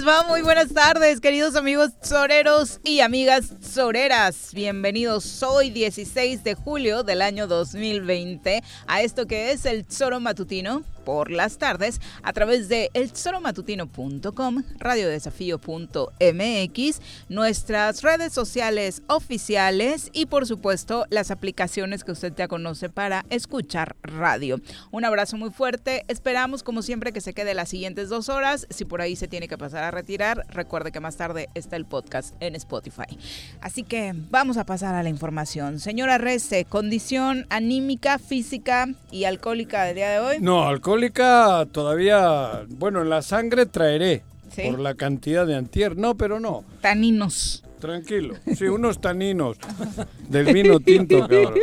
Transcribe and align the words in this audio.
Muy 0.00 0.40
buenas 0.40 0.72
tardes, 0.72 1.20
queridos 1.20 1.56
amigos 1.56 1.90
soreros 2.00 2.80
y 2.82 3.00
amigas 3.00 3.52
soreras. 3.60 4.54
Bienvenidos 4.54 5.42
hoy, 5.42 5.68
16 5.68 6.42
de 6.42 6.54
julio 6.54 7.02
del 7.02 7.20
año 7.20 7.46
2020, 7.46 8.62
a 8.86 9.02
esto 9.02 9.26
que 9.26 9.52
es 9.52 9.66
el 9.66 9.84
Zoro 9.90 10.18
Matutino 10.18 10.84
por 11.04 11.30
las 11.30 11.58
tardes 11.58 12.00
a 12.22 12.32
través 12.32 12.68
de 12.68 12.90
elzoromatutino.com, 12.94 14.62
radiodesafío.mx, 14.78 17.00
nuestras 17.28 18.02
redes 18.02 18.32
sociales 18.32 19.02
oficiales 19.08 20.10
y 20.12 20.26
por 20.26 20.46
supuesto 20.46 21.06
las 21.10 21.30
aplicaciones 21.30 22.04
que 22.04 22.12
usted 22.12 22.32
ya 22.36 22.48
conoce 22.48 22.88
para 22.88 23.24
escuchar 23.30 23.96
radio. 24.02 24.60
Un 24.90 25.04
abrazo 25.04 25.36
muy 25.36 25.50
fuerte, 25.50 26.04
esperamos 26.08 26.62
como 26.62 26.82
siempre 26.82 27.12
que 27.12 27.20
se 27.20 27.34
quede 27.34 27.54
las 27.54 27.68
siguientes 27.68 28.08
dos 28.08 28.28
horas, 28.28 28.66
si 28.70 28.84
por 28.84 29.00
ahí 29.00 29.16
se 29.16 29.28
tiene 29.28 29.48
que 29.48 29.58
pasar 29.58 29.84
a 29.84 29.90
retirar, 29.90 30.46
recuerde 30.48 30.92
que 30.92 31.00
más 31.00 31.16
tarde 31.16 31.48
está 31.54 31.76
el 31.76 31.86
podcast 31.86 32.34
en 32.40 32.54
Spotify. 32.56 33.18
Así 33.60 33.82
que 33.82 34.12
vamos 34.30 34.56
a 34.56 34.64
pasar 34.64 34.94
a 34.94 35.02
la 35.02 35.08
información. 35.08 35.80
Señora 35.80 36.18
Rece, 36.18 36.64
condición 36.64 37.46
anímica, 37.48 38.18
física 38.18 38.88
y 39.10 39.24
alcohólica 39.24 39.84
del 39.84 39.96
día 39.96 40.10
de 40.10 40.18
hoy. 40.20 40.36
No, 40.40 40.66
alcohólica 40.66 40.89
alcohólica 40.90 41.66
todavía, 41.70 42.64
bueno, 42.68 43.02
en 43.02 43.10
la 43.10 43.22
sangre 43.22 43.66
traeré 43.66 44.24
por 44.56 44.80
la 44.80 44.94
cantidad 44.94 45.46
de 45.46 45.54
antier. 45.54 45.96
No, 45.96 46.16
pero 46.16 46.40
no. 46.40 46.64
Taninos. 46.80 47.62
Tranquilo. 47.78 48.34
Sí, 48.56 48.64
unos 48.68 49.00
taninos 49.00 49.56
del 50.28 50.52
vino 50.52 50.80
tinto, 50.80 51.20
cabrón. 51.28 51.54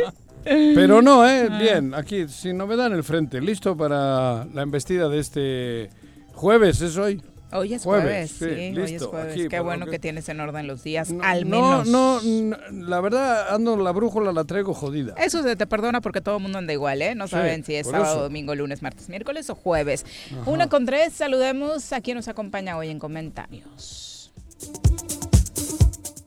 Pero 0.44 1.02
no, 1.02 1.28
¿eh? 1.28 1.50
Bien, 1.60 1.94
aquí, 1.94 2.26
sin 2.28 2.56
novedad 2.56 2.86
en 2.86 2.94
el 2.94 3.04
frente. 3.04 3.40
Listo 3.40 3.76
para 3.76 4.46
la 4.46 4.62
embestida 4.62 5.10
de 5.10 5.18
este 5.18 5.90
jueves, 6.32 6.80
¿es 6.80 6.96
hoy? 6.96 7.20
Hoy 7.50 7.72
es 7.72 7.82
jueves, 7.82 8.30
sí, 8.38 8.44
hoy 8.44 8.94
es 8.94 9.02
jueves. 9.02 9.48
Qué 9.48 9.60
bueno 9.60 9.86
que... 9.86 9.98
tienes 9.98 10.28
en 10.28 10.38
orden 10.40 10.66
los 10.66 10.82
días, 10.84 11.12
al 11.22 11.46
menos. 11.46 11.88
No, 11.88 12.20
no, 12.22 12.56
la 12.70 13.00
verdad, 13.00 13.54
ando 13.54 13.76
la 13.76 13.90
brújula, 13.90 14.32
la 14.32 14.44
traigo 14.44 14.74
jodida. 14.74 15.14
Eso 15.16 15.42
se 15.42 15.56
te 15.56 15.66
perdona 15.66 16.00
porque 16.02 16.20
todo 16.20 16.36
el 16.36 16.42
mundo 16.42 16.58
anda 16.58 16.72
igual, 16.72 17.00
¿eh? 17.00 17.14
No 17.14 17.26
saben 17.26 17.64
si 17.64 17.74
es 17.74 17.86
sábado, 17.86 18.22
domingo, 18.22 18.54
lunes, 18.54 18.82
martes, 18.82 19.08
miércoles 19.08 19.48
o 19.48 19.54
jueves. 19.54 20.04
Una 20.44 20.68
con 20.68 20.84
tres, 20.84 21.14
saludemos 21.14 21.92
a 21.92 22.00
quien 22.02 22.16
nos 22.16 22.28
acompaña 22.28 22.76
hoy 22.76 22.90
en 22.90 22.98
comentarios. 22.98 24.30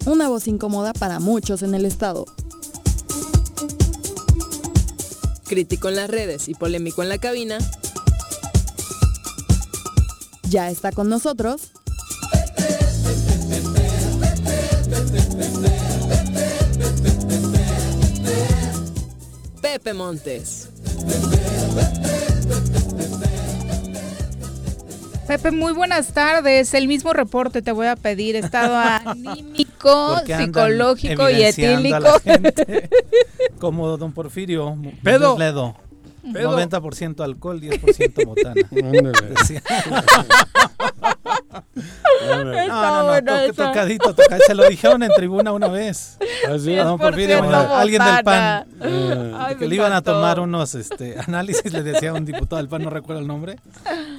Una 0.05 0.27
voz 0.27 0.47
incómoda 0.47 0.93
para 0.93 1.19
muchos 1.19 1.61
en 1.61 1.75
el 1.75 1.85
estado. 1.85 2.25
Crítico 5.45 5.89
en 5.89 5.97
las 5.97 6.09
redes 6.09 6.49
y 6.49 6.55
polémico 6.55 7.03
en 7.03 7.09
la 7.09 7.19
cabina 7.19 7.59
ya 10.51 10.69
está 10.69 10.91
con 10.91 11.07
nosotros. 11.07 11.72
Pepe 19.62 19.94
Montes. 19.94 20.69
Pepe, 25.25 25.51
muy 25.51 25.72
buenas 25.72 26.13
tardes. 26.13 26.73
El 26.73 26.89
mismo 26.89 27.13
reporte 27.13 27.62
te 27.62 27.72
voy 27.72 27.88
a 27.88 27.95
pedir. 27.95 28.35
Estado 28.35 28.75
anímico, 28.75 30.19
psicológico 30.25 31.29
y 31.29 31.44
etílico. 31.44 32.22
como 33.59 33.95
don 33.97 34.12
Porfirio. 34.12 34.78
Pedo. 35.01 35.38
Ledo. 36.23 36.59
90% 36.59 37.23
alcohol, 37.23 37.61
10% 37.61 38.25
botana. 38.25 38.67
no, 42.28 42.44
no, 42.44 43.22
no, 43.22 43.53
tocadito, 43.53 44.16
Se 44.45 44.56
lo 44.56 44.67
dijeron 44.67 45.03
en 45.03 45.12
tribuna 45.12 45.51
una 45.51 45.67
vez. 45.67 46.17
Así, 46.47 46.78
¿Ah, 46.78 46.97
alguien 47.79 48.03
del 48.03 48.23
PAN. 48.23 48.66
que 49.57 49.67
le 49.67 49.75
iban 49.75 49.94
a 49.94 50.01
tomar 50.01 50.39
unos 50.39 50.75
este, 50.75 51.16
análisis, 51.19 51.72
le 51.72 51.84
decía 51.84 52.12
a 52.12 52.13
un 52.13 52.25
diputado 52.25 52.57
del 52.57 52.67
PAN, 52.67 52.84
no 52.84 52.89
recuerdo 52.89 53.22
el 53.22 53.28
nombre, 53.28 53.57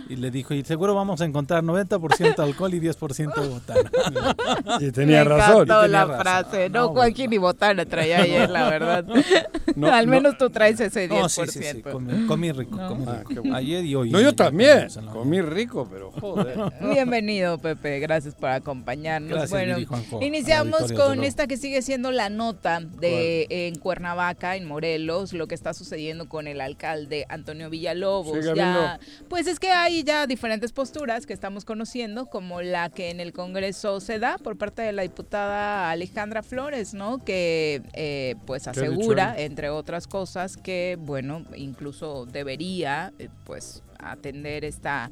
y 0.08 0.16
le 0.16 0.30
dijo, 0.30 0.54
y 0.54 0.64
seguro 0.64 0.94
vamos 0.94 1.20
a 1.20 1.24
encontrar 1.24 1.62
90% 1.62 2.38
alcohol 2.38 2.74
y 2.74 2.80
10% 2.80 3.48
botana. 3.48 3.90
Y 4.80 4.90
tenía 4.90 5.24
razón. 5.24 5.66
Y 5.66 5.88
la 5.88 6.06
frase. 6.06 6.68
No, 6.68 6.88
Joaquín 6.88 7.30
ni 7.30 7.38
botana 7.38 7.84
traía 7.84 8.18
ayer, 8.18 8.50
la 8.50 8.68
verdad. 8.68 9.04
Al 9.92 10.06
menos 10.06 10.36
tú 10.38 10.50
traes 10.50 10.80
ese 10.80 11.08
10%. 11.08 11.28
Sí, 11.28 11.46
sí, 11.46 11.62
sí, 11.62 11.82
comí, 11.82 12.52
rico, 12.52 12.76
comí 12.76 13.06
rico. 13.06 13.42
Ah, 13.52 13.56
ayer 13.56 13.84
y 13.84 13.94
hoy. 13.94 14.10
No, 14.10 14.20
yo 14.20 14.34
también. 14.34 14.88
Comí 15.12 15.40
rico, 15.40 15.88
pero 15.90 16.10
joder. 16.12 16.58
Bienvenido, 16.80 17.21
Pepe. 17.58 18.00
Gracias 18.00 18.34
por 18.34 18.50
acompañarnos. 18.50 19.50
bueno, 19.50 19.76
iniciamos 20.20 20.92
con 20.92 21.24
esta 21.24 21.46
que 21.46 21.56
sigue 21.56 21.82
siendo 21.82 22.10
la 22.10 22.28
nota 22.30 22.80
de 22.80 23.46
en 23.48 23.76
Cuernavaca, 23.76 24.56
en 24.56 24.66
Morelos, 24.66 25.32
lo 25.32 25.46
que 25.46 25.54
está 25.54 25.74
sucediendo 25.74 26.28
con 26.28 26.46
el 26.46 26.60
alcalde 26.60 27.26
Antonio 27.28 27.70
Villalobos. 27.70 28.54
Ya, 28.54 28.98
pues 29.28 29.46
es 29.46 29.58
que 29.58 29.70
hay 29.70 30.02
ya 30.02 30.26
diferentes 30.26 30.72
posturas 30.72 31.26
que 31.26 31.32
estamos 31.32 31.64
conociendo, 31.64 32.26
como 32.26 32.62
la 32.62 32.90
que 32.90 33.10
en 33.10 33.20
el 33.20 33.32
Congreso 33.32 34.00
se 34.00 34.18
da 34.18 34.38
por 34.38 34.58
parte 34.58 34.82
de 34.82 34.92
la 34.92 35.02
diputada 35.02 35.90
Alejandra 35.90 36.42
Flores, 36.42 36.94
¿no? 36.94 37.18
Que 37.18 37.82
eh, 37.94 38.36
pues 38.46 38.68
asegura, 38.68 39.34
entre 39.36 39.70
otras 39.70 40.06
cosas, 40.06 40.56
que 40.56 40.96
bueno, 41.00 41.44
incluso 41.56 42.26
debería 42.26 43.12
eh, 43.18 43.28
pues 43.44 43.82
atender 43.98 44.64
esta 44.64 45.10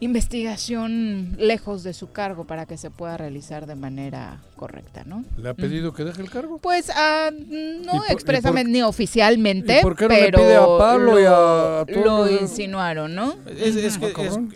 investigación 0.00 1.36
lejos 1.38 1.82
de 1.82 1.92
su 1.92 2.12
cargo 2.12 2.44
para 2.44 2.66
que 2.66 2.76
se 2.76 2.90
pueda 2.90 3.16
realizar 3.16 3.66
de 3.66 3.74
manera 3.74 4.40
correcta, 4.56 5.02
¿no? 5.04 5.24
¿Le 5.36 5.48
ha 5.48 5.54
pedido 5.54 5.92
que 5.92 6.04
deje 6.04 6.22
el 6.22 6.30
cargo? 6.30 6.58
Pues 6.58 6.90
ah, 6.94 7.30
no 7.32 8.02
expresamente 8.08 8.70
ni 8.70 8.82
oficialmente, 8.82 9.80
por 9.82 9.96
qué 9.96 10.04
no 10.04 10.08
pero 10.08 10.38
le 10.38 10.44
pide 10.44 10.56
a 10.56 10.66
Pablo 10.66 11.12
lo, 11.12 11.20
y 11.20 11.24
a 11.24 11.84
lo 12.04 12.30
insinuaron, 12.30 13.14
¿no? 13.14 13.34
Es, 13.46 13.76
es, 13.76 13.98
que, 13.98 14.06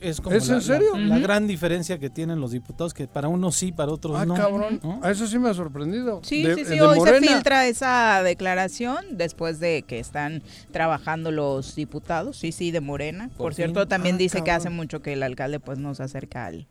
es, 0.00 0.20
como 0.20 0.36
¿Es 0.36 0.48
en 0.48 0.60
serio? 0.60 0.96
La, 0.96 1.18
gran 1.18 1.46
diferencia 1.46 1.98
que 1.98 2.10
tienen 2.10 2.40
los 2.40 2.52
diputados 2.52 2.94
que 2.94 3.06
para 3.08 3.28
unos 3.28 3.56
sí, 3.56 3.72
para 3.72 3.92
otros 3.92 4.16
ah, 4.16 4.26
no. 4.26 4.34
cabrón. 4.34 4.80
A 5.02 5.10
eso 5.10 5.26
sí 5.26 5.38
me 5.38 5.50
ha 5.50 5.54
sorprendido. 5.54 6.20
Sí, 6.22 6.44
sí, 6.54 6.64
sí. 6.64 6.80
Hoy 6.80 7.00
se 7.00 7.20
filtra 7.20 7.66
esa 7.66 8.22
declaración 8.22 9.16
después 9.16 9.60
de 9.60 9.82
que 9.82 9.98
están 9.98 10.42
trabajando 10.70 11.30
los 11.30 11.74
diputados. 11.74 12.36
Sí, 12.36 12.52
sí, 12.52 12.70
de 12.70 12.80
Morena. 12.80 13.30
Por, 13.36 13.54
cierto, 13.54 13.86
también 13.86 14.16
ah, 14.16 14.18
dice 14.18 14.42
que 14.42 14.50
hace 14.50 14.70
mucho 14.70 15.02
que 15.02 15.12
el 15.12 15.22
alcalde 15.32 15.60
pues 15.60 15.78
no 15.78 15.94
se 15.94 16.02
acerca 16.02 16.46
al, 16.46 16.66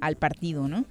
al 0.00 0.16
partido, 0.16 0.68
¿no? 0.68 0.84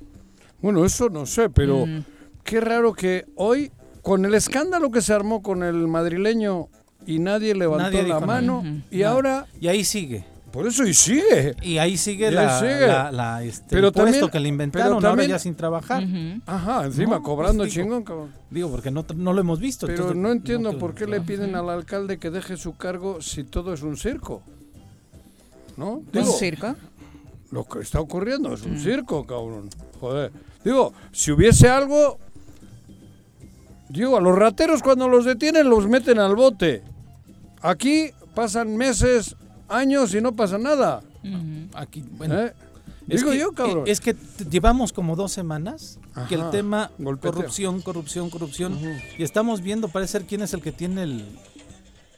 Bueno, 0.62 0.86
eso 0.86 1.10
no 1.10 1.26
sé, 1.26 1.50
pero 1.50 1.86
mm. 1.86 2.04
qué 2.44 2.62
raro 2.62 2.94
que 2.94 3.26
hoy 3.36 3.72
con 4.02 4.26
el 4.26 4.34
escándalo 4.34 4.92
que 4.92 5.02
se 5.02 5.14
armó 5.14 5.42
con 5.42 5.64
el 5.64 5.88
madrileño 5.88 6.70
y 7.06 7.20
nadie 7.20 7.56
levantó 7.56 8.02
la 8.04 8.20
mano 8.20 8.64
y 8.92 9.04
ahora 9.04 9.48
y 9.60 9.68
ahí 9.68 9.84
sigue 9.84 10.26
por 10.56 10.66
eso 10.68 10.86
y 10.86 10.94
sigue. 10.94 11.54
Y 11.62 11.80
ahí 11.80 11.98
sigue, 11.98 12.32
la, 12.32 13.12
La, 13.12 13.44
este, 13.44 13.66
pero 13.76 13.92
también, 13.92 14.30
que 14.30 14.40
le 14.40 14.48
inventaron 14.48 15.06
ahora 15.06 15.26
ya 15.26 15.38
sin 15.38 15.54
trabajar. 15.54 16.02
Ajá, 16.46 16.86
encima 16.86 17.22
cobrando 17.22 17.64
pues 17.64 17.74
chingón. 17.74 18.06
Digo, 18.50 18.72
porque 18.72 18.90
no, 18.90 19.06
no, 19.16 19.34
lo 19.34 19.42
hemos 19.42 19.60
visto. 19.60 19.86
Pero 19.86 20.14
no 20.14 20.32
entiendo 20.32 20.78
por 20.78 20.96
qué 20.96 21.08
le 21.08 21.20
piden 21.20 21.56
al 21.56 21.70
alcalde 21.70 22.20
que 22.20 22.32
deje 22.32 22.56
su 22.56 22.78
cargo 22.78 23.22
si 23.22 23.44
todo 23.44 23.74
es 23.74 23.84
un 23.84 23.98
circo. 23.98 24.44
¿No? 25.76 26.04
¿Un 26.14 26.26
circo? 26.40 26.74
Lo 27.52 27.64
que 27.66 27.80
está 27.80 28.00
ocurriendo 28.00 28.54
es 28.54 28.64
un 28.64 28.80
circo, 28.80 29.26
cabrón. 29.26 29.70
Joder. 30.00 30.32
Digo, 30.64 30.94
si 31.12 31.32
hubiese 31.32 31.70
algo... 31.70 32.20
Digo, 33.90 34.18
a 34.18 34.22
los 34.22 34.36
rateros 34.36 34.82
cuando 34.82 35.08
los 35.08 35.26
detienen 35.26 35.70
los 35.70 35.88
meten 35.88 36.20
al 36.20 36.36
bote. 36.36 36.84
Aquí 37.62 38.12
pasan 38.34 38.76
meses, 38.76 39.36
años 39.70 40.14
y 40.14 40.22
no 40.22 40.36
pasa 40.36 40.58
nada. 40.58 41.02
Aquí, 41.74 42.04
bueno. 42.18 42.40
¿Eh? 42.40 42.54
Digo 43.08 43.34
yo, 43.34 43.52
cabrón. 43.52 43.84
Es 43.86 44.02
que 44.02 44.16
llevamos 44.50 44.92
como 44.92 45.16
dos 45.16 45.32
semanas 45.32 46.00
que 46.28 46.36
el 46.36 46.50
tema 46.50 46.92
corrupción, 47.22 47.82
corrupción, 47.82 48.30
corrupción, 48.30 48.80
y 49.18 49.24
estamos 49.24 49.62
viendo 49.62 49.88
parecer 49.88 50.26
quién 50.26 50.42
es 50.42 50.54
el 50.54 50.62
que 50.62 50.72
tiene 50.72 51.04
el 51.04 51.26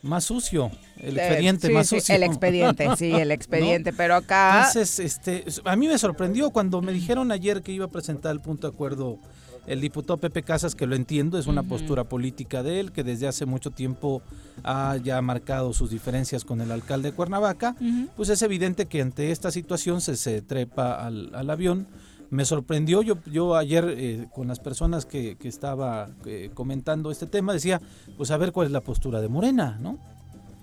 más 0.01 0.25
sucio, 0.25 0.71
el 0.97 1.17
expediente 1.17 1.69
más 1.69 1.87
sucio. 1.87 2.15
el 2.15 2.23
expediente, 2.23 2.87
sí, 2.97 3.11
el 3.11 3.31
expediente, 3.31 3.93
pero 3.93 4.15
acá... 4.15 4.67
Entonces, 4.67 4.99
este, 4.99 5.45
a 5.65 5.75
mí 5.75 5.87
me 5.87 5.97
sorprendió 5.97 6.49
cuando 6.51 6.81
me 6.81 6.93
dijeron 6.93 7.31
ayer 7.31 7.61
que 7.61 7.71
iba 7.71 7.85
a 7.85 7.89
presentar 7.89 8.31
el 8.31 8.41
punto 8.41 8.67
de 8.67 8.73
acuerdo 8.73 9.19
el 9.67 9.81
diputado 9.81 10.17
Pepe 10.17 10.43
Casas, 10.43 10.75
que 10.75 10.87
lo 10.87 10.95
entiendo, 10.95 11.37
es 11.37 11.45
una 11.45 11.61
postura 11.61 12.05
política 12.05 12.63
de 12.63 12.79
él, 12.79 12.91
que 12.93 13.03
desde 13.03 13.27
hace 13.27 13.45
mucho 13.45 13.69
tiempo 13.69 14.21
ha 14.63 14.95
ya 15.03 15.21
marcado 15.21 15.73
sus 15.73 15.91
diferencias 15.91 16.45
con 16.45 16.61
el 16.61 16.71
alcalde 16.71 17.11
de 17.11 17.15
Cuernavaca, 17.15 17.75
pues 18.15 18.29
es 18.29 18.41
evidente 18.41 18.85
que 18.85 19.01
ante 19.01 19.31
esta 19.31 19.51
situación 19.51 19.99
se, 19.99 20.15
se 20.15 20.41
trepa 20.41 21.05
al, 21.05 21.49
avión. 21.49 21.85
Me 22.29 22.45
sorprendió, 22.45 23.01
yo, 23.01 23.17
yo 23.25 23.55
ayer 23.55 23.93
eh, 23.97 24.27
con 24.33 24.47
las 24.47 24.59
personas 24.59 25.05
que, 25.05 25.37
que 25.37 25.47
estaba 25.47 26.09
eh, 26.25 26.51
comentando 26.53 27.11
este 27.11 27.25
tema, 27.25 27.53
decía, 27.53 27.81
pues 28.17 28.31
a 28.31 28.37
ver 28.37 28.51
cuál 28.51 28.67
es 28.67 28.73
la 28.73 28.81
postura 28.81 29.21
de 29.21 29.29
Morena, 29.29 29.77
¿no? 29.81 29.97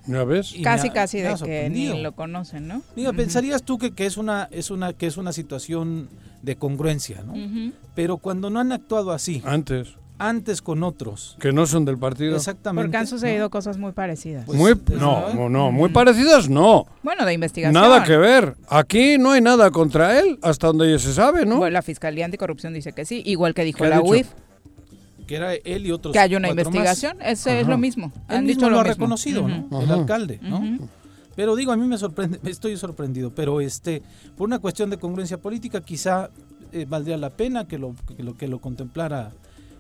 ¿Ya 0.07 0.25
ves? 0.25 0.55
casi, 0.63 0.91
casi 0.91 1.21
de 1.21 1.35
que 1.43 1.71
ni 1.71 2.03
lo 2.03 2.13
conocen, 2.13 2.69
¿no? 2.69 2.83
Diga, 2.95 3.13
pensarías 3.13 3.63
tú 3.63 3.79
que, 3.79 3.93
que, 3.93 4.05
es 4.05 4.17
una, 4.17 4.49
es 4.51 4.71
una, 4.71 4.93
que 4.93 5.07
es 5.07 5.17
una 5.17 5.33
situación 5.33 6.11
de 6.43 6.57
congruencia, 6.57 7.23
¿no? 7.23 7.33
Pero 7.95 8.19
cuando 8.19 8.51
no 8.51 8.61
han 8.61 8.73
actuado 8.73 9.13
así. 9.13 9.43
Antes. 9.47 9.95
Antes 10.19 10.63
con 10.63 10.83
otros. 10.85 11.37
Que 11.41 11.53
no 11.53 11.67
son 11.67 11.85
del 11.85 11.99
partido. 11.99 12.37
Exactamente. 12.37 12.85
Porque 12.85 12.97
han 12.97 13.07
sucedido 13.07 13.51
cosas 13.51 13.79
muy 13.79 13.93
parecidas. 13.93 14.45
Pues, 14.47 14.57
muy, 14.57 14.75
no, 14.97 15.49
no, 15.49 15.73
muy 15.73 15.91
parecidas 15.91 16.49
no. 16.49 16.87
Bueno, 17.03 17.27
de 17.27 17.33
investigación. 17.33 17.83
Nada 17.83 18.05
que 18.05 18.17
ver. 18.17 18.57
Aquí 18.69 19.19
no 19.19 19.33
hay 19.33 19.41
nada 19.41 19.71
contra 19.71 20.21
él, 20.21 20.39
hasta 20.43 20.69
donde 20.69 20.91
ya 20.91 20.99
se 20.99 21.13
sabe, 21.13 21.45
¿no? 21.45 21.57
Bueno, 21.57 21.73
la 21.73 21.83
Fiscalía 21.83 22.25
Anticorrupción 22.27 22.75
dice 22.75 22.93
que 22.93 23.05
sí, 23.05 23.23
igual 23.27 23.55
que 23.55 23.65
dijo 23.65 23.85
la 23.85 24.01
UIF 24.01 24.29
que 25.27 25.37
era 25.37 25.55
él 25.55 25.87
y 25.87 25.91
otros 25.91 26.13
que 26.13 26.19
hay 26.19 26.35
una 26.35 26.51
investigación 26.51 27.17
es 27.23 27.47
lo 27.67 27.79
mismo 27.79 28.13
han 28.29 28.47
dicho 28.47 28.69
lo, 28.69 28.81
ha 28.81 28.85
reconocido 28.85 29.49
¿no? 29.49 29.81
el 29.81 29.91
alcalde 29.91 30.39
no 30.43 30.87
pero 31.35 31.57
digo 31.57 31.73
a 31.73 31.77
mí 31.77 31.87
me 31.87 31.99
sorprende 31.99 32.39
estoy 32.45 32.77
sorprendido 32.77 33.35
pero 33.35 33.61
este 33.61 34.03
por 34.37 34.47
una 34.47 34.59
cuestión 34.59 34.91
de 34.91 34.99
congruencia 34.99 35.39
política 35.39 35.81
quizá 35.81 36.31
eh, 36.73 36.87
valdría 36.89 37.17
la 37.17 37.31
pena 37.31 37.67
que 37.67 37.79
lo 37.79 37.95
que 38.17 38.23
lo 38.23 38.37
que 38.37 38.49
lo 38.49 38.61
contemplara 38.61 39.33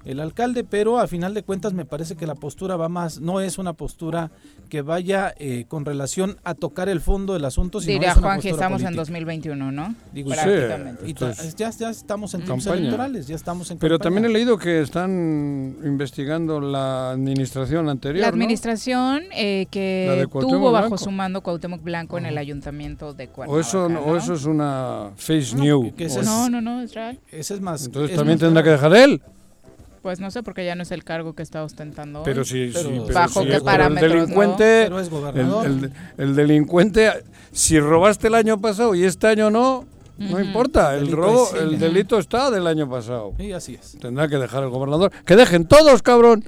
el 0.04 0.20
alcalde, 0.20 0.64
pero 0.64 0.98
a 0.98 1.06
final 1.06 1.34
de 1.34 1.42
cuentas 1.42 1.72
me 1.72 1.84
parece 1.84 2.16
que 2.16 2.26
la 2.26 2.34
postura 2.34 2.76
va 2.76 2.88
más, 2.88 3.20
no 3.20 3.40
es 3.40 3.58
una 3.58 3.72
postura 3.72 4.30
que 4.68 4.82
vaya 4.82 5.34
eh, 5.38 5.64
con 5.68 5.84
relación 5.84 6.36
a 6.44 6.54
tocar 6.54 6.88
el 6.88 7.00
fondo 7.00 7.32
del 7.32 7.44
asunto. 7.44 7.80
Sino 7.80 7.92
Diría 7.94 8.14
Juan 8.14 8.40
que 8.40 8.50
estamos 8.50 8.82
en 8.82 8.94
2021, 8.94 9.72
¿no? 9.72 9.94
Digo, 10.12 10.30
Prácticamente. 10.30 11.08
y 11.08 11.14
ya, 11.56 11.70
ya, 11.70 11.90
estamos 11.90 12.34
en 12.34 12.44
tiempos 12.44 12.66
electorales, 12.66 13.26
ya 13.26 13.36
estamos 13.36 13.70
en 13.70 13.78
Pero 13.78 13.98
también 13.98 14.26
he 14.26 14.28
leído 14.28 14.58
que 14.58 14.80
están 14.80 15.76
investigando 15.84 16.60
la 16.60 17.12
administración 17.12 17.88
anterior, 17.88 18.22
La 18.22 18.28
administración 18.28 19.22
eh, 19.34 19.66
que 19.70 20.26
tuvo 20.30 20.72
bajo 20.72 20.98
su 20.98 21.10
mando 21.10 21.40
Cuauhtémoc 21.42 21.82
Blanco 21.82 22.18
en 22.18 22.26
el 22.26 22.38
ayuntamiento 22.38 23.14
de 23.14 23.28
Cuernavaca. 23.28 23.56
O 23.56 23.60
eso, 23.60 23.86
o 23.86 24.16
eso 24.16 24.34
es 24.34 24.44
una 24.44 25.10
face 25.16 25.56
new. 25.56 25.92
no, 26.24 26.48
no, 26.50 26.60
no, 26.60 26.82
es 26.82 26.94
real. 26.94 27.18
Ese 27.30 27.54
es 27.54 27.60
más. 27.60 27.86
Entonces 27.86 28.16
también 28.16 28.38
tendrá 28.38 28.62
que 28.62 28.70
dejar 28.70 28.94
él. 28.94 29.22
Pues 30.04 30.20
no 30.20 30.30
sé, 30.30 30.42
porque 30.42 30.66
ya 30.66 30.74
no 30.74 30.82
es 30.82 30.90
el 30.90 31.02
cargo 31.02 31.32
que 31.32 31.42
está 31.42 31.64
ostentando. 31.64 32.24
Pero 32.24 32.44
sí, 32.44 32.70
sí, 32.74 33.00
bajo 33.10 33.42
qué 33.42 33.58
parámetros. 33.58 34.12
El 34.12 34.18
delincuente, 34.18 34.84
El, 34.84 35.92
el, 36.18 36.36
delincuente, 36.36 37.10
si 37.52 37.80
robaste 37.80 38.26
el 38.26 38.34
año 38.34 38.60
pasado 38.60 38.94
y 38.94 39.04
este 39.04 39.28
año 39.28 39.50
no, 39.50 39.86
no 40.18 40.40
importa. 40.40 40.94
El, 40.94 41.10
robo, 41.10 41.48
el 41.56 41.78
delito 41.78 42.18
está 42.18 42.50
del 42.50 42.66
año 42.66 42.86
pasado. 42.86 43.32
Y 43.38 43.52
así 43.52 43.76
es. 43.76 43.96
Tendrá 43.98 44.28
que 44.28 44.36
dejar 44.36 44.64
el 44.64 44.68
gobernador. 44.68 45.10
Que 45.24 45.36
dejen 45.36 45.66
todos, 45.66 46.02
cabrón. 46.02 46.44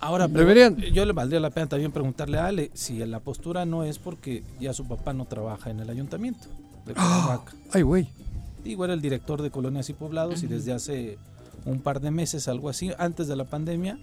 Ahora, 0.00 0.26
deberían. 0.26 0.76
Yo 0.78 1.04
le 1.04 1.12
valdría 1.12 1.38
la 1.38 1.50
pena 1.50 1.66
también 1.66 1.92
preguntarle 1.92 2.38
a 2.38 2.46
Ale 2.46 2.70
si 2.72 3.04
la 3.04 3.20
postura 3.20 3.66
no 3.66 3.84
es 3.84 3.98
porque 3.98 4.42
ya 4.58 4.72
su 4.72 4.88
papá 4.88 5.12
no 5.12 5.26
trabaja 5.26 5.68
en 5.68 5.80
el 5.80 5.90
ayuntamiento 5.90 6.48
de 6.86 6.94
¡Ah! 6.96 7.42
Ay, 7.74 7.82
güey. 7.82 8.08
Igual 8.64 8.88
era 8.88 8.94
el 8.94 9.02
director 9.02 9.42
de 9.42 9.50
colonias 9.50 9.90
y 9.90 9.92
poblados 9.92 10.42
y 10.42 10.46
desde 10.46 10.72
hace 10.72 11.18
un 11.66 11.80
par 11.80 12.00
de 12.00 12.10
meses, 12.10 12.48
algo 12.48 12.68
así, 12.68 12.92
antes 12.98 13.28
de 13.28 13.36
la 13.36 13.44
pandemia, 13.44 13.98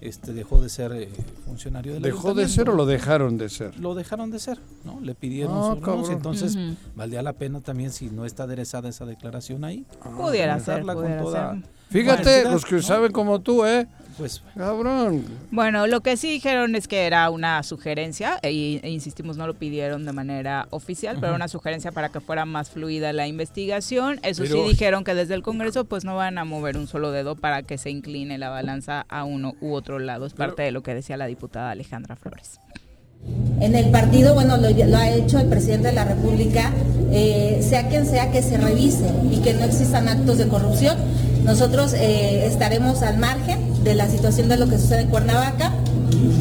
este 0.00 0.32
dejó 0.32 0.60
de 0.60 0.68
ser 0.68 0.92
eh, 0.92 1.08
funcionario 1.46 1.94
del 1.94 2.02
¿Dejó 2.02 2.34
de 2.34 2.48
ser 2.48 2.68
o 2.68 2.74
lo 2.74 2.86
dejaron 2.86 3.38
de 3.38 3.48
ser? 3.48 3.78
Lo 3.78 3.94
dejaron 3.94 4.30
de 4.30 4.38
ser, 4.38 4.58
¿no? 4.84 5.00
Le 5.00 5.14
pidieron 5.14 5.56
ah, 5.56 5.76
su 6.04 6.12
entonces 6.12 6.56
valdría 6.94 7.22
la 7.22 7.32
pena 7.32 7.60
también 7.60 7.92
si 7.92 8.10
no 8.10 8.24
está 8.24 8.42
aderezada 8.44 8.88
esa 8.88 9.06
declaración 9.06 9.64
ahí. 9.64 9.86
pudiera 10.16 10.58
ser, 10.60 10.84
con 10.84 11.18
toda, 11.18 11.58
Fíjate, 11.90 12.44
los 12.44 12.64
que 12.64 12.82
saben 12.82 13.12
como 13.12 13.40
tú, 13.40 13.64
¿eh? 13.64 13.86
Pues, 14.18 14.42
cabrón. 14.56 15.24
Bueno, 15.52 15.86
lo 15.86 16.00
que 16.00 16.16
sí 16.16 16.28
dijeron 16.28 16.74
es 16.74 16.88
que 16.88 17.06
era 17.06 17.30
una 17.30 17.62
sugerencia, 17.62 18.38
e, 18.42 18.80
e 18.82 18.90
insistimos, 18.90 19.36
no 19.36 19.46
lo 19.46 19.54
pidieron 19.54 20.04
de 20.04 20.12
manera 20.12 20.66
oficial, 20.70 21.18
pero 21.20 21.36
una 21.36 21.46
sugerencia 21.46 21.92
para 21.92 22.08
que 22.08 22.20
fuera 22.20 22.44
más 22.44 22.68
fluida 22.68 23.12
la 23.12 23.28
investigación. 23.28 24.18
Eso 24.24 24.44
sí 24.44 24.60
dijeron 24.68 25.04
que 25.04 25.14
desde 25.14 25.34
el 25.34 25.42
Congreso 25.42 25.84
pues 25.84 26.04
no 26.04 26.16
van 26.16 26.38
a 26.38 26.44
mover 26.44 26.76
un 26.76 26.88
solo 26.88 27.12
dedo 27.12 27.36
para 27.36 27.62
que 27.62 27.78
se 27.78 27.90
incline 27.90 28.36
la 28.38 28.50
balanza 28.50 29.06
a 29.08 29.22
uno 29.22 29.54
u 29.60 29.72
otro 29.72 30.00
lado. 30.00 30.26
Es 30.26 30.34
parte 30.34 30.62
de 30.62 30.72
lo 30.72 30.82
que 30.82 30.94
decía 30.94 31.16
la 31.16 31.26
diputada 31.26 31.70
Alejandra 31.70 32.16
Flores. 32.16 32.58
En 33.60 33.74
el 33.74 33.90
partido, 33.90 34.34
bueno, 34.34 34.56
lo, 34.56 34.68
ha 34.96 35.10
hecho 35.10 35.38
el 35.38 35.48
presidente 35.48 35.88
de 35.88 35.94
la 35.94 36.04
República, 36.04 36.72
eh, 37.12 37.58
sea 37.62 37.88
quien 37.88 38.06
sea 38.06 38.30
que 38.30 38.42
se 38.42 38.56
revise 38.56 39.12
y 39.30 39.38
que 39.38 39.54
no 39.54 39.64
existan 39.64 40.08
actos 40.08 40.38
de 40.38 40.48
corrupción. 40.48 40.96
Nosotros 41.44 41.92
eh, 41.94 42.46
estaremos 42.46 43.02
al 43.02 43.18
margen 43.18 43.67
de 43.84 43.94
la 43.94 44.08
situación 44.08 44.48
de 44.48 44.56
lo 44.56 44.68
que 44.68 44.78
sucede 44.78 45.02
en 45.02 45.08
Cuernavaca, 45.08 45.72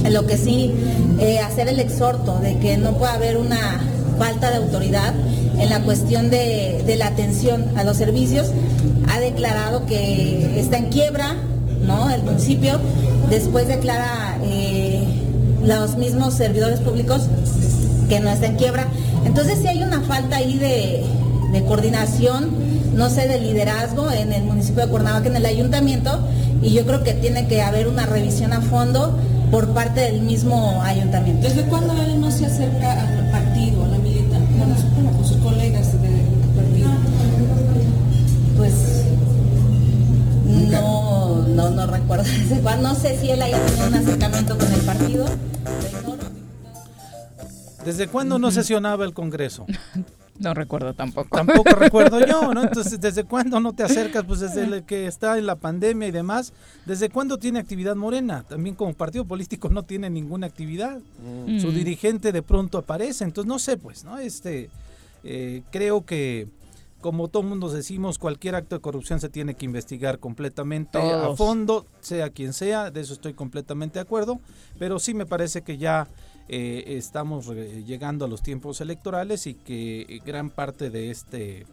en 0.04 0.14
lo 0.14 0.26
que 0.26 0.38
sí 0.38 0.74
eh, 1.20 1.40
hacer 1.40 1.68
el 1.68 1.80
exhorto 1.80 2.40
de 2.40 2.58
que 2.60 2.78
no 2.78 2.94
pueda 2.94 3.14
haber 3.14 3.38
una 3.38 3.82
falta 4.18 4.50
de 4.50 4.58
autoridad 4.58 5.14
en 5.60 5.70
la 5.70 5.82
cuestión 5.82 6.30
de, 6.30 6.96
la 6.98 7.08
atención 7.08 7.66
a 7.76 7.84
los 7.84 7.98
servicios. 7.98 8.48
Ha 9.10 9.20
declarado 9.20 9.86
que 9.86 10.60
está 10.60 10.78
en 10.78 10.90
quiebra, 10.90 11.36
¿no? 11.86 12.10
El 12.10 12.24
municipio, 12.24 12.80
después 13.30 13.68
declara 13.68 14.38
los 15.64 15.98
mismos 15.98 16.34
servidores 16.34 16.80
públicos 16.80 17.28
que 18.10 18.20
no 18.20 18.30
está 18.30 18.48
en 18.48 18.56
quiebra. 18.56 18.88
Entonces 19.26 19.60
sí 19.62 19.68
hay 19.68 19.84
una 19.84 20.02
falta 20.02 20.38
ahí 20.38 20.58
de, 20.58 21.04
coordinación, 21.66 22.52
no 22.94 23.10
sé, 23.10 23.28
de 23.28 23.40
liderazgo 23.40 24.12
en 24.12 24.34
el 24.34 24.44
municipio 24.44 24.86
de 24.86 24.90
Cuernavaca, 24.90 25.28
en 25.28 25.36
el 25.36 25.46
ayuntamiento, 25.46 26.20
y 26.62 26.74
yo 26.74 26.86
creo 26.86 27.04
que 27.04 27.14
tiene 27.14 27.48
que 27.48 27.62
haber 27.62 27.88
una 27.88 28.06
revisión 28.06 28.54
a 28.54 28.62
fondo 28.62 29.18
por 29.52 29.74
parte 29.74 30.02
del 30.02 30.22
mismo 30.22 30.82
ayuntamiento. 30.82 31.48
¿Desde 31.48 31.64
cuándo 31.64 31.94
él 32.02 32.20
no 32.20 32.32
se 32.32 32.46
acerca 32.46 33.02
al 33.02 33.32
partido, 33.32 33.86
a 33.86 33.88
la 33.88 33.98
militancia? 33.98 34.58
Bueno, 34.58 34.76
como 34.96 35.12
con 35.14 35.26
sus 35.26 35.38
colegas 35.38 36.02
del 36.02 36.22
partido. 36.56 36.90
Pues 38.58 38.74
no, 40.46 41.48
no, 41.48 41.70
no 41.70 41.88
recuerdo 41.88 42.24
desde 42.40 42.60
cuándo. 42.62 42.90
No 42.90 42.96
sé 42.96 43.18
si 43.20 43.30
él 43.30 43.42
haya 43.42 43.60
tenido 43.66 43.88
un 43.88 43.94
acercamiento 43.94 44.58
con 44.58 44.74
el 44.74 44.82
partido. 44.82 45.26
¿Desde 47.86 48.08
cuándo 48.08 48.38
no 48.38 48.52
sesionaba 48.52 49.06
el 49.06 49.14
Congreso? 49.14 49.66
No 50.40 50.54
recuerdo 50.54 50.94
tampoco. 50.94 51.36
Tampoco 51.36 51.70
recuerdo 51.76 52.26
yo, 52.26 52.54
¿no? 52.54 52.64
Entonces, 52.64 53.00
¿desde 53.00 53.24
cuándo 53.24 53.60
no 53.60 53.74
te 53.74 53.84
acercas? 53.84 54.24
Pues 54.24 54.40
desde 54.40 54.64
el 54.64 54.84
que 54.84 55.08
está 55.08 55.38
en 55.38 55.46
la 55.46 55.56
pandemia 55.56 56.08
y 56.08 56.12
demás. 56.12 56.54
¿Desde 56.86 57.10
cuándo 57.10 57.38
tiene 57.38 57.60
actividad 57.60 57.96
Morena? 57.96 58.44
También 58.48 58.76
como 58.76 58.94
partido 58.94 59.26
político 59.26 59.70
no 59.70 59.84
tiene 59.84 60.10
ninguna 60.10 60.48
actividad. 60.48 61.00
Mm. 61.48 61.60
Su 61.60 61.72
dirigente 61.72 62.32
de 62.32 62.42
pronto 62.42 62.78
aparece. 62.78 63.24
Entonces, 63.24 63.48
no 63.48 63.60
sé, 63.60 63.78
pues, 63.78 64.04
¿no? 64.04 64.18
Este, 64.18 64.70
eh, 65.24 65.64
creo 65.72 66.06
que 66.06 66.48
como 67.02 67.28
todo 67.28 67.44
mundo 67.44 67.70
decimos, 67.70 68.18
cualquier 68.18 68.56
acto 68.56 68.76
de 68.76 68.82
corrupción 68.82 69.20
se 69.20 69.30
tiene 69.30 69.54
que 69.54 69.66
investigar 69.66 70.20
completamente 70.20 70.98
a 70.98 71.36
fondo, 71.36 71.86
sea 72.02 72.32
quien 72.32 72.54
sea, 72.54 72.90
de 72.92 73.02
eso 73.02 73.14
estoy 73.14 73.34
completamente 73.34 74.00
de 74.00 74.02
acuerdo, 74.02 74.40
pero 74.80 74.98
sí 74.98 75.14
me 75.14 75.26
parece 75.26 75.62
que 75.62 75.78
ya 75.78 76.08
eh, 76.50 76.84
estamos 76.98 77.48
llegando 77.48 78.26
a 78.26 78.28
los 78.28 78.42
tiempos 78.42 78.82
electorales 78.82 79.48
y 79.48 79.54
que 79.54 80.22
gran 80.26 80.50
parte 80.50 80.90
de 80.90 81.12
este 81.12 81.66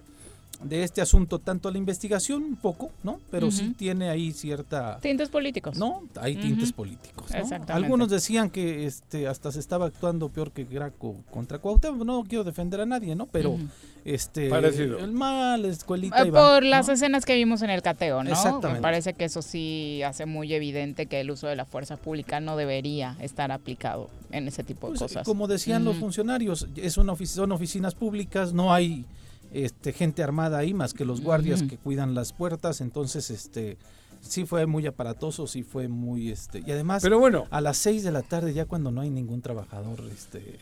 de 0.63 0.83
este 0.83 1.01
asunto, 1.01 1.39
tanto 1.39 1.71
la 1.71 1.79
investigación 1.79 2.43
un 2.43 2.57
poco, 2.57 2.91
¿no? 3.03 3.21
Pero 3.31 3.51
sí 3.51 3.75
tiene 3.77 4.09
ahí 4.09 4.33
cierta... 4.33 4.99
Tintes 5.01 5.29
políticos. 5.29 5.77
No, 5.77 6.03
hay 6.17 6.37
tintes 6.37 6.73
políticos. 6.73 7.31
Algunos 7.69 8.09
decían 8.09 8.51
que 8.51 8.87
este 8.87 9.27
hasta 9.27 9.53
se 9.53 9.61
estaba 9.61 9.87
actuando 9.87 10.29
peor 10.29 10.53
que 10.53 10.65
Graco 10.65 11.17
contra 11.31 11.59
Cuauhtémoc, 11.59 12.05
no 12.05 12.25
quiero 12.25 12.45
defender 12.45 12.81
a 12.81 12.87
nadie, 12.87 13.15
¿no? 13.15 13.27
Pero 13.27 13.59
este 14.05 14.51
Parecido. 14.51 14.99
el 14.99 15.13
mal, 15.13 15.65
escuelita 15.65 16.23
eh, 16.23 16.31
Por 16.31 16.63
las 16.63 16.89
escenas 16.89 17.25
que 17.25 17.35
vimos 17.35 17.63
en 17.63 17.71
el 17.71 17.81
cateo, 17.81 18.23
¿no? 18.23 18.31
Exactamente. 18.31 18.75
Me 18.75 18.81
parece 18.81 19.15
que 19.15 19.25
eso 19.25 19.41
sí 19.41 20.03
hace 20.03 20.27
muy 20.27 20.53
evidente 20.53 21.07
que 21.07 21.21
el 21.21 21.31
uso 21.31 21.47
de 21.47 21.57
la 21.57 21.65
fuerza 21.65 21.97
pública 21.97 22.41
no 22.41 22.57
debería 22.57 23.17
estar 23.21 23.51
aplicado 23.51 24.11
en 24.31 24.47
ese 24.49 24.63
tipo 24.63 24.89
de 24.89 24.99
pues, 24.99 25.13
cosas. 25.13 25.25
Como 25.25 25.49
decían 25.49 25.85
los 25.85 25.97
funcionarios, 25.97 26.69
es 26.77 26.99
una 26.99 27.15
son 27.25 27.53
oficinas 27.53 27.95
públicas, 27.95 28.53
no 28.53 28.73
hay 28.73 29.07
este, 29.53 29.93
gente 29.93 30.23
armada 30.23 30.59
ahí 30.59 30.75
más 30.75 30.93
que 30.95 31.05
los 31.05 31.21
guardias 31.21 31.63
que 31.63 31.79
cuidan 31.79 32.15
las 32.15 32.33
puertas, 32.33 32.81
entonces 32.81 33.31
este 33.31 33.79
sí 34.21 34.45
fue 34.45 34.67
muy 34.67 34.87
aparatoso, 34.87 35.47
sí 35.47 35.63
fue 35.63 35.89
muy 35.89 36.31
este 36.31 36.63
y 36.67 36.71
además 36.71 37.03
Pero 37.03 37.19
bueno, 37.19 37.47
a 37.51 37.61
las 37.61 37.77
6 37.79 38.03
de 38.05 38.13
la 38.13 38.23
tarde 38.23 38.53
ya 38.53 38.65
cuando 38.65 38.91
no 38.91 39.01
hay 39.01 39.11
ningún 39.11 39.43
trabajador 39.43 40.01
este 40.13 40.59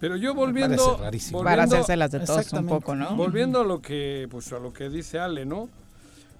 pero 0.00 0.16
yo 0.16 0.34
volviendo, 0.34 1.00
para 1.42 1.64
hacerse 1.64 1.96
las 1.96 2.10
de 2.10 2.20
todos 2.20 2.52
un 2.52 2.66
poco, 2.66 2.94
¿no? 2.94 3.16
Volviendo 3.16 3.60
a 3.60 3.64
lo 3.64 3.80
que 3.80 4.28
pues 4.30 4.52
a 4.52 4.58
lo 4.58 4.72
que 4.72 4.88
dice 4.88 5.18
Ale, 5.18 5.46
¿no? 5.46 5.68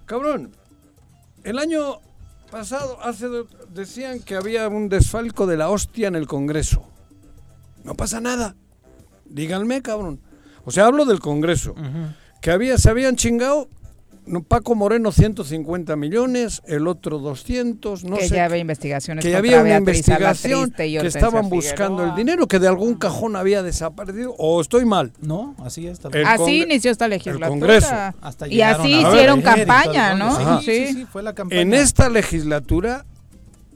Cabrón. 0.04 0.52
El 1.44 1.58
año 1.58 2.00
pasado 2.50 2.98
hace 3.02 3.28
decían 3.72 4.20
que 4.20 4.34
había 4.34 4.68
un 4.68 4.88
desfalco 4.88 5.46
de 5.46 5.56
la 5.56 5.70
hostia 5.70 6.08
en 6.08 6.16
el 6.16 6.26
Congreso. 6.26 6.82
No 7.84 7.94
pasa 7.94 8.20
nada. 8.20 8.56
Díganme, 9.24 9.80
cabrón. 9.82 10.20
O 10.64 10.70
sea, 10.70 10.86
hablo 10.86 11.04
del 11.04 11.20
Congreso. 11.20 11.74
Que 12.40 12.50
había, 12.50 12.78
se 12.78 12.90
habían 12.90 13.16
chingado 13.16 13.68
Paco 14.48 14.74
Moreno 14.74 15.12
150 15.12 15.94
millones, 15.96 16.62
el 16.66 16.88
otro 16.88 17.18
200, 17.18 18.04
no 18.04 18.16
que 18.16 18.28
ya 18.28 18.44
había 18.46 18.58
investigaciones 18.58 19.24
que 19.24 19.36
había 19.36 19.60
una 19.60 19.76
investigación 19.76 20.72
que 20.72 21.06
estaban 21.06 21.48
buscando 21.48 22.04
el 22.04 22.14
dinero 22.14 22.48
que 22.48 22.58
de 22.58 22.68
algún 22.68 22.94
cajón 22.96 23.36
había 23.36 23.62
desaparecido 23.62 24.34
o 24.38 24.60
estoy 24.60 24.84
mal. 24.84 25.12
No, 25.20 25.54
así 25.58 25.86
inició 26.62 26.90
esta 26.90 27.08
legislatura. 27.08 27.46
El 27.46 27.50
Congreso. 27.50 27.94
y 28.48 28.60
así 28.60 29.00
hicieron 29.00 29.42
campaña, 29.42 30.14
¿no? 30.14 30.60
Sí, 30.60 30.88
sí, 30.88 31.06
fue 31.10 31.22
la 31.22 31.34
campaña. 31.34 31.60
En 31.60 31.74
esta 31.74 32.08
legislatura 32.08 33.04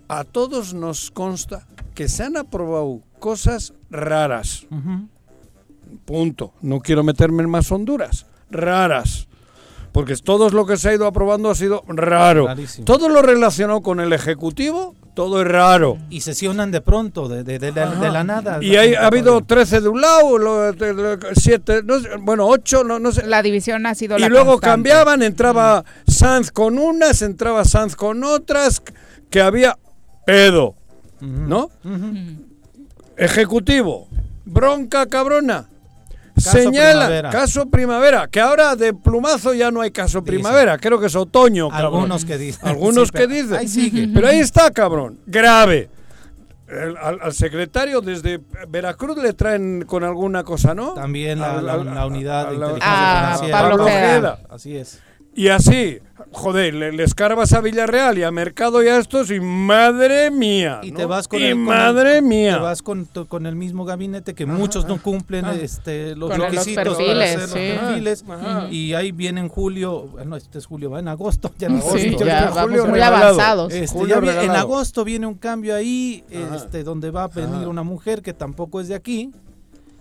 a 0.08 0.24
todos 0.24 0.74
nos 0.74 1.10
consta 1.12 1.66
que 1.94 2.08
se 2.08 2.24
han 2.24 2.36
aprobado 2.36 3.00
cosas 3.20 3.74
raras. 3.90 4.66
Punto. 6.04 6.52
No 6.60 6.80
quiero 6.80 7.04
meterme 7.04 7.44
en 7.44 7.50
más 7.50 7.70
Honduras. 7.70 8.26
Raras. 8.50 9.28
Porque 9.92 10.16
todo 10.16 10.50
lo 10.50 10.66
que 10.66 10.76
se 10.76 10.90
ha 10.90 10.94
ido 10.94 11.06
aprobando 11.06 11.50
ha 11.50 11.54
sido 11.54 11.82
raro. 11.88 12.46
Todo 12.84 13.08
lo 13.08 13.22
relacionado 13.22 13.80
con 13.80 14.00
el 14.00 14.12
Ejecutivo, 14.12 14.94
todo 15.14 15.40
es 15.42 15.48
raro. 15.48 15.98
Y 16.10 16.20
sesionan 16.20 16.70
de 16.70 16.80
pronto, 16.80 17.28
de, 17.28 17.72
la, 17.72 18.22
nada. 18.22 18.58
Y 18.62 18.76
hay, 18.76 18.94
ha 18.94 19.06
habido 19.06 19.40
13 19.42 19.80
de 19.80 19.88
un 19.88 20.00
lado, 20.00 20.74
7, 21.32 21.82
bueno, 22.20 22.46
8, 22.46 22.84
no, 22.84 22.98
no 22.98 23.10
sé. 23.10 23.26
La 23.26 23.42
división 23.42 23.84
ha 23.86 23.94
sido 23.94 24.18
Y 24.18 24.28
luego 24.28 24.60
cambiaban, 24.60 25.22
entraba 25.22 25.84
Sanz 26.06 26.52
con 26.52 26.78
unas, 26.78 27.22
entraba 27.22 27.64
Sanz 27.64 27.96
con 27.96 28.22
otras, 28.22 28.82
que 29.28 29.40
había 29.40 29.76
pedo, 30.24 30.76
¿no? 31.20 31.70
Ejecutivo, 33.16 34.08
bronca 34.44 35.06
cabrona 35.06 35.69
Señala, 36.40 37.30
caso 37.30 37.68
primavera, 37.68 38.28
que 38.28 38.40
ahora 38.40 38.76
de 38.76 38.94
plumazo 38.94 39.54
ya 39.54 39.70
no 39.70 39.80
hay 39.80 39.90
caso 39.90 40.22
primavera, 40.22 40.78
creo 40.78 40.98
que 40.98 41.06
es 41.06 41.16
otoño, 41.16 41.68
Algunos 41.72 42.24
que 42.24 42.38
dicen. 42.38 42.68
Algunos 42.68 43.12
que 43.12 43.26
dicen. 43.26 44.12
Pero 44.14 44.28
ahí 44.28 44.40
está, 44.40 44.70
cabrón, 44.70 45.18
grave. 45.26 45.90
al, 47.00 47.32
secretario 47.32 48.00
desde 48.00 48.40
Veracruz 48.68 49.18
le 49.18 49.32
traen 49.32 49.84
con 49.86 50.04
alguna 50.04 50.44
cosa, 50.44 50.74
¿no? 50.74 50.94
También 50.94 51.40
la, 51.40 52.06
unidad 52.06 52.48
de 52.48 52.54
inteligencia 52.54 52.82
ah, 52.82 53.40
Pablo 53.50 54.38
Así 54.48 54.76
es. 54.76 55.00
Y 55.34 55.48
así, 55.48 55.98
joder, 56.32 56.74
le, 56.74 57.02
escarbas 57.02 57.52
a 57.52 57.60
Villarreal 57.60 58.18
y 58.18 58.24
a 58.24 58.30
Mercado 58.30 58.82
y 58.82 58.88
a 58.88 58.98
estos 58.98 59.30
y 59.30 59.40
madre 59.40 60.30
mía. 60.30 60.80
Y 60.82 60.92
te 60.92 61.06
vas 61.06 61.28
con 61.28 61.40
el, 61.40 61.56
madre 61.56 62.20
mía. 62.20 62.56
Te 62.56 62.62
vas 62.62 62.82
con, 62.82 63.04
con, 63.04 63.46
el 63.46 63.54
mismo 63.54 63.84
gabinete 63.84 64.34
que 64.34 64.46
muchos 64.46 64.86
no 64.86 65.00
cumplen 65.00 65.46
este, 65.46 66.16
los 66.16 66.36
requisitos 66.36 66.84
los 66.84 66.96
perfiles, 66.96 67.52
perfiles. 67.52 68.24
Y 68.70 68.94
ahí 68.94 69.12
viene 69.12 69.40
en 69.40 69.48
julio, 69.48 70.08
no, 70.24 70.36
este 70.36 70.58
es 70.58 70.66
julio, 70.66 70.90
va 70.90 70.98
en 70.98 71.08
agosto, 71.08 71.52
ya 71.58 71.68
en 71.68 71.76
agosto. 71.76 72.24
ya, 72.24 72.50
vamos 72.50 72.88
muy 72.88 73.00
avanzados. 73.00 73.72
Este, 73.72 73.98
en 74.44 74.50
agosto 74.50 75.04
viene 75.04 75.26
un 75.26 75.34
cambio 75.34 75.74
ahí, 75.74 76.24
este, 76.54 76.82
donde 76.82 77.10
va 77.10 77.24
a 77.24 77.28
venir 77.28 77.68
una 77.68 77.82
mujer 77.82 78.22
que 78.22 78.32
tampoco 78.32 78.80
es 78.80 78.88
de 78.88 78.94
aquí 78.94 79.30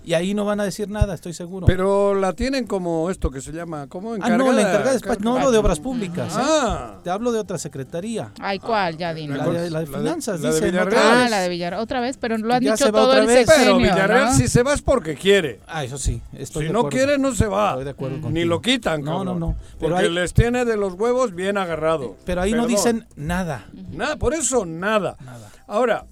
y 0.03 0.13
ahí 0.13 0.33
no 0.33 0.45
van 0.45 0.59
a 0.59 0.63
decir 0.63 0.89
nada, 0.89 1.13
estoy 1.13 1.33
seguro. 1.33 1.67
Pero 1.67 2.15
la 2.15 2.33
tienen 2.33 2.65
como 2.65 3.09
esto 3.09 3.29
que 3.29 3.41
se 3.41 3.51
llama, 3.51 3.87
¿cómo 3.87 4.15
encargada? 4.15 4.35
Ah, 4.35 4.45
no, 4.45 4.51
la 4.51 4.61
encargada 4.61 4.97
de 4.97 5.17
no 5.19 5.35
hablo 5.35 5.51
de 5.51 5.57
obras 5.57 5.79
públicas. 5.79 6.35
¿eh? 6.35 6.39
Ah. 6.41 6.99
Te 7.03 7.09
hablo 7.09 7.31
de 7.31 7.39
otra 7.39 7.57
secretaría. 7.57 8.31
Ay, 8.39 8.59
¿cuál? 8.59 8.97
Ya 8.97 9.13
dime. 9.13 9.37
La 9.37 9.47
de, 9.47 9.69
la 9.69 9.81
de 9.81 9.87
finanzas, 9.87 10.41
la 10.41 10.53
de, 10.53 10.61
Villarreal. 10.61 11.03
Ah, 11.05 11.29
la 11.29 11.41
de 11.41 11.49
Villarreal. 11.49 11.81
Otra 11.81 11.99
vez, 11.99 12.17
pero 12.17 12.37
lo 12.37 12.53
han 12.53 12.61
dicho 12.61 12.91
todo 12.91 13.13
el 13.13 13.27
vez. 13.27 13.47
Pero 13.47 13.77
Villarreal 13.77 14.33
si 14.33 14.47
se 14.47 14.63
va 14.63 14.73
es 14.73 14.81
porque 14.81 15.15
quiere. 15.15 15.59
Ah, 15.67 15.83
eso 15.83 15.97
sí. 15.97 16.21
Estoy 16.33 16.67
si 16.67 16.73
no 16.73 16.85
quiere, 16.85 17.17
no 17.17 17.35
se 17.35 17.47
va. 17.47 17.71
Estoy 17.71 17.83
de 17.83 17.91
acuerdo 17.91 18.29
Ni 18.29 18.45
lo 18.45 18.61
quitan, 18.61 19.03
No, 19.03 19.23
no, 19.23 19.35
no. 19.35 19.55
porque 19.79 20.09
les 20.09 20.33
tiene 20.33 20.65
de 20.65 20.77
los 20.77 20.93
huevos 20.93 21.35
bien 21.35 21.57
agarrado. 21.57 22.15
Pero 22.25 22.41
ahí 22.41 22.53
no 22.53 22.67
dicen 22.67 23.05
nada. 23.15 23.67
Nada, 23.91 24.15
por 24.17 24.33
eso 24.33 24.65
nada. 24.65 25.17
Nada. 25.19 25.49
Ahora, 25.67 26.05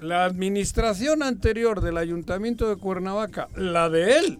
la 0.00 0.24
administración 0.24 1.22
anterior 1.22 1.80
del 1.80 1.96
ayuntamiento 1.96 2.68
de 2.68 2.76
Cuernavaca, 2.76 3.48
la 3.56 3.88
de 3.88 4.18
él, 4.18 4.38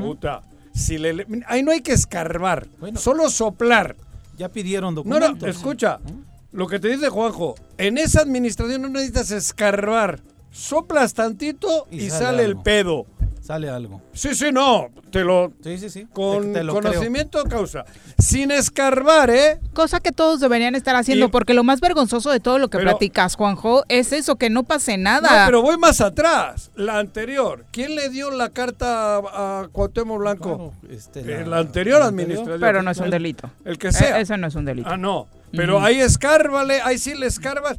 puta, 0.00 0.42
si 0.72 0.98
le, 0.98 1.26
ahí 1.46 1.62
no 1.62 1.70
hay 1.70 1.80
que 1.80 1.92
escarbar, 1.92 2.66
solo 2.94 3.30
soplar. 3.30 3.96
Ya 4.36 4.48
pidieron 4.48 4.94
documentos. 4.94 5.34
No, 5.34 5.38
no, 5.40 5.46
escucha, 5.46 5.98
lo 6.52 6.66
que 6.68 6.78
te 6.78 6.88
dice 6.88 7.08
Juanjo, 7.08 7.56
en 7.76 7.98
esa 7.98 8.20
administración 8.20 8.82
no 8.82 8.88
necesitas 8.88 9.30
escarbar, 9.30 10.20
soplas 10.50 11.14
tantito 11.14 11.86
y, 11.90 12.10
sale 12.10 12.44
el 12.44 12.56
pedo 12.56 13.06
sale 13.48 13.70
algo. 13.70 14.02
Sí, 14.12 14.34
sí, 14.34 14.52
no, 14.52 14.90
te 15.10 15.24
lo... 15.24 15.54
Sí, 15.64 15.78
sí, 15.78 15.88
sí. 15.88 16.06
Con 16.12 16.52
conocimiento 16.52 17.42
causa. 17.44 17.86
Sin 18.18 18.50
escarbar, 18.50 19.30
¿eh? 19.30 19.58
Cosa 19.72 20.00
que 20.00 20.12
todos 20.12 20.40
deberían 20.40 20.74
estar 20.74 20.94
haciendo, 20.96 21.30
porque 21.30 21.54
lo 21.54 21.64
más 21.64 21.80
vergonzoso 21.80 22.30
de 22.30 22.40
todo 22.40 22.58
lo 22.58 22.68
que 22.68 22.78
platicas, 22.78 23.36
Juanjo, 23.36 23.84
es 23.88 24.12
eso, 24.12 24.36
que 24.36 24.50
no 24.50 24.64
pase 24.64 24.98
nada. 24.98 25.40
No, 25.40 25.46
pero 25.46 25.62
voy 25.62 25.78
más 25.78 26.02
atrás. 26.02 26.70
La 26.74 26.98
anterior. 26.98 27.64
¿Quién 27.70 27.94
le 27.94 28.10
dio 28.10 28.30
la 28.30 28.50
carta 28.50 29.16
a 29.16 29.68
Cuauhtémoc 29.72 30.18
Blanco? 30.18 30.74
este, 30.90 31.24
la, 31.24 31.46
la, 31.46 31.58
anterior 31.60 32.02
administración. 32.02 32.60
Pero 32.60 32.82
no 32.82 32.90
es 32.90 32.98
un 32.98 33.08
delito. 33.08 33.50
El 33.64 33.78
que 33.78 33.92
sea. 33.92 34.18
E, 34.18 34.20
eso 34.20 34.36
no 34.36 34.46
es 34.46 34.54
un 34.56 34.66
delito. 34.66 34.90
Ah, 34.90 34.98
no. 34.98 35.26
Pero 35.52 35.80
ahí 35.80 35.98
escárbale, 36.00 36.82
ahí 36.82 36.98
sí 36.98 37.14
le 37.14 37.26
escarbas. 37.26 37.78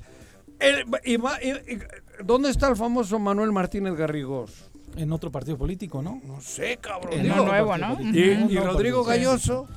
¿Dónde 2.23 2.49
está 2.49 2.69
el 2.69 2.75
famoso 2.75 3.19
Manuel 3.19 3.51
Martínez 3.51 3.93
Garrigós? 3.93 4.68
En 4.97 5.11
otro 5.11 5.31
partido 5.31 5.57
político, 5.57 6.01
¿no? 6.01 6.21
No 6.25 6.41
sé, 6.41 6.77
cabrón. 6.77 7.13
En 7.13 7.27
nuevo, 7.27 7.77
¿no? 7.77 7.99
Y, 8.01 8.57
Rodrigo 8.57 9.03
Galloso. 9.03 9.67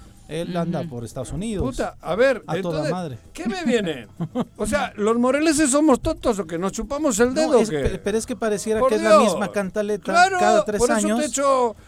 Él 0.41 0.57
anda 0.57 0.83
por 0.85 1.05
Estados 1.05 1.33
Unidos. 1.33 1.65
Puta, 1.65 1.97
a 2.01 2.15
ver, 2.15 2.43
a 2.47 2.57
toda 2.61 2.89
madre. 2.91 3.19
¿qué 3.33 3.47
me 3.47 3.65
viene? 3.65 4.07
O 4.57 4.67
sea, 4.67 4.93
¿los 4.97 5.19
moreleses 5.19 5.71
somos 5.71 6.01
tontos 6.01 6.39
o 6.39 6.47
que 6.47 6.59
nos 6.59 6.73
chupamos 6.73 7.19
el 7.21 7.35
dedo? 7.35 7.59
o 7.59 7.67
qué? 7.67 8.01
Pero 8.03 8.19
es 8.19 8.27
que 8.27 8.37
pareciera 8.37 8.81
que 8.89 8.95
es 8.95 9.03
la 9.03 9.19
misma 9.19 9.51
cantaleta 9.51 10.13
cada 10.39 10.65
tres 10.65 10.89
años. 10.91 11.33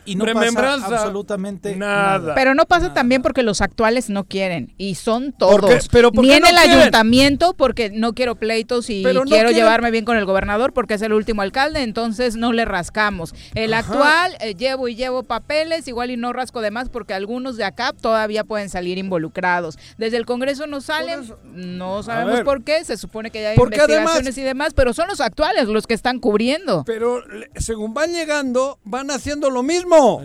y 0.04 0.16
no 0.16 0.24
pasa 0.24 0.74
absolutamente 0.74 1.76
nada. 1.76 2.34
Pero 2.34 2.54
no 2.54 2.66
pasa 2.66 2.92
también 2.92 3.22
porque 3.22 3.42
los 3.42 3.60
actuales 3.60 4.10
no 4.10 4.24
quieren 4.24 4.74
y 4.76 4.96
son 4.96 5.32
todos. 5.32 5.88
¿Pero 5.88 6.10
Ni 6.12 6.32
en 6.32 6.46
el 6.46 6.58
ayuntamiento 6.58 7.54
porque 7.54 7.90
no 7.90 8.14
quiero 8.14 8.36
pleitos 8.36 8.90
y 8.90 9.02
quiero 9.02 9.50
llevarme 9.50 9.90
bien 9.90 10.04
con 10.04 10.16
el 10.16 10.24
gobernador 10.24 10.72
porque 10.72 10.94
es 10.94 11.02
el 11.02 11.12
último 11.12 11.42
alcalde, 11.42 11.82
entonces 11.82 12.36
no 12.36 12.52
le 12.52 12.64
rascamos. 12.64 13.34
El 13.54 13.74
actual 13.74 14.36
eh, 14.40 14.54
llevo 14.54 14.88
y 14.88 14.94
llevo 14.94 15.22
papeles, 15.22 15.86
igual 15.88 16.10
y 16.10 16.16
no 16.16 16.32
rasco 16.32 16.60
de 16.60 16.70
más 16.70 16.88
porque 16.88 17.14
algunos 17.14 17.56
de 17.56 17.64
acá 17.64 17.92
todavía 17.92 18.33
pueden 18.42 18.68
salir 18.68 18.98
involucrados. 18.98 19.78
Desde 19.98 20.16
el 20.16 20.26
Congreso 20.26 20.66
no 20.66 20.80
salen, 20.80 21.32
no 21.44 22.02
sabemos 22.02 22.40
por 22.40 22.64
qué, 22.64 22.84
se 22.84 22.96
supone 22.96 23.30
que 23.30 23.42
ya 23.42 23.50
hay 23.50 23.56
investigaciones 23.56 24.36
y 24.38 24.42
demás, 24.42 24.72
pero 24.74 24.92
son 24.92 25.06
los 25.06 25.20
actuales 25.20 25.68
los 25.68 25.86
que 25.86 25.94
están 25.94 26.18
cubriendo. 26.18 26.82
Pero 26.84 27.22
según 27.54 27.94
van 27.94 28.12
llegando, 28.12 28.80
van 28.82 29.12
haciendo 29.12 29.50
lo 29.50 29.62
mismo. 29.62 30.22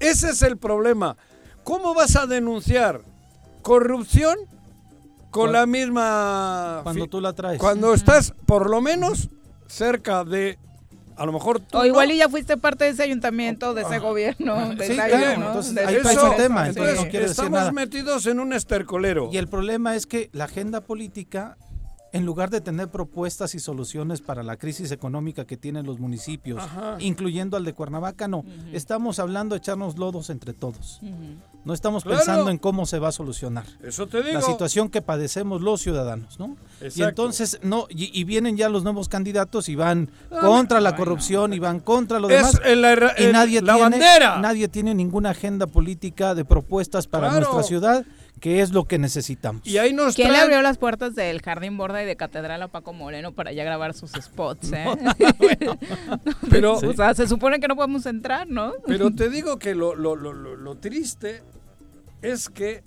Ese 0.00 0.30
es 0.30 0.42
el 0.42 0.56
problema. 0.56 1.16
¿Cómo 1.62 1.94
vas 1.94 2.16
a 2.16 2.26
denunciar 2.26 3.02
corrupción 3.62 4.36
con 5.30 5.52
la 5.52 5.66
misma... 5.66 6.80
Cuando 6.82 7.06
tú 7.08 7.20
la 7.20 7.32
traes. 7.32 7.58
Cuando 7.58 7.92
estás, 7.92 8.32
por 8.46 8.70
lo 8.70 8.80
menos, 8.80 9.28
cerca 9.66 10.24
de 10.24 10.58
a 11.16 11.26
lo 11.26 11.32
mejor 11.32 11.62
O 11.72 11.84
igual 11.84 12.10
y 12.10 12.18
ya 12.18 12.28
fuiste 12.28 12.56
parte 12.56 12.84
de 12.84 12.90
ese 12.90 13.02
ayuntamiento, 13.02 13.74
de 13.74 13.82
ese 13.82 13.96
ah. 13.96 13.98
gobierno. 13.98 14.74
De 14.74 14.86
sí, 14.86 14.94
claro, 14.94 15.46
entonces 15.46 15.76
ahí 15.78 15.96
eso, 15.96 16.30
el 16.32 16.36
tema. 16.36 16.68
Entonces, 16.68 17.12
no 17.12 17.20
estamos 17.20 17.72
metidos 17.72 18.26
en 18.26 18.40
un 18.40 18.52
estercolero. 18.52 19.30
Y 19.32 19.38
el 19.38 19.48
problema 19.48 19.96
es 19.96 20.06
que 20.06 20.30
la 20.32 20.44
agenda 20.44 20.80
política 20.82 21.56
en 22.12 22.24
lugar 22.24 22.48
de 22.50 22.60
tener 22.62 22.88
propuestas 22.88 23.54
y 23.54 23.58
soluciones 23.58 24.22
para 24.22 24.42
la 24.42 24.56
crisis 24.56 24.90
económica 24.90 25.44
que 25.44 25.56
tienen 25.58 25.84
los 25.84 25.98
municipios, 25.98 26.62
incluyendo 26.98 27.56
al 27.56 27.64
de 27.64 27.74
Cuernavaca, 27.74 28.26
no. 28.26 28.44
Estamos 28.72 29.18
hablando 29.18 29.54
de 29.54 29.58
echarnos 29.58 29.98
lodos 29.98 30.30
entre 30.30 30.54
todos. 30.54 31.00
No 31.66 31.74
estamos 31.74 32.04
pensando 32.04 32.48
en 32.48 32.58
cómo 32.58 32.86
se 32.86 33.00
va 33.00 33.08
a 33.08 33.12
solucionar. 33.12 33.64
Eso 33.82 34.06
te 34.06 34.22
digo. 34.22 34.34
La 34.34 34.40
situación 34.40 34.88
que 34.88 35.02
padecemos 35.02 35.62
los 35.62 35.82
ciudadanos, 35.82 36.38
¿no? 36.38 36.56
Y 36.94 37.02
entonces, 37.02 37.58
no, 37.62 37.88
y, 37.90 38.22
vienen 38.22 38.56
ya 38.56 38.68
los 38.68 38.84
nuevos 38.84 39.08
candidatos 39.08 39.68
y 39.68 39.74
van 39.74 40.08
ah, 40.30 40.38
contra 40.42 40.80
la 40.80 40.94
corrupción 40.94 41.52
y 41.52 41.58
van 41.58 41.80
contra 41.80 42.20
lo 42.20 42.28
demás. 42.28 42.60
y 43.18 43.26
nadie 43.32 43.62
tiene, 43.62 43.98
nadie 44.40 44.68
tiene 44.68 44.94
ninguna 44.94 45.30
agenda 45.30 45.66
política 45.66 46.36
de 46.36 46.44
propuestas 46.44 47.08
para 47.08 47.32
nuestra 47.32 47.64
ciudad 47.64 48.06
que 48.40 48.60
es 48.60 48.70
lo 48.70 48.84
que 48.84 48.98
necesitamos. 48.98 49.66
Y 49.66 49.78
ahí 49.78 49.92
nos 49.92 50.14
¿Quién 50.14 50.30
le 50.30 50.38
abrió 50.38 50.60
las 50.60 50.78
puertas 50.78 51.14
del 51.14 51.40
Jardín 51.40 51.76
Borda 51.78 52.02
y 52.02 52.06
de 52.06 52.16
Catedral 52.16 52.62
a 52.62 52.68
Paco 52.68 52.92
Moreno 52.92 53.32
para 53.32 53.52
ya 53.52 53.64
grabar 53.64 53.94
sus 53.94 54.12
spots? 54.12 54.72
¿eh? 54.72 54.86
pero, 56.50 56.74
o 56.74 56.92
sea, 56.92 57.14
se 57.14 57.26
supone 57.26 57.60
que 57.60 57.68
no 57.68 57.76
podemos 57.76 58.04
entrar, 58.06 58.46
¿no? 58.46 58.74
Pero 58.86 59.10
te 59.14 59.30
digo 59.30 59.58
que 59.58 59.74
lo, 59.74 59.94
lo, 59.94 60.14
lo, 60.14 60.32
lo 60.32 60.74
triste 60.76 61.42
es 62.22 62.48
que 62.48 62.82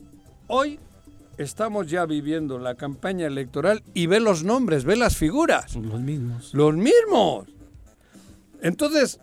hoy 0.48 0.80
estamos 1.38 1.88
ya 1.88 2.06
viviendo 2.06 2.60
la 2.60 2.76
campaña 2.76 3.28
electoral 3.28 3.84
y 3.94 4.08
ve 4.08 4.20
los 4.20 4.44
nombres, 4.44 4.84
ve 4.84 4.96
las 4.96 5.16
figuras. 5.16 5.76
Los 5.76 6.02
mismos. 6.02 6.54
Los 6.54 6.76
mismos. 6.76 7.48
Entonces, 8.62 9.20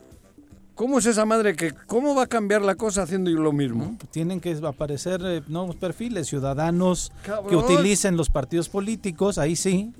¿Cómo 0.76 0.98
es 0.98 1.06
esa 1.06 1.25
madre 1.25 1.56
que 1.56 1.72
cómo 1.86 2.14
va 2.14 2.25
a 2.25 2.26
cambiar 2.26 2.60
la 2.60 2.75
cosa 2.75 3.02
haciendo 3.02 3.30
lo 3.30 3.50
mismo? 3.50 3.96
Tienen 4.10 4.40
que 4.40 4.52
aparecer 4.62 5.22
eh, 5.25 5.42
nuevos 5.48 5.75
perfiles, 5.75 6.26
ciudadanos 6.26 7.10
que 7.48 7.56
utilicen 7.56 8.18
los 8.18 8.28
partidos 8.28 8.68
políticos, 8.68 9.38
ahí 9.38 9.56
sí, 9.56 9.94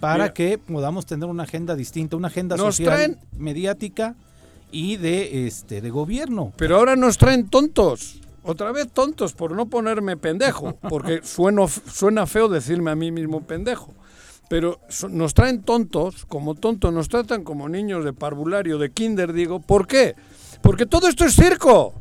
para 0.00 0.34
que 0.34 0.58
podamos 0.58 1.06
tener 1.06 1.28
una 1.28 1.44
agenda 1.44 1.76
distinta, 1.76 2.16
una 2.16 2.26
agenda 2.26 2.56
social, 2.56 3.20
mediática 3.38 4.16
y 4.72 4.96
de 4.96 5.46
este 5.46 5.80
de 5.80 5.90
gobierno. 5.90 6.52
Pero 6.56 6.76
ahora 6.76 6.96
nos 6.96 7.18
traen 7.18 7.48
tontos. 7.48 8.20
Otra 8.46 8.72
vez 8.72 8.88
tontos 8.92 9.32
por 9.32 9.52
no 9.52 9.66
ponerme 9.66 10.16
pendejo, 10.16 10.76
porque 10.88 11.20
sueno, 11.24 11.68
suena 11.68 12.26
feo 12.26 12.48
decirme 12.48 12.90
a 12.90 12.94
mí 12.94 13.10
mismo 13.10 13.42
pendejo 13.42 13.92
pero 14.48 14.80
nos 15.10 15.34
traen 15.34 15.62
tontos, 15.62 16.24
como 16.26 16.54
tontos, 16.54 16.92
nos 16.92 17.08
tratan 17.08 17.42
como 17.42 17.68
niños 17.68 18.04
de 18.04 18.12
parvulario, 18.12 18.78
de 18.78 18.90
kinder, 18.90 19.32
digo. 19.32 19.60
¿Por 19.60 19.86
qué? 19.86 20.14
Porque 20.62 20.86
todo 20.86 21.08
esto 21.08 21.24
es 21.24 21.34
circo. 21.34 21.94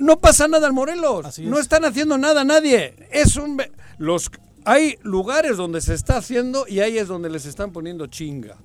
No 0.00 0.20
pasa 0.20 0.48
nada 0.48 0.68
en 0.68 0.74
Morelos. 0.74 1.38
No 1.40 1.58
están 1.58 1.84
haciendo 1.84 2.18
nada 2.18 2.44
nadie. 2.44 2.94
Es 3.10 3.36
un 3.36 3.60
los 3.98 4.30
hay 4.64 4.98
lugares 5.02 5.56
donde 5.56 5.80
se 5.80 5.94
está 5.94 6.18
haciendo 6.18 6.66
y 6.68 6.80
ahí 6.80 6.98
es 6.98 7.08
donde 7.08 7.30
les 7.30 7.46
están 7.46 7.72
poniendo 7.72 8.06
chinga. 8.06 8.56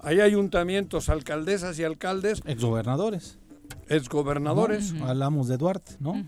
Hay 0.00 0.20
ayuntamientos, 0.20 1.08
alcaldesas 1.08 1.78
y 1.78 1.84
alcaldes. 1.84 2.42
Exgobernadores. 2.44 3.37
Exgobernadores. 3.88 4.94
Hablamos 5.02 5.48
de 5.48 5.56
Duarte, 5.56 5.96
¿no? 6.00 6.24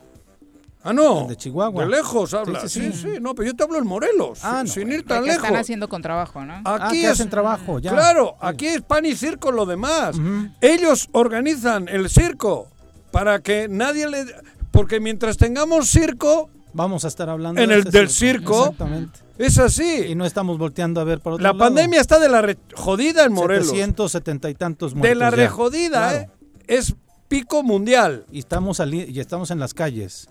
Ah, 0.83 0.93
no. 0.93 1.27
De 1.29 1.37
Chihuahua. 1.37 1.85
De 1.85 1.91
lejos 1.91 2.33
habla. 2.33 2.67
Sí 2.69 2.93
sí, 2.93 3.09
No, 3.21 3.35
pero 3.35 3.49
yo 3.49 3.57
te 3.57 3.65
hablo 3.65 3.79
en 3.79 3.87
Morelos. 3.87 4.41
Ah, 4.43 4.63
sin 4.67 4.91
ir 4.91 5.05
tan 5.05 5.25
lejos. 5.25 5.45
Están 5.45 5.57
haciendo 5.57 5.89
con 5.89 6.01
trabajo, 6.01 6.45
¿no? 6.45 6.55
Aquí 6.65 7.05
ah, 7.05 7.13
hacen 7.13 7.29
trabajo, 7.29 7.79
ya. 7.79 7.93
Claro, 7.93 8.37
aquí 8.41 8.67
es 8.67 8.81
pan 8.81 9.05
y 9.05 9.15
circo 9.15 9.53
lo 9.53 9.67
demás. 9.67 10.17
Ellos 10.61 11.09
organizan 11.13 11.89
el 11.89 12.09
circo 12.09 12.69
para 13.11 13.41
que 13.41 13.69
nadie 13.69 14.09
le. 14.09 14.25
Porque 14.71 15.01
mientras 15.01 15.37
tengamos 15.37 15.89
circo. 15.89 16.49
Vamos 16.73 17.05
a 17.05 17.09
estar 17.09 17.29
hablando 17.29 17.61
en 17.61 17.73
el, 17.73 17.85
del 17.85 18.09
circo. 18.09 18.67
Exactamente. 18.67 19.19
Es 19.37 19.59
así. 19.59 20.05
Y 20.09 20.15
no 20.15 20.25
estamos 20.25 20.57
volteando 20.57 21.01
a 21.01 21.05
ver 21.05 21.21
por 21.21 21.33
otro 21.35 21.43
La 21.43 21.55
pandemia 21.55 22.01
está 22.01 22.21
de 22.21 22.29
la 22.29 22.55
jodida 22.75 23.25
en 23.25 23.33
Morelos. 23.33 23.69
770 23.71 24.49
y 24.51 24.55
tantos 24.55 24.95
muertos. 24.95 25.09
De 25.09 25.15
la 25.17 25.31
rejodida, 25.31 26.15
¿eh? 26.15 26.31
Es 26.69 26.95
pico 27.31 27.63
mundial. 27.63 28.27
Y 28.31 28.41
estamos, 28.41 28.83
y 28.93 29.19
estamos 29.19 29.51
en 29.51 29.59
las 29.59 29.73
calles 29.73 30.29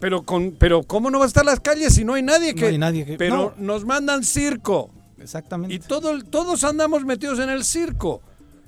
pero, 0.00 0.22
con, 0.22 0.52
pero 0.52 0.82
¿cómo 0.82 1.10
no 1.10 1.18
va 1.18 1.26
a 1.26 1.28
estar 1.28 1.44
las 1.44 1.60
calles 1.60 1.94
si 1.94 2.04
no 2.04 2.14
hay 2.14 2.22
nadie 2.22 2.54
que... 2.54 2.62
No 2.62 2.68
hay 2.68 2.78
nadie 2.78 3.04
que... 3.04 3.16
Pero 3.16 3.54
nos 3.58 3.84
mandan 3.84 4.24
circo. 4.24 4.90
Exactamente. 5.20 5.74
Y 5.74 5.78
todo, 5.78 6.18
todos 6.24 6.64
andamos 6.64 7.04
metidos 7.04 7.38
en 7.38 7.50
el 7.50 7.64
circo. 7.64 8.22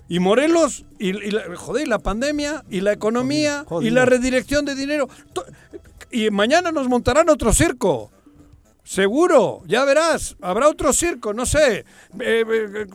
Y 0.08 0.18
Morelos, 0.18 0.84
y, 0.98 1.12
la, 1.12 1.56
joder, 1.56 1.88
la 1.88 2.00
pandemia, 2.00 2.64
y 2.68 2.80
la 2.80 2.92
economía, 2.92 3.64
y 3.80 3.90
la 3.90 4.04
redirección 4.04 4.64
de 4.64 4.74
dinero. 4.74 5.08
Y 6.10 6.30
mañana 6.30 6.72
nos 6.72 6.88
montarán 6.88 7.30
otro 7.30 7.52
circo. 7.52 8.10
Seguro, 8.82 9.62
ya 9.66 9.84
verás, 9.84 10.36
habrá 10.40 10.68
otro 10.68 10.92
circo, 10.92 11.32
no 11.32 11.46
sé. 11.46 11.84
Eh, 12.18 12.44
eh, 12.48 12.86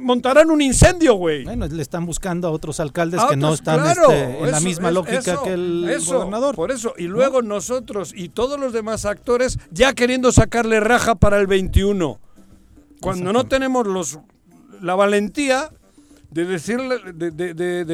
montarán 0.00 0.50
un 0.50 0.60
incendio, 0.60 1.14
güey. 1.14 1.44
Bueno, 1.44 1.66
le 1.66 1.82
están 1.82 2.06
buscando 2.06 2.48
a 2.48 2.50
otros 2.50 2.80
alcaldes 2.80 3.20
que 3.28 3.36
no 3.36 3.52
están 3.54 3.86
este, 3.86 4.38
en 4.40 4.50
la 4.50 4.60
misma 4.60 4.90
lógica 4.90 5.42
que 5.44 5.52
el 5.52 6.02
gobernador. 6.06 6.54
Por 6.54 6.70
eso, 6.70 6.94
y 6.96 7.04
luego 7.04 7.42
nosotros 7.42 8.12
y 8.16 8.30
todos 8.30 8.58
los 8.58 8.72
demás 8.72 9.04
actores 9.04 9.58
ya 9.70 9.92
queriendo 9.92 10.32
sacarle 10.32 10.80
raja 10.80 11.14
para 11.14 11.38
el 11.38 11.46
21. 11.46 12.18
Cuando 13.00 13.32
no 13.32 13.44
tenemos 13.44 13.86
los 13.86 14.18
la 14.80 14.94
valentía 14.94 15.70
de 16.30 16.44
decirle, 16.46 16.98
de, 17.12 17.30
de, 17.30 17.84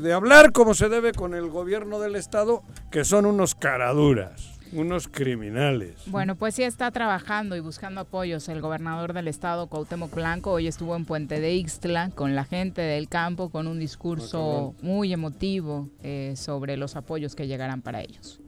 de 0.00 0.12
hablar 0.12 0.52
como 0.52 0.74
se 0.74 0.88
debe 0.88 1.12
con 1.12 1.34
el 1.34 1.48
gobierno 1.48 2.00
del 2.00 2.16
Estado, 2.16 2.62
que 2.90 3.04
son 3.04 3.24
unos 3.24 3.54
caraduras. 3.54 4.53
Unos 4.74 5.06
criminales. 5.06 5.92
Bueno, 6.06 6.34
pues 6.34 6.56
sí 6.56 6.64
está 6.64 6.90
trabajando 6.90 7.54
y 7.54 7.60
buscando 7.60 8.00
apoyos. 8.00 8.48
El 8.48 8.60
gobernador 8.60 9.12
del 9.12 9.28
estado, 9.28 9.68
Cuauhtémoc 9.68 10.12
Blanco, 10.12 10.50
hoy 10.50 10.66
estuvo 10.66 10.96
en 10.96 11.04
Puente 11.04 11.38
de 11.38 11.54
Ixtla 11.54 12.10
con 12.16 12.34
la 12.34 12.44
gente 12.44 12.80
del 12.80 13.08
campo 13.08 13.50
con 13.50 13.68
un 13.68 13.78
discurso 13.78 14.74
muy 14.82 15.12
emotivo 15.12 15.88
eh, 16.02 16.34
sobre 16.36 16.76
los 16.76 16.96
apoyos 16.96 17.36
que 17.36 17.46
llegarán 17.46 17.82
para 17.82 18.00
ellos. 18.00 18.40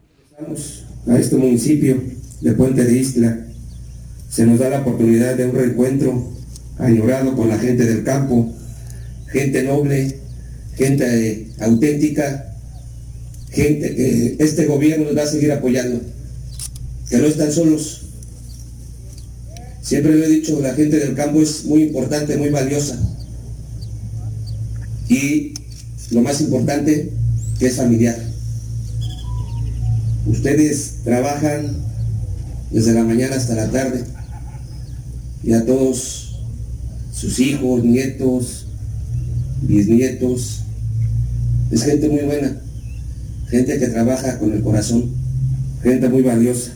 A 1.09 1.17
este 1.17 1.37
municipio 1.37 1.97
de 2.41 2.53
Puente 2.55 2.85
de 2.85 2.99
Ixtla 2.99 3.47
se 4.29 4.47
nos 4.47 4.59
da 4.59 4.69
la 4.69 4.81
oportunidad 4.81 5.37
de 5.37 5.47
un 5.47 5.55
reencuentro 5.55 6.33
añorado 6.79 7.37
con 7.37 7.49
la 7.49 7.59
gente 7.59 7.85
del 7.85 8.03
campo, 8.03 8.53
gente 9.31 9.63
noble, 9.63 10.19
gente 10.75 11.53
auténtica, 11.61 12.53
gente 13.49 13.95
que 13.95 14.37
este 14.41 14.67
gobierno 14.67 15.05
nos 15.05 15.17
va 15.17 15.23
a 15.23 15.27
seguir 15.27 15.53
apoyando 15.53 16.16
que 17.09 17.19
no 17.19 17.27
están 17.27 17.53
solos. 17.53 18.03
Siempre 19.83 20.17
lo 20.17 20.25
he 20.25 20.29
dicho, 20.29 20.61
la 20.61 20.75
gente 20.75 20.99
del 20.99 21.15
campo 21.15 21.41
es 21.41 21.65
muy 21.65 21.85
importante, 21.85 22.37
muy 22.37 22.51
valiosa. 22.51 22.99
Y 25.09 25.55
lo 26.11 26.23
más 26.23 26.41
importante, 26.41 27.13
que 27.59 27.67
es 27.67 27.77
familiar. 27.77 28.17
Ustedes 30.27 30.97
trabajan 31.05 31.77
desde 32.71 32.95
la 32.95 33.05
mañana 33.05 33.37
hasta 33.37 33.55
la 33.55 33.71
tarde 33.71 34.05
y 35.45 35.53
a 35.53 35.65
todos 35.65 36.41
sus 37.13 37.39
hijos, 37.39 37.85
nietos, 37.85 38.67
bisnietos. 39.63 40.63
Es 41.71 41.83
gente 41.85 42.09
muy 42.09 42.23
buena, 42.23 42.61
gente 43.49 43.79
que 43.79 43.87
trabaja 43.87 44.39
con 44.39 44.53
el 44.53 44.63
corazón, 44.63 45.13
gente 45.83 46.09
muy 46.09 46.23
valiosa. 46.23 46.76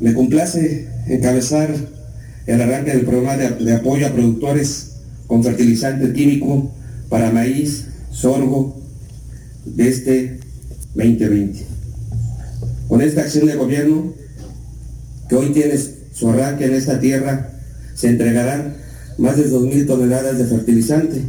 Me 0.00 0.14
complace 0.14 0.88
encabezar 1.08 1.74
el 2.46 2.60
arranque 2.60 2.92
del 2.92 3.04
programa 3.04 3.36
de, 3.36 3.74
apoyo 3.74 4.06
a 4.06 4.12
productores 4.12 4.92
con 5.26 5.42
fertilizante 5.42 6.12
químico 6.12 6.70
para 7.08 7.30
maíz, 7.30 7.86
sorgo 8.10 8.80
de 9.64 9.88
este 9.88 10.38
2020. 10.94 11.66
Con 12.88 13.02
esta 13.02 13.22
acción 13.22 13.46
de 13.46 13.56
gobierno 13.56 14.14
que 15.28 15.36
hoy 15.36 15.52
tiene 15.52 15.74
su 16.12 16.30
arranque 16.30 16.66
en 16.66 16.74
esta 16.74 17.00
tierra, 17.00 17.50
se 17.94 18.08
entregarán 18.08 18.76
más 19.18 19.36
de 19.36 19.50
2.000 19.50 19.86
toneladas 19.86 20.38
de 20.38 20.44
fertilizante. 20.44 21.22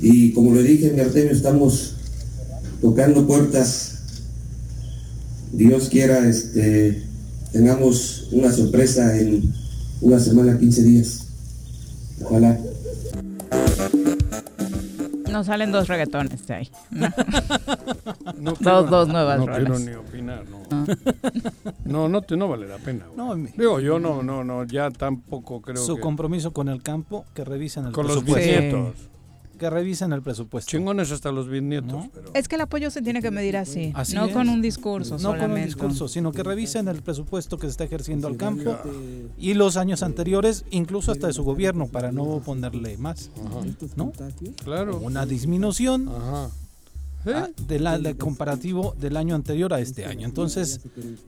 Y 0.00 0.32
como 0.32 0.54
lo 0.54 0.62
dije, 0.62 0.92
mi 0.92 1.00
Artemio, 1.00 1.32
estamos 1.32 1.96
tocando 2.80 3.26
puertas 3.26 3.93
Dios 5.56 5.88
quiera, 5.88 6.26
este, 6.28 7.00
tengamos 7.52 8.28
una 8.32 8.50
sorpresa 8.50 9.16
en 9.16 9.52
una 10.00 10.18
semana, 10.18 10.58
15 10.58 10.82
días. 10.82 11.28
Ojalá. 12.24 12.58
No 15.30 15.44
salen 15.44 15.70
dos 15.70 15.86
reggaetones 15.86 16.44
de 16.46 16.54
ahí. 16.54 16.70
dos, 18.40 18.90
dos 18.90 19.08
nuevas 19.08 19.38
No 19.38 19.46
quiero 19.46 19.78
ni 19.78 19.92
opinar, 19.92 20.44
no. 20.48 20.84
No, 21.84 22.08
no, 22.08 22.22
te, 22.22 22.36
no 22.36 22.48
vale 22.48 22.66
la 22.66 22.78
pena. 22.78 23.06
No, 23.16 23.34
Digo, 23.36 23.78
yo 23.78 24.00
no, 24.00 24.24
no, 24.24 24.42
no, 24.42 24.64
ya 24.64 24.90
tampoco 24.90 25.60
creo 25.62 25.76
Su 25.76 25.98
compromiso 25.98 26.52
con 26.52 26.68
el 26.68 26.82
campo, 26.82 27.24
que 27.32 27.44
revisen 27.44 27.86
el 27.86 27.92
Con 27.92 28.08
los 28.08 28.24
bisnietos 28.24 29.13
que 29.64 29.70
revisen 29.70 30.12
el 30.12 30.20
presupuesto. 30.20 30.70
Chingones 30.70 31.10
hasta 31.10 31.32
los 31.32 31.48
bisnietos. 31.48 32.04
Es 32.34 32.48
que 32.48 32.56
el 32.56 32.60
apoyo 32.60 32.90
se 32.90 33.00
tiene 33.00 33.22
que 33.22 33.30
medir 33.30 33.56
así, 33.56 33.94
no 34.14 34.30
con 34.30 34.50
un 34.50 34.60
discurso. 34.60 35.16
No 35.16 35.38
con 35.38 35.52
un 35.52 35.64
discurso, 35.64 36.06
sino 36.06 36.32
que 36.32 36.42
revisen 36.42 36.86
el 36.86 37.00
presupuesto 37.00 37.56
que 37.56 37.66
se 37.66 37.70
está 37.70 37.84
ejerciendo 37.84 38.28
al 38.28 38.36
campo 38.36 38.76
y 39.38 39.54
los 39.54 39.78
años 39.78 40.02
anteriores, 40.02 40.66
incluso 40.70 41.12
hasta 41.12 41.28
de 41.28 41.32
su 41.32 41.44
gobierno, 41.44 41.86
para 41.86 42.12
no 42.12 42.42
ponerle 42.44 42.98
más. 42.98 43.30
¿No? 43.96 44.12
Claro. 44.62 44.98
Una 44.98 45.24
disminución. 45.24 46.10
del 47.66 48.16
comparativo 48.18 48.94
del 49.00 49.16
año 49.16 49.34
anterior 49.34 49.72
a 49.72 49.80
este 49.80 50.04
año. 50.04 50.26
Entonces, 50.26 50.80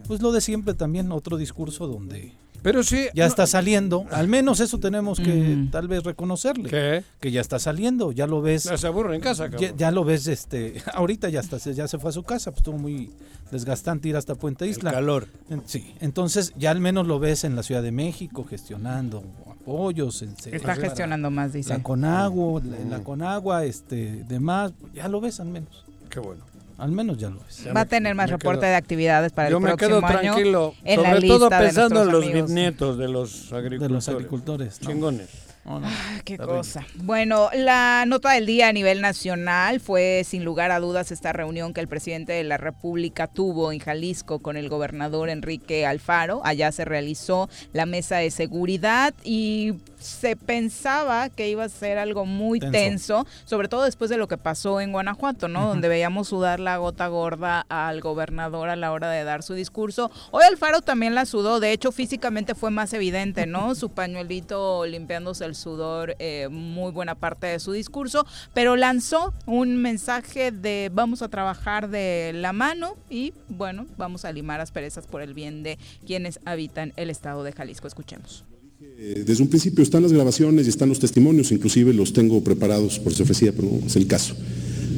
pues 0.07 0.21
lo 0.21 0.31
de 0.31 0.43
siempre 0.43 0.75
también, 0.75 1.11
otro 1.11 1.39
discurso 1.39 1.87
donde 1.87 2.35
pero 2.63 2.83
sí. 2.83 3.09
Ya 3.15 3.27
está 3.27 3.47
saliendo. 3.47 4.05
Al 4.11 4.29
menos 4.29 4.61
eso 4.61 4.79
tenemos 4.79 5.19
que 5.21 5.69
tal 5.71 5.89
vez 5.89 6.05
reconocerle. 6.05 6.69
¿Qué? 6.69 7.05
Que 7.21 7.31
ya 7.31 7.41
está 7.41 7.59
saliendo. 7.59 8.13
Ya 8.13 8.27
lo 8.27 8.43
ves. 8.43 8.65
Ya 8.65 8.77
se 8.77 8.87
aburre 8.87 9.15
en 9.15 9.21
casa, 9.21 9.49
ya, 9.77 9.91
lo 9.91 10.05
ves, 10.05 10.27
este. 10.27 10.83
Ahorita 10.95 11.29
ya 11.29 11.41
está, 11.41 11.59
ya 11.59 11.89
se 11.89 11.99
fue 11.99 12.11
a 12.11 12.13
su 12.13 12.23
casa. 12.23 12.51
Pues 12.51 12.59
estuvo 12.59 12.79
muy 12.79 13.11
desgastante 13.51 14.09
ir 14.09 14.17
hasta 14.17 14.35
Puente 14.35 14.67
Isla. 14.67 14.91
El 14.91 14.97
calor. 14.97 15.29
Sí. 15.67 15.95
Entonces 16.01 16.53
ya 16.57 16.71
al 16.71 16.81
menos 16.81 17.07
lo 17.07 17.19
ves 17.19 17.45
en 17.45 17.57
la 17.57 17.63
Ciudad 17.63 17.83
de 17.83 17.93
México 17.93 18.45
gestionando 18.45 19.25
apoyos. 19.51 20.23
está 20.23 20.75
gestionando 20.77 21.31
más, 21.31 21.53
dice. 21.53 21.71
La 21.71 21.83
Conagua, 21.83 22.63
la, 22.65 22.99
la 22.99 23.05
Conagua, 23.05 23.65
este, 23.65 24.25
demás. 24.29 24.73
Ya 24.95 25.09
lo 25.09 25.21
ves 25.21 25.41
al 25.41 25.49
menos. 25.49 25.85
Qué 26.09 26.21
bueno. 26.21 26.45
Al 26.79 26.93
menos 26.93 27.17
ya 27.17 27.31
lo 27.31 27.41
es. 27.49 27.67
Va 27.75 27.83
a 27.83 27.85
tener 27.87 28.15
más 28.15 28.31
reporte 28.31 28.67
de 28.67 28.75
actividades 28.75 29.33
para 29.33 29.49
el 29.49 29.57
próximo 29.57 29.77
año. 29.77 29.77
Yo 29.77 29.97
me 29.97 30.01
quedo 30.01 30.21
tranquilo, 30.21 30.75
sobre 30.95 31.29
todo 31.29 31.49
pensando 31.49 32.03
en 32.03 32.13
los 32.13 32.33
bisnietos 32.33 32.99
de 32.99 33.09
los 33.09 33.53
agricultores. 33.53 33.81
De 33.81 33.89
los 33.89 34.09
agricultores. 34.09 34.81
Chingones. 34.81 35.47
Ah, 35.69 36.21
qué 36.25 36.39
cosa. 36.39 36.87
Bueno, 36.95 37.51
la 37.53 38.05
nota 38.07 38.33
del 38.33 38.47
día 38.47 38.69
a 38.69 38.73
nivel 38.73 39.01
nacional 39.01 39.81
fue 39.81 40.23
sin 40.25 40.45
lugar 40.45 40.71
a 40.71 40.79
dudas 40.79 41.11
esta 41.11 41.33
reunión 41.33 41.75
que 41.75 41.81
el 41.81 41.89
presidente 41.89 42.35
de 42.35 42.45
la 42.45 42.57
República 42.57 43.27
tuvo 43.27 43.73
en 43.73 43.81
Jalisco 43.81 44.39
con 44.39 44.57
el 44.57 44.69
gobernador 44.69 45.29
Enrique 45.29 45.85
Alfaro. 45.85 46.41
Allá 46.45 46.71
se 46.71 46.85
realizó 46.85 47.49
la 47.73 47.85
mesa 47.85 48.19
de 48.19 48.31
seguridad 48.31 49.13
y 49.25 49.75
se 50.07 50.37
pensaba 50.37 51.29
que 51.29 51.49
iba 51.49 51.65
a 51.65 51.69
ser 51.69 51.99
algo 51.99 52.25
muy 52.25 52.61
tenso. 52.61 53.27
sobre 53.45 53.69
todo 53.69 53.85
después 53.85 54.09
de 54.11 54.17
lo 54.17 54.29
que 54.29 54.39
pasó 54.39 54.81
en 54.81 54.93
Guanajuato, 54.93 55.49
¿no? 55.49 55.67
Donde 55.67 55.89
veíamos 55.89 56.29
sudar 56.29 56.61
la 56.61 56.77
gota 56.77 57.09
gorda 57.09 57.67
al 57.69 58.01
gobernador 58.01 58.69
a 58.69 58.77
la 58.77 58.93
hora 58.93 59.11
de 59.11 59.25
dar 59.25 59.43
su 59.43 59.55
discurso. 59.55 60.11
Hoy 60.31 60.45
Alfaro 60.45 60.81
también 60.81 61.15
la 61.15 61.27
sudó, 61.27 61.61
de 61.61 61.73
hecho 61.73 61.93
físicamente 61.93 62.55
fue 62.55 62.71
más 62.71 62.93
evidente, 62.93 63.47
¿no? 63.47 63.75
Su 63.75 63.91
pañuelito 63.91 64.87
limpiándose 64.87 65.45
el 65.45 65.55
sudor, 65.55 66.17
eh, 66.19 66.49
muy 66.51 66.93
buena 66.93 67.15
parte 67.15 67.47
de 67.49 67.59
su 67.59 67.73
discurso, 67.73 68.27
pero 68.55 68.77
lanzó 68.77 69.35
un 69.47 69.77
mensaje 69.77 70.53
de 70.53 70.91
vamos 70.93 71.23
a 71.23 71.29
trabajar 71.29 71.89
de 71.89 72.33
la 72.35 72.53
mano 72.53 72.97
y 73.11 73.35
bueno, 73.49 73.87
vamos 73.97 74.25
a 74.25 74.33
limar 74.33 74.61
asperezas 74.61 75.07
por 75.07 75.23
el 75.23 75.35
bien 75.35 75.63
de 75.63 75.79
quienes 76.07 76.41
habitan 76.45 76.93
el 76.97 77.11
estado 77.11 77.43
de 77.45 77.53
Jalisco. 77.53 77.87
Escuchemos. 77.87 78.45
Desde 78.79 79.43
un 79.43 79.49
principio 79.49 79.83
están 79.83 80.03
las 80.03 80.13
grabaciones 80.13 80.67
y 80.67 80.69
están 80.69 80.91
los 80.91 80.99
testimonios, 80.99 81.51
inclusive 81.51 81.95
los 81.95 82.13
tengo 82.13 82.45
preparados 82.45 82.99
por 82.99 83.15
si 83.15 83.23
ofrecía, 83.23 83.53
pero 83.53 83.71
es 83.87 83.97
el 83.97 84.07
caso. 84.07 84.35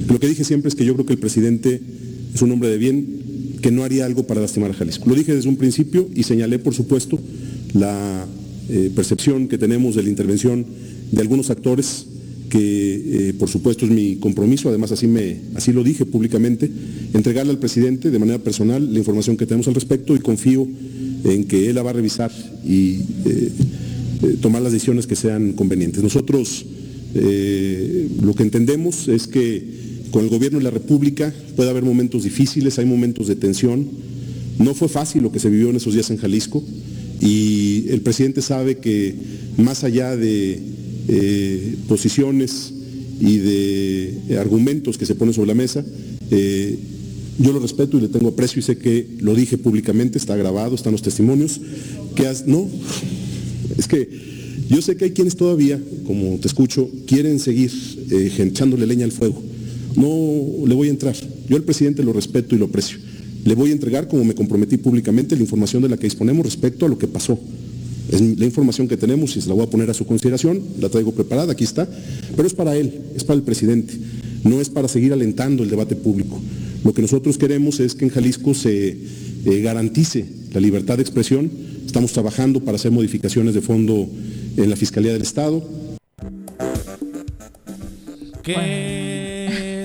Lo 0.09 0.19
que 0.19 0.27
dije 0.27 0.43
siempre 0.43 0.69
es 0.69 0.75
que 0.75 0.85
yo 0.85 0.95
creo 0.95 1.07
que 1.07 1.13
el 1.13 1.19
presidente 1.19 1.81
es 2.35 2.43
un 2.43 2.51
hombre 2.51 2.71
de 2.71 2.79
bien 2.79 3.59
que 3.63 3.71
no 3.71 3.85
haría 3.85 4.05
algo 4.05 4.27
para 4.27 4.41
lastimar 4.41 4.73
a 4.73 4.75
Jalisco. 4.75 5.09
Lo 5.09 5.15
dije 5.15 5.35
desde 5.35 5.49
un 5.49 5.57
principio 5.57 6.09
y 6.13 6.25
señalé, 6.25 6.59
por 6.59 6.75
supuesto, 6.75 7.21
la 7.73 8.27
eh, 8.69 8.91
percepción 8.95 9.47
que 9.47 9.59
tenemos 9.59 9.95
de 9.95 10.03
la 10.03 10.09
intervención 10.09 10.67
de 11.13 11.21
algunos 11.21 11.51
actores 11.51 12.07
que 12.51 13.29
eh, 13.29 13.35
por 13.35 13.49
supuesto 13.49 13.85
es 13.85 13.91
mi 13.91 14.17
compromiso, 14.17 14.69
además 14.69 14.91
así, 14.91 15.07
me, 15.07 15.37
así 15.55 15.73
lo 15.73 15.85
dije 15.85 16.05
públicamente, 16.05 16.71
entregarle 17.13 17.53
al 17.53 17.59
presidente 17.59 18.11
de 18.11 18.19
manera 18.19 18.39
personal 18.39 18.93
la 18.93 18.99
información 18.99 19.37
que 19.37 19.47
tenemos 19.47 19.69
al 19.69 19.75
respecto 19.75 20.17
y 20.17 20.19
confío 20.19 20.67
en 21.35 21.45
que 21.45 21.69
él 21.69 21.77
la 21.77 21.83
va 21.83 21.91
a 21.91 21.95
revisar 21.95 22.33
y 22.65 23.01
eh, 23.25 23.53
eh, 24.23 24.37
tomar 24.41 24.63
las 24.63 24.73
decisiones 24.73 25.07
que 25.07 25.17
sean 25.17 25.53
convenientes. 25.53 26.03
Nosotros 26.03 26.67
lo 27.15 28.35
que 28.35 28.43
entendemos 28.43 29.09
es 29.09 29.27
que 29.27 29.65
con 30.11 30.25
el 30.25 30.31
gobierno 30.31 30.59
de 30.59 30.65
la 30.65 30.71
República 30.71 31.33
puede 31.57 31.71
haber 31.71 31.83
momentos 31.83 32.25
difíciles, 32.25 32.79
hay 32.79 32.85
momentos 32.85 33.27
de 33.29 33.35
tensión. 33.35 33.89
No 34.59 34.75
fue 34.75 34.89
fácil 34.89 35.23
lo 35.23 35.33
que 35.33 35.39
se 35.39 35.51
vivió 35.51 35.71
en 35.71 35.77
esos 35.77 35.95
días 35.95 36.11
en 36.11 36.19
Jalisco 36.19 36.63
y 37.21 37.87
el 37.89 38.01
presidente 38.03 38.43
sabe 38.43 38.79
que 38.79 39.15
más 39.57 39.85
allá 39.85 40.17
de 40.17 40.61
eh, 41.09 41.75
posiciones 41.89 42.73
y 43.21 43.39
de 43.39 44.19
eh, 44.29 44.39
argumentos 44.39 44.99
que 44.99 45.07
se 45.07 45.15
ponen 45.15 45.35
sobre 45.35 45.49
la 45.49 45.55
mesa. 45.55 45.85
Eh, 46.31 46.79
yo 47.39 47.53
lo 47.53 47.61
respeto 47.61 47.99
y 47.99 48.01
le 48.01 48.09
tengo 48.09 48.29
aprecio 48.29 48.61
y 48.61 48.63
sé 48.63 48.79
que 48.79 49.07
lo 49.21 49.35
dije 49.35 49.59
públicamente, 49.59 50.19
está 50.19 50.37
grabado, 50.37 50.75
están 50.75 50.93
los 50.93 51.03
testimonios. 51.03 51.61
Que 52.15 52.29
no, 52.47 52.69
es 53.77 53.87
que 53.87 54.09
yo 54.69 54.83
sé 54.83 54.97
que 54.97 55.07
hay 55.07 55.11
quienes 55.13 55.37
todavía, 55.37 55.81
como 56.05 56.37
te 56.39 56.49
escucho, 56.49 56.91
quieren 57.07 57.39
seguir 57.39 57.71
echándole 58.11 58.87
leña 58.87 59.05
al 59.05 59.13
fuego. 59.13 59.43
No 59.97 60.67
le 60.67 60.75
voy 60.75 60.89
a 60.89 60.91
entrar. 60.91 61.17
Yo 61.49 61.57
al 61.57 61.63
presidente 61.63 62.03
lo 62.03 62.13
respeto 62.13 62.55
y 62.55 62.59
lo 62.59 62.67
aprecio. 62.67 62.99
Le 63.45 63.55
voy 63.55 63.71
a 63.71 63.73
entregar, 63.73 64.09
como 64.09 64.25
me 64.25 64.35
comprometí 64.35 64.77
públicamente, 64.77 65.37
la 65.37 65.43
información 65.43 65.83
de 65.83 65.89
la 65.89 65.97
que 65.97 66.05
disponemos 66.05 66.45
respecto 66.45 66.87
a 66.87 66.89
lo 66.89 66.99
que 66.99 67.07
pasó 67.07 67.39
es 68.11 68.21
la 68.21 68.45
información 68.45 68.89
que 68.89 68.97
tenemos 68.97 69.37
y 69.37 69.41
se 69.41 69.49
la 69.49 69.55
voy 69.55 69.65
a 69.65 69.71
poner 69.71 69.91
a 69.91 69.95
su 69.95 70.07
consideración, 70.07 70.63
la 70.81 70.89
traigo 70.89 71.13
preparada, 71.13 71.53
aquí 71.53 71.65
está, 71.65 71.89
pero 72.35 72.49
es 72.49 72.55
para 72.55 72.75
él, 72.75 72.93
es 73.15 73.23
para 73.23 73.37
el 73.37 73.43
presidente, 73.43 73.95
no 74.45 74.61
es 74.61 74.71
para 74.71 74.89
seguir 74.89 75.13
alentando 75.13 75.63
el 75.63 75.69
debate 75.69 75.95
público. 75.95 76.41
Lo 76.85 76.93
que 76.95 77.03
nosotros 77.03 77.39
queremos 77.39 77.81
es 77.81 77.95
que 77.95 78.05
en 78.05 78.11
Jalisco 78.11 78.55
se 78.55 78.89
eh, 78.89 79.61
garantice 79.63 80.25
la 80.53 80.61
libertad 80.61 80.97
de 80.97 81.03
expresión, 81.03 81.51
estamos 81.85 82.13
trabajando 82.13 82.61
para 82.61 82.77
hacer 82.77 82.91
modificaciones 82.91 83.55
de 83.55 83.61
fondo 83.61 84.09
en 84.57 84.71
la 84.71 84.77
Fiscalía 84.77 85.13
del 85.13 85.23
Estado. 85.23 85.63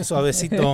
suavecito. 0.03 0.73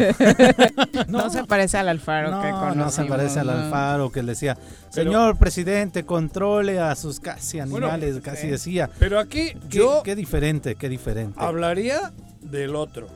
no, 1.07 1.29
se 1.29 1.43
parece 1.45 1.77
al 1.77 1.87
Alfaro 1.87 2.31
no, 2.31 2.41
que 2.41 2.49
conocimos. 2.49 2.75
No 2.75 2.91
se 2.91 3.05
parece 3.05 3.39
al 3.39 3.49
Alfaro 3.49 4.11
que 4.11 4.23
le 4.23 4.31
decía, 4.33 4.57
señor 4.89 5.37
presidente, 5.37 6.03
controle 6.03 6.79
a 6.79 6.95
sus 6.95 7.19
casi 7.19 7.59
animales, 7.59 8.19
casi 8.21 8.47
eh, 8.47 8.51
decía. 8.51 8.89
Pero 8.99 9.19
aquí 9.19 9.53
yo... 9.69 10.01
Qué 10.03 10.15
diferente, 10.15 10.75
qué 10.75 10.89
diferente. 10.89 11.35
Hablaría 11.37 12.11
del 12.41 12.75
otro. 12.75 13.07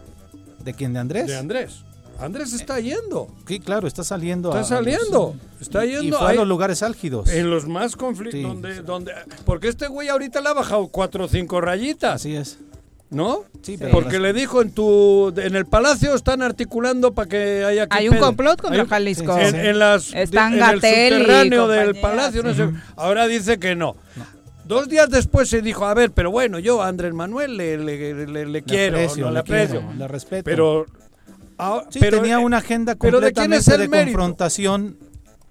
¿De 0.64 0.74
quién? 0.74 0.94
¿De 0.94 1.00
Andrés? 1.00 1.28
De 1.28 1.38
Andrés. 1.38 1.84
Andrés 2.24 2.54
está 2.54 2.80
yendo. 2.80 3.28
Sí, 3.48 3.60
claro, 3.60 3.88
está 3.88 4.04
saliendo. 4.04 4.50
Está 4.50 4.64
saliendo. 4.64 5.36
está 5.60 5.86
yendo. 5.86 6.20
a 6.20 6.34
los 6.34 6.48
lugares 6.48 6.82
álgidos. 6.84 7.30
En 7.30 7.50
los 7.50 7.68
más 7.68 7.96
conflictos. 7.96 8.42
Donde, 8.42 8.82
donde, 8.82 9.12
porque 9.46 9.68
este 9.68 9.88
güey 9.88 10.10
ahorita 10.10 10.42
le 10.42 10.50
ha 10.50 10.54
bajado 10.54 10.88
cuatro 10.88 11.26
o 11.26 11.28
cinco 11.28 11.60
rayitas. 11.62 12.16
Así 12.16 12.36
es. 12.36 12.60
¿No? 13.10 13.44
Sí, 13.62 13.78
Porque 13.92 14.20
le 14.20 14.34
dijo 14.34 14.62
en 14.62 14.72
tu 14.72 15.32
en 15.38 15.56
el 15.56 15.68
palacio 15.68 16.16
están 16.16 16.42
articulando 16.42 17.14
para 17.14 17.30
que 17.30 17.64
haya 17.64 17.86
Hay 17.92 18.10
un 18.10 18.18
complot 18.18 18.60
contra 18.60 18.88
Jalisco. 18.88 19.38
En, 19.38 19.78
las 19.78 20.14
Están 20.16 20.54
en 20.54 20.64
el 20.64 20.82
subterráneo 20.82 21.68
del 21.68 21.96
palacio, 21.96 22.42
no 22.42 22.54
sé. 22.54 22.70
Ahora 22.96 23.28
dice 23.28 23.60
que 23.60 23.76
no. 23.76 23.96
Dos 24.66 24.88
días 24.88 25.10
después 25.10 25.50
se 25.50 25.62
dijo, 25.62 25.86
a 25.86 25.94
ver, 25.94 26.12
pero 26.12 26.32
bueno, 26.32 26.58
yo 26.58 26.82
a 26.82 26.88
Andrés 26.88 27.14
Manuel 27.14 27.58
le, 27.58 27.78
le, 27.78 28.64
quiero, 28.64 28.98
le, 28.98 29.40
aprecio, 29.40 29.84
le 29.98 30.08
respeto. 30.08 30.44
Pero, 30.46 30.86
ah, 31.58 31.84
pero 32.00 32.22
tenía 32.22 32.40
una 32.40 32.58
agenda 32.58 32.96
completamente 32.96 33.78
de 33.78 33.90
confrontación 33.90 34.98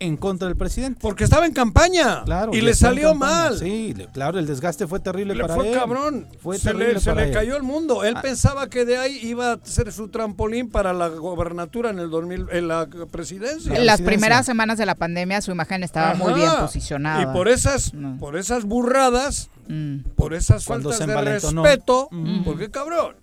en 0.02 0.16
contra 0.16 0.48
del 0.48 0.56
presidente. 0.56 0.98
Porque 1.00 1.24
estaba 1.24 1.46
en 1.46 1.52
campaña. 1.52 2.24
Claro. 2.24 2.52
Y 2.52 2.60
le 2.60 2.74
salió 2.74 3.14
mal. 3.14 3.58
Sí, 3.58 3.94
claro, 4.12 4.38
el 4.38 4.46
desgaste 4.46 4.86
fue 4.86 4.98
terrible 5.00 5.34
le 5.34 5.42
para 5.42 5.54
fue 5.54 5.70
cabrón. 5.70 6.26
Fue 6.42 6.58
se 6.58 6.74
le, 6.74 6.98
se 6.98 7.14
le 7.14 7.30
cayó 7.30 7.56
el 7.56 7.62
mundo. 7.62 8.02
Él 8.02 8.14
ah. 8.16 8.22
pensaba 8.22 8.68
que 8.68 8.84
de 8.84 8.98
ahí 8.98 9.18
iba 9.22 9.52
a 9.52 9.58
ser 9.62 9.92
su 9.92 10.08
trampolín 10.08 10.70
para 10.70 10.92
la 10.92 11.08
gobernatura 11.08 11.90
en 11.90 12.00
el 12.00 12.10
2000, 12.10 12.46
en 12.50 12.68
la 12.68 12.88
presidencia. 13.10 13.74
En 13.74 13.86
las 13.86 14.02
primeras 14.02 14.44
semanas 14.44 14.76
de 14.78 14.86
la 14.86 14.96
pandemia 14.96 15.40
su 15.40 15.52
imagen 15.52 15.84
estaba 15.84 16.14
muy 16.14 16.34
bien 16.34 16.50
posicionada. 16.58 17.22
Y 17.22 17.26
por 17.26 17.48
esas, 17.48 17.92
por 18.18 18.36
esas 18.36 18.64
burradas, 18.64 19.50
mm. 19.68 20.00
por 20.16 20.34
esas 20.34 20.64
faltas 20.64 20.98
de 20.98 21.20
respeto, 21.20 22.08
mm. 22.10 22.42
porque 22.44 22.70
cabrón. 22.70 23.21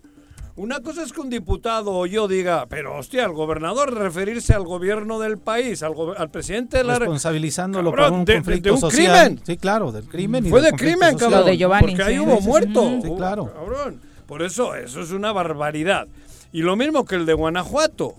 Una 0.56 0.80
cosa 0.80 1.02
es 1.02 1.12
que 1.12 1.20
un 1.20 1.30
diputado 1.30 1.92
o 1.92 2.06
yo 2.06 2.28
diga, 2.28 2.66
pero 2.68 2.96
hostia, 2.96 3.24
el 3.24 3.32
gobernador 3.32 3.94
referirse 3.94 4.52
al 4.52 4.64
gobierno 4.64 5.18
del 5.18 5.38
país, 5.38 5.82
al, 5.82 5.94
al 6.16 6.30
presidente 6.30 6.78
de 6.78 6.84
la 6.84 6.98
responsabilizándolo 6.98 7.90
por 7.90 8.12
un 8.12 8.24
conflicto 8.26 8.68
de, 8.68 8.70
un 8.72 8.80
social. 8.80 9.26
crimen. 9.28 9.44
Sí, 9.44 9.56
claro, 9.56 9.92
del 9.92 10.04
crimen. 10.04 10.46
Fue 10.46 10.60
de 10.60 10.72
crimen, 10.72 11.16
cabrón. 11.16 11.46
de 11.46 11.56
Giovanni. 11.56 11.86
Porque 11.86 12.02
ahí 12.02 12.18
hubo 12.18 12.40
muerto. 12.40 12.98
Sí, 13.02 13.10
claro. 13.16 13.52
Cabrón. 13.52 14.00
Por 14.26 14.42
eso, 14.42 14.74
eso 14.74 15.00
es 15.00 15.10
una 15.12 15.32
barbaridad. 15.32 16.06
Y 16.52 16.62
lo 16.62 16.76
mismo 16.76 17.04
que 17.04 17.16
el 17.16 17.26
de 17.26 17.34
Guanajuato, 17.34 18.14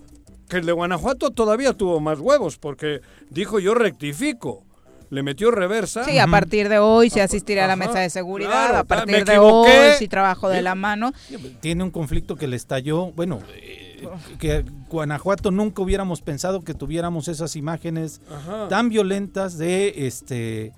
que 0.48 0.58
el 0.58 0.66
de 0.66 0.72
Guanajuato 0.72 1.30
todavía 1.30 1.74
tuvo 1.74 2.00
más 2.00 2.18
huevos, 2.18 2.58
porque 2.58 3.00
dijo 3.30 3.58
yo 3.58 3.74
rectifico 3.74 4.64
le 5.12 5.22
metió 5.22 5.50
reversa. 5.50 6.04
Sí, 6.04 6.18
a 6.18 6.26
partir 6.26 6.70
de 6.70 6.78
hoy 6.78 7.10
se 7.10 7.20
asistirá 7.20 7.66
a 7.66 7.68
la 7.68 7.76
mesa 7.76 7.98
de 8.00 8.08
seguridad, 8.08 8.74
a 8.74 8.84
partir 8.84 9.26
de 9.26 9.36
hoy 9.36 9.68
si 9.98 10.08
trabajo 10.08 10.48
de 10.48 10.62
la 10.62 10.74
mano. 10.74 11.12
Tiene 11.60 11.84
un 11.84 11.90
conflicto 11.90 12.34
que 12.34 12.46
le 12.46 12.56
estalló, 12.56 13.12
bueno, 13.12 13.40
eh, 13.54 14.08
que 14.38 14.64
Guanajuato 14.88 15.50
nunca 15.50 15.82
hubiéramos 15.82 16.22
pensado 16.22 16.62
que 16.62 16.72
tuviéramos 16.72 17.28
esas 17.28 17.56
imágenes 17.56 18.22
tan 18.70 18.88
violentas 18.88 19.58
de 19.58 20.06
este 20.06 20.72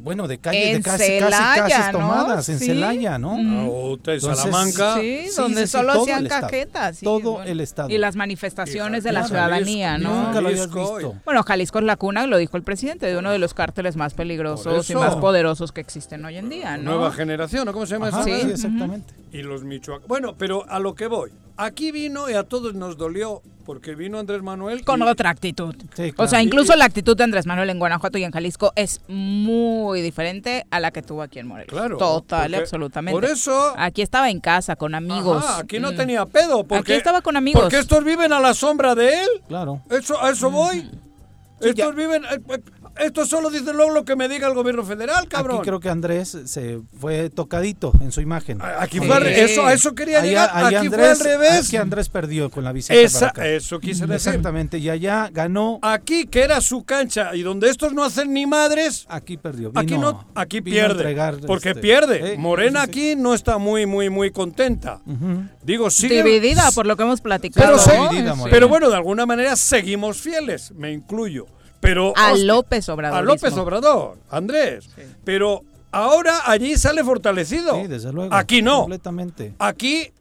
bueno, 0.00 0.28
de 0.28 0.38
calles, 0.38 0.78
de 0.78 0.82
casi, 0.82 1.18
casi, 1.18 1.92
tomadas 1.92 2.48
en 2.48 2.58
Celaya, 2.58 3.18
¿no? 3.18 3.34
Uh 3.34 3.98
Salamanca. 4.20 4.98
Sí, 4.98 5.26
donde 5.36 5.66
solo 5.66 5.92
hacían 5.92 6.26
caquetas. 6.26 7.00
todo 7.00 7.42
el 7.42 7.60
Estado. 7.60 7.90
Y 7.90 7.98
las 7.98 8.16
manifestaciones 8.16 9.04
de 9.04 9.12
la 9.12 9.26
ciudadanía, 9.26 9.98
¿no? 9.98 10.24
Nunca 10.24 10.40
lo 10.40 10.48
habías 10.48 10.72
visto. 10.72 11.14
Bueno, 11.24 11.42
Jalisco 11.42 11.78
es 11.78 11.84
la 11.84 11.96
cuna, 11.96 12.26
lo 12.26 12.38
dijo 12.38 12.56
el 12.56 12.62
presidente, 12.62 13.06
de 13.06 13.16
uno 13.16 13.30
de 13.30 13.38
los 13.38 13.54
cárteles 13.54 13.96
más 13.96 14.14
peligrosos 14.14 14.88
y 14.88 14.94
más 14.94 15.16
poderosos 15.16 15.72
que 15.72 15.80
existen 15.80 16.24
hoy 16.24 16.36
en 16.36 16.48
día, 16.48 16.76
¿no? 16.76 16.92
Nueva 16.92 17.12
generación, 17.12 17.66
¿no? 17.66 17.72
¿Cómo 17.72 17.86
se 17.86 17.94
llama 17.94 18.08
eso? 18.08 18.22
Sí, 18.24 18.32
exactamente. 18.32 19.14
Y 19.32 19.42
los 19.42 19.64
Michoacán. 19.64 20.08
Bueno, 20.08 20.34
pero 20.36 20.68
a 20.68 20.78
lo 20.78 20.94
que 20.94 21.06
voy. 21.06 21.30
Aquí 21.56 21.92
vino 21.92 22.28
y 22.30 22.34
a 22.34 22.44
todos 22.44 22.74
nos 22.74 22.96
dolió 22.96 23.42
porque 23.62 23.94
vino 23.94 24.18
Andrés 24.18 24.42
Manuel. 24.42 24.84
Con 24.84 25.02
otra 25.02 25.30
actitud. 25.30 25.74
O 26.16 26.26
sea, 26.26 26.42
incluso 26.42 26.76
la 26.76 26.84
actitud 26.84 27.16
de 27.16 27.24
Andrés 27.24 27.46
Manuel 27.46 27.70
en 27.70 27.78
Guanajuato 27.78 28.18
y 28.18 28.24
en 28.24 28.32
Jalisco 28.32 28.72
es 28.76 29.00
muy 29.08 30.00
diferente 30.00 30.66
a 30.70 30.80
la 30.80 30.90
que 30.90 31.02
tuvo 31.02 31.22
aquí 31.22 31.38
en 31.38 31.48
Morelos. 31.48 31.72
Claro. 31.72 31.96
Total, 31.96 32.54
absolutamente. 32.54 33.14
Por 33.14 33.24
eso. 33.24 33.74
Aquí 33.76 34.02
estaba 34.02 34.30
en 34.30 34.40
casa, 34.40 34.76
con 34.76 34.94
amigos. 34.94 35.44
aquí 35.58 35.78
no 35.78 35.92
mm. 35.92 35.96
tenía 35.96 36.26
pedo. 36.26 36.64
Porque, 36.64 36.92
aquí 36.92 36.92
estaba 36.92 37.22
con 37.22 37.36
amigos. 37.36 37.62
Porque 37.62 37.78
estos 37.78 38.04
viven 38.04 38.32
a 38.32 38.40
la 38.40 38.54
sombra 38.54 38.94
de 38.94 39.22
él. 39.22 39.28
Claro. 39.48 39.82
Eso, 39.90 40.22
a 40.22 40.30
eso 40.30 40.50
voy. 40.50 40.90
estos 41.60 41.94
viven. 41.94 42.24
Eh, 42.24 42.40
eh, 42.48 42.62
esto 42.98 43.26
solo 43.26 43.50
dice 43.50 43.72
luego 43.72 43.90
lo 43.92 44.04
que 44.04 44.16
me 44.16 44.28
diga 44.28 44.48
el 44.48 44.54
gobierno 44.54 44.84
federal, 44.84 45.28
cabrón. 45.28 45.58
Aquí 45.58 45.66
creo 45.66 45.80
que 45.80 45.88
Andrés 45.88 46.36
se 46.44 46.80
fue 46.98 47.30
tocadito 47.30 47.92
en 48.00 48.12
su 48.12 48.20
imagen. 48.20 48.58
Aquí 48.78 48.98
fue 48.98 49.42
eso, 49.42 49.66
a 49.66 49.72
eso 49.72 49.94
quería 49.94 50.22
llegar. 50.22 50.50
aquí 50.52 50.88
fue 50.88 51.08
al 51.08 51.18
revés. 51.18 51.66
Aquí 51.66 51.76
Andrés 51.76 52.08
perdió 52.08 52.50
con 52.50 52.64
la 52.64 52.72
visita. 52.72 52.94
eso 52.94 53.80
quise 53.80 54.06
decir. 54.06 54.14
Exactamente. 54.14 54.78
Y 54.78 54.88
allá 54.88 55.28
ganó. 55.32 55.78
Aquí, 55.82 56.26
que 56.26 56.42
era 56.42 56.60
su 56.60 56.84
cancha 56.84 57.34
y 57.34 57.42
donde 57.42 57.68
estos 57.68 57.92
no 57.92 58.04
hacen 58.04 58.32
ni 58.32 58.46
madres. 58.46 59.06
Aquí 59.08 59.36
perdió. 59.36 59.72
aquí 59.74 59.96
no, 59.96 60.26
aquí 60.34 60.60
pierde. 60.60 61.14
porque 61.46 61.70
este, 61.70 61.80
pierde. 61.80 62.34
¿eh? 62.34 62.38
Morena 62.38 62.82
aquí 62.82 63.16
no 63.16 63.34
está 63.34 63.58
muy, 63.58 63.86
muy, 63.86 64.10
muy 64.10 64.30
contenta. 64.30 65.00
Digo, 65.62 65.90
sigue. 65.90 66.22
Dividida 66.22 66.70
por 66.72 66.86
lo 66.86 66.96
que 66.96 67.02
hemos 67.02 67.20
platicado. 67.20 67.78
Pero, 67.84 68.44
pero 68.50 68.68
bueno, 68.68 68.90
de 68.90 68.96
alguna 68.96 69.26
manera 69.26 69.56
seguimos 69.56 70.20
fieles, 70.20 70.72
me 70.72 70.92
incluyo. 70.92 71.46
Pero, 71.82 72.12
a 72.16 72.34
López 72.36 72.88
Obrador. 72.88 73.18
A 73.18 73.22
López 73.22 73.52
Obrador, 73.54 74.16
Andrés. 74.30 74.88
Pero 75.24 75.64
ahora 75.90 76.42
allí 76.46 76.76
sale 76.76 77.02
fortalecido. 77.02 77.74
Sí, 77.74 77.88
desde 77.88 78.12
luego. 78.12 78.32
Aquí 78.32 78.62
no. 78.62 78.82
Completamente. 78.82 79.52
Aquí 79.58 80.12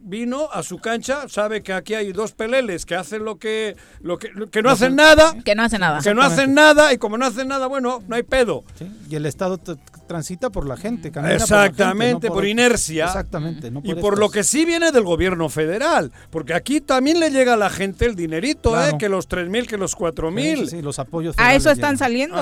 vino 0.00 0.48
a 0.52 0.64
su 0.64 0.78
cancha, 0.78 1.28
sabe 1.28 1.62
que 1.62 1.72
aquí 1.72 1.94
hay 1.94 2.12
dos 2.12 2.32
peleles 2.32 2.84
que 2.84 2.96
hacen 2.96 3.24
lo 3.24 3.38
que 3.38 3.76
lo 4.00 4.18
que, 4.18 4.30
que 4.50 4.62
no, 4.62 4.70
hacen 4.70 4.96
nada, 4.96 5.34
que 5.44 5.54
no 5.54 5.62
hacen 5.62 5.80
nada, 5.80 6.00
que 6.00 6.12
no 6.12 6.22
hacen 6.22 6.54
nada 6.54 6.92
y 6.92 6.98
como 6.98 7.16
no 7.18 7.24
hacen 7.24 7.46
nada, 7.46 7.68
bueno, 7.68 8.02
no 8.08 8.16
hay 8.16 8.24
pedo. 8.24 8.64
Y 9.08 9.14
el 9.14 9.26
Estado 9.26 9.58
transita 10.04 10.50
por 10.50 10.66
la 10.66 10.76
gente, 10.76 11.12
Exactamente, 11.30 12.28
por, 12.28 12.46
inercia. 12.46 13.06
Exactamente, 13.06 13.72
Y 13.82 13.94
por 13.94 14.18
lo 14.18 14.30
que 14.30 14.44
sí 14.44 14.64
viene 14.64 14.92
del 14.92 15.04
gobierno 15.04 15.48
federal, 15.48 16.12
porque 16.30 16.54
aquí 16.54 16.80
también 16.80 17.20
le 17.20 17.30
llega 17.30 17.54
a 17.54 17.56
la 17.56 17.70
gente 17.70 18.06
el 18.06 18.14
dinerito, 18.14 18.80
¿eh? 18.80 18.96
que 18.98 19.08
los 19.08 19.28
tres 19.28 19.48
mil, 19.48 19.66
que 19.66 19.76
los 19.76 19.94
cuatro 19.94 20.30
mil. 20.30 20.68
Sí, 20.68 20.82
los 20.82 20.98
apoyos. 20.98 21.34
A 21.38 21.54
eso 21.54 21.70
están 21.70 21.98
saliendo. 21.98 22.36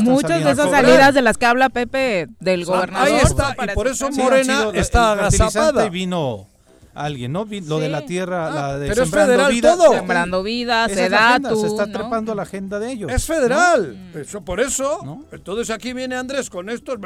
Muchas 0.00 0.44
de 0.44 0.50
esas 0.50 0.70
salidas 0.70 1.14
de 1.14 1.22
las 1.22 1.38
que 1.38 1.46
habla 1.46 1.68
Pepe 1.68 2.28
del 2.40 2.64
gobernador. 2.64 3.08
Ahí 3.08 3.16
está, 3.22 3.56
y 3.62 3.74
por 3.74 3.88
eso 3.88 4.10
Morena 4.10 4.70
está 4.74 5.12
agazapada. 5.12 5.86
Y 5.86 5.90
vino 5.90 6.51
alguien, 6.94 7.32
¿no? 7.32 7.46
Lo 7.66 7.78
de 7.78 7.88
la 7.88 8.04
tierra, 8.04 8.50
la 8.50 8.78
de 8.78 8.88
Pero 8.88 9.04
sembrando 9.04 9.32
es 9.32 9.38
federal 9.38 9.52
vida, 9.52 9.76
todo. 9.76 9.92
Sembrando 9.92 10.42
vida, 10.42 10.88
se 10.88 11.08
da 11.08 11.38
Se 11.54 11.66
está 11.66 11.90
trepando 11.90 12.34
la 12.34 12.42
agenda 12.42 12.78
de 12.78 12.92
ellos. 12.92 13.12
Es 13.12 13.26
federal. 13.26 13.96
Eso, 14.14 14.42
por 14.42 14.60
eso. 14.60 15.24
Entonces 15.32 15.70
aquí 15.70 15.92
viene 15.92 16.16
Andrés 16.16 16.50
con 16.50 16.68
esto. 16.68 16.96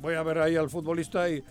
Voy 0.00 0.14
a 0.14 0.22
ver 0.22 0.38
ahí 0.38 0.56
al 0.56 0.70
futbolista 0.70 1.28
y 1.28 1.42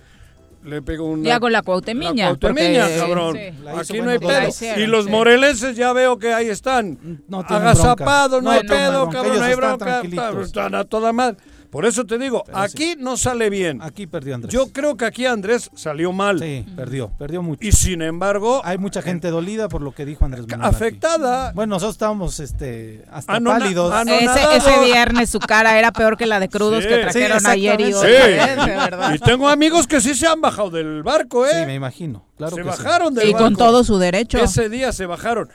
le 0.63 0.81
pego 0.81 1.05
un. 1.05 1.23
Ya 1.23 1.39
con 1.39 1.51
la 1.51 1.61
cuautemiña. 1.61 2.29
La 2.29 2.35
cuautemiña, 2.37 2.87
cabrón. 2.97 3.37
Aquí 3.77 4.01
no 4.01 4.09
hay 4.09 4.19
pedo. 4.19 4.49
Y 4.77 4.85
los 4.85 5.07
morelenses 5.07 5.75
ya 5.75 5.93
veo 5.93 6.17
que 6.17 6.33
ahí 6.33 6.49
están. 6.49 7.23
No 7.27 7.39
agazapados, 7.39 8.43
no, 8.43 8.51
hay 8.51 8.63
pedo, 8.63 9.09
cabrón, 9.09 9.39
no 9.39 9.43
hay 9.43 9.55
bronca. 9.55 10.01
Están 10.41 10.75
a 10.75 10.83
toda 10.83 11.11
madre. 11.11 11.37
Por 11.71 11.85
eso 11.85 12.05
te 12.05 12.17
digo, 12.17 12.43
aquí 12.53 12.95
no 12.99 13.15
sale 13.15 13.49
bien. 13.49 13.81
Aquí 13.81 14.05
perdió 14.05 14.35
Andrés. 14.35 14.53
Yo 14.53 14.73
creo 14.73 14.97
que 14.97 15.05
aquí 15.05 15.25
Andrés 15.25 15.71
salió 15.73 16.11
mal. 16.11 16.39
Sí, 16.39 16.65
perdió, 16.75 17.11
perdió 17.17 17.41
mucho. 17.41 17.65
Y 17.65 17.71
sin 17.71 18.01
embargo... 18.01 18.61
Hay 18.65 18.77
mucha 18.77 19.01
gente 19.01 19.29
dolida 19.29 19.69
por 19.69 19.81
lo 19.81 19.93
que 19.93 20.03
dijo 20.03 20.25
Andrés 20.25 20.45
Manuel 20.47 20.67
Afectada. 20.67 21.53
Bueno, 21.53 21.75
nosotros 21.75 21.95
estábamos 21.95 22.41
este, 22.41 23.05
hasta 23.09 23.39
pálidos. 23.39 23.93
Ese, 24.05 24.83
viernes 24.83 25.29
su 25.29 25.39
cara 25.39 25.79
era 25.79 25.93
peor 25.93 26.17
que 26.17 26.25
la 26.25 26.41
de 26.41 26.49
crudos 26.49 26.85
que 26.85 26.97
trajeron 26.97 27.45
ayer 27.45 27.79
y 27.79 27.93
hoy. 27.93 28.11
Y 29.15 29.19
tengo 29.19 29.47
amigos 29.47 29.87
que 29.87 30.01
sí 30.01 30.13
se 30.13 30.27
han 30.27 30.41
bajado 30.41 30.71
del 30.71 31.03
barco, 31.03 31.45
¿eh? 31.45 31.61
Sí, 31.61 31.65
me 31.65 31.75
imagino. 31.75 32.25
Claro 32.37 32.55
se 32.55 32.63
bajaron 32.63 33.13
del 33.13 33.31
barco. 33.31 33.39
Y 33.39 33.41
con 33.41 33.55
todo 33.55 33.85
su 33.85 33.97
derecho. 33.97 34.39
Ese 34.39 34.67
día 34.67 34.91
se 34.91 35.05
bajaron. 35.05 35.49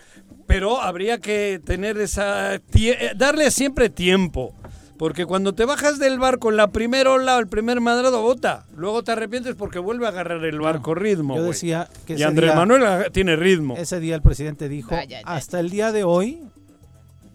Pero 0.46 0.80
habría 0.80 1.18
que 1.18 1.60
tener 1.64 1.98
esa... 1.98 2.54
Eh, 2.54 3.12
darle 3.16 3.50
siempre 3.50 3.90
tiempo. 3.90 4.54
Porque 4.98 5.26
cuando 5.26 5.54
te 5.54 5.64
bajas 5.64 5.98
del 5.98 6.18
barco 6.18 6.50
en 6.50 6.56
la 6.56 6.68
primera 6.68 7.12
ola, 7.12 7.38
el 7.38 7.48
primer 7.48 7.80
madrado, 7.80 8.22
bota. 8.22 8.64
Luego 8.76 9.02
te 9.02 9.12
arrepientes 9.12 9.54
porque 9.54 9.78
vuelve 9.78 10.06
a 10.06 10.10
agarrar 10.10 10.44
el 10.44 10.58
barco 10.58 10.94
ritmo. 10.94 11.36
Yo 11.36 11.42
decía 11.42 11.88
que. 12.06 12.14
Y 12.14 12.22
Andrés 12.22 12.54
Manuel 12.54 13.10
tiene 13.12 13.36
ritmo. 13.36 13.76
Ese 13.76 14.00
día 14.00 14.14
el 14.14 14.22
presidente 14.22 14.68
dijo: 14.68 14.96
hasta 15.24 15.60
el 15.60 15.70
día 15.70 15.92
de 15.92 16.04
hoy 16.04 16.42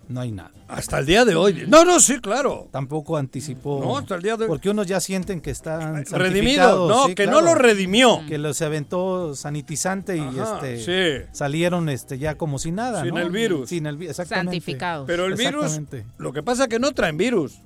no 0.08 0.22
hay 0.22 0.32
nada. 0.32 0.52
Hasta 0.72 1.00
el 1.00 1.06
día 1.06 1.26
de 1.26 1.36
hoy. 1.36 1.66
No, 1.68 1.84
no, 1.84 2.00
sí, 2.00 2.20
claro. 2.20 2.70
Tampoco 2.72 3.18
anticipó. 3.18 3.82
No, 3.84 3.98
hasta 3.98 4.16
el 4.16 4.22
día 4.22 4.38
de 4.38 4.46
hoy. 4.46 4.48
Porque 4.48 4.70
unos 4.70 4.88
ya 4.88 5.00
sienten 5.00 5.42
que 5.42 5.52
están 5.52 6.06
redimidos. 6.06 6.90
No, 6.90 7.14
que 7.14 7.28
no 7.28 7.42
lo 7.42 7.56
redimió. 7.56 8.22
Que 8.28 8.38
los 8.38 8.62
aventó 8.62 9.36
sanitizante 9.36 10.18
y 10.18 10.30
este 10.40 11.28
salieron 11.34 11.90
este 11.90 12.18
ya 12.18 12.36
como 12.36 12.60
si 12.60 12.72
nada. 12.72 13.04
Sin 13.04 13.18
el 13.18 13.30
virus. 13.30 13.70
Sin 13.70 13.86
el 13.86 14.02
exactamente. 14.02 14.52
Santificados. 14.52 15.08
Pero 15.08 15.26
el 15.26 15.36
virus. 15.36 15.80
Lo 16.18 16.32
que 16.32 16.42
pasa 16.44 16.64
es 16.64 16.70
que 16.70 16.80
no 16.80 16.92
traen 16.94 17.18
virus. 17.18 17.60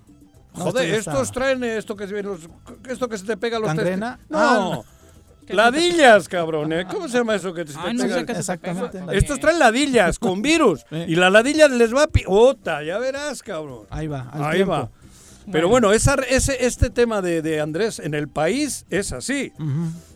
Joder, 0.54 0.94
estos 0.96 1.32
traen 1.32 1.64
esto 1.64 1.96
que, 1.96 2.06
esto 2.90 3.10
que 3.10 3.18
se 3.18 3.26
te 3.26 3.36
pega 3.38 3.58
a 3.58 3.60
los 3.60 3.68
¿Gangrena? 3.68 4.20
No. 4.30 4.38
Ah, 4.40 4.82
ladillas, 5.50 6.28
cabrón. 6.28 6.74
¿eh? 6.74 6.86
¿Cómo 6.90 7.08
se 7.08 7.18
llama 7.18 7.36
eso 7.36 7.54
que 7.54 7.66
te, 7.66 7.72
Exactamente. 7.72 9.00
Estos 9.12 9.40
traen 9.40 9.60
ladillas 9.60 10.20
con 10.20 10.42
virus. 10.42 10.86
Y 11.08 11.16
la 11.16 11.30
ladilla 11.30 11.68
les 11.68 11.94
va 11.94 12.04
a... 12.04 12.10
Ota, 12.28 12.84
ya 12.84 12.98
verás, 12.98 13.44
cabrón. 13.44 13.86
Ahí 13.90 14.08
va. 14.08 14.30
Ahí 14.32 14.64
va. 14.64 14.90
Pero 15.52 15.70
bueno, 15.70 15.92
esa, 15.92 16.16
ese, 16.30 16.66
este 16.66 16.90
tema 16.90 17.22
de, 17.22 17.62
Andrés 17.62 18.00
en 18.00 18.14
el 18.14 18.28
país 18.28 18.86
es 18.90 19.12
así. 19.12 19.52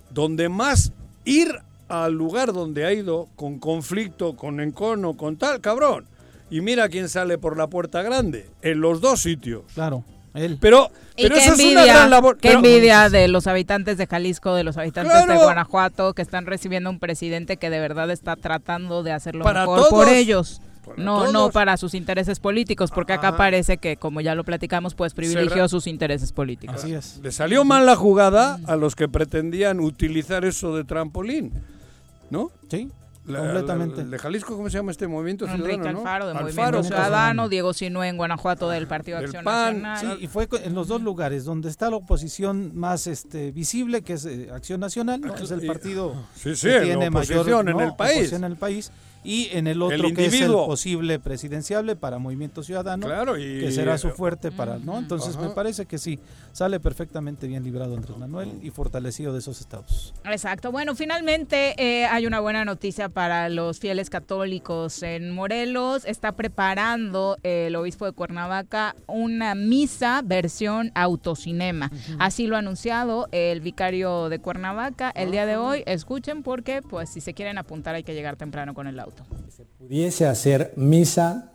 Donde 0.09 0.49
más 0.49 0.91
ir 1.25 1.59
al 1.87 2.13
lugar 2.13 2.53
donde 2.53 2.85
ha 2.85 2.93
ido 2.93 3.27
con 3.35 3.59
conflicto, 3.59 4.35
con 4.35 4.59
encono, 4.59 5.17
con 5.17 5.37
tal, 5.37 5.59
cabrón. 5.61 6.05
Y 6.49 6.61
mira 6.61 6.89
quién 6.89 7.09
sale 7.09 7.37
por 7.37 7.57
la 7.57 7.67
puerta 7.67 8.01
grande. 8.01 8.49
En 8.61 8.81
los 8.81 9.01
dos 9.01 9.21
sitios. 9.21 9.63
Claro. 9.73 10.03
Pero, 10.33 10.91
pero 11.15 11.35
eso 11.35 11.53
es 11.53 11.59
una 11.59 11.85
gran 11.85 12.09
labor. 12.09 12.37
Qué 12.37 12.51
envidia 12.51 13.09
de 13.09 13.27
los 13.27 13.47
habitantes 13.47 13.97
de 13.97 14.07
Jalisco, 14.07 14.53
de 14.55 14.63
los 14.63 14.77
habitantes 14.77 15.27
de 15.27 15.37
Guanajuato, 15.37 16.13
que 16.13 16.21
están 16.21 16.45
recibiendo 16.45 16.89
un 16.89 16.99
presidente 16.99 17.57
que 17.57 17.69
de 17.69 17.79
verdad 17.79 18.11
está 18.11 18.35
tratando 18.35 19.03
de 19.03 19.11
hacerlo 19.11 19.45
mejor 19.45 19.89
por 19.89 20.07
ellos. 20.09 20.61
no, 20.97 21.31
no 21.31 21.51
para 21.51 21.77
sus 21.77 21.93
intereses 21.93 22.39
políticos, 22.39 22.91
porque 22.91 23.13
acá 23.13 23.37
parece 23.37 23.77
que, 23.77 23.97
como 23.97 24.21
ya 24.21 24.35
lo 24.35 24.43
platicamos, 24.43 24.95
pues 24.95 25.13
privilegió 25.13 25.67
sus 25.67 25.87
intereses 25.87 26.31
políticos. 26.31 26.77
Así 26.77 26.93
es. 26.93 27.19
Le 27.21 27.31
salió 27.31 27.65
mal 27.65 27.85
la 27.85 27.95
jugada 27.95 28.59
a 28.65 28.75
los 28.75 28.95
que 28.95 29.07
pretendían 29.07 29.79
utilizar 29.79 30.45
eso 30.45 30.75
de 30.75 30.83
trampolín, 30.83 31.51
¿no? 32.29 32.51
Sí 32.69 32.89
completamente. 33.37 34.03
de 34.03 34.19
Jalisco, 34.19 34.55
¿cómo 34.55 34.69
se 34.69 34.77
llama 34.77 34.91
este 34.91 35.07
movimiento 35.07 35.45
Enrique 35.45 35.87
Alfaro, 35.87 36.27
de 36.27 36.33
Movimiento 36.33 36.83
Ciudadano, 36.83 37.49
Diego 37.49 37.73
Sinue 37.73 38.07
en 38.07 38.17
Guanajuato 38.17 38.69
del 38.69 38.87
Partido 38.87 39.17
Acción 39.17 39.45
Nacional. 39.45 39.97
Sí, 39.99 40.07
y 40.23 40.27
fue 40.27 40.47
en 40.63 40.73
los 40.73 40.87
dos 40.87 41.01
lugares, 41.01 41.45
donde 41.45 41.69
está 41.69 41.89
la 41.89 41.97
oposición 41.97 42.71
más 42.75 43.07
este 43.07 43.51
visible, 43.51 44.01
que 44.01 44.13
es 44.13 44.25
eh, 44.25 44.49
Acción 44.53 44.79
Nacional, 44.79 45.21
es 45.41 45.51
el 45.51 45.65
partido 45.65 46.13
que 46.43 46.53
tiene 46.53 47.09
mayor 47.09 47.69
en 47.69 47.79
el 47.79 47.95
país. 47.95 48.33
en 48.33 48.43
el 48.43 48.55
país 48.55 48.91
y 49.23 49.49
en 49.51 49.67
el 49.67 49.81
otro 49.81 50.13
que 50.13 50.25
es 50.25 50.41
el 50.41 50.51
posible 50.51 51.19
presidenciable 51.19 51.95
para 51.95 52.19
Movimiento 52.19 52.63
Ciudadano, 52.63 53.05
claro, 53.05 53.35
que 53.35 53.71
será 53.71 53.97
su 53.97 54.09
fuerte 54.09 54.51
para, 54.51 54.77
¿no? 54.77 54.97
Entonces 54.97 55.37
me 55.37 55.49
parece 55.49 55.85
que 55.85 55.97
sí, 55.97 56.19
sale 56.51 56.79
perfectamente 56.79 57.47
bien 57.47 57.63
librado 57.63 57.95
Andrés 57.95 58.17
Manuel 58.17 58.59
y 58.61 58.69
fortalecido 58.69 59.33
de 59.33 59.39
esos 59.39 59.59
estados. 59.59 60.13
Exacto. 60.25 60.71
Bueno, 60.71 60.95
finalmente 60.95 61.75
eh, 61.77 62.05
hay 62.05 62.25
una 62.25 62.39
buena 62.39 62.65
noticia 62.65 63.09
para 63.09 63.49
los 63.49 63.79
fieles 63.79 64.09
católicos 64.09 65.03
en 65.03 65.31
Morelos. 65.31 66.05
Está 66.05 66.33
preparando 66.33 67.37
el 67.43 67.75
obispo 67.75 68.05
de 68.05 68.11
Cuernavaca 68.11 68.95
una 69.07 69.55
misa 69.55 70.21
versión 70.23 70.91
autocinema. 70.95 71.91
Así 72.19 72.47
lo 72.47 72.55
ha 72.55 72.59
anunciado 72.59 73.27
el 73.31 73.61
vicario 73.61 74.29
de 74.29 74.39
Cuernavaca 74.39 75.11
el 75.11 75.31
día 75.31 75.45
de 75.45 75.57
hoy. 75.57 75.83
Escuchen 75.85 76.43
porque, 76.43 76.81
pues, 76.81 77.09
si 77.09 77.21
se 77.21 77.33
quieren 77.33 77.57
apuntar 77.57 77.95
hay 77.95 78.03
que 78.03 78.13
llegar 78.13 78.35
temprano 78.35 78.73
con 78.73 78.87
el 78.87 78.99
auto. 78.99 79.08
Se 79.55 79.65
pudiese 79.77 80.25
hacer 80.25 80.73
misa 80.75 81.51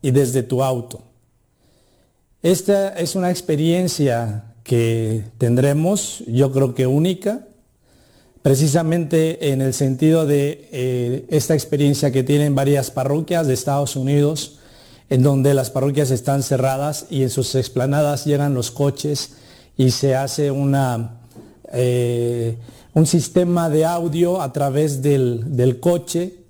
y 0.00 0.10
desde 0.10 0.42
tu 0.42 0.62
auto. 0.62 1.02
Esta 2.42 2.88
es 2.98 3.14
una 3.14 3.30
experiencia 3.30 4.54
que 4.64 5.24
tendremos, 5.38 6.24
yo 6.26 6.50
creo 6.50 6.74
que 6.74 6.86
única, 6.86 7.46
precisamente 8.42 9.52
en 9.52 9.60
el 9.60 9.72
sentido 9.72 10.26
de 10.26 10.68
eh, 10.72 11.26
esta 11.28 11.54
experiencia 11.54 12.10
que 12.10 12.24
tienen 12.24 12.54
varias 12.54 12.90
parroquias 12.90 13.46
de 13.46 13.54
Estados 13.54 13.94
Unidos, 13.94 14.58
en 15.08 15.22
donde 15.22 15.54
las 15.54 15.70
parroquias 15.70 16.10
están 16.10 16.42
cerradas 16.42 17.06
y 17.10 17.22
en 17.22 17.30
sus 17.30 17.54
explanadas 17.54 18.24
llegan 18.24 18.54
los 18.54 18.70
coches 18.70 19.34
y 19.76 19.90
se 19.92 20.16
hace 20.16 20.50
una, 20.50 21.20
eh, 21.72 22.56
un 22.94 23.06
sistema 23.06 23.68
de 23.68 23.84
audio 23.84 24.42
a 24.42 24.52
través 24.52 25.02
del, 25.02 25.56
del 25.56 25.78
coche 25.78 26.41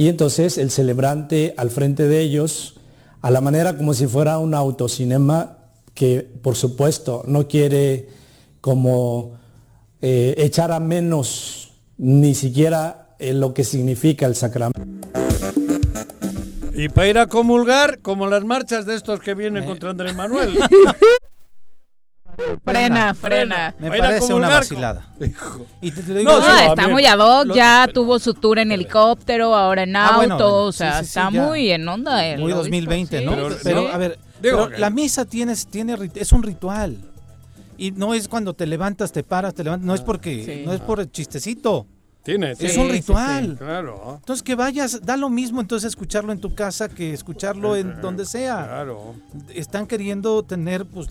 y 0.00 0.08
entonces 0.08 0.56
el 0.56 0.70
celebrante 0.70 1.52
al 1.58 1.68
frente 1.68 2.08
de 2.08 2.22
ellos, 2.22 2.80
a 3.20 3.30
la 3.30 3.42
manera 3.42 3.76
como 3.76 3.92
si 3.92 4.06
fuera 4.06 4.38
un 4.38 4.54
autocinema, 4.54 5.58
que 5.92 6.26
por 6.40 6.56
supuesto 6.56 7.22
no 7.26 7.46
quiere 7.46 8.08
como 8.62 9.38
eh, 10.00 10.34
echar 10.38 10.72
a 10.72 10.80
menos 10.80 11.74
ni 11.98 12.34
siquiera 12.34 13.14
lo 13.18 13.52
que 13.52 13.62
significa 13.62 14.24
el 14.24 14.36
sacramento. 14.36 14.80
Y 16.72 16.88
para 16.88 17.08
ir 17.08 17.18
a 17.18 17.26
comulgar, 17.26 17.98
como 17.98 18.26
las 18.26 18.42
marchas 18.42 18.86
de 18.86 18.94
estos 18.94 19.20
que 19.20 19.34
vienen 19.34 19.66
contra 19.66 19.90
Andrés 19.90 20.16
Manuel. 20.16 20.58
Frena, 22.64 23.14
frena. 23.14 23.74
Me 23.78 23.88
parece 23.90 24.34
una 24.34 24.48
vacilada. 24.48 25.06
no, 26.24 26.58
está 26.70 26.88
muy 26.88 27.06
ad 27.06 27.18
hoc, 27.18 27.54
ya 27.54 27.88
tuvo 27.92 28.18
su 28.18 28.34
tour 28.34 28.58
en 28.58 28.72
helicóptero, 28.72 29.54
ahora 29.54 29.82
en 29.82 29.96
ah, 29.96 30.08
auto, 30.08 30.64
o 30.64 30.72
sea, 30.72 31.00
está 31.00 31.30
muy 31.30 31.70
en 31.70 31.88
onda. 31.88 32.22
muy 32.38 32.52
2020, 32.52 33.22
¿no? 33.22 33.36
Pero, 33.62 33.88
a 33.88 33.96
ver, 33.98 34.18
la 34.78 34.90
misa 34.90 35.24
tiene, 35.24 35.54
tiene, 35.70 35.96
es 36.14 36.32
un 36.32 36.42
ritual. 36.42 36.96
Y 37.76 37.92
no 37.92 38.12
es 38.12 38.28
cuando 38.28 38.52
te 38.52 38.66
levantas, 38.66 39.10
te 39.10 39.22
paras, 39.22 39.54
te 39.54 39.64
levantas, 39.64 39.86
no 39.86 39.94
es 39.94 40.02
porque, 40.02 40.64
no 40.66 40.74
es 40.74 40.80
por 40.80 41.00
el 41.00 41.10
chistecito. 41.10 41.86
Tiene, 42.22 42.52
es 42.52 42.76
un 42.76 42.90
ritual. 42.90 43.56
claro. 43.56 44.16
Entonces 44.18 44.42
que 44.42 44.54
vayas, 44.54 45.00
da 45.02 45.16
lo 45.16 45.30
mismo 45.30 45.62
entonces 45.62 45.88
escucharlo 45.88 46.32
en 46.32 46.40
tu 46.40 46.54
casa 46.54 46.90
que 46.90 47.14
escucharlo 47.14 47.76
en 47.76 48.00
donde 48.02 48.26
sea. 48.26 48.66
Claro. 48.66 49.14
Están 49.54 49.86
queriendo 49.86 50.42
tener 50.42 50.84
pues 50.84 51.08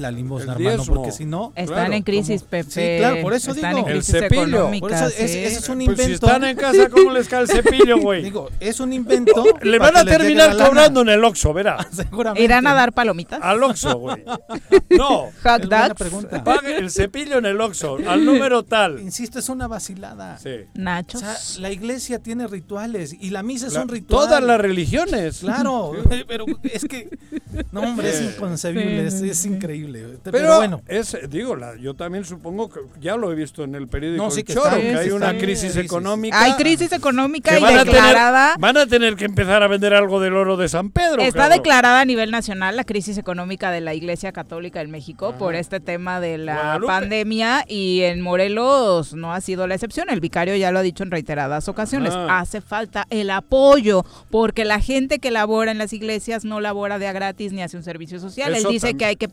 la 0.00 0.10
limosna, 0.10 0.54
hermano, 0.54 0.84
porque 0.84 1.12
si 1.12 1.24
no... 1.24 1.52
Están 1.54 1.92
en 1.92 2.02
crisis, 2.02 2.42
Pepe. 2.42 2.70
Sí, 2.70 2.98
claro, 2.98 3.22
por 3.22 3.34
eso 3.34 3.52
están 3.52 3.76
digo. 3.76 3.88
En 3.88 3.94
crisis 3.94 4.14
el 4.14 4.22
cepillo. 4.22 4.70
Por 4.80 4.92
eso 4.92 5.06
es, 5.06 5.20
ese 5.20 5.46
es 5.46 5.68
un 5.68 5.82
invento. 5.82 5.96
Pues 5.96 6.06
si 6.06 6.12
están 6.14 6.44
en 6.44 6.56
casa, 6.56 6.88
¿cómo 6.88 7.10
les 7.12 7.28
cae 7.28 7.42
el 7.42 7.48
cepillo, 7.48 7.98
güey? 7.98 8.22
Digo, 8.22 8.48
es 8.60 8.80
un 8.80 8.92
invento. 8.92 9.44
Le 9.62 9.78
van 9.78 9.96
a 9.96 10.04
terminar 10.04 10.56
cobrando 10.56 11.02
en 11.02 11.10
el 11.10 11.24
Oxxo, 11.24 11.52
verá. 11.52 11.86
Seguramente. 11.92 12.42
¿Irán 12.42 12.66
a 12.66 12.74
dar 12.74 12.92
palomitas? 12.92 13.40
Al 13.42 13.62
Oxxo, 13.62 13.98
güey. 13.98 14.24
No. 14.90 15.28
Dogs. 15.44 16.42
Pague 16.44 16.76
el 16.76 16.90
cepillo 16.90 17.38
en 17.38 17.46
el 17.46 17.60
Oxxo, 17.60 17.98
al 18.06 18.24
número 18.24 18.64
tal. 18.64 19.00
Insisto, 19.00 19.38
es 19.38 19.48
una 19.48 19.68
vacilada. 19.68 20.38
Sí. 20.38 20.50
Nachos. 20.74 21.22
O 21.22 21.24
sea, 21.24 21.60
la 21.60 21.70
iglesia 21.70 22.18
tiene 22.18 22.46
rituales 22.46 23.14
y 23.18 23.30
la 23.30 23.42
misa 23.42 23.68
es 23.68 23.76
un 23.76 23.88
ritual. 23.88 24.26
Todas 24.26 24.42
las 24.42 24.60
religiones. 24.60 25.40
Claro, 25.40 25.92
pero 26.26 26.46
es 26.64 26.84
que... 26.84 27.08
No, 27.72 27.80
hombre, 27.82 28.10
es 28.10 28.20
inconcebible, 28.20 29.06
es, 29.06 29.46
increíble. 29.46 29.89
Pero 30.22 30.56
bueno, 30.56 30.82
es, 30.88 31.16
digo, 31.28 31.56
la, 31.56 31.76
yo 31.76 31.94
también 31.94 32.24
supongo 32.24 32.68
que 32.68 32.80
ya 33.00 33.16
lo 33.16 33.32
he 33.32 33.34
visto 33.34 33.64
en 33.64 33.74
el 33.74 33.88
periódico 33.88 34.28
que, 34.34 34.44
Choro, 34.44 34.76
que 34.76 34.96
hay 34.96 35.10
una 35.10 35.36
crisis 35.38 35.76
económica. 35.76 36.40
Hay 36.40 36.54
crisis 36.54 36.92
económica 36.92 37.58
y 37.58 37.74
declarada. 37.74 38.54
van 38.58 38.76
a 38.76 38.86
tener 38.86 39.16
que 39.16 39.24
empezar 39.24 39.62
a 39.62 39.68
vender 39.68 39.94
algo 39.94 40.20
del 40.20 40.34
oro 40.34 40.56
de 40.56 40.68
San 40.68 40.90
Pedro. 40.90 41.22
Está 41.22 41.48
declarada 41.48 42.00
a 42.00 42.04
nivel 42.04 42.30
nacional 42.30 42.76
la 42.76 42.84
crisis 42.84 43.18
económica 43.18 43.70
de 43.70 43.80
la 43.80 43.94
Iglesia 43.94 44.32
Católica 44.32 44.80
en 44.80 44.90
México 44.90 45.34
por 45.38 45.54
este 45.54 45.80
tema 45.80 46.20
de 46.20 46.38
la 46.38 46.80
pandemia 46.86 47.64
y 47.68 48.02
en 48.02 48.20
Morelos 48.20 49.14
no 49.14 49.32
ha 49.32 49.40
sido 49.40 49.66
la 49.66 49.74
excepción. 49.74 50.10
El 50.10 50.20
vicario 50.20 50.56
ya 50.56 50.70
lo 50.70 50.78
ha 50.78 50.82
dicho 50.82 51.02
en 51.02 51.10
reiteradas 51.10 51.68
ocasiones. 51.68 52.12
Hace 52.14 52.60
falta 52.60 53.06
el 53.10 53.30
apoyo 53.30 54.04
porque 54.30 54.64
la 54.64 54.80
gente 54.80 55.18
que 55.18 55.30
labora 55.30 55.70
en 55.70 55.78
las 55.78 55.92
iglesias 55.92 56.44
no 56.44 56.60
labora 56.60 56.98
de 56.98 57.08
a 57.08 57.12
gratis 57.12 57.52
ni 57.52 57.62
hace 57.62 57.76
un 57.76 57.82
servicio 57.82 58.18
social. 58.18 58.54
Él 58.54 58.64
dice 58.68 58.94
que 58.94 59.04
hay 59.04 59.16
que 59.16 59.28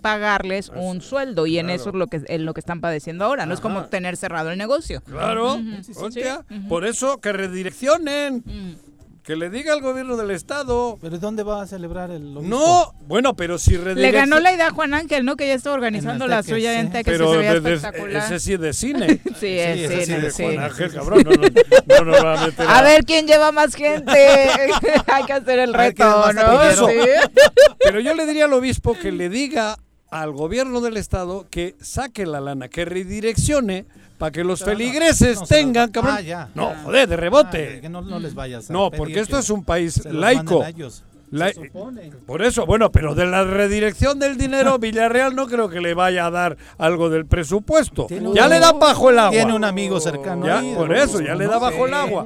pagarles 0.47 0.71
un 0.75 1.01
sueldo 1.01 1.47
y 1.47 1.59
en 1.59 1.69
eso 1.69 1.89
es 1.89 1.95
lo 1.95 2.07
que 2.07 2.21
en 2.27 2.45
lo 2.45 2.53
que 2.53 2.59
están 2.59 2.81
padeciendo 2.81 3.25
ahora, 3.25 3.45
no 3.45 3.53
es 3.53 3.59
como 3.59 3.85
tener 3.85 4.17
cerrado 4.17 4.51
el 4.51 4.57
negocio. 4.57 5.01
Claro, 5.01 5.59
por 6.69 6.85
eso 6.85 7.19
que 7.19 7.33
redireccionen. 7.33 8.43
Mm. 8.45 8.87
Que 9.23 9.35
le 9.35 9.49
diga 9.49 9.73
al 9.73 9.81
gobierno 9.81 10.15
del 10.15 10.31
estado. 10.31 10.97
¿Pero 11.01 11.19
dónde 11.19 11.43
va 11.43 11.61
a 11.61 11.67
celebrar 11.67 12.11
el 12.11 12.33
No, 12.33 12.93
bueno, 13.07 13.35
pero 13.35 13.57
si 13.57 13.77
Le 13.77 14.11
ganó 14.11 14.39
la 14.39 14.53
idea 14.53 14.67
a 14.67 14.71
Juan 14.71 14.93
Ángel, 14.93 15.25
¿no? 15.25 15.35
Que 15.35 15.47
ya 15.47 15.53
está 15.53 15.73
organizando 15.73 16.27
la 16.27 16.43
suya 16.43 16.79
en 16.79 16.93
Teques, 16.93 17.11
pero 17.11 17.33
se 17.33 17.37
veía 17.39 17.53
espectacular. 17.55 18.23
ese 18.23 18.39
sí 18.39 18.53
es 18.53 18.61
de 18.61 18.71
cine. 18.71 19.19
sí, 19.37 19.47
es 19.59 20.05
cine, 20.05 20.21
de 20.21 20.31
Juan 20.31 20.59
Ángel, 20.59 20.93
cabrón. 20.93 21.25
No, 21.87 22.05
no, 22.05 22.23
va 22.23 22.41
a, 22.41 22.45
meter 22.45 22.65
a, 22.69 22.81
ver 22.83 23.03
quién 23.03 23.27
lleva 23.27 23.51
más 23.51 23.75
gente. 23.75 24.13
Hay 25.07 25.25
que 25.25 25.33
hacer 25.33 25.59
el 25.59 25.73
reto, 25.73 26.31
¿no? 26.31 26.87
Pero 27.79 27.99
yo 27.99 28.13
le 28.13 28.25
diría 28.27 28.45
al 28.45 28.53
obispo 28.53 28.97
que 28.97 29.11
le 29.11 29.27
diga 29.27 29.77
al 30.09 30.31
gobierno 30.31 30.81
del 30.81 30.97
estado 30.97 31.45
que 31.49 31.75
saque 31.81 32.25
la 32.25 32.39
lana, 32.39 32.69
que 32.69 32.85
redireccione 32.85 33.85
para 34.17 34.31
que 34.31 34.43
los 34.43 34.63
feligreses 34.63 35.39
tengan, 35.47 35.91
cabrón. 35.91 36.17
Ah, 36.33 36.47
no, 36.55 36.73
joder, 36.83 37.07
de 37.07 37.17
rebote. 37.17 37.75
Ah, 37.77 37.81
que 37.81 37.89
no, 37.89 38.19
les 38.19 38.33
vayas 38.33 38.69
No, 38.69 38.89
porque 38.91 39.19
esto 39.19 39.37
es 39.37 39.49
un 39.49 39.63
país 39.63 40.03
laico. 40.05 40.63
por 42.25 42.41
eso, 42.41 42.65
bueno, 42.65 42.91
pero 42.91 43.13
de 43.13 43.25
la 43.25 43.43
redirección 43.43 44.17
del 44.17 44.37
dinero, 44.37 44.79
Villarreal 44.79 45.35
no 45.35 45.47
creo 45.47 45.69
que 45.69 45.81
le 45.81 45.93
vaya 45.93 46.25
a 46.25 46.31
dar 46.31 46.57
algo 46.77 47.09
del 47.09 47.25
presupuesto. 47.25 48.07
Ya 48.33 48.47
le 48.47 48.59
da 48.59 48.71
bajo 48.71 49.09
el 49.09 49.19
agua. 49.19 49.31
Tiene 49.31 49.53
un 49.53 49.63
amigo 49.63 49.99
cercano. 49.99 50.45
por 50.75 50.95
eso, 50.95 51.21
ya 51.21 51.35
le 51.35 51.47
da 51.47 51.59
bajo 51.59 51.85
el 51.85 51.93
agua. 51.93 52.25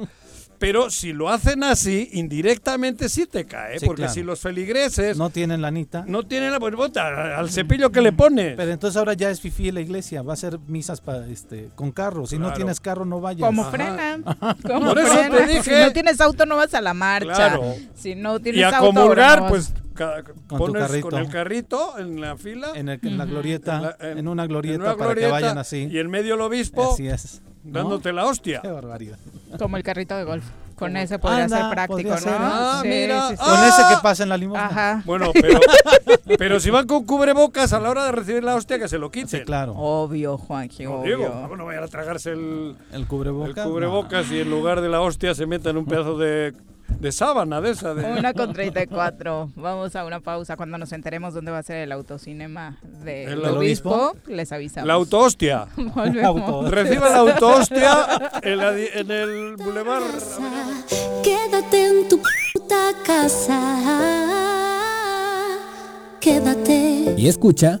Pero 0.62 0.90
si 0.90 1.12
lo 1.12 1.28
hacen 1.28 1.64
así, 1.64 2.08
indirectamente 2.12 3.08
sí 3.08 3.26
te 3.26 3.46
cae, 3.46 3.80
porque 3.80 4.08
si 4.08 4.22
los 4.22 4.38
feligreses... 4.38 5.16
No 5.16 5.28
tienen 5.28 5.60
la 5.60 5.66
anita. 5.66 6.04
No 6.06 6.22
tienen 6.22 6.52
la... 6.52 6.60
Pues, 6.60 6.96
al 6.96 7.50
cepillo 7.50 7.90
que 7.90 8.00
le 8.00 8.12
pone. 8.12 8.54
Pero 8.56 8.70
entonces 8.70 8.96
ahora 8.96 9.14
ya 9.14 9.28
es 9.28 9.40
fifí 9.40 9.72
la 9.72 9.80
iglesia, 9.80 10.22
va 10.22 10.34
a 10.34 10.36
ser 10.36 10.60
misas 10.68 11.00
para 11.00 11.26
este 11.26 11.70
con 11.74 11.90
carro. 11.90 12.26
Si 12.26 12.38
no 12.38 12.52
tienes 12.52 12.78
carro, 12.78 13.04
no 13.04 13.20
vayas. 13.20 13.44
Como 13.44 13.64
frena. 13.72 14.20
Como 14.62 14.92
frena. 14.92 15.62
Si 15.64 15.70
no 15.72 15.92
tienes 15.92 16.20
auto, 16.20 16.46
no 16.46 16.54
vas 16.54 16.72
a 16.74 16.80
la 16.80 16.94
marcha. 16.94 17.34
Claro. 17.34 17.74
Si 17.94 18.14
no 18.14 18.38
tienes 18.38 18.60
y 18.60 18.62
a 18.62 18.78
comulgar, 18.78 19.48
pues 19.48 19.74
con 20.48 20.58
pones 20.58 21.02
con 21.02 21.14
el 21.16 21.28
carrito 21.28 21.98
en 21.98 22.20
la 22.20 22.36
fila. 22.36 22.68
En, 22.76 22.86
la 22.86 23.24
glorieta, 23.24 23.96
en, 23.98 24.28
una 24.28 24.46
glorieta 24.46 24.96
para 24.96 25.16
que 25.16 25.26
vayan 25.26 25.58
así. 25.58 25.88
Y 25.90 25.98
en 25.98 26.08
medio 26.08 26.36
el 26.36 26.40
obispo. 26.40 26.92
Así 26.92 27.08
es 27.08 27.42
dándote 27.62 28.12
la 28.12 28.26
hostia. 28.26 28.60
Qué 28.60 28.68
barbaridad. 28.68 29.18
Como 29.58 29.76
el 29.76 29.82
carrito 29.82 30.16
de 30.16 30.24
golf. 30.24 30.44
Con 30.76 30.96
ese 30.96 31.18
podría 31.18 31.48
ser 31.48 31.70
práctico, 31.70 32.10
¿no? 32.10 32.16
Ah, 32.26 32.82
mira. 32.84 33.28
Con 33.36 33.64
ese 33.64 33.82
que 33.88 34.02
pasa 34.02 34.24
en 34.24 34.30
la 34.30 34.36
limosna. 34.36 34.66
Ajá. 34.66 35.02
Bueno, 35.04 35.30
pero, 35.40 35.60
pero 36.38 36.58
si 36.58 36.70
van 36.70 36.86
con 36.88 37.04
cubrebocas 37.04 37.72
a 37.72 37.78
la 37.78 37.90
hora 37.90 38.06
de 38.06 38.12
recibir 38.12 38.42
la 38.42 38.56
hostia, 38.56 38.80
que 38.80 38.88
se 38.88 38.98
lo 38.98 39.10
quiten. 39.10 39.28
Sí, 39.28 39.40
claro. 39.42 39.74
Obvio, 39.76 40.38
Juanji, 40.38 40.84
no, 40.84 40.94
obvio. 41.00 41.18
Digo, 41.18 41.56
no 41.56 41.66
vayan 41.66 41.84
a 41.84 41.88
tragarse 41.88 42.32
el, 42.32 42.76
el 42.92 43.06
cubrebocas, 43.06 43.64
el 43.64 43.70
cubrebocas 43.70 44.30
y 44.32 44.40
en 44.40 44.50
lugar 44.50 44.80
de 44.80 44.88
la 44.88 45.00
hostia 45.00 45.34
se 45.34 45.46
metan 45.46 45.76
un 45.76 45.86
pedazo 45.86 46.18
de 46.18 46.52
de 47.00 47.12
sábana 47.12 47.60
de 47.60 47.70
esa. 47.70 47.94
De... 47.94 48.04
Una 48.18 48.32
con 48.32 48.52
34. 48.52 49.50
Vamos 49.56 49.96
a 49.96 50.04
una 50.04 50.20
pausa. 50.20 50.56
Cuando 50.56 50.78
nos 50.78 50.92
enteremos 50.92 51.34
dónde 51.34 51.50
va 51.50 51.58
a 51.58 51.62
ser 51.62 51.76
el 51.78 51.92
autocinema 51.92 52.78
del 53.04 53.42
de 53.42 53.48
obispo, 53.48 54.16
les 54.26 54.52
avisamos. 54.52 54.86
La 54.86 54.94
autohostia. 54.94 55.66
Reciba 55.76 57.10
la 57.10 57.18
autohostia 57.18 58.06
en, 58.42 58.60
en 58.60 59.10
el 59.10 59.56
bulevar. 59.56 60.02
Quédate 61.22 61.86
en 61.86 62.08
tu 62.08 62.20
puta 62.52 62.92
casa. 63.04 63.58
Quédate. 66.20 67.14
Y 67.16 67.28
escucha. 67.28 67.80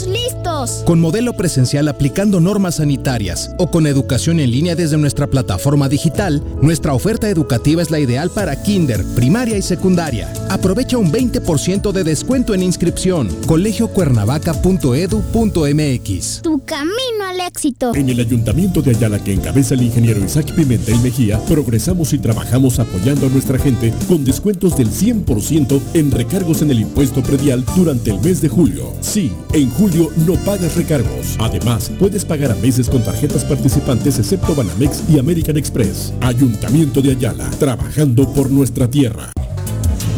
estamos 0.00 0.06
listos. 0.06 0.82
Con 0.84 1.00
modelo 1.00 1.32
presencial 1.34 1.88
aplicando 1.88 2.40
normas 2.40 2.76
sanitarias 2.76 3.50
o 3.58 3.70
con 3.70 3.86
educación 3.86 4.40
en 4.40 4.50
línea 4.50 4.74
desde 4.74 4.96
nuestra 4.96 5.26
plataforma 5.26 5.86
digital, 5.88 6.42
nuestra 6.60 6.94
oferta 6.94 7.28
educativa 7.28 7.82
es 7.82 7.90
la 7.90 8.00
ideal 8.00 8.30
para 8.30 8.62
kinder, 8.62 9.04
primaria 9.14 9.56
y 9.56 9.62
secundaria. 9.62 10.32
Aprovecha 10.48 10.98
un 10.98 11.12
20% 11.12 11.92
de 11.92 12.04
descuento 12.04 12.54
en 12.54 12.62
inscripción. 12.62 13.28
colegiocuernavaca.edu.mx. 13.46 16.42
Tu 16.42 16.64
camino 16.64 17.24
al 17.28 17.40
éxito. 17.40 17.94
En 17.94 18.08
el 18.08 18.20
Ayuntamiento 18.20 18.82
de 18.82 18.92
Ayala 18.92 19.22
que 19.22 19.32
encabeza 19.32 19.74
el 19.74 19.82
ingeniero 19.82 20.24
Isaac 20.24 20.54
Pimentel 20.54 21.00
Mejía, 21.00 21.40
progresamos 21.46 22.12
y 22.12 22.18
trabajamos 22.18 22.78
apoyando 22.78 23.26
a 23.26 23.30
nuestra 23.30 23.58
gente 23.58 23.92
con 24.08 24.24
descuentos 24.24 24.76
del 24.76 24.90
100% 24.90 25.80
en 25.94 26.10
recargos 26.10 26.62
en 26.62 26.70
el 26.70 26.80
impuesto 26.80 27.22
predial 27.22 27.64
durante 27.76 28.10
el 28.10 28.20
mes 28.20 28.40
de 28.40 28.48
julio. 28.48 28.92
Sí, 29.00 29.32
en 29.52 29.70
julio 29.70 29.89
no 29.96 30.34
pagas 30.44 30.76
recargos. 30.76 31.36
Además, 31.38 31.90
puedes 31.98 32.24
pagar 32.24 32.52
a 32.52 32.54
meses 32.56 32.88
con 32.88 33.02
tarjetas 33.02 33.44
participantes 33.44 34.18
excepto 34.18 34.54
Banamex 34.54 35.02
y 35.08 35.18
American 35.18 35.56
Express. 35.56 36.12
Ayuntamiento 36.20 37.00
de 37.00 37.12
Ayala, 37.12 37.48
trabajando 37.58 38.32
por 38.32 38.50
nuestra 38.50 38.88
tierra. 38.88 39.32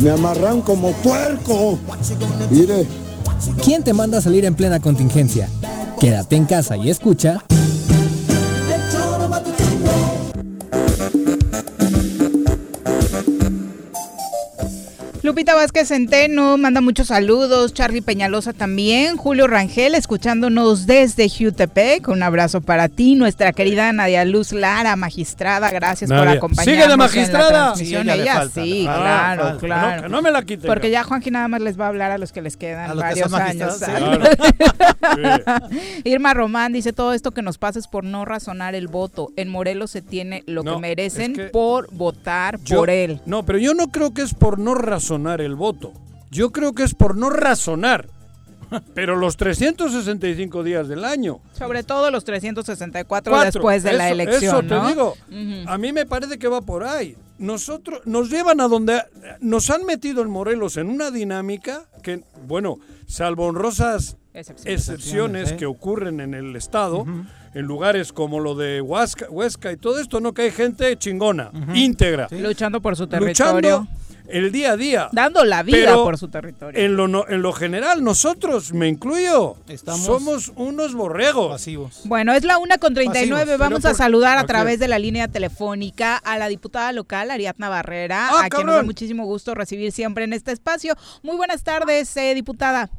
Me 0.02 0.10
amarran 0.10 0.60
como 0.62 0.92
puerco. 0.92 1.78
Mire. 2.50 2.86
¿Quién 3.64 3.82
te 3.82 3.92
manda 3.92 4.18
a 4.18 4.20
salir 4.20 4.44
en 4.44 4.54
plena 4.54 4.80
contingencia? 4.80 5.48
Quédate 5.98 6.36
en 6.36 6.44
casa 6.44 6.76
y 6.76 6.90
escucha. 6.90 7.44
Lupita 15.32 15.54
Vázquez 15.54 15.88
Centeno 15.88 16.58
manda 16.58 16.82
muchos 16.82 17.06
saludos, 17.06 17.72
Charlie 17.72 18.02
Peñalosa 18.02 18.52
también, 18.52 19.16
Julio 19.16 19.46
Rangel 19.46 19.94
escuchándonos 19.94 20.86
desde 20.86 21.26
Jutepec, 21.30 22.06
un 22.08 22.22
abrazo 22.22 22.60
para 22.60 22.90
ti, 22.90 23.14
nuestra 23.14 23.54
querida 23.54 23.90
Nadia 23.94 24.26
Luz 24.26 24.52
Lara, 24.52 24.94
magistrada, 24.94 25.70
gracias 25.70 26.10
por 26.10 26.28
acompañarnos. 26.28 26.64
¿Sigue 26.64 26.86
de 26.86 26.96
magistrada? 26.98 27.74
Sí, 27.76 27.96
ella, 27.96 28.46
sí, 28.52 28.82
claro, 28.84 29.56
claro. 29.56 30.02
No, 30.02 30.16
no, 30.16 30.20
me 30.20 30.30
la 30.30 30.42
quiten. 30.42 30.68
Porque 30.68 30.90
ya 30.90 31.02
Juanji 31.02 31.30
nada 31.30 31.48
más 31.48 31.62
les 31.62 31.80
va 31.80 31.86
a 31.86 31.88
hablar 31.88 32.10
a 32.10 32.18
los 32.18 32.30
que 32.30 32.42
les 32.42 32.58
quedan 32.58 32.94
varios 32.98 33.32
años. 33.32 33.80
Irma 36.04 36.34
Román 36.34 36.74
dice 36.74 36.92
todo 36.92 37.14
esto 37.14 37.30
que 37.30 37.40
nos 37.40 37.56
pasa 37.56 37.78
es 37.78 37.88
por 37.88 38.04
no 38.04 38.26
razonar 38.26 38.74
el 38.74 38.86
voto. 38.86 39.30
En 39.36 39.48
Morelos 39.48 39.92
se 39.92 40.02
tiene 40.02 40.44
lo 40.46 40.62
que 40.62 40.76
merecen 40.76 41.48
por 41.54 41.90
votar 41.90 42.58
por 42.58 42.90
él. 42.90 43.22
No, 43.24 43.46
pero 43.46 43.58
yo 43.58 43.72
no 43.72 43.88
creo 43.88 44.12
que 44.12 44.20
es 44.20 44.34
por 44.34 44.58
no 44.58 44.74
razonar 44.74 45.21
el 45.26 45.54
voto. 45.54 45.92
Yo 46.30 46.50
creo 46.50 46.74
que 46.74 46.82
es 46.82 46.94
por 46.94 47.16
no 47.16 47.30
razonar. 47.30 48.08
Pero 48.94 49.16
los 49.16 49.36
365 49.36 50.62
días 50.62 50.88
del 50.88 51.04
año. 51.04 51.40
Sobre 51.52 51.82
todo 51.82 52.10
los 52.10 52.24
364 52.24 53.40
después 53.40 53.82
de 53.82 53.92
la 53.92 54.08
elección. 54.08 54.66
Eso 54.66 54.80
te 54.80 54.88
digo. 54.88 55.14
A 55.66 55.78
mí 55.78 55.92
me 55.92 56.06
parece 56.06 56.38
que 56.38 56.48
va 56.48 56.62
por 56.62 56.84
ahí. 56.84 57.16
Nosotros 57.38 58.00
nos 58.04 58.30
llevan 58.30 58.60
a 58.60 58.68
donde 58.68 59.02
nos 59.40 59.68
han 59.70 59.84
metido 59.84 60.22
en 60.22 60.30
Morelos 60.30 60.76
en 60.76 60.88
una 60.88 61.10
dinámica 61.10 61.86
que, 62.02 62.24
bueno, 62.46 62.78
salvo 63.06 63.46
honrosas 63.46 64.16
excepciones, 64.32 65.52
que 65.52 65.66
ocurren 65.66 66.20
en 66.20 66.34
el 66.34 66.56
estado, 66.56 67.04
en 67.54 67.66
lugares 67.66 68.12
como 68.12 68.40
lo 68.40 68.54
de 68.54 68.80
Huasca, 68.80 69.26
Huesca 69.28 69.72
y 69.72 69.76
todo 69.76 69.98
esto, 69.98 70.20
no 70.20 70.32
que 70.32 70.42
hay 70.42 70.50
gente 70.50 70.96
chingona, 70.96 71.50
íntegra, 71.74 72.28
luchando 72.30 72.80
por 72.80 72.96
su 72.96 73.06
territorio 73.06 73.86
el 74.28 74.52
día 74.52 74.72
a 74.72 74.76
día. 74.76 75.08
Dando 75.12 75.44
la 75.44 75.62
vida 75.62 75.94
por 75.94 76.18
su 76.18 76.28
territorio. 76.28 76.80
En 76.80 76.96
lo, 76.96 77.28
en 77.28 77.42
lo 77.42 77.52
general, 77.52 78.02
nosotros, 78.02 78.72
me 78.72 78.88
incluyo, 78.88 79.56
somos 79.84 80.52
unos 80.56 80.94
borregos. 80.94 81.52
Pasivos. 81.52 82.02
Bueno, 82.04 82.32
es 82.32 82.44
la 82.44 82.58
una 82.58 82.78
con 82.78 82.94
39. 82.94 83.56
Vamos 83.56 83.84
a 83.84 83.94
saludar 83.94 84.38
a 84.38 84.44
través 84.44 84.78
de 84.78 84.88
la 84.88 84.98
línea 84.98 85.28
telefónica 85.28 86.16
a 86.16 86.38
la 86.38 86.48
diputada 86.48 86.92
local, 86.92 87.30
Ariadna 87.30 87.68
Barrera, 87.68 88.28
ah, 88.30 88.44
a 88.44 88.48
quien 88.48 88.66
nos 88.66 88.76
da 88.76 88.82
muchísimo 88.82 89.24
gusto 89.24 89.54
recibir 89.54 89.92
siempre 89.92 90.24
en 90.24 90.32
este 90.32 90.52
espacio. 90.52 90.94
Muy 91.22 91.36
buenas 91.36 91.62
tardes, 91.62 92.16
eh, 92.16 92.34
diputada. 92.34 92.90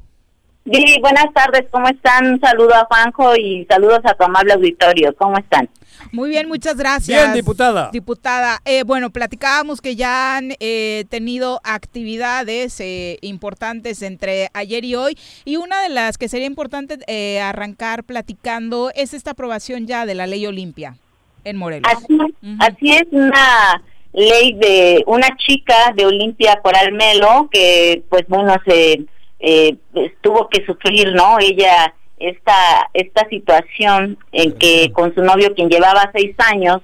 Sí, 0.71 0.97
buenas 1.01 1.25
tardes, 1.33 1.65
¿cómo 1.71 1.89
están? 1.89 2.25
Un 2.25 2.39
saludo 2.39 2.73
a 2.73 2.85
Juanjo 2.85 3.35
y 3.35 3.65
saludos 3.69 3.99
a 4.05 4.13
tu 4.13 4.23
amable 4.23 4.53
auditorio, 4.53 5.13
¿cómo 5.17 5.37
están? 5.37 5.69
Muy 6.11 6.29
bien, 6.29 6.47
muchas 6.47 6.77
gracias. 6.77 7.21
Bien, 7.21 7.33
diputada. 7.33 7.89
Diputada, 7.91 8.61
eh, 8.65 8.83
bueno, 8.83 9.09
platicábamos 9.09 9.81
que 9.81 9.95
ya 9.95 10.37
han 10.37 10.53
eh, 10.59 11.05
tenido 11.09 11.61
actividades 11.63 12.79
eh, 12.79 13.17
importantes 13.21 14.01
entre 14.01 14.49
ayer 14.53 14.85
y 14.85 14.95
hoy 14.95 15.17
y 15.45 15.57
una 15.57 15.81
de 15.81 15.89
las 15.89 16.17
que 16.17 16.29
sería 16.29 16.47
importante 16.47 16.97
arrancar 17.41 18.03
platicando 18.03 18.91
es 18.95 19.13
esta 19.13 19.31
aprobación 19.31 19.87
ya 19.87 20.05
de 20.05 20.15
la 20.15 20.27
ley 20.27 20.45
Olimpia 20.45 20.97
en 21.43 21.57
Morelos. 21.57 21.91
Así, 21.91 22.17
así 22.59 22.91
es 22.91 23.07
una 23.11 23.81
ley 24.13 24.53
de 24.53 25.03
una 25.07 25.35
chica 25.37 25.93
de 25.95 26.05
Olimpia 26.05 26.59
Coral 26.61 26.93
Melo 26.93 27.49
que 27.51 28.03
pues 28.09 28.23
bueno 28.27 28.55
se 28.65 29.05
eh, 29.45 29.75
tuvo 30.21 30.47
que 30.47 30.65
sufrir, 30.65 31.13
¿no? 31.13 31.37
Ella 31.37 31.93
esta 32.23 32.89
esta 32.93 33.27
situación 33.29 34.17
en 34.31 34.53
que 34.53 34.91
con 34.93 35.13
su 35.13 35.21
novio 35.21 35.53
quien 35.53 35.69
llevaba 35.69 36.09
seis 36.13 36.35
años 36.39 36.81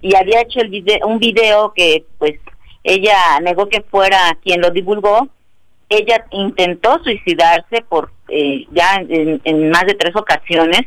y 0.00 0.14
había 0.14 0.40
hecho 0.40 0.60
el 0.60 0.68
video, 0.68 1.06
un 1.06 1.18
video 1.18 1.72
que 1.74 2.04
pues 2.18 2.34
ella 2.84 3.40
negó 3.42 3.68
que 3.68 3.82
fuera 3.82 4.18
quien 4.42 4.60
lo 4.60 4.70
divulgó 4.70 5.28
ella 5.90 6.24
intentó 6.30 7.02
suicidarse 7.02 7.82
por 7.88 8.12
eh, 8.28 8.66
ya 8.72 9.02
en, 9.08 9.70
más 9.70 9.84
de 9.86 9.94
tres 9.94 10.14
ocasiones 10.16 10.82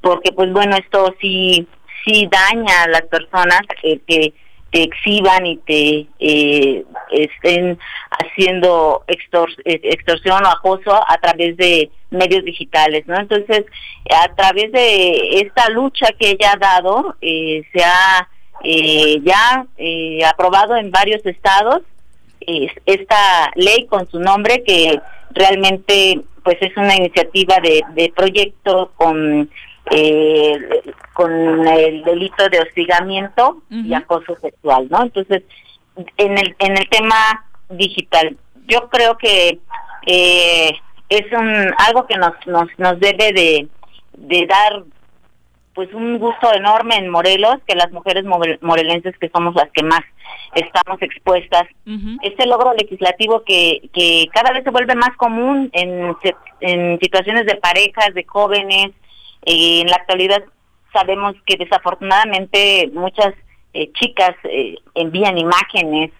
porque 0.00 0.32
pues 0.32 0.52
bueno 0.52 0.76
esto 0.76 1.14
sí 1.20 1.66
sí 2.04 2.28
daña 2.30 2.84
a 2.84 2.88
las 2.88 3.02
personas 3.02 3.60
eh, 3.82 4.00
que 4.06 4.32
te 4.70 4.82
exhiban 4.84 5.46
y 5.46 5.56
te 5.58 6.06
eh, 6.18 6.84
estén 7.10 7.78
haciendo 8.10 9.04
extorsión 9.06 10.44
o 10.44 10.48
acoso 10.48 10.92
a 10.94 11.18
través 11.18 11.56
de 11.56 11.90
medios 12.10 12.44
digitales, 12.44 13.06
¿no? 13.06 13.18
Entonces, 13.18 13.64
a 14.10 14.34
través 14.34 14.70
de 14.72 15.40
esta 15.40 15.68
lucha 15.70 16.06
que 16.18 16.30
ella 16.30 16.52
ha 16.52 16.58
dado, 16.58 17.16
se 17.20 17.84
ha 17.84 18.28
ya 19.22 19.66
aprobado 20.28 20.76
en 20.76 20.90
varios 20.90 21.24
estados 21.26 21.82
esta 22.86 23.50
ley 23.54 23.86
con 23.86 24.08
su 24.10 24.18
nombre 24.18 24.62
que 24.64 25.00
realmente 25.30 26.20
pues 26.42 26.56
es 26.60 26.76
una 26.76 26.96
iniciativa 26.96 27.56
de, 27.62 27.82
de 27.94 28.12
proyecto 28.14 28.92
con 28.96 29.50
eh, 29.90 30.82
con 31.12 31.32
el 31.66 32.04
delito 32.04 32.48
de 32.48 32.60
hostigamiento 32.60 33.62
y 33.70 33.92
acoso 33.92 34.36
sexual, 34.36 34.88
¿no? 34.90 35.02
Entonces, 35.02 35.42
en 36.16 36.38
el 36.38 36.54
en 36.58 36.78
el 36.78 36.88
tema 36.88 37.44
digital, 37.68 38.36
yo 38.66 38.88
creo 38.88 39.18
que 39.18 39.58
eh, 40.06 40.70
es 41.08 41.32
un 41.32 41.74
algo 41.78 42.06
que 42.06 42.16
nos 42.16 42.34
nos, 42.46 42.68
nos 42.78 43.00
debe 43.00 43.32
de, 43.32 43.68
de 44.16 44.46
dar 44.46 44.84
pues 45.74 45.92
un 45.92 46.18
gusto 46.18 46.52
enorme 46.52 46.96
en 46.96 47.08
Morelos 47.08 47.56
que 47.66 47.74
las 47.74 47.90
mujeres 47.92 48.24
morelenses 48.24 49.16
que 49.18 49.30
somos 49.30 49.54
las 49.54 49.70
que 49.72 49.82
más 49.82 50.02
estamos 50.54 51.00
expuestas 51.00 51.62
este 52.22 52.46
logro 52.46 52.74
legislativo 52.74 53.44
que, 53.44 53.88
que 53.92 54.26
cada 54.32 54.52
vez 54.52 54.64
se 54.64 54.70
vuelve 54.70 54.94
más 54.94 55.16
común 55.16 55.70
en, 55.72 56.14
en 56.60 56.98
situaciones 57.00 57.46
de 57.46 57.54
parejas 57.56 58.12
de 58.14 58.24
jóvenes 58.24 58.90
en 59.42 59.86
la 59.86 59.96
actualidad 59.96 60.42
sabemos 60.92 61.34
que 61.46 61.56
desafortunadamente 61.56 62.90
muchas 62.92 63.34
eh, 63.72 63.90
chicas 63.92 64.34
eh, 64.44 64.76
envían 64.94 65.38
imágenes 65.38 66.10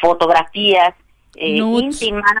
fotografías 0.00 0.94
íntimas 1.36 2.32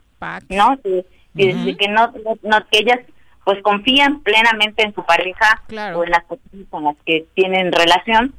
no 0.48 0.78
que 0.82 1.88
no, 1.88 2.12
no 2.42 2.66
que 2.70 2.78
ellas 2.78 3.00
pues 3.46 3.62
confían 3.62 4.24
plenamente 4.24 4.82
en 4.82 4.92
su 4.92 5.04
pareja 5.04 5.62
o 5.94 6.02
en 6.02 6.10
las 6.10 6.24
personas 6.24 6.66
con 6.68 6.82
las 6.82 6.96
que 7.06 7.26
tienen 7.34 7.70
relación. 7.70 8.34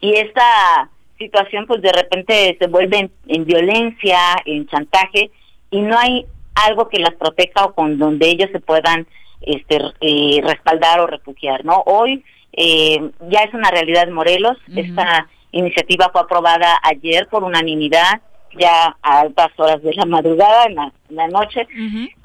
Y 0.00 0.14
esta 0.14 0.88
situación 1.18 1.66
pues 1.66 1.82
de 1.82 1.92
repente 1.92 2.56
se 2.58 2.66
vuelve 2.68 3.10
en, 3.26 3.44
violencia, 3.44 4.18
en 4.46 4.66
chantaje 4.66 5.30
y 5.70 5.82
no 5.82 5.98
hay 5.98 6.24
algo 6.54 6.88
que 6.88 7.00
las 7.00 7.12
proteja 7.16 7.66
o 7.66 7.74
con 7.74 7.98
donde 7.98 8.30
ellos 8.30 8.48
se 8.50 8.60
puedan 8.60 9.06
este 9.40 9.80
eh, 10.00 10.40
respaldar 10.42 11.00
o 11.00 11.06
refugiar, 11.06 11.64
¿no? 11.64 11.82
Hoy 11.86 12.24
eh, 12.52 13.10
ya 13.28 13.40
es 13.40 13.54
una 13.54 13.70
realidad 13.70 14.04
en 14.04 14.12
Morelos, 14.12 14.56
esta 14.74 15.28
iniciativa 15.52 16.10
fue 16.12 16.22
aprobada 16.22 16.78
ayer 16.82 17.26
por 17.28 17.44
unanimidad 17.44 18.20
ya 18.58 18.96
a 19.02 19.20
altas 19.20 19.48
horas 19.56 19.82
de 19.82 19.94
la 19.94 20.06
madrugada, 20.06 20.64
en 20.64 20.76
la, 21.16 21.28
noche, 21.28 21.66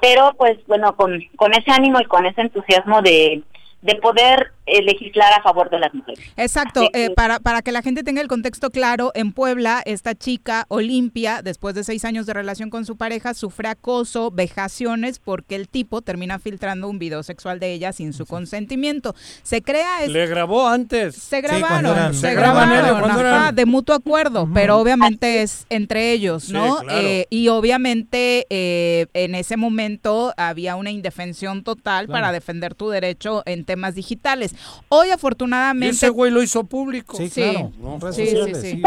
pero 0.00 0.32
pues 0.36 0.56
bueno, 0.66 0.96
con, 0.96 1.22
con 1.36 1.52
ese 1.52 1.70
ánimo 1.70 2.00
y 2.00 2.06
con 2.06 2.26
ese 2.26 2.40
entusiasmo 2.40 3.02
de, 3.02 3.42
de 3.82 3.94
poder 3.96 4.52
eh, 4.66 4.82
legislar 4.82 5.30
a 5.32 5.42
favor 5.42 5.68
de 5.68 5.78
las 5.78 5.92
mujeres. 5.92 6.24
Exacto, 6.36 6.88
eh, 6.94 7.10
para, 7.10 7.38
para 7.38 7.60
que 7.60 7.70
la 7.70 7.82
gente 7.82 8.02
tenga 8.02 8.22
el 8.22 8.28
contexto 8.28 8.70
claro, 8.70 9.12
en 9.14 9.32
Puebla, 9.32 9.82
esta 9.84 10.14
chica 10.14 10.64
Olimpia, 10.68 11.42
después 11.42 11.74
de 11.74 11.84
seis 11.84 12.04
años 12.06 12.24
de 12.24 12.32
relación 12.32 12.70
con 12.70 12.86
su 12.86 12.96
pareja, 12.96 13.34
sufre 13.34 13.68
acoso, 13.68 14.30
vejaciones, 14.30 15.18
porque 15.18 15.54
el 15.54 15.68
tipo 15.68 16.00
termina 16.00 16.38
filtrando 16.38 16.88
un 16.88 16.98
video 16.98 17.22
sexual 17.22 17.60
de 17.60 17.74
ella 17.74 17.92
sin 17.92 18.14
su 18.14 18.24
consentimiento. 18.24 19.14
Se 19.42 19.60
crea... 19.60 20.06
Le 20.06 20.26
grabó 20.26 20.66
antes. 20.66 21.14
Se 21.14 21.42
grabaron, 21.42 22.14
se, 22.14 22.34
grabaron, 22.34 23.54
de 23.54 23.66
mutuo 23.66 23.94
acuerdo, 23.94 24.48
pero 24.54 24.78
obviamente 24.78 25.42
es 25.42 25.66
entre 25.68 26.12
ellos, 26.12 26.50
¿no? 26.50 26.78
Eh, 26.90 27.26
y 27.28 27.48
obviamente 27.48 28.46
en 28.48 29.34
ese 29.34 29.58
momento 29.58 30.32
había 30.38 30.76
una 30.76 30.90
indefensión 30.90 31.64
total 31.64 32.08
para 32.08 32.32
defender 32.32 32.74
tu 32.74 32.88
derecho 32.88 33.42
en 33.44 33.64
temas 33.64 33.94
digitales. 33.94 34.53
Hoy 34.88 35.10
afortunadamente... 35.10 35.94
ese 35.94 36.08
güey 36.08 36.30
lo 36.30 36.42
hizo 36.42 36.64
público. 36.64 37.16
Sí, 37.16 37.30
claro. 37.30 37.72
Sí, 38.12 38.26
sí, 38.26 38.54
sí, 38.54 38.82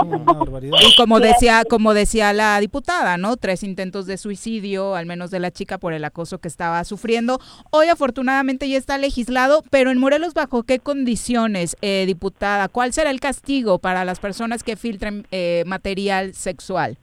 y 0.81 0.95
como 0.95 1.19
decía, 1.19 1.63
como 1.69 1.93
decía 1.93 2.33
la 2.33 2.59
diputada, 2.59 3.17
¿no? 3.17 3.37
Tres 3.37 3.63
intentos 3.63 4.05
de 4.05 4.17
suicidio, 4.17 4.95
al 4.95 5.05
menos 5.05 5.31
de 5.31 5.39
la 5.39 5.51
chica, 5.51 5.77
por 5.77 5.93
el 5.93 6.03
acoso 6.05 6.39
que 6.39 6.47
estaba 6.47 6.83
sufriendo. 6.83 7.39
Hoy 7.71 7.87
afortunadamente 7.87 8.69
ya 8.69 8.77
está 8.77 8.97
legislado, 8.97 9.63
pero 9.69 9.91
en 9.91 9.97
Morelos, 9.97 10.33
¿bajo 10.33 10.63
qué 10.63 10.79
condiciones, 10.79 11.75
eh, 11.81 12.03
diputada? 12.05 12.67
¿Cuál 12.67 12.93
será 12.93 13.09
el 13.09 13.19
castigo 13.19 13.79
para 13.79 14.05
las 14.05 14.19
personas 14.19 14.63
que 14.63 14.75
filtren 14.75 15.27
eh, 15.31 15.63
material 15.65 16.33
sexual? 16.33 16.97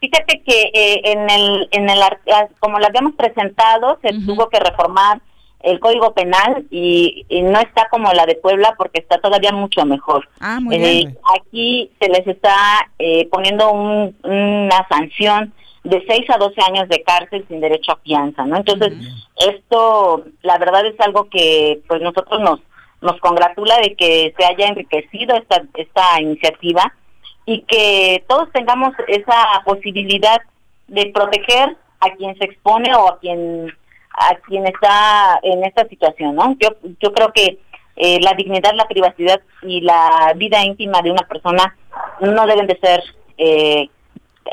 Fíjate 0.00 0.42
que 0.46 0.70
eh, 0.74 1.00
en 1.04 1.28
el, 1.28 1.68
en 1.72 1.90
el, 1.90 1.98
como 2.60 2.78
lo 2.78 2.86
habíamos 2.86 3.14
presentado, 3.14 3.98
se 4.00 4.10
tuvo 4.24 4.48
que 4.48 4.60
reformar 4.60 5.20
el 5.60 5.80
Código 5.80 6.14
Penal 6.14 6.66
y, 6.70 7.26
no 7.30 7.58
está 7.60 7.88
como 7.88 8.12
la 8.12 8.26
de 8.26 8.36
Puebla 8.36 8.74
porque 8.76 9.00
está 9.00 9.18
todavía 9.18 9.52
mucho 9.52 9.84
mejor. 9.84 10.28
Ah, 10.40 10.60
muy 10.60 10.76
eh, 10.76 10.78
bien. 10.78 11.18
Aquí 11.36 11.90
se 12.00 12.08
les 12.08 12.26
está 12.26 12.54
eh, 12.98 13.28
poniendo 13.30 13.70
una 13.72 14.86
sanción 14.88 15.52
de 15.84 16.04
6 16.06 16.30
a 16.30 16.38
12 16.38 16.60
años 16.62 16.88
de 16.88 17.02
cárcel 17.02 17.44
sin 17.48 17.60
derecho 17.60 17.92
a 17.92 17.96
fianza, 17.96 18.44
¿no? 18.44 18.56
Entonces, 18.56 18.92
esto, 19.36 20.24
la 20.42 20.58
verdad 20.58 20.86
es 20.86 20.98
algo 21.00 21.28
que 21.28 21.80
pues 21.88 22.00
nosotros 22.00 22.40
nos 22.40 22.60
nos 23.00 23.20
congratula 23.20 23.78
de 23.78 23.94
que 23.94 24.34
se 24.36 24.44
haya 24.44 24.66
enriquecido 24.66 25.36
esta 25.36 25.62
esta 25.74 26.20
iniciativa 26.20 26.92
y 27.46 27.62
que 27.62 28.24
todos 28.28 28.50
tengamos 28.52 28.92
esa 29.06 29.62
posibilidad 29.64 30.40
de 30.88 31.06
proteger 31.14 31.76
a 32.00 32.10
quien 32.16 32.36
se 32.38 32.44
expone 32.44 32.92
o 32.94 33.08
a 33.08 33.18
quien 33.20 33.72
a 34.18 34.34
quien 34.46 34.66
está 34.66 35.38
en 35.42 35.64
esta 35.64 35.86
situación, 35.88 36.34
¿no? 36.34 36.56
Yo, 36.58 36.70
yo 37.00 37.12
creo 37.12 37.32
que 37.32 37.58
eh, 37.96 38.20
la 38.20 38.32
dignidad, 38.34 38.74
la 38.74 38.86
privacidad 38.86 39.40
y 39.62 39.80
la 39.80 40.32
vida 40.36 40.64
íntima 40.64 41.02
de 41.02 41.10
una 41.10 41.26
persona 41.26 41.76
no 42.20 42.46
deben 42.46 42.66
de 42.66 42.78
ser 42.78 43.02
eh, 43.36 43.88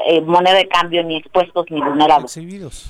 eh, 0.07 0.21
moneda 0.21 0.55
de 0.55 0.67
cambio 0.67 1.03
ni 1.03 1.17
expuestos 1.17 1.65
ni 1.69 1.81
vulnerables. 1.81 2.31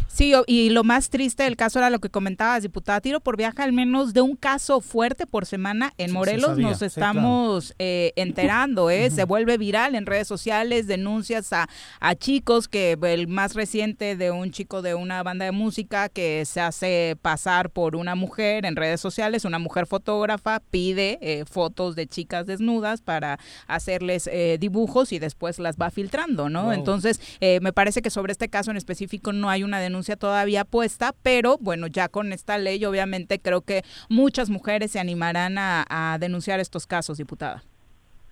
Sí, 0.08 0.34
y 0.47 0.70
lo 0.70 0.84
más 0.84 1.10
triste 1.10 1.43
del 1.43 1.56
caso 1.56 1.80
era 1.80 1.89
lo 1.89 1.99
que 1.99 2.10
comentabas, 2.10 2.64
diputada 2.64 2.99
Tiro 3.01 3.20
por 3.20 3.38
viaje 3.38 3.62
al 3.62 3.74
menos 3.74 4.14
de 4.14 4.22
un 4.22 4.36
caso 4.36 4.82
fuerte 4.82 5.28
por 5.28 5.45
semana 5.45 5.93
en 5.97 6.12
Morelos 6.12 6.58
nos 6.58 6.82
estamos 6.82 7.76
eh, 7.80 8.14
enterando, 8.16 8.89
¿eh? 8.89 9.12
se 9.12 9.24
vuelve 9.26 9.58
viral 9.58 9.95
en 9.95 10.06
redes 10.06 10.28
sociales, 10.28 10.88
denuncias 10.88 11.53
a, 11.53 11.68
a 11.99 12.16
chicos, 12.16 12.68
que 12.68 12.97
el 13.01 13.28
más 13.28 13.53
reciente 13.53 14.16
de 14.16 14.32
un 14.32 14.51
chico 14.51 14.82
de 14.82 14.95
una 14.95 15.22
banda 15.22 15.45
de 15.45 15.51
música 15.51 16.10
que 16.10 16.43
se 16.45 16.62
hace 16.62 17.18
pasar 17.22 17.70
por 17.70 17.95
una 17.95 18.16
mujer 18.16 18.66
en 18.66 18.76
redes 18.76 18.99
sociales, 18.99 19.45
una 19.45 19.60
mujer 19.60 19.86
fotógrafa, 19.86 20.62
pide 20.72 21.20
eh, 21.22 21.45
fotos 21.45 21.95
de 21.95 22.08
chicas 22.08 22.45
desnudas 22.45 23.01
para 23.01 23.38
hacerles 23.68 24.30
dibujos 24.60 25.12
y 25.12 25.20
después 25.20 25.60
las 25.60 25.78
va 25.78 25.89
filtrando, 25.91 26.49
¿no? 26.49 26.74
Entonces 26.74 26.95
entonces, 26.96 27.38
eh, 27.41 27.60
me 27.62 27.74
parece 27.74 28.02
que 28.02 28.10
sobre 28.10 28.32
este 28.32 28.50
caso 28.50 28.72
en 28.72 28.78
específico 28.78 29.34
no 29.34 29.50
hay 29.50 29.64
una 29.64 29.80
denuncia 29.80 30.16
todavía 30.16 30.66
puesta, 30.66 31.14
pero 31.24 31.58
bueno, 31.60 31.88
ya 31.88 32.08
con 32.08 32.34
esta 32.34 32.58
ley 32.58 32.84
obviamente 32.86 33.39
creo 33.39 33.62
que 33.62 33.84
muchas 34.10 34.50
mujeres 34.50 34.91
se 34.91 35.00
animarán 35.00 35.58
a, 35.58 36.18
denunciar 36.20 36.60
estos 36.60 36.88
casos, 36.88 37.18
diputada. 37.18 37.64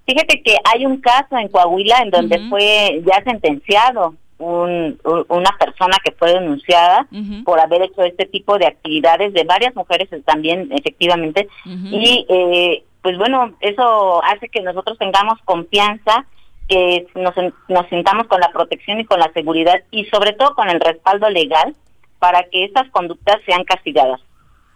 Fíjate 0.06 0.42
que 0.42 0.58
hay 0.64 0.86
un 0.86 0.98
caso 0.98 1.38
en 1.38 1.48
Coahuila 1.50 2.00
en 2.00 2.10
donde 2.10 2.40
fue 2.50 3.02
ya 3.06 3.24
sentenciado 3.24 4.16
una 4.40 5.52
persona 5.58 5.98
que 6.04 6.12
fue 6.12 6.34
denunciada 6.34 7.08
por 7.46 7.60
haber 7.60 7.84
hecho 7.84 8.04
este 8.04 8.26
tipo 8.26 8.58
de 8.58 8.68
actividades 8.68 9.34
de 9.34 9.44
varias 9.44 9.76
mujeres 9.76 10.10
también 10.26 10.70
efectivamente. 10.72 11.48
Y 11.66 12.26
eh, 12.30 12.84
pues 13.02 13.18
bueno 13.18 13.54
eso 13.62 14.24
hace 14.24 14.50
que 14.50 14.62
nosotros 14.62 14.98
tengamos 14.98 15.40
confianza 15.46 16.26
que 16.74 17.06
nos, 17.16 17.34
nos 17.68 17.88
sintamos 17.90 18.28
con 18.28 18.40
la 18.40 18.52
protección 18.52 19.00
y 19.00 19.06
con 19.06 19.20
la 19.20 19.32
seguridad 19.34 19.84
y 19.92 20.06
sobre 20.06 20.34
todo 20.34 20.56
con 20.56 20.70
el 20.70 20.80
respaldo 20.80 21.30
legal 21.30 21.76
para 22.18 22.44
que 22.44 22.66
estas 22.66 22.90
conductas 22.90 23.38
sean 23.46 23.64
castigadas. 23.64 24.20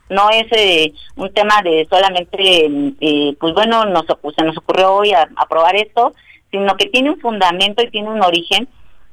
No 0.10 0.30
es 0.30 0.46
eh, 0.52 0.94
un 1.16 1.34
tema 1.34 1.62
de 1.64 1.88
solamente, 1.90 2.70
eh, 3.02 3.36
pues 3.40 3.54
bueno, 3.54 3.86
nos, 3.86 4.06
se 4.06 4.46
nos 4.46 4.58
ocurrió 4.58 4.94
hoy 4.94 5.12
aprobar 5.36 5.76
esto, 5.76 6.14
sino 6.52 6.78
que 6.78 6.86
tiene 6.86 7.10
un 7.10 7.20
fundamento 7.20 7.84
y 7.84 7.90
tiene 7.90 8.10
un 8.10 8.24
origen 8.24 8.68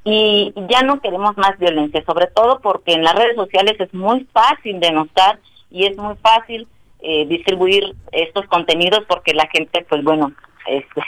y 0.05 0.53
ya 0.69 0.83
no 0.83 1.01
queremos 1.01 1.37
más 1.39 1.59
violencia, 1.59 2.05
sobre 2.05 2.27
todo 2.27 2.61
porque 2.61 2.93
en 2.93 3.03
las 3.03 3.15
redes 3.15 3.37
sociales 3.37 3.75
es 3.81 3.93
muy 3.95 4.27
fácil 4.33 4.79
denostar 4.79 5.39
y 5.71 5.87
es 5.87 5.97
muy 5.97 6.15
fácil 6.17 6.69
eh, 7.01 7.25
distribuir 7.27 7.95
estos 8.13 8.47
contenidos 8.47 9.01
porque 9.09 9.33
la 9.33 9.49
gente, 9.49 9.85
pues 9.89 10.05
bueno, 10.05 10.33
este, 10.67 11.03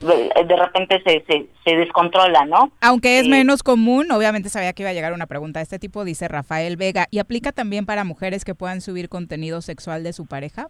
de 0.00 0.56
repente 0.56 1.02
se, 1.04 1.24
se, 1.64 1.76
descontrola, 1.76 2.44
¿no? 2.46 2.72
Aunque 2.80 3.18
es 3.18 3.26
eh, 3.26 3.28
menos 3.28 3.62
común, 3.62 4.10
obviamente 4.10 4.48
sabía 4.48 4.72
que 4.72 4.82
iba 4.82 4.90
a 4.90 4.94
llegar 4.94 5.12
una 5.12 5.26
pregunta 5.26 5.60
de 5.60 5.64
este 5.64 5.78
tipo, 5.78 6.04
dice 6.04 6.28
Rafael 6.28 6.76
Vega, 6.76 7.06
¿y 7.10 7.18
aplica 7.18 7.52
también 7.52 7.86
para 7.86 8.04
mujeres 8.04 8.44
que 8.44 8.54
puedan 8.54 8.80
subir 8.80 9.08
contenido 9.08 9.60
sexual 9.60 10.02
de 10.04 10.12
su 10.12 10.26
pareja? 10.26 10.68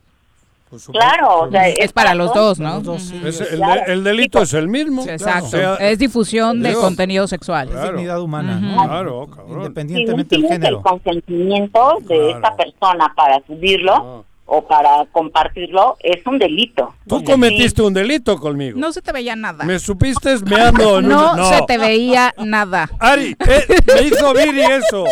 Pues 0.70 0.86
claro, 0.86 1.40
o 1.40 1.50
sea, 1.50 1.66
es, 1.66 1.92
para 1.94 2.14
los 2.14 2.34
dos, 2.34 2.60
¿no? 2.60 2.82
el, 3.86 4.04
delito 4.04 4.42
es 4.42 4.52
el 4.52 4.68
mismo. 4.68 5.02
Exacto. 5.08 5.78
es 5.78 5.98
difusión 5.98 6.62
de 6.62 6.74
contenido 6.74 7.26
sexual. 7.26 7.70
Es 7.70 7.82
dignidad 7.84 8.20
humana, 8.20 8.60
Claro, 8.86 9.28
Independientemente 9.48 10.36
del 10.36 10.46
género. 10.46 10.76
el 10.78 10.82
consentimiento 10.82 11.98
de 12.02 12.32
esta 12.32 12.54
persona 12.54 13.10
para 13.16 13.42
subirlo, 13.46 14.26
o 14.50 14.66
para 14.66 15.04
compartirlo 15.12 15.98
es 16.00 16.26
un 16.26 16.38
delito. 16.38 16.94
Tú 17.06 17.22
cometiste 17.22 17.82
un 17.82 17.92
delito 17.92 18.38
conmigo. 18.38 18.78
No 18.78 18.92
se 18.92 19.02
te 19.02 19.12
veía 19.12 19.36
nada. 19.36 19.64
Me 19.64 19.78
supiste 19.78 20.38
meando. 20.38 21.02
no, 21.02 21.36
no, 21.36 21.44
se 21.50 21.60
te 21.66 21.76
veía 21.76 22.34
nada. 22.38 22.88
Ari, 22.98 23.36
eh, 23.46 23.64
me 23.94 24.02
hizo 24.02 24.32
Viri 24.32 24.62
eso. 24.62 25.04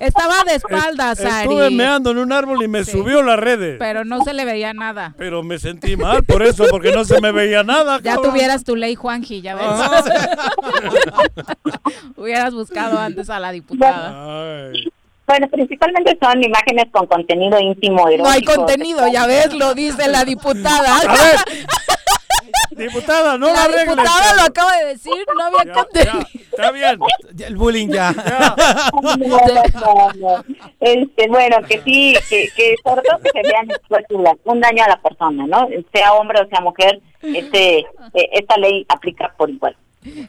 Estaba 0.00 0.42
de 0.42 0.56
espaldas, 0.56 1.20
Ari. 1.20 1.42
Estuve 1.44 1.70
meando 1.70 2.10
en 2.10 2.18
un 2.18 2.32
árbol 2.32 2.64
y 2.64 2.68
me 2.68 2.84
subió 2.84 3.22
las 3.22 3.38
redes. 3.38 3.76
Pero 3.78 4.04
no 4.04 4.24
se 4.24 4.34
le 4.34 4.44
veía 4.44 4.74
nada. 4.74 5.14
Pero 5.16 5.44
me 5.44 5.60
sentí 5.60 5.96
mal 5.96 6.24
por 6.24 6.42
eso, 6.42 6.64
porque 6.68 6.90
no 6.90 7.04
se 7.04 7.20
me 7.20 7.30
veía 7.30 7.62
nada. 7.62 8.00
Ya 8.02 8.16
tuvieras 8.16 8.64
tu 8.64 8.74
ley, 8.74 8.96
Juanji, 8.96 9.40
ya 9.40 9.54
ves. 9.54 9.66
Ah. 9.68 10.02
Hubieras 12.16 12.52
buscado 12.54 12.98
antes 12.98 13.30
a 13.30 13.38
la 13.38 13.52
diputada. 13.52 14.66
Ay. 14.68 14.90
Bueno, 15.30 15.46
principalmente 15.48 16.18
son 16.20 16.42
imágenes 16.42 16.86
con 16.90 17.06
contenido 17.06 17.56
íntimo. 17.60 18.04
no 18.18 18.28
hay 18.28 18.42
contenido, 18.42 19.06
ya 19.12 19.28
ves, 19.28 19.54
lo 19.54 19.74
dice 19.74 20.08
la 20.08 20.24
diputada. 20.24 20.96
A 20.96 21.02
ver. 21.02 21.36
Diputada, 22.76 23.38
no 23.38 23.46
la, 23.46 23.68
la 23.68 23.84
diputada 23.84 24.34
lo 24.34 24.42
acaba 24.42 24.76
de 24.78 24.86
decir, 24.86 25.12
no 25.36 25.44
había 25.44 25.72
contenido. 25.72 26.26
está 26.34 26.72
bien. 26.72 26.98
El 27.38 27.56
bullying 27.56 27.90
ya. 27.90 28.12
Este, 30.80 31.28
bueno, 31.28 31.58
que 31.68 31.80
sí, 31.82 32.16
que, 32.28 32.48
que 32.56 32.74
sobre 32.82 33.02
todo 33.02 33.18
que 33.22 33.30
se 33.30 33.42
vean 33.42 33.68
un 34.44 34.60
daño 34.60 34.82
a 34.82 34.88
la 34.88 35.00
persona, 35.00 35.46
¿no? 35.46 35.68
Sea 35.92 36.14
hombre 36.14 36.40
o 36.40 36.48
sea 36.48 36.60
mujer, 36.60 37.00
este, 37.22 37.80
eh, 38.14 38.30
esta 38.32 38.56
ley 38.56 38.84
aplica 38.88 39.32
por 39.36 39.48
igual. 39.50 39.76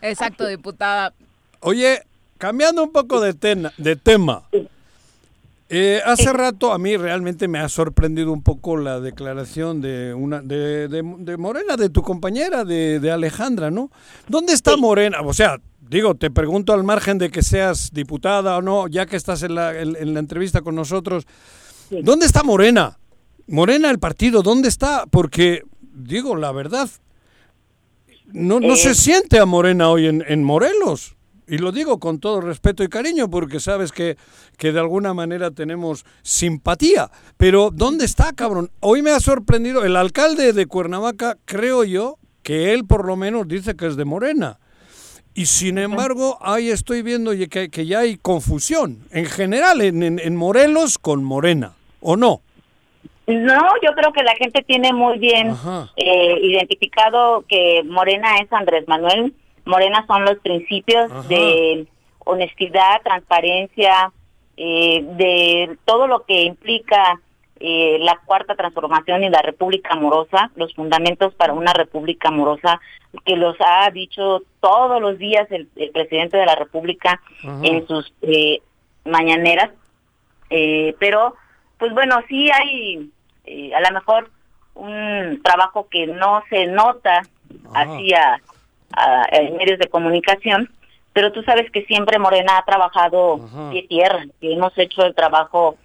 Exacto, 0.02 0.46
diputada. 0.46 1.14
Oye, 1.62 2.04
cambiando 2.38 2.84
un 2.84 2.92
poco 2.92 3.20
de, 3.22 3.34
de 3.78 3.96
tema. 3.96 4.44
Eh, 5.74 6.02
hace 6.06 6.34
rato 6.34 6.74
a 6.74 6.78
mí 6.78 6.98
realmente 6.98 7.48
me 7.48 7.60
ha 7.60 7.70
sorprendido 7.70 8.34
un 8.34 8.44
poco 8.44 8.76
la 8.76 9.00
declaración 9.00 9.80
de 9.80 10.14
una 10.14 10.42
de, 10.42 10.90
de, 10.90 11.38
Morena, 11.38 11.78
de 11.78 11.90
tu 11.90 12.02
compañera, 12.02 12.66
de, 12.66 13.00
de, 13.00 13.10
Alejandra, 13.10 13.72
¿no? 13.72 13.90
¿Dónde 14.28 14.52
está 14.52 14.76
Morena? 14.76 15.22
O 15.22 15.32
sea, 15.32 15.62
digo, 15.80 16.16
te 16.16 16.30
pregunto 16.30 16.74
al 16.74 16.84
margen 16.84 17.18
de 17.20 17.32
que 17.32 17.42
seas 17.42 17.90
diputada 17.94 18.58
o 18.58 18.62
no, 18.62 18.90
ya 18.90 19.06
que 19.06 19.16
estás 19.16 19.44
en 19.44 19.56
la, 19.56 19.80
en, 19.80 20.14
la 20.14 20.20
entrevista 20.20 20.60
con 20.60 20.76
nosotros, 20.76 21.26
¿dónde 22.04 22.26
está 22.26 22.44
Morena? 22.44 23.00
Morena, 23.48 23.90
el 23.92 24.00
partido, 24.00 24.44
¿dónde 24.44 24.68
está? 24.68 25.06
Porque, 25.10 25.64
digo, 25.80 26.36
la 26.36 26.52
verdad, 26.52 26.90
no, 28.34 28.60
no 28.60 28.76
se 28.76 28.92
eh. 28.92 28.96
siente 28.96 29.40
a 29.40 29.46
Morena 29.46 29.90
hoy 29.90 30.08
en, 30.08 30.22
en 30.28 30.44
Morelos. 30.44 31.16
Y 31.48 31.58
lo 31.58 31.72
digo 31.72 32.00
con 32.00 32.20
todo 32.20 32.42
respeto 32.42 32.84
y 32.84 32.88
cariño 32.88 33.30
porque 33.30 33.60
sabes 33.60 33.92
que, 33.92 34.18
que 34.58 34.72
de 34.72 34.80
alguna 34.80 35.14
manera 35.14 35.52
tenemos 35.52 36.06
simpatía. 36.22 37.10
Pero 37.38 37.72
¿dónde 37.72 38.06
está, 38.06 38.34
cabrón? 38.34 38.72
Hoy 38.80 39.02
me 39.02 39.12
ha 39.12 39.20
sorprendido 39.20 39.84
el 39.84 39.96
alcalde 39.96 40.54
de 40.54 40.66
Cuernavaca, 40.66 41.38
creo 41.46 41.84
yo, 41.84 42.18
que 42.44 42.74
él 42.74 42.86
por 42.86 43.06
lo 43.06 43.16
menos 43.16 43.48
dice 43.48 43.76
que 43.76 43.88
es 43.88 43.96
de 43.96 44.06
Morena. 44.06 44.60
Y 45.34 45.46
sin 45.46 45.78
embargo, 45.78 46.38
ahí 46.42 46.70
estoy 46.70 47.04
viendo 47.04 47.32
que, 47.50 47.70
que 47.70 47.86
ya 47.86 48.00
hay 48.00 48.18
confusión 48.18 49.00
en 49.12 49.26
general 49.26 49.82
en, 49.82 50.20
en, 50.20 50.36
Morelos 50.36 50.98
con 50.98 51.24
Morena, 51.24 51.74
¿o 52.02 52.18
no? 52.18 52.42
No, 53.28 53.62
yo 53.82 53.92
creo 53.96 54.12
que 54.12 54.24
la 54.24 54.36
gente 54.36 54.62
tiene 54.64 54.92
muy 54.92 55.20
bien 55.20 55.56
eh, 55.96 56.38
identificado 56.42 57.46
que 57.48 57.82
Morena 57.86 58.40
es 58.40 58.52
Andrés 58.52 58.86
Manuel 58.90 59.34
Morena 59.66 60.06
son 60.08 60.26
los 60.26 60.38
principios 60.40 61.28
de 61.28 61.88
honestidad, 62.20 63.02
transparencia, 63.04 64.12
eh, 64.58 65.04
de 65.18 65.78
todo 65.86 66.08
lo 66.08 66.26
que 66.26 66.44
implica 66.44 67.20
eh, 67.60 67.98
la 68.00 68.20
cuarta 68.26 68.56
transformación 68.56 69.24
y 69.24 69.30
la 69.30 69.42
república 69.42 69.94
amorosa, 69.94 70.52
los 70.56 70.74
fundamentos 70.74 71.34
para 71.36 71.54
una 71.54 71.74
república 71.74 72.30
amorosa, 72.30 72.80
que 73.26 73.36
los 73.36 73.56
ha 73.60 73.90
dicho 73.92 74.42
todos 74.60 75.02
los 75.02 75.18
días 75.18 75.48
el, 75.52 75.68
presidente 75.92 76.38
de 76.38 76.46
la 76.46 76.56
república 76.56 77.22
en 77.64 77.88
sus 77.88 78.14
eh, 78.22 78.62
mañaneras. 79.06 79.70
pero, 81.00 81.36
pues 81.78 81.94
bueno, 81.94 82.20
sí 82.28 82.50
hay 82.52 83.10
a 83.74 83.82
lo 83.82 83.92
mejor 83.94 84.30
un 84.76 85.42
trabajo 85.44 85.88
que 85.90 86.08
no 86.08 86.44
se 86.50 86.68
nota 86.68 87.22
hacia 87.74 88.42
en 89.32 89.58
medios 89.58 89.80
de 89.80 89.88
comunicación, 89.88 90.70
pero 91.14 91.32
tú 91.32 91.44
sabes 91.44 91.70
que 91.72 91.84
siempre 91.86 92.20
Morena 92.20 92.58
ha 92.58 92.66
trabajado 92.66 93.40
pie 93.72 93.84
tierra, 93.88 94.26
que 94.40 94.54
hemos 94.54 94.78
hecho 94.78 95.04
el 95.06 95.14
trabajo 95.14 95.78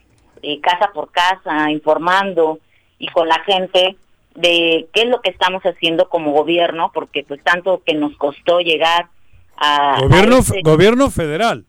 eh, 0.42 0.60
casa 0.60 0.90
por 0.92 1.10
casa, 1.10 1.70
informando 1.70 2.58
y 2.98 3.08
con 3.08 3.28
la 3.28 3.40
gente 3.40 3.96
de 4.34 4.86
qué 4.92 5.02
es 5.02 5.08
lo 5.08 5.20
que 5.20 5.30
estamos 5.30 5.62
haciendo 5.62 6.08
como 6.08 6.32
gobierno, 6.32 6.90
porque 6.92 7.24
pues 7.26 7.42
tanto 7.42 7.82
que 7.84 7.94
nos 7.94 8.16
costó 8.16 8.60
llegar 8.60 9.08
a... 9.56 9.98
Gobierno, 10.00 10.38
gobierno 10.62 11.10
federal. 11.10 11.64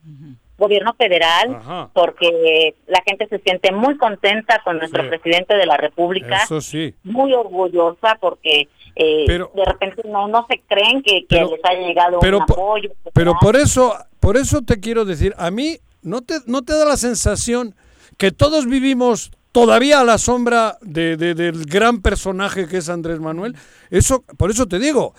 Gobierno 0.58 0.94
federal, 0.96 1.90
porque 1.94 2.76
la 2.88 3.02
gente 3.06 3.28
se 3.28 3.40
siente 3.40 3.72
muy 3.72 3.96
contenta 3.98 4.62
con 4.64 4.80
nuestro 4.80 5.08
presidente 5.08 5.56
de 5.56 5.66
la 5.68 5.78
República. 5.78 6.38
Eso 6.44 6.62
sí. 6.62 6.96
Muy 7.04 7.34
orgullosa 7.34 8.18
porque 8.20 8.68
eh, 9.00 9.26
pero, 9.28 9.52
de 9.54 9.64
repente 9.64 10.02
no, 10.06 10.28
no 10.28 10.48
se 10.50 10.60
creen 10.68 11.04
que, 11.04 11.26
les 11.30 11.60
haya 11.64 11.88
llegado 11.88 12.20
un 12.20 12.42
apoyo. 12.42 12.90
Pero 13.14 13.36
por 13.40 13.56
eso, 13.56 13.96
por 14.20 14.38
eso 14.38 14.64
te 14.64 14.80
quiero 14.80 15.06
decir, 15.06 15.36
a 15.38 15.52
mí 15.52 15.78
no 16.02 16.24
te, 16.24 16.40
no 16.48 16.64
te 16.64 16.74
da 16.74 16.84
la 16.84 16.98
sensación 16.98 17.76
que 18.18 18.32
todos 18.32 18.66
vivimos 18.66 19.30
todavía 19.52 20.00
a 20.00 20.04
la 20.04 20.18
sombra 20.18 20.80
de, 20.82 21.16
del 21.16 21.66
gran 21.66 22.02
personaje 22.02 22.68
que 22.68 22.78
es 22.78 22.90
Andrés 22.90 23.20
Manuel. 23.20 23.56
Eso, 23.92 24.24
por 24.36 24.50
eso 24.50 24.66
te 24.66 24.80
digo, 24.80 25.14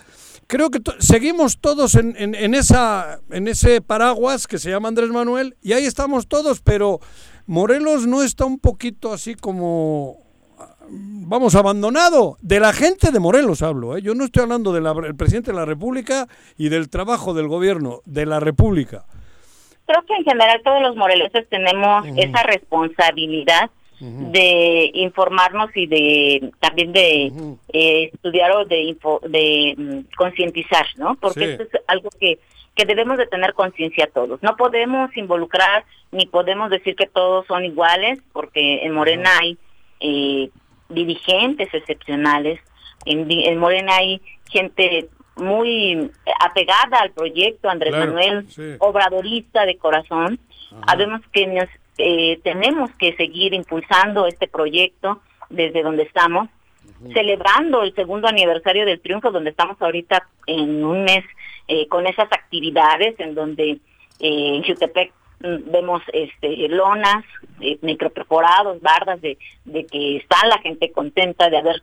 creo 0.48 0.70
que 0.70 0.80
seguimos 0.98 1.58
todos 1.60 1.94
en, 1.94 2.16
en, 2.18 2.34
en, 2.34 2.54
esa, 2.54 3.20
en 3.30 3.46
ese 3.46 3.80
paraguas 3.80 4.48
que 4.48 4.58
se 4.58 4.70
llama 4.70 4.88
Andrés 4.88 5.10
Manuel 5.10 5.56
y 5.62 5.72
ahí 5.74 5.84
estamos 5.84 6.26
todos, 6.26 6.60
pero 6.62 6.98
Morelos 7.46 8.08
no 8.08 8.24
está 8.24 8.44
un 8.44 8.58
poquito 8.58 9.12
así 9.12 9.36
como 9.36 10.27
vamos, 10.90 11.54
abandonado. 11.54 12.36
De 12.40 12.60
la 12.60 12.72
gente 12.72 13.10
de 13.10 13.20
Morelos 13.20 13.62
hablo, 13.62 13.96
¿eh? 13.96 14.02
yo 14.02 14.14
no 14.14 14.24
estoy 14.24 14.42
hablando 14.42 14.72
del 14.72 15.16
presidente 15.16 15.52
de 15.52 15.56
la 15.56 15.64
República 15.64 16.26
y 16.56 16.68
del 16.68 16.88
trabajo 16.88 17.34
del 17.34 17.48
gobierno, 17.48 18.00
de 18.04 18.26
la 18.26 18.40
República. 18.40 19.04
Creo 19.86 20.02
que 20.06 20.14
en 20.14 20.24
general 20.24 20.60
todos 20.62 20.82
los 20.82 20.96
moreleses 20.96 21.48
tenemos 21.48 22.06
esa 22.16 22.42
responsabilidad 22.42 23.70
de 24.00 24.90
informarnos 24.94 25.70
y 25.74 25.86
de 25.86 26.52
también 26.60 26.92
de 26.92 27.32
eh, 27.72 28.10
estudiar 28.12 28.52
o 28.52 28.64
de, 28.64 28.96
de 29.28 29.74
mm, 29.76 30.14
concientizar, 30.16 30.86
¿no? 30.96 31.16
Porque 31.16 31.54
eso 31.54 31.64
es 31.64 31.70
algo 31.88 32.08
que, 32.20 32.38
que 32.76 32.84
debemos 32.84 33.18
de 33.18 33.26
tener 33.26 33.54
conciencia 33.54 34.08
todos. 34.12 34.40
No 34.40 34.56
podemos 34.56 35.14
involucrar 35.16 35.84
ni 36.12 36.26
podemos 36.26 36.70
decir 36.70 36.94
que 36.94 37.06
todos 37.06 37.44
son 37.46 37.64
iguales, 37.64 38.20
porque 38.32 38.84
en 38.84 38.92
Morena 38.94 39.30
hay 39.40 39.58
eh, 40.00 40.50
dirigentes 40.88 41.72
excepcionales. 41.72 42.60
En, 43.04 43.58
Morena 43.58 43.96
hay 43.96 44.20
gente 44.50 45.08
muy 45.36 46.10
apegada 46.40 46.98
al 47.00 47.12
proyecto, 47.12 47.68
Andrés 47.68 47.92
Manuel, 47.92 48.46
obradorista 48.80 49.64
de 49.66 49.76
corazón. 49.76 50.38
Sabemos 50.86 51.20
que 51.32 51.66
eh, 51.98 52.40
tenemos 52.42 52.90
que 52.98 53.14
seguir 53.16 53.54
impulsando 53.54 54.26
este 54.26 54.48
proyecto 54.48 55.20
desde 55.48 55.82
donde 55.82 56.02
estamos, 56.02 56.48
celebrando 57.12 57.82
el 57.82 57.94
segundo 57.94 58.28
aniversario 58.28 58.84
del 58.84 59.00
triunfo, 59.00 59.30
donde 59.30 59.50
estamos 59.50 59.80
ahorita 59.80 60.28
en 60.46 60.84
un 60.84 61.04
mes 61.04 61.24
eh, 61.68 61.86
con 61.88 62.06
esas 62.06 62.30
actividades 62.32 63.18
en 63.20 63.34
donde 63.34 63.70
eh, 63.70 63.78
en 64.20 64.64
Jutepec 64.64 65.12
vemos 65.40 66.02
este 66.12 66.68
lonas, 66.68 67.24
eh, 67.60 67.78
microperforados, 67.82 68.80
bardas 68.80 69.20
de, 69.20 69.38
de 69.64 69.86
que 69.86 70.16
está 70.16 70.46
la 70.46 70.58
gente 70.58 70.90
contenta 70.92 71.48
de 71.48 71.58
haber 71.58 71.82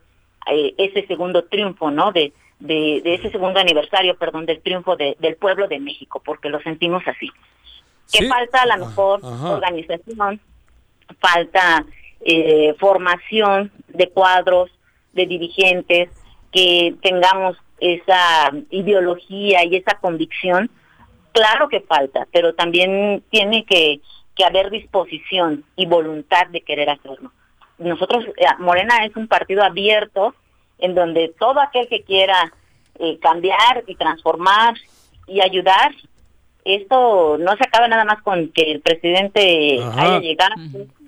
eh, 0.51 0.74
ese 0.78 1.06
segundo 1.08 1.45
triunfo, 1.45 1.91
¿no? 1.91 2.12
De, 2.12 2.34
de, 2.60 3.01
ese 3.06 3.32
segundo 3.32 3.60
aniversario, 3.60 4.18
perdón, 4.18 4.45
del 4.45 4.62
triunfo 4.62 4.95
del 4.95 5.36
pueblo 5.36 5.68
de 5.68 5.80
México, 5.80 6.22
porque 6.24 6.49
lo 6.49 6.62
sentimos 6.62 7.03
así. 7.08 7.30
Que 8.12 8.28
falta 8.28 8.62
a 8.62 8.78
lo 8.78 8.86
mejor 8.86 9.20
organización, 9.24 10.39
falta 11.20 11.86
eh, 12.22 12.76
formación 12.80 13.72
de 13.88 14.10
cuadros, 14.10 14.72
de 15.14 15.26
dirigentes, 15.26 16.10
que 16.51 16.95
tengamos 17.01 17.58
esa 17.80 18.51
ideología 18.70 19.66
y 19.66 19.76
esa 19.76 19.97
convicción, 19.99 20.70
claro 21.36 21.68
que 21.68 21.82
falta, 21.82 22.26
pero 22.32 22.56
también 22.56 23.22
tiene 23.30 23.66
que, 23.66 24.00
que 24.36 24.46
haber 24.46 24.72
disposición 24.72 25.66
y 25.76 25.86
voluntad 25.86 26.48
de 26.48 26.62
querer 26.62 26.90
hacerlo. 26.90 27.32
Nosotros, 27.78 28.26
eh, 28.38 28.46
Morena 28.60 29.06
es 29.06 29.16
un 29.18 29.28
partido 29.28 29.62
abierto 29.62 30.34
en 30.80 30.96
donde 30.96 31.36
todo 31.38 31.60
aquel 31.60 31.90
que 31.90 32.04
quiera 32.04 32.54
eh, 33.00 33.20
cambiar 33.20 33.84
y 33.86 33.96
transformar 33.96 34.76
y 35.28 35.42
ayudar, 35.42 35.92
esto 36.64 37.38
no 37.38 37.56
se 37.58 37.64
acaba 37.66 37.90
nada 37.90 38.06
más 38.06 38.22
con 38.24 38.48
que 38.50 38.72
el 38.72 38.80
presidente 38.80 39.78
haya 39.98 40.20
llegado, 40.20 40.56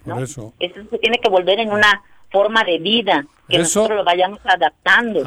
¿no? 0.06 0.20
Eso. 0.20 0.54
se 0.60 0.98
tiene 1.00 1.20
que 1.20 1.30
volver 1.30 1.60
en 1.60 1.72
una 1.72 2.04
forma 2.30 2.66
de 2.66 2.80
vida, 2.80 3.26
que 3.48 3.60
nosotros 3.60 3.98
lo 3.98 4.04
vayamos 4.04 4.40
adaptando. 4.44 5.22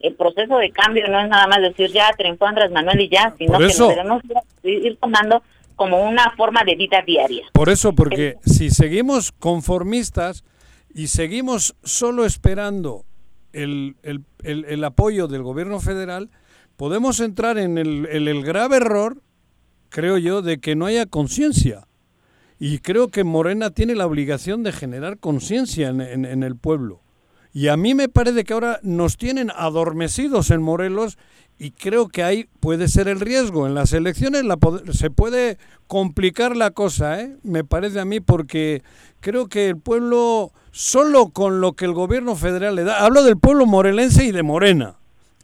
El, 0.00 0.14
proceso 0.14 0.56
de 0.58 0.70
cambio 0.70 1.06
no 1.08 1.20
es 1.20 1.28
nada 1.28 1.46
más 1.46 1.60
decir 1.60 1.90
ya 1.92 2.10
triunfó 2.16 2.46
Andrés 2.46 2.70
Manuel 2.70 3.00
y 3.00 3.08
ya, 3.08 3.34
sino 3.36 3.58
que 3.58 3.66
nos 3.66 3.78
debemos 3.78 4.22
ir 4.62 4.96
tomando 5.00 5.42
como 5.78 6.02
una 6.08 6.32
forma 6.36 6.64
de 6.64 6.74
vida 6.74 7.02
diaria. 7.06 7.44
Por 7.52 7.68
eso, 7.68 7.92
porque 7.94 8.36
si 8.44 8.70
seguimos 8.70 9.32
conformistas 9.32 10.44
y 10.92 11.06
seguimos 11.06 11.76
solo 11.84 12.24
esperando 12.24 13.04
el, 13.52 13.96
el, 14.02 14.24
el, 14.42 14.84
apoyo 14.84 15.28
del 15.28 15.42
gobierno 15.42 15.78
federal, 15.80 16.30
podemos 16.76 17.20
entrar 17.20 17.58
en 17.58 17.78
el, 17.78 18.06
el 18.06 18.42
grave 18.42 18.78
error, 18.78 19.22
creo 19.88 20.18
yo, 20.18 20.42
de 20.42 20.58
que 20.58 20.74
no 20.74 20.86
haya 20.86 21.06
conciencia. 21.06 21.86
Y 22.58 22.78
creo 22.78 23.08
que 23.08 23.22
Morena 23.22 23.70
tiene 23.70 23.94
la 23.94 24.06
obligación 24.06 24.64
de 24.64 24.72
generar 24.72 25.18
conciencia 25.18 25.88
en, 25.88 26.00
en, 26.00 26.42
el 26.42 26.56
pueblo. 26.56 27.02
Y 27.52 27.68
a 27.68 27.76
mí 27.76 27.94
me 27.94 28.08
parece 28.08 28.44
que 28.44 28.52
ahora 28.52 28.78
nos 28.82 29.16
tienen 29.16 29.50
adormecidos 29.54 30.50
en 30.50 30.62
Morelos 30.62 31.18
y 31.58 31.72
creo 31.72 32.08
que 32.08 32.22
ahí 32.22 32.46
puede 32.60 32.88
ser 32.88 33.08
el 33.08 33.20
riesgo. 33.20 33.66
En 33.66 33.74
las 33.74 33.92
elecciones 33.92 34.44
la, 34.44 34.58
se 34.92 35.10
puede 35.10 35.58
complicar 35.86 36.56
la 36.56 36.70
cosa, 36.70 37.20
¿eh? 37.20 37.36
me 37.42 37.64
parece 37.64 38.00
a 38.00 38.04
mí, 38.04 38.20
porque 38.20 38.82
creo 39.20 39.48
que 39.48 39.68
el 39.68 39.76
pueblo, 39.78 40.52
solo 40.70 41.30
con 41.30 41.60
lo 41.60 41.72
que 41.72 41.86
el 41.86 41.92
gobierno 41.92 42.36
federal 42.36 42.76
le 42.76 42.84
da, 42.84 43.04
hablo 43.04 43.24
del 43.24 43.38
pueblo 43.38 43.66
morelense 43.66 44.24
y 44.24 44.30
de 44.30 44.42
Morena, 44.42 44.96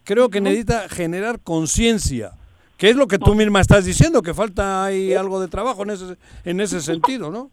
creo 0.04 0.28
que 0.28 0.40
necesita 0.40 0.88
generar 0.88 1.40
conciencia 1.40 2.32
que 2.76 2.90
es 2.90 2.96
lo 2.96 3.06
que 3.06 3.18
tú 3.18 3.34
misma 3.34 3.60
estás 3.60 3.84
diciendo, 3.84 4.22
que 4.22 4.34
falta 4.34 4.84
ahí 4.84 5.14
algo 5.14 5.40
de 5.40 5.48
trabajo 5.48 5.84
en 5.84 5.90
ese, 5.90 6.16
en 6.44 6.60
ese 6.60 6.80
sentido, 6.80 7.30
¿no? 7.30 7.50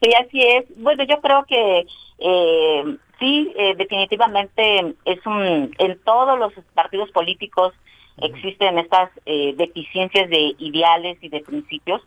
Sí, 0.00 0.10
así 0.14 0.40
es. 0.40 0.66
Bueno, 0.76 1.04
yo 1.04 1.20
creo 1.20 1.44
que 1.48 1.86
eh, 2.18 2.96
sí, 3.22 3.52
eh, 3.56 3.76
definitivamente 3.76 4.96
es 5.04 5.24
un, 5.26 5.72
en 5.78 5.98
todos 6.00 6.36
los 6.36 6.52
partidos 6.74 7.08
políticos 7.12 7.72
existen 8.20 8.78
estas 8.78 9.10
eh, 9.26 9.54
deficiencias 9.56 10.28
de 10.28 10.54
ideales 10.58 11.18
y 11.22 11.28
de 11.28 11.40
principios, 11.40 12.02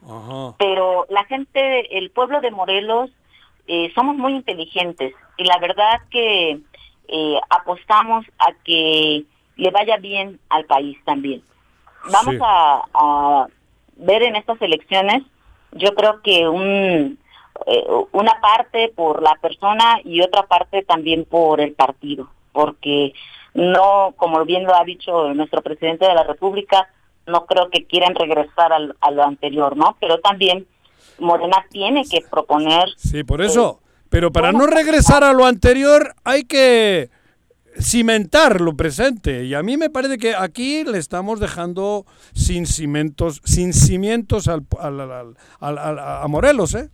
pero 0.60 1.08
la 1.10 1.24
gente, 1.24 1.98
el 1.98 2.12
pueblo 2.12 2.42
de 2.42 2.52
Morelos, 2.52 3.10
eh, 3.68 3.92
somos 3.96 4.18
muy 4.18 4.34
inteligentes 4.34 5.14
y 5.38 5.46
la 5.46 5.58
verdad 5.58 6.02
que 6.12 6.60
apostamos 7.50 8.26
a 8.40 8.52
que 8.66 9.24
le 9.56 9.72
vaya 9.72 9.98
bien 9.98 10.40
al 10.50 10.66
país 10.66 10.98
también. 11.06 11.42
Vamos 12.12 12.36
a, 12.42 13.48
ver 13.98 14.24
en 14.24 14.36
estas 14.36 14.62
elecciones, 14.62 15.24
yo 15.72 15.96
creo 15.96 16.22
que 16.22 16.50
un, 16.50 17.18
eh, 17.66 17.84
una 18.12 18.40
parte 18.42 18.92
por 18.96 19.22
la 19.22 19.36
persona 19.42 20.00
y 20.04 20.22
otra 20.22 20.44
parte 20.44 20.84
también 20.84 21.26
por 21.26 21.62
el 21.62 21.74
partido, 21.74 22.30
porque 22.52 23.14
no, 23.54 24.14
como 24.18 24.44
bien 24.46 24.66
lo 24.66 24.76
ha 24.76 24.84
dicho 24.84 25.34
nuestro 25.34 25.62
presidente 25.62 26.06
de 26.06 26.14
la 26.14 26.24
República, 26.24 26.90
no 27.26 27.46
creo 27.46 27.70
que 27.70 27.86
quieran 27.86 28.14
regresar 28.14 28.72
a 28.74 29.12
lo 29.12 29.24
anterior, 29.24 29.76
¿no? 29.76 29.98
Pero 30.00 30.20
también 30.20 30.68
Morena 31.18 31.66
tiene 31.72 32.04
que 32.04 32.22
proponer... 32.30 32.90
Sí, 32.98 33.24
por 33.24 33.42
eso. 33.42 33.80
Eh, 33.82 33.86
pero 34.10 34.32
para 34.32 34.52
no 34.52 34.68
regresar 34.68 35.24
a 35.24 35.34
lo 35.34 35.46
anterior 35.46 36.14
hay 36.24 36.44
que 36.44 37.10
cimentar 37.80 38.62
lo 38.62 38.76
presente. 38.76 39.46
Y 39.46 39.54
a 39.54 39.64
mí 39.64 39.78
me 39.78 39.90
parece 39.90 40.18
que 40.18 40.36
aquí 40.36 40.84
le 40.84 40.98
estamos 40.98 41.40
dejando 41.40 42.06
sin 42.34 42.66
cimientos, 42.66 43.42
sin 43.44 43.74
cimientos 43.74 44.48
al, 44.48 44.66
a 45.60 46.26
Morelos, 46.28 46.76
¿eh? 46.76 46.90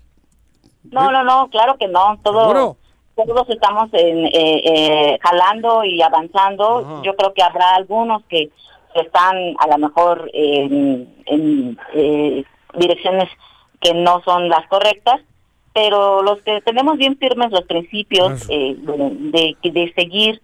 No, 0.83 1.11
no, 1.11 1.23
no, 1.23 1.49
claro 1.49 1.77
que 1.77 1.87
no. 1.87 2.19
Todo, 2.23 2.77
todos 3.15 3.49
estamos 3.49 3.89
en, 3.93 4.25
eh, 4.25 4.31
eh, 4.33 5.19
jalando 5.21 5.83
y 5.83 6.01
avanzando. 6.01 7.01
Yo 7.03 7.15
creo 7.15 7.33
que 7.33 7.43
habrá 7.43 7.75
algunos 7.75 8.23
que, 8.25 8.49
están 8.93 9.55
a 9.57 9.67
lo 9.67 9.77
mejor 9.77 10.29
en, 10.33 11.07
eh, 11.93 12.43
direcciones 12.73 13.29
que 13.79 13.93
no 13.93 14.21
son 14.23 14.49
las 14.49 14.67
correctas, 14.67 15.21
pero 15.73 16.21
los 16.21 16.41
que 16.41 16.59
tenemos 16.59 16.97
bien 16.97 17.17
firmes 17.17 17.51
los 17.51 17.63
principios 17.63 18.45
de, 18.49 19.55
de 19.63 19.93
seguir 19.95 20.41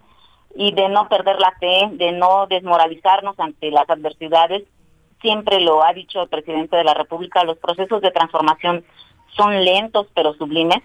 y 0.54 0.72
de 0.72 0.88
no 0.88 1.08
perder 1.10 1.38
la 1.38 1.52
fe, 1.60 1.90
de 1.92 2.12
no 2.12 2.46
desmoralizarnos 2.46 3.38
ante 3.38 3.70
las 3.70 3.88
adversidades. 3.90 4.64
Siempre 5.20 5.60
lo 5.60 5.84
ha 5.84 5.92
dicho 5.92 6.22
el 6.22 6.28
presidente 6.28 6.76
de 6.76 6.84
la 6.84 6.94
República, 6.94 7.44
los 7.44 7.58
procesos 7.58 8.00
de 8.00 8.12
transformación 8.12 8.82
son 9.38 9.64
lentos 9.64 10.06
pero 10.14 10.34
sublimes. 10.34 10.82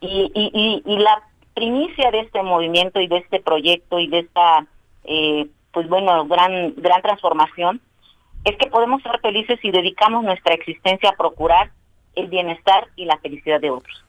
Y, 0.00 0.30
y, 0.34 0.82
y, 0.86 0.96
la 0.96 1.22
primicia 1.52 2.10
de 2.10 2.20
este 2.20 2.42
movimiento 2.42 3.00
y 3.00 3.06
de 3.06 3.18
este 3.18 3.38
proyecto 3.38 3.98
y 3.98 4.06
de 4.06 4.20
esta, 4.20 4.66
eh, 5.04 5.46
pues 5.72 5.86
bueno, 5.90 6.24
gran, 6.26 6.72
gran 6.76 7.02
transformación 7.02 7.82
es 8.44 8.56
que 8.56 8.70
podemos 8.70 9.02
ser 9.02 9.20
felices 9.20 9.58
si 9.60 9.70
dedicamos 9.70 10.24
nuestra 10.24 10.54
existencia 10.54 11.10
a 11.10 11.16
procurar 11.16 11.70
el 12.14 12.28
bienestar 12.28 12.88
y 12.96 13.04
la 13.04 13.18
felicidad 13.18 13.60
de 13.60 13.70
otros. 13.70 14.02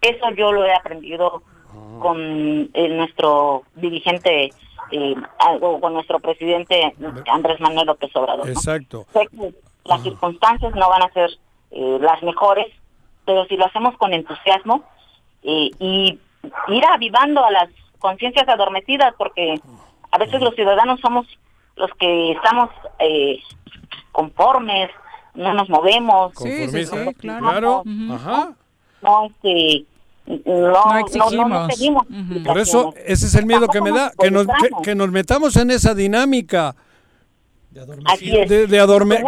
Eso 0.00 0.30
yo 0.30 0.52
lo 0.52 0.64
he 0.64 0.72
aprendido 0.72 1.42
con 2.00 2.70
eh, 2.72 2.88
nuestro 2.88 3.64
dirigente 3.74 4.50
eh, 4.90 5.14
o 5.60 5.80
con 5.80 5.94
nuestro 5.94 6.20
presidente 6.20 6.94
Andrés 7.26 7.60
Manuel 7.60 7.86
López 7.86 8.14
Obrador. 8.14 8.48
Exacto. 8.48 9.06
las 9.84 10.02
circunstancias 10.02 10.74
no 10.74 10.88
van 10.88 11.02
a 11.02 11.12
ser 11.12 11.30
eh, 11.70 11.98
las 12.00 12.22
mejores, 12.22 12.66
pero 13.26 13.44
si 13.46 13.56
lo 13.56 13.66
hacemos 13.66 13.96
con 13.98 14.14
entusiasmo 14.14 14.84
y 15.42 16.18
ir 16.68 16.84
avivando 16.86 17.44
a 17.44 17.50
las 17.50 17.68
conciencias 17.98 18.48
adormecidas, 18.48 19.14
porque 19.18 19.60
a 20.10 20.18
veces 20.18 20.40
los 20.40 20.54
ciudadanos 20.54 21.00
somos 21.00 21.26
los 21.76 21.90
que 21.98 22.32
estamos 22.32 22.70
conformes, 24.12 24.90
no 25.34 25.52
nos 25.52 25.68
movemos. 25.68 26.32
Sí, 26.36 26.68
sí, 26.68 27.14
claro. 27.18 27.82
Ajá. 28.12 28.54
No, 29.02 29.26
este, 29.26 29.84
no, 30.26 30.98
exigimos. 30.98 32.06
Por 32.44 32.58
eso, 32.58 32.94
ese 33.04 33.26
es 33.26 33.34
el 33.34 33.46
miedo 33.46 33.68
que 33.68 33.80
me 33.80 33.92
da, 33.92 34.12
que 34.18 34.30
nos, 34.30 34.46
que, 34.82 34.94
nos 34.94 35.10
metamos 35.10 35.56
en 35.56 35.70
esa 35.70 35.94
dinámica 35.94 36.74
de, 37.70 38.66
de, 38.66 38.80
adormecer. 38.80 39.26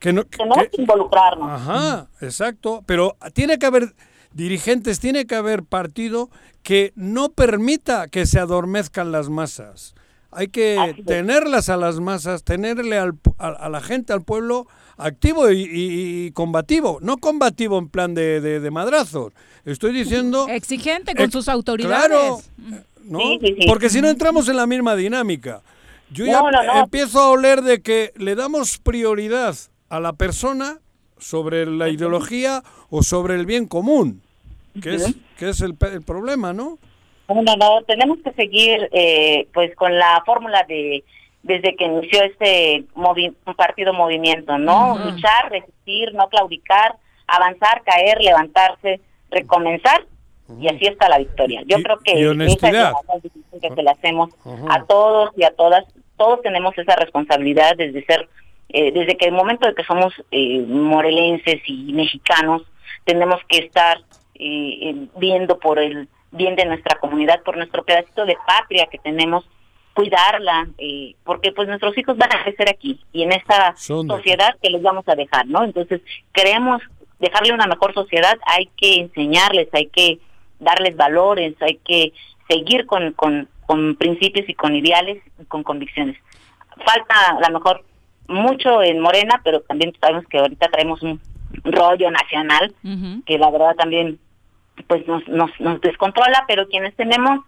Que, 0.00 0.12
no, 0.12 0.24
que, 0.24 0.38
involucrarnos. 0.78 1.48
Ajá, 1.48 2.08
exacto. 2.20 2.82
Pero 2.86 3.16
tiene 3.34 3.58
que 3.58 3.66
haber 3.66 3.94
dirigentes, 4.32 4.98
tiene 4.98 5.26
que 5.26 5.34
haber 5.34 5.62
partido 5.62 6.30
que 6.62 6.92
no 6.96 7.28
permita 7.28 8.08
que 8.08 8.26
se 8.26 8.40
adormezcan 8.40 9.12
las 9.12 9.28
masas. 9.28 9.94
Hay 10.32 10.48
que 10.48 11.02
tenerlas 11.06 11.68
a 11.68 11.76
las 11.76 12.00
masas, 12.00 12.44
tenerle 12.44 12.98
al, 12.98 13.18
a, 13.38 13.68
la 13.68 13.80
gente, 13.80 14.12
al 14.12 14.22
pueblo, 14.22 14.66
activo 14.96 15.50
y, 15.50 16.30
combativo. 16.32 16.98
No 17.02 17.18
combativo 17.18 17.78
en 17.78 17.88
plan 17.88 18.14
de, 18.14 18.40
de 18.40 18.70
madrazos, 18.70 19.32
Estoy 19.64 19.92
diciendo... 19.92 20.46
Exigente 20.48 21.14
con 21.14 21.30
sus 21.30 21.48
autoridades. 21.48 22.08
Claro, 22.08 22.40
¿no? 23.04 23.18
Porque 23.66 23.90
si 23.90 24.00
no 24.00 24.08
entramos 24.08 24.48
en 24.48 24.56
la 24.56 24.66
misma 24.66 24.96
dinámica. 24.96 25.62
Yo 26.10 26.24
ya 26.24 26.42
empiezo 26.80 27.20
a 27.20 27.30
oler 27.30 27.62
de 27.62 27.82
que 27.82 28.12
le 28.16 28.34
damos 28.34 28.78
prioridad 28.78 29.54
a 29.90 30.00
la 30.00 30.14
persona 30.14 30.78
sobre 31.18 31.66
la 31.66 31.88
ideología 31.88 32.62
o 32.88 33.02
sobre 33.02 33.34
el 33.34 33.44
bien 33.44 33.66
común, 33.66 34.22
que 34.82 34.94
es, 34.94 35.14
que 35.38 35.50
es 35.50 35.60
el, 35.60 35.76
problema, 35.76 36.52
¿no? 36.52 36.78
No, 37.28 37.42
no, 37.42 37.82
tenemos 37.86 38.18
que 38.24 38.32
seguir 38.32 38.88
eh, 38.92 39.46
pues 39.52 39.74
con 39.76 39.96
la 39.96 40.22
fórmula 40.24 40.64
de 40.66 41.04
desde 41.42 41.74
que 41.74 41.84
inició 41.84 42.22
este 42.22 42.84
partido 43.56 43.94
movimiento, 43.94 44.58
¿no? 44.58 44.98
Luchar, 44.98 45.50
resistir, 45.50 46.12
no 46.14 46.28
claudicar, 46.28 46.96
avanzar, 47.26 47.82
caer, 47.82 48.20
levantarse, 48.20 49.00
recomenzar 49.30 50.06
y 50.60 50.68
así 50.68 50.86
está 50.86 51.08
la 51.08 51.18
victoria. 51.18 51.62
Yo 51.66 51.82
creo 51.82 51.98
que 51.98 52.12
esa 52.46 52.68
es 52.68 52.74
la 52.74 52.94
que 53.74 53.82
le 53.82 53.90
hacemos 53.90 54.30
a 54.68 54.84
todos 54.84 55.30
y 55.36 55.44
a 55.44 55.50
todas 55.50 55.84
todos 56.16 56.42
tenemos 56.42 56.76
esa 56.76 56.96
responsabilidad 56.96 57.76
desde 57.78 58.04
ser, 58.04 58.28
eh, 58.72 58.92
desde 58.92 59.16
que 59.16 59.26
el 59.26 59.32
momento 59.32 59.66
de 59.66 59.74
que 59.74 59.84
somos 59.84 60.14
eh, 60.30 60.64
morelenses 60.68 61.60
y 61.66 61.92
mexicanos, 61.92 62.62
tenemos 63.04 63.40
que 63.48 63.58
estar 63.58 64.00
eh, 64.34 65.06
viendo 65.16 65.58
por 65.58 65.78
el 65.78 66.08
bien 66.30 66.54
de 66.54 66.66
nuestra 66.66 66.98
comunidad, 67.00 67.42
por 67.42 67.56
nuestro 67.56 67.84
pedacito 67.84 68.24
de 68.24 68.36
patria 68.46 68.86
que 68.86 68.98
tenemos, 68.98 69.44
cuidarla, 69.92 70.68
porque 71.24 71.50
pues 71.50 71.66
nuestros 71.66 71.98
hijos 71.98 72.16
van 72.16 72.32
a 72.32 72.44
crecer 72.44 72.70
aquí 72.70 73.00
y 73.12 73.24
en 73.24 73.32
esta 73.32 73.74
sociedad 73.76 74.56
que 74.62 74.70
les 74.70 74.80
vamos 74.80 75.06
a 75.08 75.16
dejar, 75.16 75.46
¿no? 75.48 75.64
Entonces, 75.64 76.00
queremos 76.32 76.80
dejarle 77.18 77.52
una 77.52 77.66
mejor 77.66 77.92
sociedad, 77.92 78.38
hay 78.46 78.70
que 78.76 79.00
enseñarles, 79.00 79.68
hay 79.72 79.86
que 79.86 80.20
darles 80.60 80.96
valores, 80.96 81.54
hay 81.60 81.80
que 81.84 82.12
seguir 82.48 82.86
con, 82.86 83.12
con, 83.14 83.48
con 83.66 83.96
principios 83.96 84.48
y 84.48 84.54
con 84.54 84.76
ideales 84.76 85.20
y 85.40 85.44
con 85.46 85.64
convicciones. 85.64 86.16
Falta 86.86 87.36
a 87.36 87.50
lo 87.50 87.58
mejor 87.58 87.84
mucho 88.30 88.82
en 88.82 89.00
Morena, 89.00 89.40
pero 89.44 89.60
también 89.60 89.92
sabemos 90.00 90.24
que 90.26 90.38
ahorita 90.38 90.68
traemos 90.68 91.02
un 91.02 91.20
rollo 91.64 92.10
nacional 92.10 92.74
que 93.26 93.38
la 93.38 93.50
verdad 93.50 93.74
también 93.76 94.18
pues 94.86 95.06
nos, 95.06 95.26
nos, 95.28 95.50
nos 95.60 95.80
descontrola, 95.80 96.44
pero 96.46 96.68
quienes 96.68 96.94
tenemos 96.94 97.40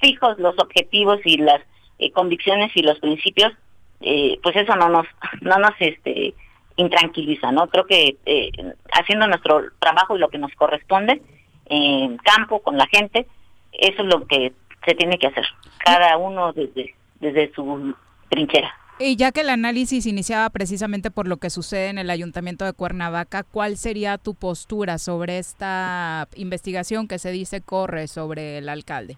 fijos 0.00 0.38
los 0.38 0.56
objetivos 0.58 1.20
y 1.24 1.38
las 1.38 1.60
eh, 1.98 2.12
convicciones 2.12 2.70
y 2.76 2.82
los 2.82 2.98
principios, 3.00 3.52
eh, 4.00 4.38
pues 4.42 4.54
eso 4.56 4.76
no 4.76 4.88
nos 4.88 5.06
no 5.40 5.58
nos 5.58 5.72
este 5.80 6.34
intranquiliza, 6.76 7.50
¿no? 7.50 7.66
Creo 7.66 7.86
que 7.86 8.16
eh, 8.24 8.50
haciendo 8.92 9.26
nuestro 9.26 9.62
trabajo 9.80 10.16
y 10.16 10.20
lo 10.20 10.28
que 10.28 10.38
nos 10.38 10.52
corresponde 10.54 11.20
en 11.66 12.16
campo 12.18 12.60
con 12.60 12.78
la 12.78 12.86
gente, 12.86 13.26
eso 13.72 14.02
es 14.02 14.08
lo 14.08 14.26
que 14.26 14.52
se 14.86 14.94
tiene 14.94 15.18
que 15.18 15.26
hacer, 15.26 15.44
cada 15.78 16.16
uno 16.16 16.52
desde, 16.52 16.94
desde 17.20 17.52
su 17.52 17.94
trinchera. 18.28 18.72
Y 19.00 19.14
ya 19.14 19.30
que 19.30 19.42
el 19.42 19.50
análisis 19.50 20.06
iniciaba 20.06 20.50
precisamente 20.50 21.12
por 21.12 21.28
lo 21.28 21.36
que 21.36 21.50
sucede 21.50 21.88
en 21.88 21.98
el 21.98 22.10
Ayuntamiento 22.10 22.64
de 22.64 22.72
Cuernavaca, 22.72 23.44
¿cuál 23.44 23.76
sería 23.76 24.18
tu 24.18 24.34
postura 24.34 24.98
sobre 24.98 25.38
esta 25.38 26.26
investigación 26.34 27.06
que 27.06 27.20
se 27.20 27.30
dice 27.30 27.60
corre 27.60 28.08
sobre 28.08 28.58
el 28.58 28.68
alcalde? 28.68 29.16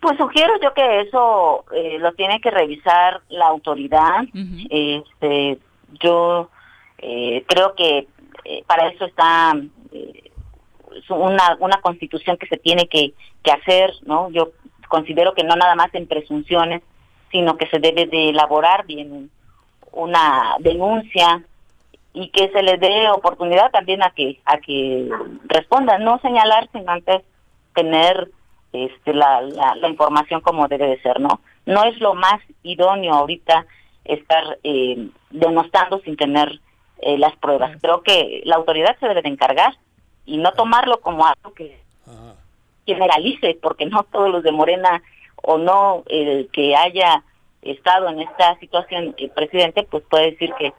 Pues 0.00 0.16
sugiero 0.18 0.54
yo 0.60 0.74
que 0.74 1.02
eso 1.02 1.64
eh, 1.72 1.98
lo 2.00 2.12
tiene 2.14 2.40
que 2.40 2.50
revisar 2.50 3.20
la 3.28 3.46
autoridad. 3.46 4.24
este, 4.70 5.58
yo 6.02 6.50
eh, 6.98 7.44
creo 7.46 7.74
que 7.76 8.08
eh, 8.44 8.64
para 8.66 8.88
eso 8.88 9.04
está 9.04 9.54
una, 11.10 11.56
una 11.60 11.80
constitución 11.80 12.36
que 12.38 12.46
se 12.46 12.56
tiene 12.56 12.88
que, 12.88 13.14
que 13.44 13.52
hacer, 13.52 13.92
¿no? 14.02 14.30
Yo 14.30 14.52
considero 14.88 15.34
que 15.34 15.44
no 15.44 15.54
nada 15.54 15.74
más 15.76 15.94
en 15.94 16.06
presunciones, 16.06 16.82
sino 17.30 17.56
que 17.56 17.66
se 17.68 17.78
debe 17.78 18.06
de 18.06 18.30
elaborar 18.30 18.86
bien 18.86 19.30
una 19.92 20.56
denuncia 20.60 21.42
y 22.12 22.28
que 22.28 22.50
se 22.50 22.62
les 22.62 22.80
dé 22.80 23.08
oportunidad 23.10 23.70
también 23.70 24.02
a 24.02 24.10
que 24.10 24.40
a 24.44 24.58
que 24.58 25.08
respondan, 25.44 26.04
no 26.04 26.18
señalar 26.20 26.68
sino 26.72 26.90
antes 26.90 27.22
tener 27.74 28.30
este 28.72 29.14
la, 29.14 29.40
la, 29.42 29.88
información 29.88 30.40
como 30.40 30.68
debe 30.68 30.86
de 30.86 31.00
ser, 31.02 31.20
¿no? 31.20 31.40
No 31.66 31.84
es 31.84 31.98
lo 32.00 32.14
más 32.14 32.40
idóneo 32.62 33.14
ahorita 33.14 33.66
estar 34.04 34.58
eh, 34.62 35.08
denostando 35.30 36.00
sin 36.00 36.16
tener 36.16 36.60
eh, 37.02 37.18
las 37.18 37.36
pruebas. 37.36 37.76
Creo 37.80 38.02
que 38.02 38.42
la 38.44 38.56
autoridad 38.56 38.96
se 38.98 39.08
debe 39.08 39.22
de 39.22 39.28
encargar 39.28 39.76
y 40.24 40.38
no 40.38 40.52
tomarlo 40.52 41.00
como 41.00 41.26
algo 41.26 41.52
que 41.54 41.80
generalice, 42.86 43.58
porque 43.60 43.86
no 43.86 44.04
todos 44.04 44.30
los 44.30 44.42
de 44.42 44.52
Morena 44.52 45.02
o 45.42 45.58
no 45.58 46.02
el 46.06 46.48
que 46.52 46.74
haya 46.76 47.22
estado 47.62 48.08
en 48.08 48.20
esta 48.20 48.58
situación 48.58 49.14
el 49.18 49.30
presidente, 49.30 49.86
pues 49.90 50.02
puede 50.08 50.32
decir 50.32 50.52
que, 50.58 50.72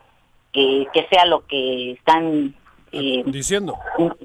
que, 0.52 1.08
sea 1.10 1.26
lo 1.26 1.46
que 1.46 1.92
están 1.92 2.56
eh, 2.92 3.24
diciendo. 3.26 3.78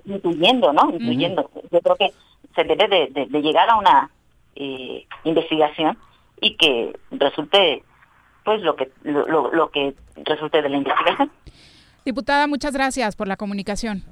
Intuyendo, 0.05 0.73
¿no? 0.73 0.91
Intuyendo. 0.91 1.51
Yo 1.71 1.81
creo 1.81 1.97
que 1.97 2.13
se 2.55 2.65
debe 2.65 3.09
de, 3.11 3.27
llegar 3.41 3.69
a 3.69 3.77
una 3.77 4.11
eh, 4.55 5.07
investigación 5.25 5.99
y 6.41 6.57
que 6.57 6.97
resulte 7.11 7.83
pues 8.45 8.63
lo 8.63 8.77
que 8.77 8.91
lo, 9.03 9.53
lo 9.53 9.71
que 9.71 9.95
resulte 10.17 10.63
de 10.63 10.69
la 10.69 10.77
investigación. 10.77 11.31
Diputada, 12.05 12.47
muchas 12.47 12.73
gracias 12.73 13.17
por 13.17 13.27
la 13.27 13.37
comunicación. 13.37 14.05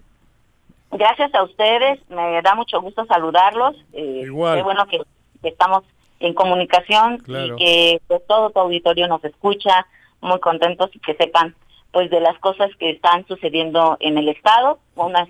Gracias 0.90 1.34
a 1.34 1.42
ustedes, 1.42 1.98
me 2.08 2.40
da 2.42 2.54
mucho 2.54 2.80
gusto 2.80 3.04
saludarlos. 3.06 3.76
Eh, 3.92 4.22
Igual. 4.24 4.56
Qué 4.58 4.62
bueno 4.62 4.86
que, 4.86 5.00
estamos 5.42 5.84
en 6.24 6.34
comunicación 6.34 7.22
y 7.26 7.56
que 7.56 8.00
pues, 8.06 8.22
todo 8.26 8.50
tu 8.50 8.60
auditorio 8.60 9.06
nos 9.08 9.24
escucha, 9.24 9.86
muy 10.20 10.40
contentos 10.40 10.90
y 10.94 10.98
que 11.00 11.14
sepan 11.14 11.54
pues 11.92 12.10
de 12.10 12.20
las 12.20 12.36
cosas 12.40 12.70
que 12.78 12.90
están 12.90 13.26
sucediendo 13.28 13.96
en 14.00 14.18
el 14.18 14.28
estado, 14.28 14.80
unas 14.96 15.28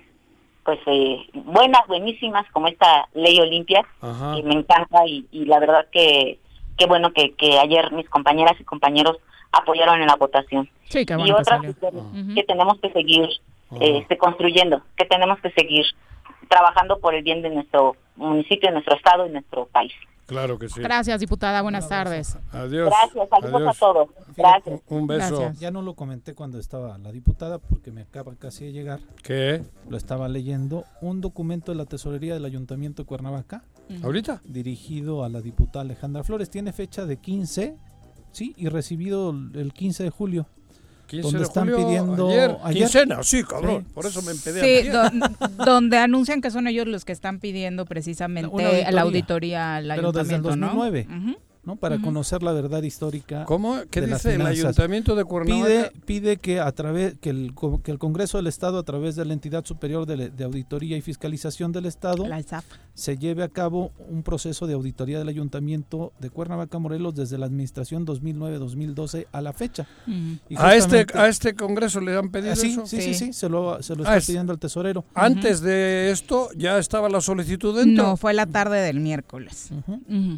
pues 0.63 0.79
eh, 0.87 1.17
buenas, 1.33 1.85
buenísimas 1.87 2.49
como 2.51 2.67
esta 2.67 3.07
ley 3.13 3.39
Olimpia, 3.39 3.85
que 4.01 4.41
me 4.41 4.55
encanta 4.55 5.05
y, 5.05 5.45
la 5.45 5.59
verdad 5.59 5.85
que 5.91 6.39
qué 6.75 6.87
bueno 6.87 7.13
que, 7.13 7.33
que 7.35 7.59
ayer 7.59 7.91
mis 7.91 8.09
compañeras 8.09 8.59
y 8.59 8.63
compañeros 8.63 9.17
apoyaron 9.51 10.01
en 10.01 10.07
la 10.07 10.15
votación. 10.15 10.67
Sí, 10.89 11.05
qué 11.05 11.15
y 11.19 11.31
otras 11.31 11.61
que 11.61 12.43
tenemos 12.43 12.79
que 12.79 12.91
seguir 12.91 13.29
este, 13.79 14.17
construyendo, 14.17 14.81
que 14.95 15.05
tenemos 15.05 15.39
que 15.39 15.51
seguir 15.51 15.85
trabajando 16.49 16.99
por 16.99 17.15
el 17.15 17.23
bien 17.23 17.41
de 17.41 17.49
nuestro 17.49 17.95
municipio, 18.15 18.69
de 18.69 18.73
nuestro 18.73 18.95
estado 18.95 19.25
y 19.25 19.31
nuestro 19.31 19.65
país. 19.67 19.93
Claro 20.25 20.57
que 20.57 20.69
sí. 20.69 20.81
Gracias, 20.81 21.19
diputada. 21.19 21.61
Buenas 21.61 21.87
tardes. 21.87 22.37
Adiós. 22.51 22.89
Gracias, 22.89 23.29
saludos 23.29 23.75
a 23.75 23.79
todos. 23.79 24.09
Gracias. 24.35 24.81
Un 24.87 25.05
beso. 25.05 25.51
Ya 25.59 25.69
no 25.69 25.83
lo 25.83 25.93
comenté 25.93 26.33
cuando 26.33 26.57
estaba 26.57 26.97
la 26.97 27.11
diputada 27.11 27.59
porque 27.59 27.91
me 27.91 28.01
acaba 28.01 28.35
casi 28.35 28.65
de 28.65 28.71
llegar. 28.71 28.99
¿Qué? 29.21 29.61
Lo 29.87 29.97
estaba 29.97 30.27
leyendo. 30.27 30.85
Un 31.01 31.21
documento 31.21 31.71
de 31.71 31.77
la 31.77 31.85
tesorería 31.85 32.33
del 32.33 32.45
Ayuntamiento 32.45 33.03
de 33.03 33.07
Cuernavaca. 33.07 33.63
¿Ahorita? 34.03 34.41
Dirigido 34.45 35.23
a 35.23 35.29
la 35.29 35.41
diputada 35.41 35.81
Alejandra 35.81 36.23
Flores. 36.23 36.49
Tiene 36.49 36.73
fecha 36.73 37.05
de 37.05 37.17
15, 37.17 37.77
sí, 38.31 38.55
y 38.57 38.69
recibido 38.69 39.29
el 39.29 39.73
15 39.73 40.05
de 40.05 40.09
julio 40.09 40.47
donde 41.11 41.43
están 41.43 41.67
pidiendo 41.67 42.27
ayer, 42.29 42.57
quincena, 42.73 43.23
sí, 43.23 43.43
cabrón, 43.43 43.85
por 43.93 44.05
eso 44.05 44.21
me 44.21 44.31
empedé 44.31 44.83
Sí, 44.83 44.89
donde 45.63 45.97
anuncian 45.97 46.41
que 46.41 46.51
son 46.51 46.67
ellos 46.67 46.87
los 46.87 47.05
que 47.05 47.11
están 47.11 47.39
pidiendo 47.39 47.85
precisamente 47.85 48.91
la 48.91 49.01
auditoría. 49.01 49.77
al 49.77 49.87
Pero 49.95 50.11
desde 50.11 50.35
el 50.35 50.41
2009. 50.41 51.07
¿no? 51.09 51.35
Para 51.79 51.99
conocer 51.99 52.43
la 52.43 52.53
verdad 52.53 52.83
histórica. 52.83 53.45
¿Cómo? 53.45 53.79
¿Qué 53.89 54.01
dice 54.01 54.35
el 54.35 54.45
Ayuntamiento 54.45 55.15
de 55.15 55.25
Cuernavaca? 55.25 55.65
Pide, 55.65 55.91
pide 56.05 56.37
que 56.37 56.59
a 56.59 56.71
través 56.71 57.15
que 57.19 57.31
el, 57.31 57.53
que 57.83 57.91
el 57.91 57.97
Congreso 57.97 58.37
del 58.37 58.47
Estado 58.47 58.77
a 58.77 58.83
través 58.83 59.15
de 59.15 59.25
la 59.25 59.33
entidad 59.33 59.65
superior 59.65 60.05
de, 60.05 60.43
auditoría 60.43 60.95
y 60.97 61.01
fiscalización 61.01 61.71
del 61.71 61.85
Estado 61.85 62.25
se 62.93 63.17
lleve 63.17 63.43
a 63.43 63.49
cabo 63.49 63.91
un 64.09 64.23
proceso 64.23 64.67
de 64.67 64.73
auditoría 64.73 65.17
del 65.19 65.27
Ayuntamiento 65.27 66.13
de 66.19 66.29
Cuernavaca 66.29 66.79
Morelos 66.79 67.15
desde 67.15 67.37
la 67.37 67.45
administración 67.47 68.05
2009-2012 68.05 69.27
a 69.31 69.41
la 69.41 69.53
fecha. 69.53 69.87
a 70.55 70.75
este 70.75 71.05
a 71.13 71.27
este 71.27 71.55
Congreso 71.55 71.99
le 71.99 72.17
han 72.17 72.29
pedido 72.29 72.55
sí, 72.55 72.71
eso. 72.71 72.85
Sí, 72.85 73.01
sí, 73.01 73.13
sí, 73.13 73.33
se 73.33 73.49
lo, 73.49 73.81
se 73.81 73.95
lo 73.95 74.07
ah, 74.07 74.17
está 74.17 74.31
pidiendo 74.31 74.53
el 74.53 74.59
tesorero. 74.59 75.03
Antes 75.13 75.61
de 75.61 76.11
esto 76.11 76.49
ya 76.55 76.77
estaba 76.77 77.09
la 77.09 77.21
solicitud 77.21 77.75
dentro. 77.75 78.03
No, 78.03 78.17
fue 78.17 78.33
la 78.33 78.45
tarde 78.45 78.81
del 78.81 78.99
miércoles. 78.99 79.69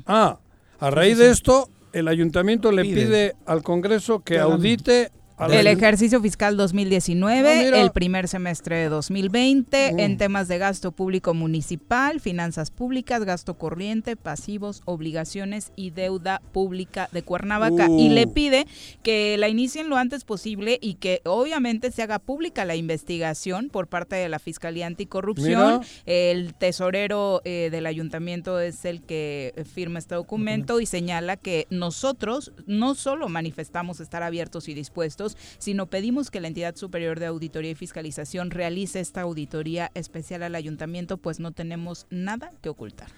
Ah, 0.05 0.39
a 0.79 0.89
raíz 0.89 1.17
de 1.17 1.29
esto, 1.29 1.69
el 1.93 2.07
ayuntamiento 2.07 2.71
le 2.71 2.83
pide, 2.83 3.35
al 3.45 3.63
Congreso 3.63 4.19
que 4.19 4.39
audite 4.39 5.11
el 5.39 5.67
ejercicio 5.67 6.19
fiscal 6.21 6.57
2019, 6.57 7.49
ah, 7.49 7.81
el 7.81 7.91
primer 7.91 8.27
semestre 8.27 8.77
de 8.77 8.89
2020, 8.89 9.93
mm. 9.93 9.99
en 9.99 10.17
temas 10.17 10.47
de 10.47 10.57
gasto 10.57 10.91
público 10.91 11.33
municipal, 11.33 12.19
finanzas 12.19 12.71
públicas, 12.71 13.23
gasto 13.23 13.53
corriente, 13.53 14.15
pasivos, 14.15 14.81
obligaciones 14.85 15.71
y 15.75 15.91
deuda 15.91 16.41
pública 16.53 17.07
de 17.11 17.21
Cuernavaca. 17.21 17.87
Y 17.89 18.09
le 18.09 18.25
uh. 18.25 18.33
pide 18.33 18.65
que 19.03 19.37
la 19.37 19.47
inicien 19.47 19.89
lo 19.89 19.97
antes 19.97 20.23
posible 20.23 20.79
y 20.81 20.95
que 20.95 21.21
obviamente 21.25 21.91
se 21.91 22.01
haga 22.01 22.19
pública 22.19 22.65
la 22.65 22.75
investigación 22.75 23.69
por 23.69 23.87
parte 23.87 24.15
de 24.15 24.29
la 24.29 24.39
Fiscalía 24.39 24.87
Anticorrupción. 24.87 25.81
El 26.05 26.55
tesorero 26.55 27.41
eh, 27.45 27.69
del 27.71 27.85
ayuntamiento 27.85 28.59
es 28.59 28.85
el 28.85 29.01
que 29.01 29.53
firma 29.71 29.99
este 29.99 30.15
documento 30.15 30.79
y 30.79 30.85
señala 30.85 31.37
que 31.37 31.67
nosotros 31.69 32.51
no 32.65 32.95
solo 32.95 33.29
manifestamos 33.29 33.99
estar 33.99 34.23
abiertos 34.23 34.67
y 34.67 34.73
dispuestos, 34.73 35.26
sino 35.57 35.87
pedimos 35.87 36.31
que 36.31 36.39
la 36.39 36.47
entidad 36.47 36.75
superior 36.75 37.19
de 37.19 37.25
auditoría 37.25 37.71
y 37.71 37.75
fiscalización 37.75 38.51
realice 38.51 38.99
esta 38.99 39.21
auditoría 39.21 39.91
especial 39.95 40.43
al 40.43 40.55
ayuntamiento, 40.55 41.17
pues 41.17 41.39
no 41.39 41.51
tenemos 41.51 42.05
nada 42.09 42.51
que 42.61 42.69
ocultar. 42.69 43.09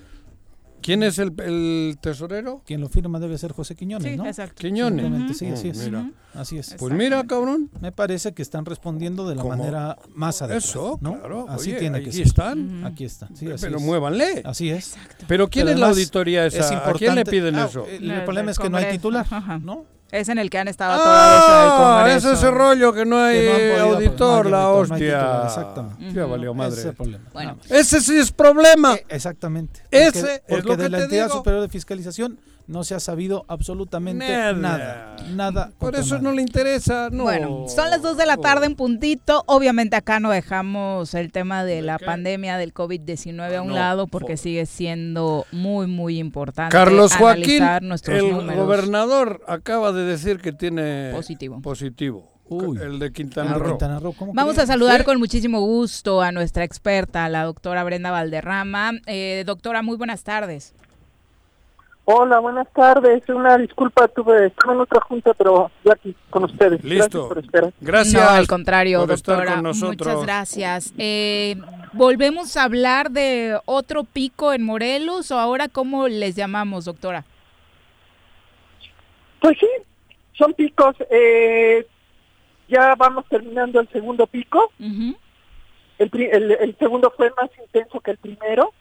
¿Quién 0.81 1.03
es 1.03 1.19
el, 1.19 1.97
tesorero? 2.01 2.61
Quien 2.65 2.81
lo 2.81 2.89
firma 2.89 3.19
debe 3.19 3.37
ser 3.37 3.51
José 3.51 3.75
Quiñones, 3.75 4.17
¿no? 4.17 4.25
Exacto. 4.25 4.55
Quiñones. 4.59 5.37
sí, 5.37 5.47
así 5.47 5.69
es. 5.69 5.89
Así 6.33 6.57
es. 6.57 6.75
Pues 6.77 6.93
mira, 6.93 7.23
cabrón. 7.25 7.69
Me 7.81 7.91
parece 7.91 8.33
que 8.33 8.41
están 8.41 8.65
respondiendo 8.65 9.27
de 9.27 9.35
la 9.35 9.43
manera 9.43 9.97
más 10.13 10.41
adecuada. 10.41 10.57
Eso, 10.57 10.97
claro. 10.97 11.45
Así 11.49 11.73
tiene 11.73 12.01
que 12.01 12.11
ser. 12.11 12.27
están. 12.27 12.85
Aquí 12.85 13.05
están. 13.05 13.35
Sí, 13.35 13.47
así 13.51 13.65
Pero 13.65 13.79
muévanle. 13.79 14.41
Así 14.45 14.69
es. 14.69 14.95
Pero 15.27 15.49
¿quién 15.49 15.67
es 15.67 15.79
la 15.79 15.89
auditoría 15.89 16.45
esa? 16.45 16.59
Es 16.59 16.71
¿A 16.71 16.93
quién 16.93 17.15
le 17.15 17.25
piden 17.25 17.55
ah, 17.55 17.65
eso? 17.65 17.85
El, 17.85 18.23
problema 18.23 18.51
es 18.51 18.59
que 18.59 18.69
no 18.69 18.77
hay 18.77 18.91
titular, 18.91 19.27
¿no? 19.61 19.85
Es 20.11 20.29
en 20.29 20.39
el 20.39 20.49
que 20.49 20.57
han 20.57 20.67
estado 20.67 20.93
ah, 20.95 21.03
todos 21.03 21.65
el 21.65 22.19
Congreso. 22.19 22.31
Es 22.33 22.39
ese 22.39 22.51
rollo 22.51 22.93
que 22.93 23.05
no 23.05 23.19
hay 23.19 23.47
auditor, 23.79 24.49
la 24.49 24.69
hostia. 24.69 25.43
exactamente. 25.45 26.13
Ya 26.13 26.25
valió 26.25 26.53
madre. 26.53 26.79
Ese, 26.79 26.93
problema. 26.93 27.25
Bueno. 27.33 27.57
ese 27.69 28.01
sí 28.01 28.17
es 28.17 28.31
problema. 28.31 28.95
Eh, 28.95 29.05
exactamente. 29.09 29.83
ese 29.91 30.43
porque 30.47 30.59
es 30.59 30.65
lo 30.65 30.77
de 30.77 30.83
que 30.83 30.89
la 30.89 31.03
entidad 31.03 31.29
superior 31.29 31.61
de 31.61 31.69
fiscalización 31.69 32.39
no 32.69 32.83
se 32.83 32.93
ha 32.93 32.99
sabido 32.99 33.45
absolutamente 33.47 34.27
nada. 34.53 35.15
Nada. 35.33 35.71
Por 35.79 35.95
eso 35.95 36.19
no 36.19 36.31
le 36.31 36.43
interesa. 36.43 37.09
No. 37.11 37.23
Bueno, 37.23 37.65
son 37.67 37.89
las 37.89 38.03
2 38.03 38.15
de 38.15 38.27
la 38.27 38.37
tarde 38.37 38.67
en 38.67 38.75
puntito. 38.75 39.43
Obviamente 39.47 39.95
acá 39.95 40.19
no 40.19 40.29
dejamos 40.29 41.15
el 41.15 41.31
tema 41.31 41.63
de, 41.63 41.81
la 41.81 41.97
pandemia 41.97 42.57
del 42.57 42.71
COVID-19 42.71 43.55
a 43.55 43.61
un 43.63 43.73
lado 43.73 44.05
porque 44.05 44.37
sigue 44.37 44.67
siendo 44.67 45.47
muy, 45.51 45.87
muy 45.87 46.19
importante. 46.19 46.71
Carlos 46.71 47.15
Joaquín, 47.15 47.63
el 47.63 48.55
gobernador, 48.55 49.41
acaba 49.47 49.91
de 49.91 49.98
decir 50.05 50.39
que 50.39 50.51
tiene 50.51 51.11
positivo. 51.13 51.61
positivo. 51.61 52.27
el 52.81 52.99
de 52.99 53.11
Quintana 53.11 53.55
Roo. 53.55 53.77
Vamos 54.33 54.57
a 54.57 54.65
saludar 54.65 55.03
con 55.03 55.19
muchísimo 55.19 55.61
gusto 55.61 56.21
a 56.21 56.31
nuestra 56.31 56.63
experta, 56.63 57.29
la 57.29 57.43
doctora 57.43 57.83
Brenda 57.83 58.11
Valderrama. 58.11 58.91
Eh, 59.05 59.43
doctora, 59.45 59.81
muy 59.81 59.97
buenas 59.97 60.23
tardes. 60.23 60.73
Hola, 62.11 62.39
buenas 62.39 62.67
tardes. 62.73 63.21
Una 63.29 63.55
disculpa, 63.55 64.07
tuve, 64.07 64.47
estuve 64.47 64.73
en 64.73 64.79
otra 64.79 64.99
junta, 65.01 65.31
pero 65.35 65.69
ya 65.85 65.93
aquí 65.93 66.15
con 66.31 66.45
ustedes. 66.45 66.83
Listo. 66.83 66.97
Gracias 66.97 67.27
por 67.27 67.37
esperar. 67.37 67.73
Gracias. 67.79 68.23
No, 68.23 68.29
al 68.29 68.47
contrario, 68.47 69.05
doctora. 69.05 69.61
Muchas 69.61 70.23
gracias. 70.23 70.93
Eh, 70.97 71.55
¿Volvemos 71.93 72.57
a 72.57 72.63
hablar 72.63 73.11
de 73.11 73.59
otro 73.65 74.05
pico 74.05 74.53
en 74.53 74.63
Morelos 74.63 75.29
o 75.29 75.37
ahora 75.37 75.67
cómo 75.67 76.07
les 76.07 76.35
llamamos, 76.35 76.85
doctora? 76.85 77.25
Pues 79.39 79.55
sí, 79.59 79.67
son 80.39 80.53
picos. 80.53 80.95
Eh, 81.11 81.85
ya 82.67 82.95
vamos 82.95 83.25
terminando 83.29 83.79
el 83.79 83.87
segundo 83.89 84.25
pico. 84.25 84.71
el, 84.79 86.09
el, 86.51 86.75
segundo 86.79 87.13
fue 87.15 87.31
más 87.39 87.51
intenso 87.63 87.99
que 87.99 88.11
el 88.11 88.17
primero. 88.17 88.73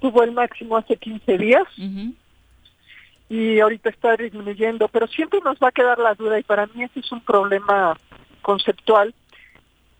Tuvo 0.00 0.22
el 0.22 0.32
máximo 0.32 0.76
hace 0.76 0.96
15 0.96 1.38
días 1.38 1.64
y 3.28 3.60
ahorita 3.60 3.88
está 3.88 4.16
disminuyendo, 4.16 4.88
pero 4.88 5.06
siempre 5.06 5.40
nos 5.42 5.58
va 5.58 5.68
a 5.68 5.72
quedar 5.72 5.98
la 5.98 6.14
duda 6.14 6.38
y 6.38 6.42
para 6.42 6.66
mí 6.66 6.84
ese 6.84 7.00
es 7.00 7.10
un 7.10 7.20
problema 7.20 7.96
conceptual 8.42 9.14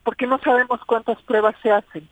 porque 0.04 0.26
no 0.26 0.38
sabemos 0.38 0.80
cuántas 0.86 1.20
pruebas 1.22 1.56
se 1.62 1.70
hacen. 1.70 2.08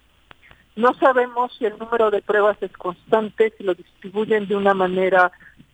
No 0.76 0.94
sabemos 0.94 1.54
si 1.56 1.66
el 1.66 1.78
número 1.78 2.10
de 2.10 2.22
pruebas 2.22 2.56
es 2.60 2.72
constante, 2.72 3.52
si 3.56 3.62
lo 3.62 3.74
distribuyen 3.74 4.48
de 4.48 4.56
una 4.56 4.74
manera 4.74 5.30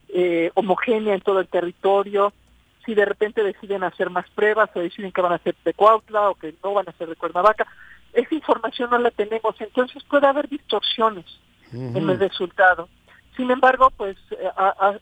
eh, 0.09 0.51
homogénea 0.55 1.15
en 1.15 1.23
todo 1.23 1.41
el 1.41 1.49
territorio, 1.49 2.35
si 2.85 2.95
de 2.95 3.05
repente 3.05 3.43
deciden 3.43 3.83
hacer 3.85 4.11
más 4.11 4.29
pruebas 4.31 4.71
o 4.75 4.81
deciden 4.81 5.13
que 5.13 5.21
van 5.21 5.33
a 5.33 5.37
hacer 5.37 5.55
de 5.65 5.75
Cuautla 5.75 6.31
o 6.31 6.35
que 6.35 6.55
no 6.63 6.75
van 6.75 6.87
a 6.89 6.91
hacer 6.91 7.09
de 7.09 7.17
Cuernavaca. 7.17 7.67
Esa 8.13 8.35
información 8.35 8.91
no 8.91 8.99
la 8.99 9.11
tenemos, 9.11 9.55
entonces 9.61 10.03
puede 10.05 10.27
haber 10.27 10.49
distorsiones 10.49 11.27
en 11.73 11.97
el 11.97 12.19
resultado. 12.19 12.89
Sin 13.37 13.51
embargo, 13.51 13.91
pues 13.97 14.17
eh, 14.33 14.51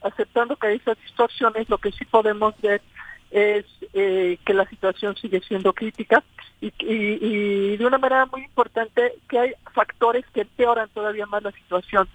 aceptando 0.02 0.56
que 0.56 0.66
hay 0.66 0.76
esas 0.76 1.00
distorsiones, 1.00 1.68
lo 1.68 1.78
que 1.78 1.92
sí 1.92 2.04
podemos 2.04 2.54
ver 2.60 2.82
es 3.30 3.64
eh, 3.94 4.38
que 4.44 4.54
la 4.54 4.66
situación 4.68 5.16
sigue 5.16 5.40
siendo 5.40 5.72
crítica 5.72 6.22
y, 6.60 6.72
y, 6.80 7.76
de 7.76 7.86
una 7.86 7.98
manera 7.98 8.26
muy 8.26 8.42
importante 8.42 9.14
que 9.28 9.38
hay 9.38 9.52
factores 9.72 10.24
que 10.32 10.42
empeoran 10.42 10.88
todavía 10.90 11.26
más 11.26 11.42
la 11.42 11.52
situación. 11.52 12.08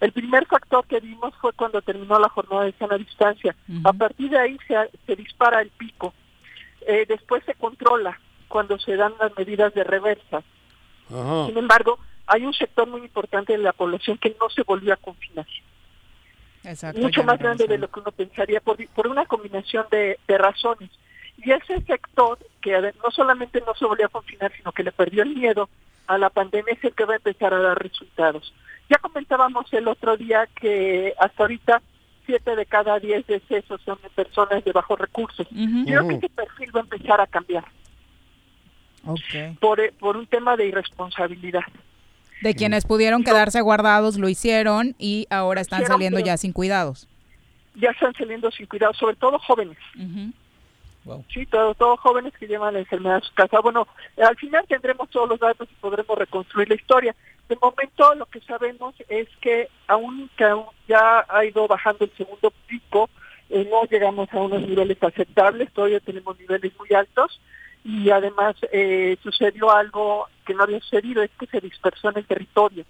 El 0.00 0.12
primer 0.12 0.46
factor 0.46 0.86
que 0.86 1.00
vimos 1.00 1.34
fue 1.40 1.52
cuando 1.52 1.80
terminó 1.82 2.18
la 2.18 2.28
jornada 2.28 2.64
de 2.64 2.72
sana 2.72 2.98
distancia. 2.98 3.54
A 3.84 3.92
partir 3.92 4.30
de 4.30 4.38
ahí 4.38 4.58
se, 4.66 4.76
se 5.06 5.16
dispara 5.16 5.60
el 5.62 5.70
pico. 5.70 6.12
Eh, 6.86 7.06
después 7.08 7.42
se 7.44 7.54
controla 7.54 8.18
cuando 8.48 8.78
se 8.78 8.96
dan 8.96 9.14
las 9.18 9.36
medidas 9.36 9.72
de 9.74 9.84
reversa. 9.84 10.42
Sin 11.08 11.56
embargo, 11.56 11.98
hay 12.26 12.44
un 12.44 12.54
sector 12.54 12.88
muy 12.88 13.02
importante 13.02 13.52
de 13.52 13.58
la 13.58 13.72
población 13.72 14.18
que 14.18 14.36
no 14.40 14.48
se 14.48 14.62
volvió 14.62 14.94
a 14.94 14.96
confinar. 14.96 15.46
Mucho 16.96 17.22
más 17.24 17.38
grande 17.38 17.66
de 17.66 17.76
lo 17.76 17.90
que 17.90 18.00
uno 18.00 18.10
pensaría 18.10 18.60
por, 18.60 18.76
por 18.88 19.06
una 19.06 19.26
combinación 19.26 19.86
de, 19.90 20.18
razones. 20.28 20.90
Y 21.36 21.50
ese 21.50 21.80
sector 21.82 22.38
que 22.62 22.72
no 23.02 23.10
solamente 23.10 23.62
no 23.66 23.74
se 23.74 23.84
volvió 23.84 24.06
a 24.06 24.10
confinar, 24.10 24.52
sino 24.56 24.72
que 24.72 24.84
le 24.84 24.92
perdió 24.92 25.22
el 25.22 25.34
miedo 25.34 25.68
a 26.06 26.18
la 26.18 26.30
pandemia 26.30 26.74
es 26.74 26.84
el 26.84 26.94
que 26.94 27.04
va 27.04 27.14
a 27.14 27.16
empezar 27.16 27.54
a 27.54 27.60
dar 27.60 27.78
resultados. 27.78 28.52
Ya 28.90 28.98
comentábamos 28.98 29.72
el 29.72 29.88
otro 29.88 30.16
día 30.16 30.46
que 30.54 31.14
hasta 31.18 31.42
ahorita 31.42 31.82
siete 32.26 32.56
de 32.56 32.66
cada 32.66 32.98
diez 32.98 33.26
decesos 33.26 33.80
son 33.82 33.98
de 34.02 34.10
personas 34.10 34.64
de 34.64 34.72
bajos 34.72 34.98
recursos. 34.98 35.46
Creo 35.84 36.08
que 36.08 36.14
ese 36.14 36.28
perfil 36.28 36.74
va 36.74 36.80
a 36.80 36.82
empezar 36.84 37.20
a 37.20 37.26
cambiar. 37.26 37.64
Por, 39.60 39.92
por 39.94 40.16
un 40.16 40.26
tema 40.26 40.56
de 40.56 40.66
irresponsabilidad. 40.66 41.64
De 42.42 42.54
quienes 42.54 42.84
pudieron 42.84 43.22
quedarse 43.22 43.60
guardados 43.60 44.18
lo 44.18 44.28
hicieron 44.28 44.94
y 44.98 45.26
ahora 45.30 45.60
están 45.60 45.86
saliendo 45.86 46.20
ya 46.20 46.36
sin 46.36 46.52
cuidados. 46.52 47.08
Ya 47.74 47.90
están 47.90 48.14
saliendo 48.14 48.50
sin 48.50 48.66
cuidados, 48.66 48.96
sobre 48.96 49.16
todo 49.16 49.38
jóvenes. 49.38 49.78
Sí, 51.32 51.44
todos 51.46 51.76
todo 51.76 51.96
jóvenes 51.98 52.32
que 52.38 52.46
llevan 52.46 52.74
la 52.74 52.80
enfermedad 52.80 53.16
a 53.16 53.20
su 53.20 53.34
casa. 53.34 53.60
Bueno, 53.60 53.86
al 54.16 54.36
final 54.36 54.64
tendremos 54.66 55.10
todos 55.10 55.28
los 55.28 55.38
datos 55.38 55.68
y 55.70 55.74
podremos 55.80 56.18
reconstruir 56.18 56.68
la 56.68 56.74
historia. 56.76 57.14
De 57.48 57.56
momento 57.56 58.14
lo 58.14 58.26
que 58.26 58.40
sabemos 58.40 58.94
es 59.08 59.28
que 59.40 59.68
aún 59.86 60.30
que 60.36 60.46
ya 60.88 61.26
ha 61.28 61.44
ido 61.44 61.68
bajando 61.68 62.04
el 62.04 62.12
segundo 62.16 62.52
pico, 62.66 63.10
eh, 63.50 63.68
no 63.70 63.84
llegamos 63.84 64.32
a 64.32 64.38
unos 64.38 64.62
niveles 64.62 65.02
aceptables, 65.02 65.70
todavía 65.72 66.00
tenemos 66.00 66.38
niveles 66.38 66.72
muy 66.78 66.88
altos 66.96 67.38
y 67.84 68.08
además 68.08 68.56
eh, 68.72 69.18
sucedió 69.22 69.70
algo 69.70 70.26
que 70.46 70.54
no 70.54 70.62
había 70.62 70.80
sucedido, 70.80 71.22
es 71.22 71.30
que 71.38 71.46
se 71.46 71.60
dispersó 71.60 72.08
en 72.08 72.18
el 72.18 72.26
territorio. 72.26 72.84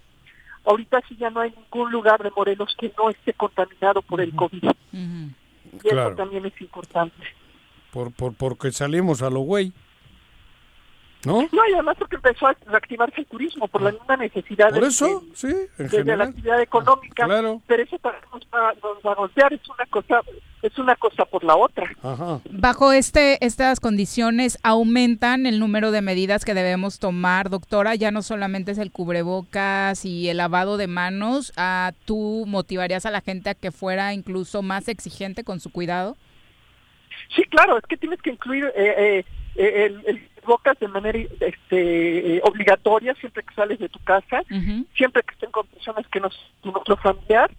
Ahorita 0.63 1.01
sí 1.07 1.17
ya 1.17 1.29
no 1.29 1.41
hay 1.41 1.51
ningún 1.51 1.91
lugar 1.91 2.23
de 2.23 2.31
Morelos 2.31 2.75
que 2.79 2.91
no 2.97 3.09
esté 3.09 3.33
contaminado 3.33 4.01
por 4.01 4.21
el 4.21 4.33
COVID. 4.33 4.63
Y 5.83 5.87
eso 5.87 6.15
también 6.15 6.45
es 6.45 6.59
importante. 6.61 7.23
Por, 7.95 8.11
por, 8.11 8.33
porque 8.33 8.73
salimos 8.73 9.21
a 9.21 9.29
lo 9.29 9.39
güey. 9.39 9.71
¿No? 11.25 11.43
No, 11.43 11.69
y 11.69 11.73
además 11.73 11.95
porque 11.97 12.17
empezó 12.17 12.45
a 12.45 12.57
reactivarse 12.65 13.21
el 13.21 13.25
turismo 13.25 13.69
por 13.69 13.81
la 13.81 13.91
ah. 13.91 13.93
misma 13.93 14.17
necesidad 14.17 14.69
por 14.71 14.83
eso, 14.83 15.21
de, 15.21 15.35
sí, 15.87 16.03
de 16.03 16.17
la 16.17 16.25
actividad 16.25 16.61
económica. 16.61 17.25
Claro. 17.25 17.61
Pero 17.65 17.83
eso 17.83 17.97
también 17.99 18.25
nos 18.33 18.43
va, 18.53 18.73
nos 18.73 18.97
va 19.03 19.13
a 19.13 19.15
golpear, 19.15 19.53
es 19.53 19.61
una 19.69 19.85
cosa 19.85 20.21
es 20.61 20.77
una 20.77 20.95
cosa 20.97 21.23
por 21.23 21.45
la 21.45 21.55
otra. 21.55 21.89
Bajo 22.51 22.91
este 22.91 23.43
estas 23.45 23.79
condiciones 23.79 24.59
aumentan 24.61 25.45
el 25.45 25.59
número 25.59 25.91
de 25.91 26.01
medidas 26.01 26.43
que 26.43 26.53
debemos 26.53 26.99
tomar, 26.99 27.49
doctora. 27.49 27.95
Ya 27.95 28.11
no 28.11 28.21
solamente 28.23 28.71
es 28.71 28.77
el 28.77 28.91
cubrebocas 28.91 30.03
y 30.03 30.27
el 30.27 30.37
lavado 30.37 30.75
de 30.75 30.87
manos. 30.87 31.53
¿a 31.55 31.87
ah, 31.87 31.93
¿Tú 32.03 32.43
motivarías 32.45 33.05
a 33.05 33.11
la 33.11 33.21
gente 33.21 33.51
a 33.51 33.55
que 33.55 33.71
fuera 33.71 34.13
incluso 34.13 34.61
más 34.63 34.89
exigente 34.89 35.45
con 35.45 35.61
su 35.61 35.71
cuidado? 35.71 36.17
Sí, 37.33 37.43
claro. 37.43 37.77
Es 37.77 37.85
que 37.85 37.97
tienes 37.97 38.21
que 38.21 38.31
incluir 38.31 38.65
eh, 38.75 38.95
eh, 38.97 39.25
eh 39.55 39.85
el, 39.85 40.03
el 40.05 40.29
cubrebocas 40.41 40.79
de 40.79 40.87
manera 40.87 41.19
este, 41.39 42.41
obligatoria 42.43 43.15
siempre 43.15 43.43
que 43.43 43.53
sales 43.55 43.79
de 43.79 43.89
tu 43.89 43.99
casa, 43.99 44.43
siempre 44.95 45.23
que 45.23 45.33
estén 45.33 45.51
con 45.51 45.65
personas 45.67 46.05
que 46.07 46.19
no 46.19 46.29
son 46.29 46.73
tu 46.73 46.79
otro 46.79 46.97
familiar 46.97 47.49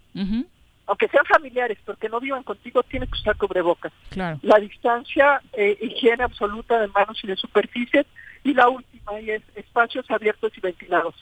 aunque 0.87 1.09
sean 1.09 1.25
familiares, 1.25 1.77
porque 1.85 2.07
no 2.07 2.19
vivan 2.19 2.43
contigo, 2.43 2.81
tienes 2.83 3.09
que 3.09 3.19
usar 3.19 3.35
cubrebocas. 3.35 3.91
La 4.15 4.57
distancia, 4.59 5.41
eh, 5.53 5.77
higiene 5.81 6.23
absoluta 6.23 6.79
de 6.79 6.87
manos 6.87 7.19
y 7.23 7.27
de 7.27 7.35
superficies, 7.35 8.05
y 8.43 8.53
la 8.53 8.69
última 8.69 9.19
y 9.19 9.31
es 9.31 9.43
espacios 9.55 10.09
abiertos 10.09 10.51
y 10.57 10.61
ventilados. 10.61 11.13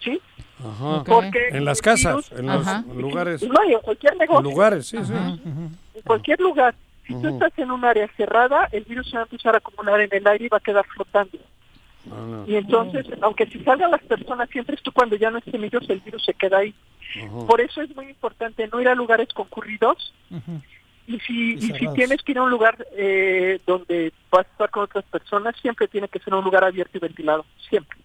¿Sí? 0.00 0.20
Ajá. 0.58 1.04
Porque 1.04 1.48
en 1.50 1.64
las 1.64 1.82
casas, 1.82 2.32
en 2.32 2.46
los 2.46 2.86
lugares. 2.96 3.42
No, 3.42 3.62
en 3.62 3.78
cualquier 3.80 4.16
negocio. 4.16 4.38
En 4.38 4.44
lugares, 4.44 4.86
sí, 4.86 4.98
sí. 5.04 5.12
En 5.12 6.02
cualquier 6.04 6.40
lugar. 6.40 6.74
Si 7.06 7.14
tú 7.14 7.28
estás 7.28 7.52
en 7.58 7.70
un 7.70 7.84
área 7.84 8.08
cerrada, 8.16 8.68
el 8.72 8.84
virus 8.84 9.10
se 9.10 9.16
va 9.16 9.22
a 9.22 9.26
empezar 9.26 9.54
a 9.54 9.58
acumular 9.58 10.00
en 10.00 10.08
el 10.10 10.26
aire 10.26 10.46
y 10.46 10.48
va 10.48 10.58
a 10.58 10.60
quedar 10.60 10.86
flotando. 10.86 11.38
Ah, 12.10 12.44
y 12.46 12.56
entonces, 12.56 13.06
aunque 13.20 13.46
si 13.46 13.62
salgan 13.62 13.90
las 13.90 14.02
personas, 14.02 14.48
siempre 14.50 14.76
tú 14.82 14.92
cuando 14.92 15.16
ya 15.16 15.30
no 15.30 15.38
estén 15.38 15.64
ellos, 15.64 15.84
el 15.88 16.00
virus 16.00 16.24
se 16.24 16.34
queda 16.34 16.58
ahí. 16.58 16.74
Por 17.46 17.60
eso 17.60 17.82
es 17.82 17.94
muy 17.94 18.06
importante 18.06 18.66
no 18.68 18.80
ir 18.80 18.88
a 18.88 18.94
lugares 18.94 19.28
concurridos. 19.34 20.12
Y 21.06 21.20
si, 21.20 21.60
si 21.60 21.72
tienes 21.94 22.22
que 22.22 22.32
ir 22.32 22.38
a 22.38 22.42
un 22.42 22.50
lugar 22.50 22.86
eh, 22.96 23.60
donde 23.66 24.12
vas 24.30 24.46
a 24.46 24.50
estar 24.50 24.70
con 24.70 24.84
otras 24.84 25.04
personas, 25.04 25.54
siempre 25.60 25.86
tiene 25.86 26.08
que 26.08 26.18
ser 26.18 26.34
un 26.34 26.42
lugar 26.42 26.64
abierto 26.64 26.96
y 26.96 27.00
ventilado, 27.00 27.44
siempre. 27.68 27.98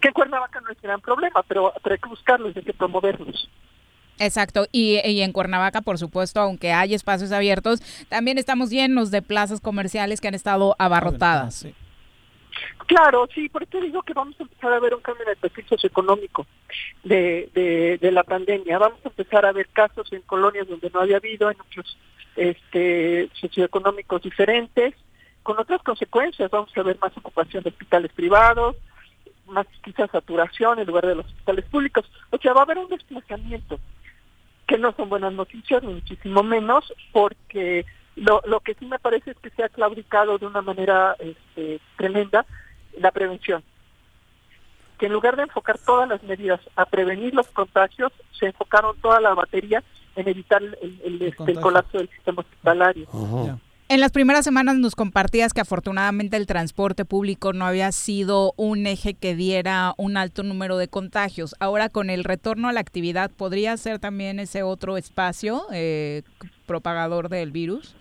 Que 0.00 0.08
en 0.08 0.14
Cuernavaca 0.14 0.60
no 0.60 0.70
es 0.70 0.80
gran 0.80 1.00
problema, 1.00 1.42
pero, 1.42 1.72
hay 1.82 1.98
que 1.98 2.08
buscarlos, 2.08 2.56
hay 2.56 2.62
que 2.62 2.72
promoverlos. 2.72 3.50
Exacto, 4.18 4.66
y, 4.72 4.98
en 5.04 5.32
Cuernavaca, 5.32 5.82
por 5.82 5.98
supuesto, 5.98 6.40
aunque 6.40 6.72
hay 6.72 6.94
espacios 6.94 7.32
abiertos, 7.32 7.80
también 8.08 8.38
estamos 8.38 8.70
llenos 8.70 9.10
de 9.10 9.22
plazas 9.22 9.60
comerciales 9.60 10.20
que 10.20 10.28
han 10.28 10.34
estado 10.34 10.74
abarrotadas. 10.78 11.66
Claro, 12.86 13.28
sí, 13.34 13.48
por 13.48 13.64
eso 13.64 13.80
digo 13.80 14.02
que 14.02 14.14
vamos 14.14 14.34
a 14.38 14.44
empezar 14.44 14.72
a 14.72 14.80
ver 14.80 14.94
un 14.94 15.00
cambio 15.00 15.24
en 15.24 15.30
el 15.30 15.36
perfil 15.36 15.66
socioeconómico 15.68 16.46
de, 17.04 17.98
de, 18.00 18.12
la 18.12 18.22
pandemia. 18.22 18.78
Vamos 18.78 19.00
a 19.04 19.08
empezar 19.08 19.44
a 19.44 19.52
ver 19.52 19.68
casos 19.68 20.10
en 20.12 20.22
colonias 20.22 20.68
donde 20.68 20.90
no 20.90 21.00
había 21.00 21.16
habido, 21.16 21.50
en 21.50 21.60
otros 21.60 21.98
este, 22.36 23.28
socioeconómicos 23.40 24.22
diferentes, 24.22 24.94
con 25.42 25.58
otras 25.58 25.82
consecuencias. 25.82 26.50
Vamos 26.50 26.70
a 26.76 26.82
ver 26.82 26.96
más 27.00 27.16
ocupación 27.16 27.62
de 27.64 27.70
hospitales 27.70 28.12
privados, 28.12 28.76
más 29.48 29.66
quizás 29.82 30.10
saturación 30.10 30.78
en 30.78 30.86
lugar 30.86 31.06
de 31.06 31.16
los 31.16 31.26
hospitales 31.26 31.64
públicos. 31.66 32.10
O 32.30 32.38
sea, 32.38 32.52
va 32.52 32.60
a 32.60 32.64
haber 32.64 32.78
un 32.78 32.88
desplazamiento 32.88 33.78
que 34.66 34.78
no 34.78 34.92
son 34.92 35.08
buenas 35.08 35.32
noticias, 35.32 35.82
ni 35.82 35.94
muchísimo 35.94 36.42
menos, 36.42 36.92
porque 37.12 37.86
lo, 38.16 38.42
lo 38.46 38.60
que 38.60 38.74
sí 38.74 38.86
me 38.86 38.98
parece 38.98 39.30
es 39.32 39.36
que 39.38 39.50
se 39.50 39.62
ha 39.62 39.68
claudicado 39.68 40.38
de 40.38 40.46
una 40.46 40.62
manera 40.62 41.16
este, 41.18 41.80
tremenda 41.96 42.46
la 42.98 43.12
prevención. 43.12 43.62
Que 44.98 45.06
en 45.06 45.12
lugar 45.12 45.36
de 45.36 45.42
enfocar 45.42 45.78
todas 45.78 46.08
las 46.08 46.22
medidas 46.22 46.60
a 46.74 46.86
prevenir 46.86 47.34
los 47.34 47.46
contagios, 47.48 48.12
se 48.38 48.46
enfocaron 48.46 48.96
toda 49.00 49.20
la 49.20 49.34
batería 49.34 49.82
en 50.16 50.28
evitar 50.28 50.62
el, 50.62 51.18
este, 51.20 51.54
colapso 51.54 51.98
del 51.98 52.08
sistema 52.08 52.40
hospitalario. 52.40 53.06
En 53.88 54.00
las 54.00 54.10
primeras 54.10 54.44
semanas 54.44 54.76
nos 54.76 54.96
compartías 54.96 55.54
que 55.54 55.60
afortunadamente 55.60 56.36
el 56.36 56.48
transporte 56.48 57.04
público 57.04 57.52
no 57.52 57.64
había 57.64 57.92
sido 57.92 58.52
un 58.56 58.84
eje 58.84 59.14
que 59.14 59.36
diera 59.36 59.94
un 59.96 60.16
alto 60.16 60.42
número 60.42 60.76
de 60.76 60.88
contagios. 60.88 61.54
Ahora 61.60 61.88
con 61.88 62.10
el 62.10 62.24
retorno 62.24 62.68
a 62.68 62.72
la 62.72 62.80
actividad, 62.80 63.30
¿podría 63.30 63.76
ser 63.76 64.00
también 64.00 64.40
ese 64.40 64.64
otro 64.64 64.96
espacio 64.96 65.66
eh, 65.72 66.22
propagador 66.66 67.28
del 67.28 67.52
virus? 67.52 67.94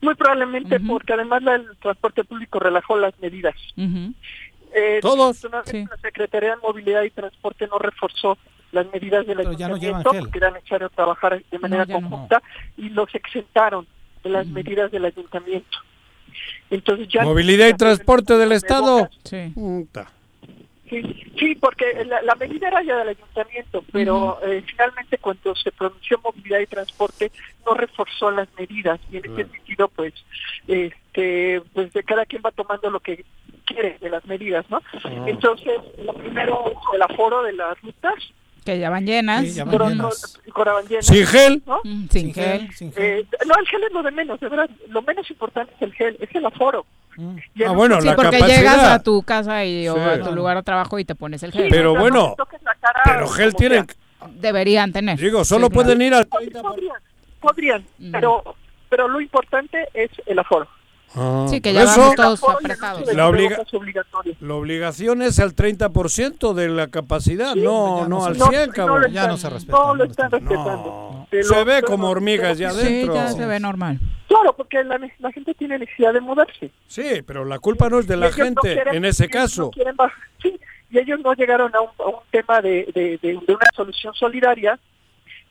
Muy 0.00 0.16
probablemente 0.16 0.80
porque 0.80 1.12
además 1.12 1.42
el 1.46 1.76
transporte 1.76 2.24
público 2.24 2.58
relajó 2.58 2.98
las 2.98 3.16
medidas. 3.20 3.54
Eh, 4.74 4.98
Todos. 5.00 5.44
La 5.44 5.62
Secretaría 6.02 6.50
de 6.50 6.56
Movilidad 6.56 7.04
y 7.04 7.10
Transporte 7.10 7.68
no 7.68 7.78
reforzó 7.78 8.36
las 8.72 8.86
medidas 8.92 9.24
del 9.26 9.38
ayuntamiento 9.38 10.10
porque 10.10 10.38
eran 10.38 10.54
necesario 10.54 10.90
trabajar 10.90 11.40
de 11.50 11.58
manera 11.60 11.86
conjunta 11.86 12.42
y 12.76 12.88
los 12.88 13.14
exentaron 13.14 13.86
de 14.22 14.30
las 14.30 14.46
medidas 14.46 14.90
del 14.90 15.04
ayuntamiento. 15.04 15.78
Entonces 16.70 17.08
ya 17.08 17.24
Movilidad 17.24 17.68
y 17.68 17.74
transporte 17.74 18.36
del 18.36 18.52
Estado. 18.52 19.08
Sí. 19.24 19.52
Sí, 21.38 21.54
porque 21.60 22.04
la, 22.04 22.34
medida 22.36 22.68
era 22.68 22.82
ya 22.82 22.96
del 22.96 23.10
ayuntamiento, 23.10 23.84
pero 23.92 24.38
eh, 24.42 24.62
finalmente 24.66 25.18
cuando 25.18 25.54
se 25.54 25.70
pronunció 25.70 26.18
movilidad 26.24 26.60
y 26.60 26.66
transporte 26.66 27.30
no 27.66 27.74
reforzó 27.74 28.30
las 28.30 28.48
medidas 28.58 28.98
y 29.12 29.18
en 29.18 29.26
ese 29.26 29.50
sentido 29.50 29.88
pues 29.88 30.14
este 30.66 31.60
pues 31.74 31.92
de 31.92 32.02
cada 32.04 32.24
quien 32.24 32.42
va 32.44 32.52
tomando 32.52 32.88
lo 32.90 33.00
que 33.00 33.24
quiere 33.66 33.98
de 34.00 34.08
las 34.08 34.24
medidas, 34.24 34.64
¿no? 34.70 34.80
Entonces, 35.26 35.74
lo 36.02 36.14
primero 36.14 36.72
el 36.94 37.02
aforo 37.02 37.42
de 37.42 37.52
las 37.52 37.78
rutas 37.82 38.14
que 38.68 38.78
ya 38.78 38.90
van 38.90 39.06
llenas. 39.06 39.46
Sí, 39.46 39.54
Sin 41.00 41.26
gel. 41.26 41.62
¿no? 41.66 41.80
Sin, 42.10 42.34
gel. 42.34 42.68
Eh, 42.96 43.24
no, 43.46 43.54
el 43.58 43.66
gel 43.66 43.82
es 43.84 43.92
lo 43.92 44.02
de 44.02 44.10
menos, 44.10 44.38
de 44.40 44.48
verdad. 44.50 44.68
Lo 44.88 45.00
menos 45.00 45.30
importante 45.30 45.72
es 45.76 45.82
el 45.82 45.94
gel, 45.94 46.18
es 46.20 46.34
el 46.34 46.44
aforo. 46.44 46.84
Mm. 47.16 47.36
Ah, 47.66 47.72
bueno, 47.72 47.98
sí, 48.02 48.10
porque 48.14 48.42
llegas 48.42 48.84
a 48.84 49.02
tu 49.02 49.22
casa 49.22 49.64
y, 49.64 49.88
o 49.88 49.96
a 49.98 50.20
tu 50.20 50.34
lugar 50.34 50.58
de 50.58 50.62
trabajo 50.64 50.98
y 50.98 51.06
te 51.06 51.14
pones 51.14 51.42
el 51.44 51.52
gel. 51.52 51.68
pero 51.70 51.96
bueno, 51.96 52.36
pero 53.04 53.26
gel 53.28 53.54
tienen... 53.54 53.86
Deberían 54.32 54.92
tener. 54.92 55.18
Digo, 55.18 55.44
solo 55.44 55.70
pueden 55.70 56.02
ir 56.02 56.12
al... 56.12 56.26
Podrían, 56.26 56.62
podrían 57.40 57.86
mm. 57.98 58.10
pero, 58.10 58.56
pero 58.90 59.08
lo 59.08 59.20
importante 59.20 59.88
es 59.94 60.10
el 60.26 60.38
aforo. 60.40 60.68
Ah, 61.14 61.46
sí, 61.48 61.60
que 61.60 61.72
ya 61.72 61.84
vamos 61.84 62.14
todos 62.14 62.42
apretados. 62.48 63.06
La, 63.06 63.30
la, 64.40 64.54
obligación 64.54 65.22
es 65.22 65.38
al 65.38 65.54
30% 65.54 66.52
de 66.52 66.68
la 66.68 66.88
capacidad, 66.88 67.54
no, 67.54 68.06
no, 68.06 68.26
al 68.26 68.36
100, 68.36 68.70
cabrón. 68.72 69.10
ya 69.12 69.26
no 69.26 69.36
se 69.36 69.48
respeta. 69.48 69.78
No 69.78 69.94
lo 69.94 70.04
están 70.04 70.30
respetando. 70.30 71.26
Se 71.30 71.64
ve 71.64 71.82
como 71.82 72.08
hormigas 72.08 72.58
ya 72.58 72.70
adentro. 72.70 73.14
Sí, 73.14 73.18
ya 73.18 73.28
se 73.28 73.46
ve 73.46 73.58
normal. 73.58 73.98
Claro, 74.26 74.54
porque 74.54 74.84
la, 74.84 75.00
la, 75.18 75.32
gente 75.32 75.54
tiene 75.54 75.78
necesidad 75.78 76.12
de 76.12 76.20
mudarse. 76.20 76.70
Sí, 76.86 77.22
pero 77.26 77.46
la 77.46 77.58
culpa 77.58 77.88
no 77.88 77.98
es 77.98 78.06
de 78.06 78.16
la 78.16 78.30
gente 78.30 78.82
en 78.92 79.04
ese 79.06 79.28
caso. 79.28 79.70
sí, 80.42 80.60
y 80.90 80.98
ellos 80.98 81.20
no 81.20 81.32
llegaron 81.34 81.74
a 81.74 81.80
un, 81.80 81.88
a 81.98 82.08
un 82.08 82.22
tema 82.30 82.60
de, 82.60 82.90
de, 82.94 83.18
de, 83.22 83.38
de 83.46 83.54
una 83.54 83.66
solución 83.74 84.14
solidaria 84.14 84.78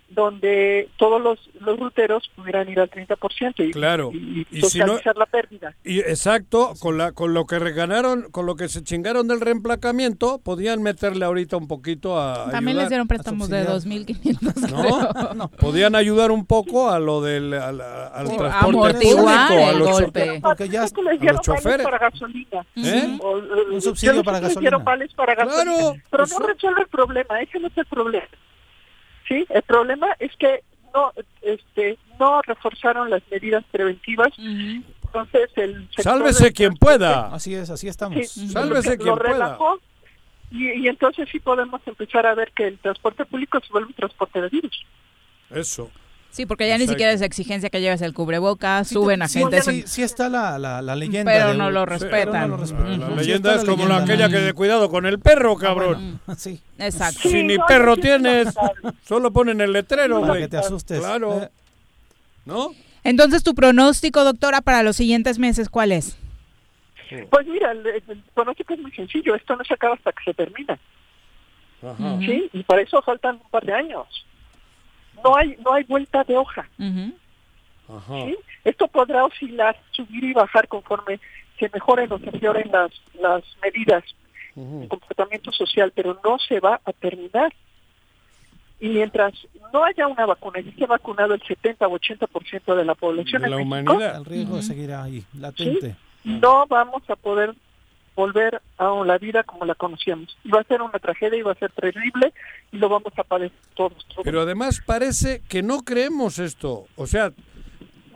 donde 0.10 0.90
todos 0.98 1.22
los, 1.22 1.50
los 1.60 1.80
ruteros 1.80 2.30
pudieran 2.36 2.70
ir 2.70 2.80
al 2.80 2.90
30% 2.90 3.68
y, 3.68 3.72
claro. 3.72 4.12
y, 4.14 4.46
socializar 4.62 5.18
la 5.18 5.26
pérdida. 5.26 5.76
Y 5.84 6.00
exacto, 6.00 6.74
con 6.80 6.98
la 6.98 7.12
con 7.12 7.34
lo 7.34 7.46
que 7.46 7.60
reganaron, 7.60 8.32
con 8.32 8.46
lo 8.46 8.56
que 8.56 8.70
se 8.70 8.84
chingaron 8.84 9.28
del 9.28 9.42
reemplacamiento, 9.42 10.40
podían 10.40 10.82
meterle 10.82 11.26
ahorita 11.26 11.58
un 11.58 11.68
poquito 11.68 12.20
a 12.20 12.50
También 12.52 12.78
les 12.78 12.90
dieron 12.90 13.08
préstamos 13.08 13.50
de 13.50 13.68
2.500. 13.68 14.72
¿No? 14.72 15.34
¿No? 15.34 15.48
Podían 15.50 15.96
ayudar 15.96 16.32
un 16.32 16.46
poco 16.46 16.90
a 16.90 17.00
lo 17.00 17.22
del 17.22 17.54
al, 17.54 17.78
transporte 18.38 19.06
público, 19.06 19.30
a 19.30 19.74
los, 19.74 19.92
golpe. 19.92 20.40
Porque 20.42 20.70
ya 20.70 20.84
les 20.84 21.20
dieron 21.20 21.42
choferes 21.42 21.86
para 21.86 21.98
gasolina. 21.98 22.66
¿Eh? 22.76 23.20
un 23.72 23.82
subsidio 23.82 24.24
para 24.24 24.40
gasolina. 24.40 24.48
Les 24.48 24.60
dieron 24.60 24.84
para 24.84 25.36
gasolina. 25.36 25.64
Claro, 25.64 25.96
pero 26.10 26.26
no 26.28 26.40
resuelve 26.40 26.82
el 26.82 26.88
problema, 26.88 27.42
ese 27.42 27.60
no 27.60 27.68
es 27.68 27.78
el 27.78 27.86
problema. 27.86 28.28
Sí, 29.28 29.46
el 29.50 29.62
problema 29.64 30.08
es 30.20 30.36
que 30.38 30.64
no, 30.94 31.12
este, 31.42 31.98
no 32.20 32.42
reforzaron 32.42 33.10
las 33.10 33.22
medidas 33.30 33.64
preventivas. 33.72 34.30
Entonces 34.38 35.50
el 35.56 35.88
sálvese 35.98 36.54
quien 36.54 36.76
pueda. 36.76 37.34
Así 37.34 37.54
es, 37.56 37.70
así 37.70 37.88
estamos. 37.88 38.30
sálvese 38.30 38.98
quien 38.98 39.16
pueda. 39.16 39.58
Y, 40.50 40.72
y, 40.72 40.88
entonces 40.88 41.28
sí 41.30 41.40
podemos 41.42 41.82
empezar 41.86 42.26
a 42.26 42.34
ver 42.34 42.54
que 42.54 42.68
el 42.68 42.80
transporte 42.80 43.26
público 43.26 43.60
se 43.60 43.70
vuelve 43.70 43.90
un 43.90 43.94
transporte 43.94 44.42
de 44.42 44.48
virus. 44.48 44.86
Eso. 45.50 45.92
Sí, 46.32 46.46
porque 46.46 46.68
ya 46.68 46.78
ni 46.78 46.88
siquiera 46.88 47.12
es 47.12 47.22
exigencia 47.22 47.70
que 47.70 47.82
lleves 47.82 48.02
el 48.02 48.14
cubrebocas, 48.14 48.88
suben 48.88 49.24
a 49.24 49.28
gente. 49.28 49.62
Sí, 49.62 49.84
sí, 49.88 50.04
está 50.04 50.30
la, 50.30 50.60
la, 50.60 50.96
leyenda. 50.96 51.32
Pero 51.32 51.54
no 51.56 51.72
lo 51.72 51.86
respetan. 51.86 52.52
La, 52.52 53.10
leyenda 53.10 53.56
es 53.56 53.64
como 53.64 53.88
la 53.88 53.98
aquella 53.98 54.30
que 54.30 54.38
de 54.38 54.54
cuidado 54.54 54.90
con 54.90 55.06
el 55.08 55.20
perro, 55.20 55.56
cabrón. 55.56 56.20
sí. 56.38 56.62
Exacto. 56.78 57.28
Si 57.30 57.44
ni 57.44 57.58
perro 57.58 57.98
tienes, 57.98 58.54
solo 59.04 59.32
ponen 59.32 59.62
el 59.62 59.74
letrero, 59.74 60.22
Para 60.22 60.38
que 60.38 60.48
te 60.48 60.58
asustes. 60.58 61.00
Claro. 61.00 61.42
Eh. 61.42 61.50
¿No? 62.46 62.72
Entonces, 63.04 63.44
tu 63.44 63.56
pronóstico, 63.56 64.24
doctora, 64.24 64.62
para 64.62 64.84
los 64.84 64.96
siguientes 64.96 65.40
meses, 65.40 65.70
¿cuál 65.70 65.92
es? 65.92 66.18
Pues 67.30 67.48
mira, 67.48 67.72
el, 67.72 68.04
pronóstico 68.36 68.74
es 68.74 68.80
muy 68.80 68.92
sencillo. 68.92 69.34
Esto 69.34 69.56
no 69.56 69.64
se 69.64 69.74
acaba 69.74 69.96
hasta 69.96 70.12
que 70.12 70.24
se 70.24 70.34
termina. 70.34 70.78
Ajá. 71.82 72.20
Sí, 72.20 72.50
y 72.54 72.64
para 72.64 72.82
eso 72.82 73.02
faltan 73.02 73.40
un 73.44 73.50
par 73.50 73.66
de 73.66 73.74
años 73.74 74.08
no 75.24 75.36
hay 75.36 75.58
no 75.64 75.74
hay 75.74 75.84
vuelta 75.84 76.24
de 76.24 76.38
hoja. 76.38 76.68
Esto 78.64 78.88
podrá 78.88 79.24
oscilar, 79.26 79.78
subir 79.92 80.24
y 80.24 80.34
bajar 80.34 80.68
conforme 80.68 81.20
se 81.58 81.70
mejoren 81.74 82.12
o 82.12 82.20
se 82.20 82.30
empeoren 82.30 82.70
las, 82.72 82.92
las 83.20 83.44
medidas 83.62 84.04
de 84.56 84.88
comportamiento 84.88 85.52
social, 85.52 85.92
pero 85.96 86.20
no 86.24 86.38
se 86.40 86.60
va 86.60 86.82
a 86.84 86.92
terminar. 86.92 87.54
Y 88.80 88.90
mientras 88.90 89.34
no 89.74 89.84
haya 89.84 90.08
una 90.08 90.26
vacuna 90.26 90.60
y 90.60 90.70
esté 90.70 90.86
vacunado 90.86 91.34
el 91.34 91.42
70 91.42 91.88
o 91.88 91.98
80% 91.98 92.76
de 92.76 92.86
la 92.86 92.96
población 92.96 93.42
de 93.42 93.50
la 93.50 93.58
humanidad, 93.58 94.18
el 94.18 94.26
riesgo 94.26 94.62
seguirá 94.62 95.04
ahí, 95.04 95.24
latente. 95.38 95.96
No 96.24 96.66
vamos 96.68 97.10
a 97.10 97.16
poder 97.16 97.56
volver 98.18 98.62
a 98.80 98.90
la 99.06 99.18
vida 99.20 99.44
como 99.44 99.64
la 99.64 99.76
conocíamos. 99.76 100.36
Y 100.44 100.50
va 100.50 100.62
a 100.62 100.64
ser 100.64 100.82
una 100.82 100.98
tragedia 101.00 101.38
y 101.38 101.44
va 101.44 101.52
a 101.52 101.56
ser 101.56 101.72
terrible 101.72 102.34
y 102.72 102.78
lo 102.78 102.90
vamos 102.90 103.14
a 103.16 103.24
padecer 103.24 103.58
todos. 103.76 104.06
Pero 104.24 104.42
además 104.42 104.82
parece 104.86 105.44
que 105.48 105.62
no 105.62 105.84
creemos 105.84 106.40
esto. 106.40 106.88
O 106.98 107.06
sea... 107.06 107.32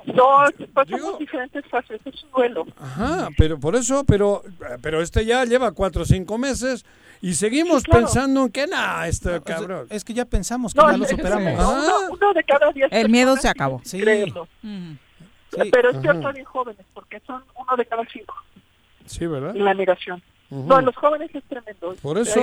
No, 0.03 0.39
pasamos 0.73 1.19
diferentes 1.19 1.63
fases, 1.67 2.01
es 2.03 2.23
un 2.23 2.31
duelo. 2.31 2.65
Ajá, 2.79 3.29
pero 3.37 3.59
por 3.59 3.75
eso, 3.75 4.03
pero 4.03 4.41
pero 4.81 4.99
este 4.99 5.23
ya 5.27 5.45
lleva 5.45 5.73
cuatro 5.73 6.01
o 6.01 6.05
cinco 6.05 6.39
meses 6.39 6.83
y 7.21 7.35
seguimos 7.35 7.83
pensando 7.83 8.45
en 8.45 8.49
que 8.49 8.65
nada, 8.65 9.07
este 9.07 9.39
cabrón. 9.41 9.85
Es 9.91 10.03
que 10.03 10.15
ya 10.15 10.25
pensamos 10.25 10.73
que 10.73 10.81
ya 10.81 10.97
lo 10.97 11.05
superamos. 11.05 12.09
uno, 12.09 12.33
de 12.33 12.43
cada 12.43 12.71
diez 12.71 12.87
El 12.89 13.09
miedo 13.09 13.37
se 13.37 13.47
acabó. 13.47 13.79
Sí. 13.83 14.01
Pero 14.01 15.89
es 15.91 15.97
están 15.97 16.33
bien 16.33 16.45
jóvenes, 16.45 16.83
porque 16.95 17.19
son 17.27 17.43
uno 17.55 17.77
de 17.77 17.85
cada 17.85 18.03
cinco. 18.11 18.33
Sí, 19.05 19.27
¿verdad? 19.27 19.55
La 19.55 19.73
negación. 19.73 20.21
No, 20.49 20.81
los 20.81 20.93
jóvenes 20.97 21.33
es 21.33 21.43
tremendo. 21.45 21.95
Por 22.01 22.17
eso. 22.17 22.41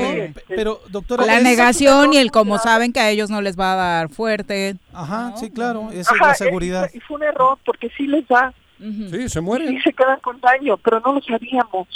pero, 0.49 0.81
doctora. 0.89 1.27
La 1.27 1.41
negación 1.41 2.15
y 2.15 2.17
el 2.17 2.31
como 2.31 2.59
saben 2.59 2.93
que 2.93 3.01
a 3.01 3.11
ellos 3.11 3.29
no 3.29 3.43
les 3.43 3.59
va 3.59 3.75
a 3.75 3.77
dar 3.77 4.09
fuerte. 4.09 4.77
Ajá, 4.95 5.35
sí, 5.37 5.51
claro. 5.51 5.91
Esa 5.93 6.15
es 6.15 6.21
la 6.21 6.35
seguridad. 6.35 6.91
y 6.95 7.01
fue 7.01 7.19
un 7.19 7.25
error 7.25 7.59
porque 7.67 7.91
sí 7.97 8.07
les 8.07 8.27
da. 8.27 8.55
Sí, 8.79 9.29
se 9.29 9.41
mueren. 9.41 9.69
Sí, 9.69 9.81
se 9.83 9.93
quedan 9.93 10.21
con 10.21 10.41
daño, 10.41 10.79
pero 10.79 11.01
no 11.01 11.13
lo 11.15 11.21
sabíamos. 11.21 11.87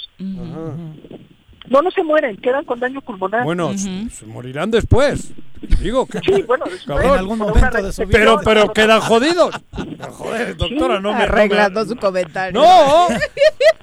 No, 1.72 1.80
no 1.80 1.90
se 1.90 2.02
mueren, 2.02 2.36
quedan 2.36 2.64
con 2.66 2.78
daño 2.78 3.00
pulmonar. 3.00 3.44
Bueno, 3.44 3.72
se 3.78 4.26
morirán 4.26 4.70
después. 4.70 5.32
Digo 5.80 6.06
que. 6.06 6.18
Sí, 6.20 6.42
bueno, 6.42 6.66
cabrón, 6.86 7.12
en 7.12 7.18
algún 7.18 7.38
momento 7.38 7.82
de 7.82 7.92
su 7.92 8.02
vida. 8.02 8.18
Pero, 8.18 8.40
pero 8.44 8.72
quedan 8.74 9.00
jodidos. 9.00 9.54
Joder, 10.10 10.56
doctora, 10.56 11.00
no 11.00 11.12
me 11.14 11.22
Arreglando 11.22 11.84
su 11.86 11.96
comentario. 11.96 12.60
No, 12.60 13.06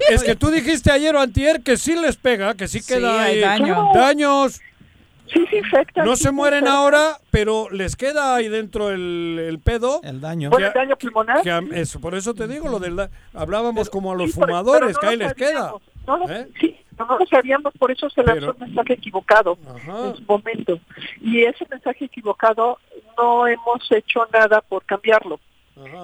es 0.10 0.24
que 0.24 0.36
tú 0.36 0.52
dijiste 0.52 0.92
ayer 0.92 1.16
o 1.16 1.20
antier 1.20 1.62
que 1.64 1.78
sí 1.78 1.96
les 1.96 2.16
pega, 2.16 2.54
que 2.54 2.68
sí 2.68 2.82
queda 2.86 3.24
hay 3.24 3.40
daño. 3.40 3.90
daños. 3.94 4.62
Sí, 5.34 5.46
sí, 5.50 5.58
infecta. 5.58 6.04
No 6.04 6.16
sí, 6.16 6.24
se 6.24 6.30
sí, 6.30 6.36
mueren 6.36 6.68
ahora, 6.68 7.18
pero 7.32 7.70
les 7.72 7.96
queda 7.96 8.36
ahí 8.36 8.50
dentro 8.50 8.90
el, 8.92 9.40
el 9.48 9.60
pedo. 9.60 10.02
El 10.04 10.22
daño. 10.22 10.50
Bueno, 10.52 10.68
el 10.68 10.74
daño 10.74 10.96
pulmonar. 10.96 11.42
Que 11.42 11.82
eso, 11.82 12.00
por 12.00 12.14
eso 12.14 12.34
te 12.36 12.48
digo 12.48 12.68
lo 12.70 12.80
del 12.80 13.10
hablábamos 13.34 13.90
como 13.90 14.12
a 14.12 14.16
los 14.16 14.28
Sí, 14.32 14.34
fumadores, 14.34 14.96
pero 14.96 15.00
que 15.00 15.06
no 15.06 15.10
ahí 15.12 15.18
lo 15.18 15.26
les 15.26 15.34
queda. 15.34 15.74
No 16.08 16.18
lo- 16.18 16.30
¿Eh? 16.30 16.48
Sí, 16.60 16.76
no, 17.00 17.06
no 17.06 17.18
lo 17.18 17.26
sabíamos, 17.26 17.74
por 17.80 17.92
eso 17.92 18.10
se 18.10 18.22
lanzó 18.24 18.40
Pero- 18.42 18.54
un 18.54 18.60
mensaje 18.68 18.94
equivocado 18.94 19.58
en 19.88 20.16
su 20.16 20.24
momento. 20.28 20.80
Y 21.22 21.44
ese 21.44 21.66
mensaje 21.70 22.06
equivocado 22.06 22.78
no 23.18 23.48
hemos 23.48 23.92
hecho 23.92 24.28
nada 24.34 24.62
por 24.62 24.84
cambiarlo. 24.86 25.40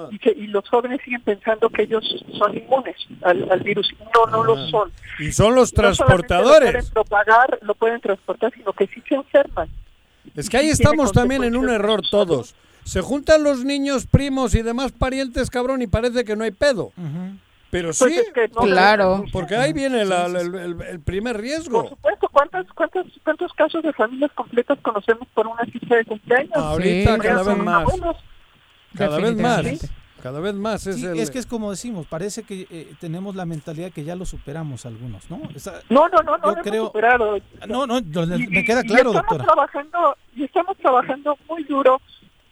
Y, 0.10 0.18
se- 0.20 0.32
y 0.32 0.48
los 0.48 0.68
jóvenes 0.70 1.02
siguen 1.04 1.22
pensando 1.22 1.70
que 1.70 1.82
ellos 1.84 2.04
son 2.38 2.56
inmunes 2.58 2.96
al, 3.24 3.52
al 3.52 3.60
virus. 3.60 3.94
No, 4.14 4.26
no 4.32 4.44
lo 4.46 4.56
son. 4.70 4.90
Y 5.20 5.34
son 5.34 5.54
los 5.54 5.74
No 5.74 5.82
transportadores. 5.82 6.68
Lo 6.74 6.80
pueden 6.80 6.94
propagar, 6.94 7.60
lo 7.62 7.76
pueden 7.76 8.00
transportar, 8.00 8.54
sino 8.54 8.72
que 8.72 8.88
sí 8.88 9.04
se 9.08 9.16
enferman. 9.16 9.68
Es 10.34 10.50
que 10.50 10.58
ahí 10.58 10.70
estamos 10.70 11.12
también 11.12 11.44
en 11.44 11.58
un 11.58 11.70
error 11.70 12.02
todos. 12.10 12.56
Se 12.86 13.02
juntan 13.02 13.44
los 13.44 13.66
niños, 13.66 14.06
primos 14.06 14.56
y 14.56 14.62
demás 14.62 14.92
parientes, 14.94 15.50
cabrón, 15.50 15.82
y 15.82 15.88
parece 15.88 16.24
que 16.24 16.36
no 16.38 16.44
hay 16.46 16.52
pedo. 16.52 16.94
Pero 17.76 17.90
Pues 17.90 17.98
sí, 17.98 18.18
es 18.20 18.32
que 18.32 18.48
no- 18.48 18.62
Claro. 18.62 19.26
porque 19.34 19.58
ahí 19.58 19.74
viene 19.74 20.06
la- 20.06 20.30
la- 20.30 20.40
el, 20.40 20.56
el- 20.56 20.82
el 20.82 21.00
primer 21.02 21.34
Por 21.36 21.42
riesgo. 21.42 21.90
supuesto, 21.90 22.30
¿cuántos, 22.32 22.66
cuántos, 22.74 23.06
¿cuántos 23.22 23.52
casos 23.52 23.84
de 23.84 23.92
familias 23.92 24.32
completas 24.34 24.80
conocemos 24.82 25.28
por 25.34 25.46
una 25.46 25.66
fiesta 25.66 25.98
de 25.98 26.06
cumpleaños? 26.06 26.56
Ahorita 26.56 27.16
Sí, 27.16 27.20
cada 27.22 27.44
Son 27.44 27.56
vez 27.58 27.66
más. 27.66 27.82
abuelos. 27.82 28.16
Cada 28.98 29.18
vez 29.18 29.36
más. 29.36 29.92
Cada 30.24 30.40
vez 30.40 30.54
más 30.56 30.88
es 30.88 30.96
Sí, 31.02 31.06
el... 31.06 31.20
es 31.20 31.30
que 31.30 31.38
es 31.40 31.46
como 31.46 31.70
decimos, 31.70 32.08
parece 32.08 32.44
que 32.44 32.66
eh, 32.72 32.94
tenemos 33.02 33.36
la 33.36 33.46
mentalidad 33.46 33.92
que 33.92 34.06
ya 34.06 34.16
lo 34.16 34.26
superamos 34.26 34.86
algunos, 34.86 35.30
¿no? 35.30 35.42
Esa- 35.54 35.82
No, 35.90 36.08
no, 36.08 36.24
no, 36.24 36.38
no 36.38 36.38
Yo 36.38 36.46
lo 36.46 36.52
hemos 36.54 36.64
creo- 36.64 36.86
superado. 36.86 37.38
no, 37.68 37.86
no, 37.88 37.98
Y- 38.00 38.48
me 38.48 38.64
queda 38.64 38.84
y 38.86 38.88
claro, 38.88 39.10
estamos 39.10 39.14
doctora. 39.16 39.44
trabajando 39.44 40.18
y 40.34 40.46
estamos 40.46 40.78
trabajando 40.78 41.38
muy 41.50 41.64
duro 41.66 42.02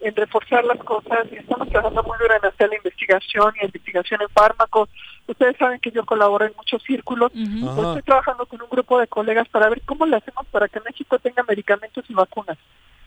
en 0.01 0.13
reforzar 0.17 0.65
las 0.65 0.79
cosas 0.79 1.19
y 1.31 1.35
estamos 1.37 1.69
trabajando 1.69 2.03
muy 2.03 2.17
duro 2.19 2.33
en 2.35 2.45
hacer 2.45 2.69
la 2.69 2.75
investigación 2.75 3.53
y 3.61 3.65
investigación 3.65 4.21
en 4.21 4.27
fármacos. 4.29 4.89
Ustedes 5.33 5.57
saben 5.57 5.79
que 5.79 5.91
yo 5.91 6.05
colaboro 6.05 6.45
en 6.45 6.53
muchos 6.55 6.81
círculos. 6.83 7.31
Pues 7.31 7.87
estoy 7.87 8.01
trabajando 8.03 8.45
con 8.45 8.61
un 8.61 8.69
grupo 8.69 8.99
de 8.99 9.07
colegas 9.07 9.47
para 9.49 9.69
ver 9.69 9.81
cómo 9.81 10.05
le 10.05 10.17
hacemos 10.17 10.45
para 10.47 10.67
que 10.67 10.79
México 10.79 11.19
tenga 11.19 11.43
medicamentos 11.43 12.05
y 12.07 12.13
vacunas. 12.13 12.57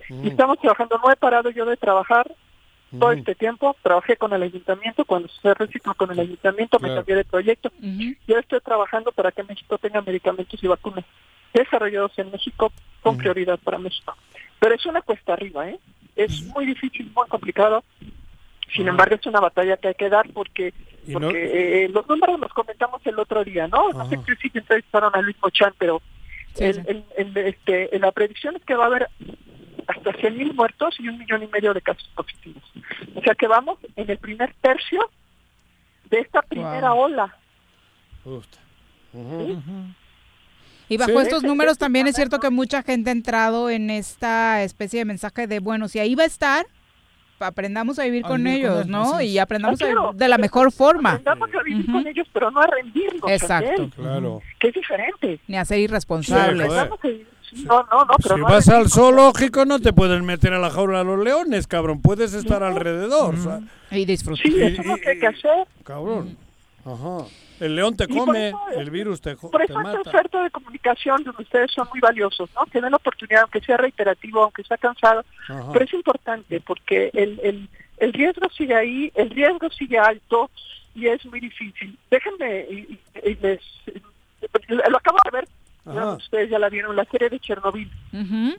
Y 0.09 0.29
estamos 0.29 0.59
trabajando, 0.59 1.01
no 1.03 1.11
he 1.11 1.17
parado 1.17 1.51
yo 1.51 1.65
de 1.65 1.77
trabajar 1.77 2.31
todo 2.99 3.11
este 3.13 3.35
tiempo, 3.35 3.77
trabajé 3.83 4.17
con 4.17 4.33
el 4.33 4.43
ayuntamiento, 4.43 5.05
cuando 5.05 5.29
se 5.29 5.53
recicló 5.55 5.95
con 5.95 6.11
el 6.13 6.21
ayuntamiento, 6.21 6.79
me 6.79 6.95
cambié 6.95 7.17
de 7.17 7.25
proyecto. 7.25 7.71
Yo 8.27 8.39
estoy 8.39 8.61
trabajando 8.61 9.13
para 9.13 9.33
que 9.33 9.43
México 9.43 9.77
tenga 9.79 10.01
medicamentos 10.03 10.63
y 10.63 10.67
vacunas 10.67 11.05
desarrollados 11.53 12.17
en 12.19 12.31
México 12.31 12.73
con 13.03 13.17
prioridad 13.17 13.59
para 13.59 13.79
México. 13.79 14.15
Pero 14.61 14.75
es 14.75 14.87
una 14.87 15.03
cuesta 15.03 15.33
arriba, 15.33 15.69
¿eh? 15.69 15.79
Es 16.15 16.43
muy 16.45 16.67
difícil, 16.67 17.11
muy 17.15 17.27
complicado. 17.29 17.85
Sin 18.75 18.89
embargo, 18.89 19.15
es 19.15 19.27
una 19.27 19.41
batalla 19.41 19.77
que 19.77 19.89
hay 19.89 19.95
que 19.95 20.09
dar 20.09 20.29
porque, 20.33 20.73
Y 21.07 21.13
no- 21.13 21.21
porque 21.21 21.85
eh, 21.85 21.89
los 21.89 22.07
números 22.09 22.41
los 22.41 22.53
comentamos 22.53 23.01
el 23.07 23.19
otro 23.19 23.45
día, 23.45 23.69
¿no? 23.69 23.91
No 23.93 24.09
sé 24.09 24.19
si 24.43 24.51
entrevistaron 24.55 25.13
a 25.15 25.21
Luis 25.23 25.37
Mochan, 25.43 25.73
pero 25.79 26.03
Sí, 26.55 26.65
el- 26.65 26.75
sí. 26.75 26.81
el- 26.87 27.05
el- 27.17 27.37
este, 27.47 27.99
la 27.99 28.13
predicción 28.13 28.57
es 28.57 28.63
que 28.65 28.75
va 28.75 28.85
a 28.85 28.87
haber 28.89 29.09
hasta 29.87 30.13
100 30.15 30.37
mil 30.37 30.53
muertos 30.55 30.97
y 30.99 31.09
un 31.09 31.19
millón 31.19 31.43
y 31.43 31.47
medio 31.47 31.73
de 31.75 31.81
casos 31.81 32.09
positivos. 32.17 32.63
O 33.15 33.21
sea 33.23 33.35
que 33.35 33.47
vamos 33.47 33.79
en 33.95 34.11
el 34.11 34.19
primer 34.19 34.53
tercio 34.61 35.09
de 36.11 36.19
esta 36.21 36.43
primera 36.43 36.93
Wow. 36.93 37.03
ola. 37.05 37.37
Y 40.89 40.97
bajo 40.99 41.11
Sí. 41.13 41.19
estos 41.19 41.43
números 41.43 41.79
también 41.79 42.07
es 42.07 42.15
cierto 42.17 42.39
que 42.39 42.51
mucha 42.51 42.83
gente 42.83 43.11
ha 43.11 43.13
entrado 43.13 43.71
en 43.71 43.91
esta 43.91 44.63
especie 44.63 45.01
de 45.01 45.05
mensaje 45.05 45.47
de, 45.47 45.59
bueno, 45.59 45.89
si 45.89 45.99
ahí 45.99 46.15
va 46.15 46.23
a 46.23 46.27
estar, 46.27 46.67
aprendamos 47.41 47.99
a 47.99 48.05
vivir 48.05 48.25
A 48.25 48.29
con 48.29 48.43
vivir 48.43 48.63
con 48.63 48.71
ellos, 48.73 48.85
él, 48.87 48.91
¿no? 48.91 49.21
Y 49.21 49.39
aprendamos 49.39 49.81
Ah, 49.81 49.85
a 49.85 49.89
claro. 49.89 50.03
vivir 50.09 50.19
de 50.21 50.29
la 50.29 50.39
mejor 50.39 50.73
forma, 50.73 51.11
Aprendamos 51.13 51.49
a 51.55 51.63
vivir 51.63 51.83
Ujú. 51.85 51.93
con 51.93 52.07
ellos, 52.07 52.27
pero 52.33 52.51
no 52.51 52.61
a 52.61 52.67
rendirnos. 52.67 53.31
Exacto. 53.31 53.91
Claro. 53.97 54.43
Que 54.59 54.69
es 54.69 54.75
diferente. 54.75 55.41
ni 55.49 55.57
a 55.57 55.65
ser 55.65 55.79
irresponsables. 55.81 56.73
a 56.73 56.89
sí, 57.03 57.27
No, 57.65 57.83
no, 57.91 58.05
no, 58.05 58.15
pero 58.23 58.35
Si 58.35 58.41
no 58.41 58.47
a 58.49 58.51
vas 58.51 58.69
al 58.69 58.89
zoológico 58.91 59.65
no 59.65 59.79
te 59.81 59.93
pueden 59.93 60.25
meter 60.25 60.53
a 60.53 60.59
la 60.59 60.69
jaula 60.71 61.01
a 61.01 61.05
los 61.05 61.19
leones, 61.23 61.67
cabrón. 61.67 62.03
Puedes 62.03 62.35
estar 62.35 62.63
alrededor. 62.63 63.35
o 63.35 63.43
sea, 63.43 63.61
Y 63.91 64.05
disfrutar. 64.05 64.43
Sí, 64.47 64.53
Y- 64.57 64.63
eso 64.63 64.81
es 64.81 64.87
lo 64.87 64.97
y- 64.97 65.01
que 65.01 65.11
hay 65.11 65.19
que 65.21 65.27
hacer. 65.29 65.67
cabrón. 65.85 66.37
Ajá. 66.85 67.25
El 67.61 67.75
león 67.77 67.97
te 67.97 68.07
come, 68.07 68.49
eso- 68.49 68.61
el 68.77 68.91
virus 68.91 69.21
te, 69.21 69.35
Por 69.37 69.63
eso 69.63 69.81
esta 69.81 70.01
oferta 70.03 70.43
de 70.43 70.51
comunicación 70.51 71.25
donde 71.25 71.43
ustedes 71.43 71.71
son 71.73 71.89
muy 71.91 72.01
valiosos, 72.01 72.51
¿no? 72.55 72.65
Que 72.67 72.81
den 72.81 72.91
la 72.91 72.97
oportunidad, 72.99 73.43
aunque 73.43 73.61
sea 73.61 73.77
reiterativo, 73.77 74.43
aunque 74.45 74.63
sea 74.65 74.77
cansado, 74.77 75.25
Ajá. 75.49 75.73
pero 75.73 75.85
es 75.85 75.93
importante 75.95 76.61
porque 76.61 77.11
el, 77.15 77.41
el, 77.43 77.69
el 77.99 78.13
riesgo 78.13 78.49
sigue 78.51 78.75
ahí, 78.75 79.11
el 79.15 79.31
riesgo 79.31 79.71
sigue 79.71 79.99
alto 79.99 80.51
y 80.95 81.07
es 81.07 81.25
muy 81.27 81.41
difícil. 81.41 81.99
Déjenme, 82.11 82.67
y, 82.71 82.75
y- 82.75 83.01
y 83.31 83.35
les, 83.37 83.61
lo 84.91 84.97
acabo 84.97 85.19
de 85.25 85.31
ver, 85.31 85.49
ustedes 86.17 86.51
ya 86.51 86.59
la 86.59 86.69
vieron, 86.69 86.95
la 86.97 87.05
serie 87.07 87.29
de 87.31 87.39
Chernobyl. 87.41 87.91
Ujú. 88.13 88.57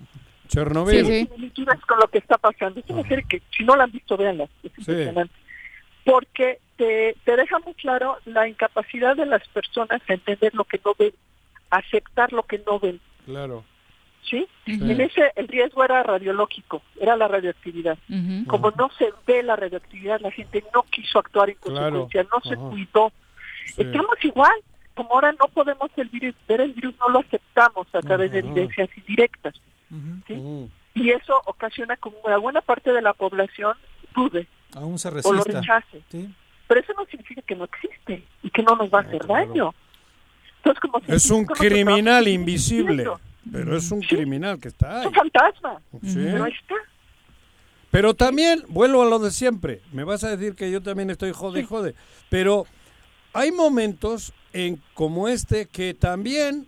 Chernobyl. 0.47 1.05
Sí, 1.05 1.27
sí. 1.29 1.61
con 1.85 1.99
lo 1.99 2.07
que 2.07 2.19
está 2.19 2.37
pasando. 2.37 2.79
Es 2.79 2.89
una 2.89 3.03
serie 3.07 3.25
que, 3.27 3.41
si 3.55 3.63
no 3.63 3.75
la 3.75 3.83
han 3.83 3.91
visto, 3.91 4.15
véanla. 4.17 4.45
Es 4.63 4.71
impresionante. 4.77 5.33
Porque 6.07 6.59
te, 6.77 7.17
te 7.25 7.35
deja 7.35 7.59
muy 7.59 7.73
claro 7.73 8.17
la 8.23 8.47
incapacidad 8.47 9.17
de 9.17 9.25
las 9.25 9.45
personas 9.49 10.01
a 10.07 10.13
entender 10.13 10.55
lo 10.55 10.63
que 10.63 10.79
no 10.85 10.93
ven, 10.97 11.11
aceptar 11.69 12.31
lo 12.31 12.43
que 12.43 12.59
no 12.65 12.79
ven. 12.79 13.01
Claro. 13.25 13.65
¿Sí? 14.23 14.47
En 14.65 15.01
ese, 15.01 15.34
el 15.35 15.49
riesgo 15.49 15.84
era 15.84 16.03
radiológico, 16.03 16.81
era 16.99 17.17
la 17.17 17.27
radioactividad. 17.27 17.97
Como 18.47 18.71
no 18.71 18.89
se 18.97 19.13
ve 19.25 19.43
la 19.43 19.57
radioactividad, 19.57 20.21
la 20.21 20.31
gente 20.31 20.63
no 20.73 20.84
quiso 20.84 21.19
actuar 21.19 21.49
en 21.49 21.55
Claro. 21.55 22.07
consecuencia, 22.07 22.25
no 22.31 22.49
se 22.49 22.55
cuidó. 22.55 23.11
Sí. 23.75 23.81
Estamos 23.81 24.15
igual, 24.23 24.55
como 24.95 25.13
ahora 25.13 25.34
no 25.34 25.47
podemos 25.49 25.91
el 25.97 26.07
virus, 26.07 26.35
ver 26.47 26.61
el 26.61 26.71
virus, 26.73 26.95
no 26.99 27.09
lo 27.09 27.19
aceptamos 27.19 27.88
a 27.93 27.99
través 27.99 28.31
de 28.31 28.39
evidencias 28.39 28.89
indirectas. 28.97 29.55
¿sí? 30.25 30.69
Y 30.95 31.09
eso 31.11 31.41
ocasiona 31.45 31.97
como 31.97 32.17
una 32.23 32.38
buena 32.38 32.61
parte 32.61 32.93
de 32.93 33.01
la 33.01 33.13
población 33.13 33.75
dude 34.15 34.47
Aún 34.77 34.97
se 34.99 35.07
o 35.09 35.11
lo 35.11 35.17
resista. 35.43 35.61
rechace. 35.61 36.01
Sí. 36.11 36.33
Pero 36.67 36.79
eso 36.81 36.93
no 36.93 37.05
significa 37.05 37.41
que 37.43 37.55
no 37.55 37.65
existe 37.65 38.23
y 38.43 38.49
que 38.49 38.61
no 38.63 38.75
nos 38.75 38.89
va 38.93 38.99
a 38.99 39.01
hacer 39.03 39.19
claro. 39.19 39.47
daño. 39.47 39.73
Entonces, 40.57 40.81
como 40.81 41.01
Es 41.07 41.29
un 41.31 41.45
criminal 41.45 42.27
invisible, 42.27 43.07
pero 43.51 43.77
es 43.77 43.89
un 43.91 44.01
Sí. 44.01 44.07
criminal 44.15 44.59
que 44.59 44.67
está 44.67 44.99
Es 44.99 45.01
ahí. 45.01 45.07
un 45.07 45.13
fantasma, 45.13 45.81
Sí. 46.03 46.19
pero 46.23 46.43
ahí 46.43 46.51
está. 46.53 46.75
Pero 47.89 48.13
también, 48.13 48.63
vuelvo 48.67 49.01
a 49.01 49.05
lo 49.05 49.17
de 49.19 49.31
siempre, 49.31 49.81
me 49.93 50.03
vas 50.03 50.23
a 50.25 50.35
decir 50.35 50.55
que 50.55 50.69
yo 50.69 50.81
también 50.83 51.09
estoy 51.09 51.31
jode 51.31 51.61
y 51.61 51.63
jode, 51.63 51.95
pero 52.29 52.65
hay 53.33 53.51
momentos 53.51 54.33
en 54.51 54.81
como 54.93 55.29
este 55.29 55.67
que 55.67 55.93
también 55.93 56.67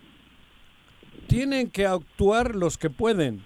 tienen 1.26 1.70
que 1.70 1.86
actuar 1.86 2.54
los 2.54 2.78
que 2.78 2.90
pueden 2.90 3.44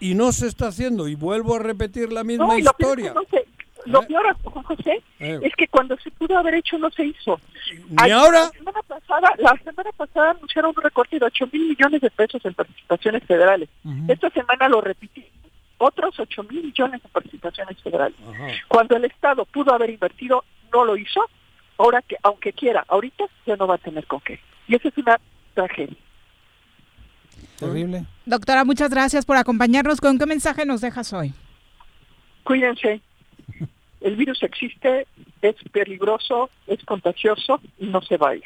y 0.00 0.14
no 0.14 0.32
se 0.32 0.46
está 0.46 0.68
haciendo 0.68 1.08
y 1.08 1.14
vuelvo 1.14 1.56
a 1.56 1.58
repetir 1.60 2.12
la 2.12 2.24
misma 2.24 2.46
No, 2.48 2.58
y 2.58 2.62
lo 2.62 2.72
peor, 2.74 2.98
historia. 3.00 3.06
es 3.22 3.28
que 3.30 3.36
no 3.36 3.42
se- 3.42 3.48
lo 3.86 4.02
¿Eh? 4.02 4.06
peor, 4.06 4.36
Juan 4.42 4.64
José, 4.64 5.02
Eh. 5.20 5.38
es 5.42 5.54
que 5.56 5.68
cuando 5.68 5.96
se 5.98 6.10
pudo 6.10 6.36
haber 6.38 6.54
hecho 6.54 6.78
no 6.78 6.90
se 6.90 7.06
hizo. 7.06 7.40
Ni 7.88 7.96
Ay, 7.96 8.10
ahora, 8.10 8.40
La 8.44 8.50
semana 8.50 8.82
pasada, 8.82 9.30
la 9.38 9.56
semana 9.64 9.90
pasada 9.96 10.30
anunciaron 10.32 10.72
un 10.76 10.82
recorte 10.82 11.18
de 11.18 11.24
8 11.26 11.48
mil 11.52 11.68
millones 11.68 12.00
de 12.00 12.10
pesos 12.10 12.44
en 12.44 12.54
participaciones 12.54 13.24
federales. 13.24 13.68
Esta 14.08 14.30
semana 14.30 14.68
lo 14.68 14.80
repití. 14.80 15.24
Otros 15.78 16.18
8 16.18 16.42
mil 16.44 16.64
millones 16.64 17.02
de 17.02 17.08
participaciones 17.08 17.80
federales. 17.82 18.16
Cuando 18.66 18.96
el 18.96 19.04
Estado 19.04 19.44
pudo 19.44 19.72
haber 19.72 19.90
invertido, 19.90 20.44
no 20.72 20.84
lo 20.84 20.96
hizo. 20.96 21.20
Ahora 21.78 22.02
que, 22.02 22.16
aunque 22.24 22.52
quiera, 22.52 22.84
ahorita 22.88 23.24
ya 23.46 23.54
no 23.56 23.68
va 23.68 23.76
a 23.76 23.78
tener 23.78 24.04
con 24.06 24.20
qué. 24.20 24.40
Y 24.66 24.74
eso 24.74 24.88
es 24.88 24.98
una 24.98 25.20
tragedia. 25.54 25.96
Terrible. 27.58 28.04
Doctora, 28.26 28.64
muchas 28.64 28.90
gracias 28.90 29.24
por 29.24 29.36
acompañarnos. 29.36 30.00
¿Con 30.00 30.18
qué 30.18 30.26
mensaje 30.26 30.64
nos 30.66 30.80
dejas 30.80 31.12
hoy? 31.12 31.32
Cuídense. 32.44 33.00
El 34.00 34.16
virus 34.16 34.42
existe, 34.42 35.06
es 35.42 35.56
peligroso, 35.72 36.50
es 36.66 36.84
contagioso 36.84 37.60
y 37.78 37.86
no 37.86 38.00
se 38.02 38.16
va 38.16 38.30
a 38.30 38.36
ir. 38.36 38.42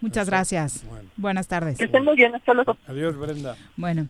Muchas 0.00 0.28
gracias. 0.28 0.84
Buenas 1.16 1.48
tardes. 1.48 1.78
Que 1.78 1.84
estén 1.84 2.04
muy 2.04 2.16
bien, 2.16 2.34
hasta 2.34 2.52
luego. 2.54 2.76
adiós 2.86 3.16
Brenda. 3.16 3.56
Bueno, 3.76 4.08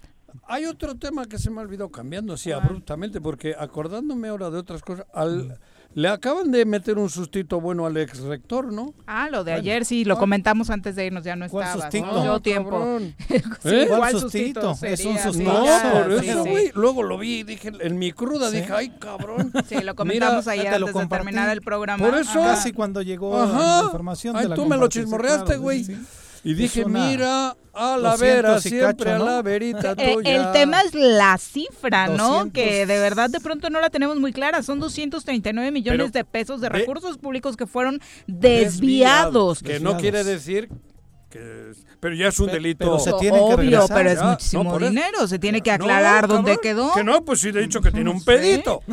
Hay 0.49 0.65
otro 0.65 0.97
tema 0.97 1.27
que 1.27 1.39
se 1.39 1.51
me 1.51 1.61
ha 1.61 1.63
olvidado 1.63 1.91
cambiando 1.91 2.33
así 2.35 2.51
abruptamente 2.51 3.21
porque 3.21 3.55
acordándome 3.57 4.29
ahora 4.29 4.51
de 4.51 4.59
otras 4.59 4.83
cosas, 4.83 5.07
al 5.15 5.59
Le 5.97 6.09
acaban 6.09 6.51
de 6.51 6.65
meter 6.65 6.99
un 6.99 7.09
sustito 7.09 7.61
bueno 7.61 7.87
al 7.87 7.97
ex 7.97 8.19
rector, 8.21 8.73
¿no? 8.73 8.95
Ah, 9.07 9.29
lo 9.31 9.45
de 9.45 9.53
ayer 9.53 9.85
sí, 9.85 10.05
lo 10.05 10.19
comentamos 10.19 10.69
antes 10.71 10.97
de 10.97 11.07
irnos, 11.07 11.23
ya 11.23 11.37
no 11.37 11.49
¿Cuál 11.49 11.67
estaba. 11.69 11.83
sustito? 11.85 12.25
¿no? 12.25 12.35
Ah, 12.35 12.41
tiempo. 12.41 12.99
Sí, 13.29 13.35
¿Eh? 13.71 13.87
¿Cuál 13.89 14.01
¿Cuál 14.01 14.13
sustito? 14.19 14.75
sustito? 14.75 14.87
Es 14.87 15.05
un 15.05 15.19
sustito. 15.19 15.53
No, 15.53 15.65
ya, 15.65 15.93
por 16.09 16.21
sí, 16.21 16.29
eso, 16.31 16.43
sí. 16.45 16.51
güey. 16.51 16.71
Luego 16.75 17.03
lo 17.05 17.17
vi 17.17 17.39
y 17.39 17.43
dije, 17.45 17.71
en 17.81 17.99
mi 17.99 18.11
cruda 18.13 18.51
Sí. 18.51 18.57
dije, 18.57 18.73
ay, 18.73 18.91
cabrón. 18.99 19.53
Sí, 19.69 19.77
lo 19.83 19.95
comentamos 19.95 20.45
Mira, 20.47 20.53
ayer 20.53 20.67
antes 20.75 20.87
de 20.87 20.93
compartí. 20.93 21.25
terminar 21.25 21.49
el 21.51 21.61
programa. 21.63 22.05
Por 22.05 22.19
eso- 22.19 22.41
Ajá. 22.43 22.55
Casi 22.57 22.73
cuando 22.73 23.01
llegó 23.01 23.41
Ajá. 23.41 23.79
la 23.79 23.85
información. 23.85 24.37
Ay, 24.37 24.43
te 24.45 24.49
la 24.49 24.55
tú 24.57 24.67
me 24.67 24.77
lo 24.77 24.89
chismorreaste, 24.89 25.45
claro, 25.45 25.61
güey. 25.63 25.85
sí, 25.85 25.95
sí. 25.95 26.07
Y 26.45 26.55
dije, 26.55 26.85
una 26.85 27.07
mira, 27.09 27.57
a 27.73 27.97
la 27.97 28.11
200 28.13 28.21
vera, 28.21 28.61
siempre 28.61 29.05
cacho, 29.07 29.11
a 29.15 29.19
la 29.19 29.37
¿no? 29.37 29.43
verita 29.43 29.95
Eh, 29.97 30.15
tuya. 30.15 30.37
el 30.37 30.53
tema 30.53 30.83
es 30.83 30.95
la 30.95 31.39
cifra, 31.39 32.07
¿no? 32.09 32.29
200. 32.45 32.53
Que 32.53 32.85
de 32.87 32.99
verdad 33.01 33.31
de 33.31 33.41
pronto 33.41 33.71
no 33.71 33.81
la 33.81 33.89
tenemos 33.91 34.19
muy 34.21 34.33
clara. 34.33 34.63
Son 34.63 34.79
239 34.79 35.71
millones 35.71 35.99
Pero 35.99 36.11
de 36.11 36.25
pesos 36.25 36.61
de 36.61 36.69
recursos 36.69 37.17
públicos 37.19 37.57
que 37.57 37.67
fueron 37.67 38.01
desviados. 38.27 39.63
Que 39.63 39.81
no 39.81 39.97
quiere 39.97 40.23
decir 40.25 40.69
que... 41.31 41.73
Pero 42.01 42.15
ya 42.15 42.29
es 42.29 42.39
un 42.39 42.47
delito. 42.49 42.79
pero 42.85 42.99
se 42.99 43.13
tiene 43.15 43.39
que 43.49 43.57
regresar. 43.57 43.97
pero 43.97 44.11
es 44.11 44.19
Ya, 44.19 44.25
muchísimo 44.27 44.79
no, 44.79 44.79
dinero. 44.87 45.27
Se 45.27 45.39
tiene 45.39 45.61
que 45.63 45.71
No, 45.71 45.77
aclarar 45.77 46.29
dónde 46.29 46.57
cabrón, 46.57 46.63
quedó. 46.63 46.93
Que 46.95 47.05
no, 47.05 47.25
pues 47.25 47.41
sí 47.41 47.51
le 47.53 47.61
he 47.61 47.63
dicho 47.63 47.81
que 47.81 47.91
tiene 47.91 48.11
un 48.11 48.21
Sí. 48.21 48.27
pedito. 48.27 48.83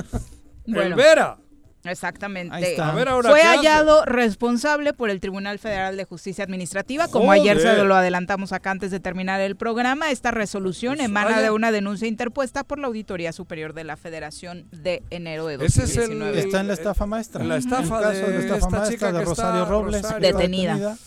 Bueno. 0.63 0.81
El 0.83 0.93
Vera. 0.93 1.37
Exactamente. 1.83 2.53
Ahí 2.55 2.63
está. 2.63 2.89
A 2.91 2.95
ver 2.95 3.07
ahora 3.09 3.29
Fue 3.31 3.41
hace. 3.41 3.57
hallado 3.57 4.05
responsable 4.05 4.93
por 4.93 5.09
el 5.09 5.19
Tribunal 5.19 5.57
Federal 5.59 5.97
de 5.97 6.05
Justicia 6.05 6.43
Administrativa, 6.43 7.07
como 7.07 7.31
ayer 7.31 7.59
se 7.59 7.83
lo 7.83 7.95
adelantamos 7.95 8.51
acá 8.53 8.71
antes 8.71 8.91
de 8.91 8.99
terminar 8.99 9.41
el 9.41 9.55
programa. 9.55 10.11
Esta 10.11 10.31
resolución 10.31 10.95
Pues, 10.97 11.05
emana 11.05 11.29
vaya. 11.31 11.41
de 11.41 11.49
una 11.51 11.71
denuncia 11.71 12.07
interpuesta 12.07 12.63
por 12.63 12.79
la 12.79 12.87
Auditoría 12.87 13.31
Superior 13.33 13.73
de 13.73 13.83
la 13.83 13.97
Federación 13.97 14.65
de 14.71 15.01
enero 15.09 15.47
de 15.47 15.55
Ese 15.55 15.83
es 15.83 15.97
el- 15.97 16.19
2019. 16.19 16.39
Está 16.39 16.59
en 16.61 16.67
la 16.67 16.73
estafa 16.73 17.05
maestra. 17.05 17.41
En 17.41 17.49
la 17.49 17.57
estafa 17.57 17.97
el 17.97 18.03
caso 18.03 18.27
de 18.27 18.33
la 18.33 18.39
estafa 18.39 18.55
esta 18.57 18.69
maestra 18.69 18.89
chica 18.91 19.11
de 19.11 19.25
Rosario 19.25 19.65
Robles. 19.65 20.01
Rosario. 20.03 20.27
Detenida. 20.27 20.97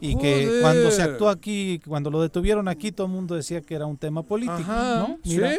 Y 0.00 0.16
que 0.18 0.46
Joder. 0.46 0.62
cuando 0.62 0.90
se 0.90 1.02
actuó 1.02 1.28
aquí, 1.28 1.80
cuando 1.86 2.10
lo 2.10 2.20
detuvieron 2.20 2.66
aquí, 2.66 2.90
todo 2.90 3.06
el 3.06 3.12
mundo 3.12 3.36
decía 3.36 3.60
que 3.60 3.76
era 3.76 3.86
un 3.86 3.96
tema 3.96 4.24
político, 4.24 4.52
Ajá, 4.58 4.96
¿no? 4.96 5.18
Mira, 5.24 5.50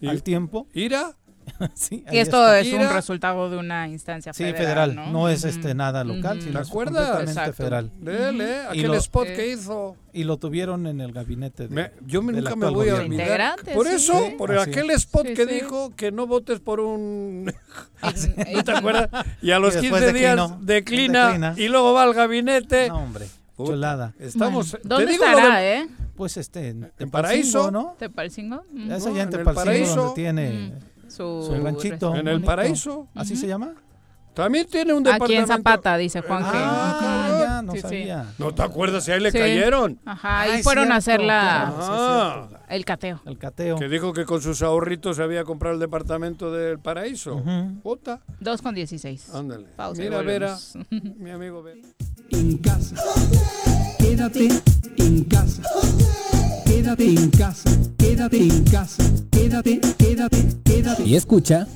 sí. 0.00 0.06
Al 0.08 0.22
tiempo. 0.24 0.66
Ira. 0.74 1.12
sí, 1.74 2.04
Y 2.10 2.18
esto 2.18 2.36
está. 2.42 2.60
es 2.60 2.72
un 2.72 2.78
Mira. 2.78 2.92
resultado 2.92 3.50
de 3.50 3.56
una 3.56 3.88
instancia 3.88 4.32
Sí, 4.32 4.44
federal. 4.44 4.90
federal, 4.90 4.94
¿no? 4.96 5.06
no, 5.12 5.28
es 5.28 5.44
este 5.44 5.74
nada 5.74 6.04
local, 6.04 6.38
Ujú. 6.38 6.46
sino 6.46 6.58
¿Te 6.58 6.62
es 6.64 6.68
acuerdas? 6.70 6.94
completamente 7.10 7.30
Exacto. 7.32 7.52
federal. 7.56 7.90
De 8.00 8.28
él. 8.28 8.36
Y 8.74 8.78
Aquel 8.80 8.90
lo- 8.92 8.94
spot 8.98 9.26
eh, 9.28 9.34
que 9.34 9.48
hizo. 9.52 9.96
Y 10.12 10.24
lo 10.24 10.36
tuvieron 10.36 10.86
en 10.86 11.00
el 11.00 11.12
gabinete 11.12 11.68
de, 11.68 11.74
Me- 11.74 11.90
yo 12.06 12.22
me- 12.22 12.32
del 12.32 12.44
nunca 12.44 12.56
me 12.56 12.68
voy 12.70 12.88
a 12.88 12.94
olvidar. 12.96 13.56
Por 13.74 13.86
sí. 13.88 13.94
eso, 13.96 14.12
Sí, 14.26 14.34
por 14.38 14.52
así 14.56 14.70
aquel 14.70 14.90
es. 14.90 14.96
spot 14.98 15.26
Sí, 15.26 15.34
que 15.34 15.46
sí. 15.46 15.54
dijo 15.54 15.92
que 15.96 16.12
no 16.12 16.26
votes 16.26 16.60
por 16.60 16.80
un... 16.80 17.52
¿No 18.54 18.62
te 18.64 18.72
acuerdas? 18.72 19.08
Y 19.42 19.50
a 19.50 19.58
los 19.58 19.74
Y 19.76 19.80
15 19.80 19.94
después 20.00 20.14
días 20.14 20.36
declinó. 20.36 20.58
declina, 20.62 21.26
Declina. 21.26 21.54
y 21.56 21.68
luego 21.68 21.92
va 21.94 22.02
al 22.04 22.14
gabinete. 22.14 22.88
No, 22.88 22.98
hombre, 22.98 23.26
Puta, 23.56 23.72
chulada. 23.72 24.14
Estamos... 24.18 24.70
Bueno, 24.72 24.82
te 24.82 24.88
¿Dónde 24.88 25.12
estará, 25.14 25.58
de- 25.58 25.76
eh? 25.78 25.88
Pues 26.16 26.36
este, 26.36 26.68
en 26.68 26.92
En 26.98 27.10
Paraíso. 27.10 27.64
Tepalcingo, 27.64 27.70
¿no? 27.72 27.96
¿Tepalcingo? 27.98 28.62
Esa 28.88 29.10
ya 29.10 29.22
en 29.24 29.30
Tepalcingo 29.30 29.94
donde 29.96 30.14
tiene 30.14 30.50
Mm. 30.50 30.72
Su, 31.16 31.44
su 31.46 31.62
ranchito. 31.62 32.14
En 32.14 32.28
el. 32.28 32.42
Paraíso. 32.42 33.08
¿Así 33.14 33.36
se 33.36 33.46
llama? 33.46 33.72
También 34.34 34.66
tiene 34.68 34.92
un 34.92 35.06
Aquí 35.06 35.12
departamento... 35.12 35.52
en 35.52 35.58
Zapata, 35.58 35.96
dice 35.96 36.20
Juan 36.20 36.42
G. 36.42 36.50
Ah, 36.52 37.36
ya, 37.40 37.62
no 37.62 37.70
Sí, 37.70 37.78
sí. 37.78 37.82
sabía. 37.82 38.26
¿No 38.36 38.52
te 38.52 38.62
acuerdas 38.62 39.04
si 39.04 39.12
ahí 39.12 39.20
le 39.20 39.30
Sí. 39.30 39.38
cayeron? 39.38 40.00
Ajá, 40.04 40.40
Ah, 40.40 40.48
y 40.48 40.58
es 40.58 40.64
fueron 40.64 40.90
a 40.90 41.00
cierto, 41.00 41.22
hacer 41.22 41.26
la, 41.28 41.40
claro, 41.76 41.76
sí, 41.82 41.88
Ah. 41.92 42.46
cierto. 42.48 42.64
el 42.68 42.84
cateo. 42.84 43.20
El 43.26 43.38
cateo. 43.38 43.76
Que 43.78 43.88
dijo 43.88 44.12
que 44.12 44.24
con 44.24 44.42
sus 44.42 44.60
ahorritos 44.62 45.18
se 45.18 45.22
había 45.22 45.44
comprado 45.44 45.74
el 45.74 45.80
departamento 45.80 46.50
del 46.52 46.80
Paraíso. 46.80 47.36
Ujú. 47.36 47.80
Puta. 47.84 48.22
2 48.40 48.60
con 48.60 48.74
16. 48.74 49.32
Ándale. 49.32 49.66
Pausa 49.76 50.02
y 50.02 50.06
Mira, 50.08 50.22
Vera, 50.22 50.56
mi 50.90 51.30
amigo 51.30 51.62
Vera. 51.62 51.80
en 52.32 52.58
casa. 52.58 52.96
Quédate 53.98 54.48
en 54.98 55.22
casa. 55.24 55.62
Quédate 56.84 57.08
en 57.08 57.30
casa. 57.30 57.70
Quédate 57.96 58.42
en 58.42 58.64
casa. 58.64 59.02
Quédate, 59.30 59.80
quédate, 59.96 60.36
quédate. 60.64 61.02
Y 61.06 61.16
escucha. 61.16 61.66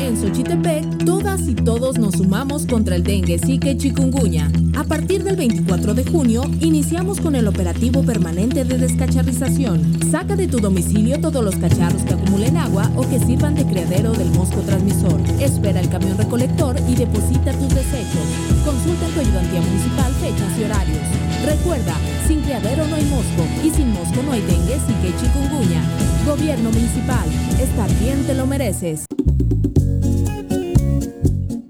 En 0.00 0.16
Xochitepec, 0.16 1.04
todas 1.04 1.40
y 1.48 1.56
todos 1.56 1.98
nos 1.98 2.12
sumamos 2.12 2.66
contra 2.66 2.94
el 2.94 3.02
dengue, 3.02 3.40
zika 3.40 3.70
y 3.70 3.78
chikungunya. 3.78 4.48
A 4.76 4.84
partir 4.84 5.24
del 5.24 5.34
24 5.34 5.94
de 5.94 6.04
junio, 6.04 6.44
iniciamos 6.60 7.20
con 7.20 7.34
el 7.34 7.48
operativo 7.48 8.04
permanente 8.04 8.64
de 8.64 8.78
descacharrización. 8.78 9.82
Saca 10.12 10.36
de 10.36 10.46
tu 10.46 10.60
domicilio 10.60 11.20
todos 11.20 11.44
los 11.44 11.56
cacharros 11.56 12.04
que 12.04 12.14
acumulen 12.14 12.58
agua 12.58 12.92
o 12.94 13.00
que 13.10 13.18
sirvan 13.18 13.56
de 13.56 13.66
criadero 13.66 14.12
del 14.12 14.30
mosco 14.30 14.60
transmisor. 14.60 15.20
Espera 15.40 15.80
el 15.80 15.88
camión 15.88 16.16
recolector 16.16 16.76
y 16.88 16.94
deposita 16.94 17.50
tus 17.58 17.74
desechos. 17.74 18.43
Consulta 18.64 19.06
en 19.06 19.12
tu 19.12 19.20
ayudantía 19.20 19.60
municipal 19.60 20.12
fechas 20.14 20.58
y 20.58 20.64
horarios. 20.64 21.02
Recuerda, 21.44 21.94
sin 22.26 22.40
criadero 22.40 22.86
no 22.86 22.96
hay 22.96 23.04
mosco 23.04 23.44
y 23.62 23.70
sin 23.70 23.92
mosco 23.92 24.22
no 24.22 24.32
hay 24.32 24.40
dengue, 24.40 24.78
zika 24.86 25.06
y 25.06 25.16
chikungunya. 25.20 25.82
Gobierno 26.26 26.70
municipal, 26.70 27.28
estar 27.60 27.90
bien 28.00 28.24
te 28.26 28.34
lo 28.34 28.46
mereces. 28.46 29.04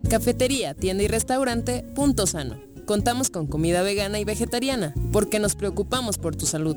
Cafetería, 0.08 0.74
tienda 0.74 1.02
y 1.02 1.08
restaurante 1.08 1.84
Punto 1.96 2.28
Sano. 2.28 2.60
Contamos 2.86 3.30
con 3.30 3.48
comida 3.48 3.82
vegana 3.82 4.20
y 4.20 4.24
vegetariana, 4.24 4.94
porque 5.10 5.40
nos 5.40 5.56
preocupamos 5.56 6.18
por 6.18 6.36
tu 6.36 6.46
salud. 6.46 6.76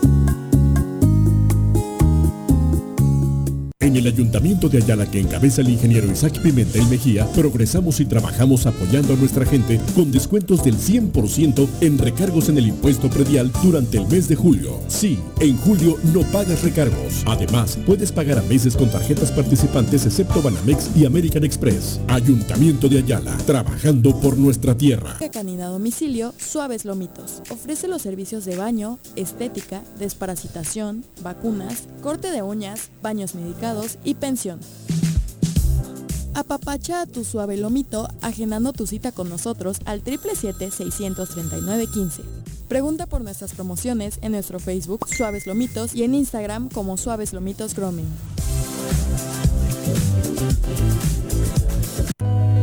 En 3.81 3.95
el 3.95 4.05
Ayuntamiento 4.05 4.69
de 4.69 4.77
Ayala 4.77 5.09
que 5.09 5.19
encabeza 5.19 5.61
el 5.61 5.69
ingeniero 5.69 6.11
Isaac 6.11 6.39
Pimentel 6.39 6.85
Mejía, 6.85 7.25
progresamos 7.33 7.99
y 7.99 8.05
trabajamos 8.05 8.67
apoyando 8.67 9.15
a 9.15 9.17
nuestra 9.17 9.43
gente 9.43 9.81
con 9.95 10.11
descuentos 10.11 10.63
del 10.63 10.77
100% 10.77 11.67
en 11.81 11.97
recargos 11.97 12.47
en 12.49 12.59
el 12.59 12.67
impuesto 12.67 13.09
predial 13.09 13.51
durante 13.63 13.97
el 13.97 14.07
mes 14.07 14.27
de 14.27 14.35
julio. 14.35 14.79
Sí, 14.87 15.17
en 15.39 15.57
julio 15.57 15.97
no 16.13 16.21
pagas 16.31 16.61
recargos. 16.61 17.23
Además, 17.25 17.79
puedes 17.83 18.11
pagar 18.11 18.37
a 18.37 18.43
meses 18.43 18.77
con 18.77 18.87
tarjetas 18.91 19.31
participantes 19.31 20.05
excepto 20.05 20.43
Banamex 20.43 20.91
y 20.95 21.05
American 21.05 21.43
Express. 21.43 21.99
Ayuntamiento 22.07 22.87
de 22.87 22.99
Ayala, 22.99 23.35
trabajando 23.47 24.15
por 24.19 24.37
nuestra 24.37 24.77
tierra. 24.77 25.17
Canina 25.31 25.65
domicilio, 25.67 26.35
Suaves 26.37 26.85
Lomitos. 26.85 27.41
Ofrece 27.49 27.87
los 27.87 28.03
servicios 28.03 28.45
de 28.45 28.57
baño, 28.57 28.99
estética, 29.15 29.81
desparasitación, 29.97 31.03
vacunas, 31.23 31.87
corte 32.03 32.29
de 32.29 32.43
uñas, 32.43 32.91
baños 33.01 33.33
medicados 33.33 33.70
y 34.03 34.15
pensión. 34.15 34.59
Apapacha 36.33 37.01
a 37.01 37.05
tu 37.05 37.25
suave 37.25 37.57
lomito 37.57 38.07
agendando 38.21 38.73
tu 38.73 38.87
cita 38.87 39.11
con 39.11 39.29
nosotros 39.29 39.77
al 39.85 40.03
777-639-15. 40.03 42.23
Pregunta 42.67 43.05
por 43.05 43.21
nuestras 43.21 43.53
promociones 43.53 44.17
en 44.21 44.31
nuestro 44.31 44.57
Facebook 44.59 45.07
Suaves 45.07 45.45
Lomitos 45.45 45.93
y 45.93 46.01
en 46.03 46.15
Instagram 46.15 46.69
como 46.69 46.97
Suaves 46.97 47.33
Lomitos 47.33 47.75
Grooming. 47.75 48.07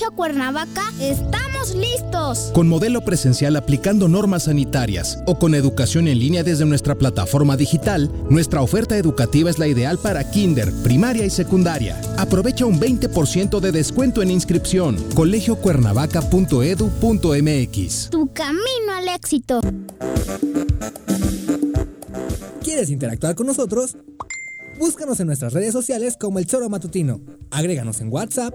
Cuernavaca 0.00 0.90
estamos 1.00 1.74
listos. 1.74 2.50
Con 2.54 2.66
modelo 2.66 3.04
presencial 3.04 3.56
aplicando 3.56 4.08
normas 4.08 4.44
sanitarias 4.44 5.22
o 5.26 5.38
con 5.38 5.54
educación 5.54 6.08
en 6.08 6.18
línea 6.18 6.42
desde 6.42 6.64
nuestra 6.64 6.94
plataforma 6.94 7.58
digital, 7.58 8.10
nuestra 8.30 8.62
oferta 8.62 8.96
educativa 8.96 9.50
es 9.50 9.58
la 9.58 9.66
ideal 9.66 9.98
para 9.98 10.30
kinder, 10.30 10.72
primaria 10.82 11.26
y 11.26 11.30
secundaria. 11.30 12.00
Aprovecha 12.16 12.64
un 12.64 12.80
20% 12.80 13.60
de 13.60 13.70
descuento 13.70 14.22
en 14.22 14.30
inscripción. 14.30 14.96
colegiocuernavaca.edu.mx. 15.14 18.10
Tu 18.10 18.32
camino 18.32 18.92
al 18.96 19.10
éxito. 19.10 19.60
¿Quieres 22.62 22.88
interactuar 22.88 23.34
con 23.34 23.46
nosotros? 23.46 23.98
Búscanos 24.78 25.20
en 25.20 25.26
nuestras 25.26 25.52
redes 25.52 25.74
sociales 25.74 26.16
como 26.18 26.38
El 26.38 26.46
Choro 26.46 26.70
Matutino. 26.70 27.20
Agréganos 27.50 28.00
en 28.00 28.10
WhatsApp 28.10 28.54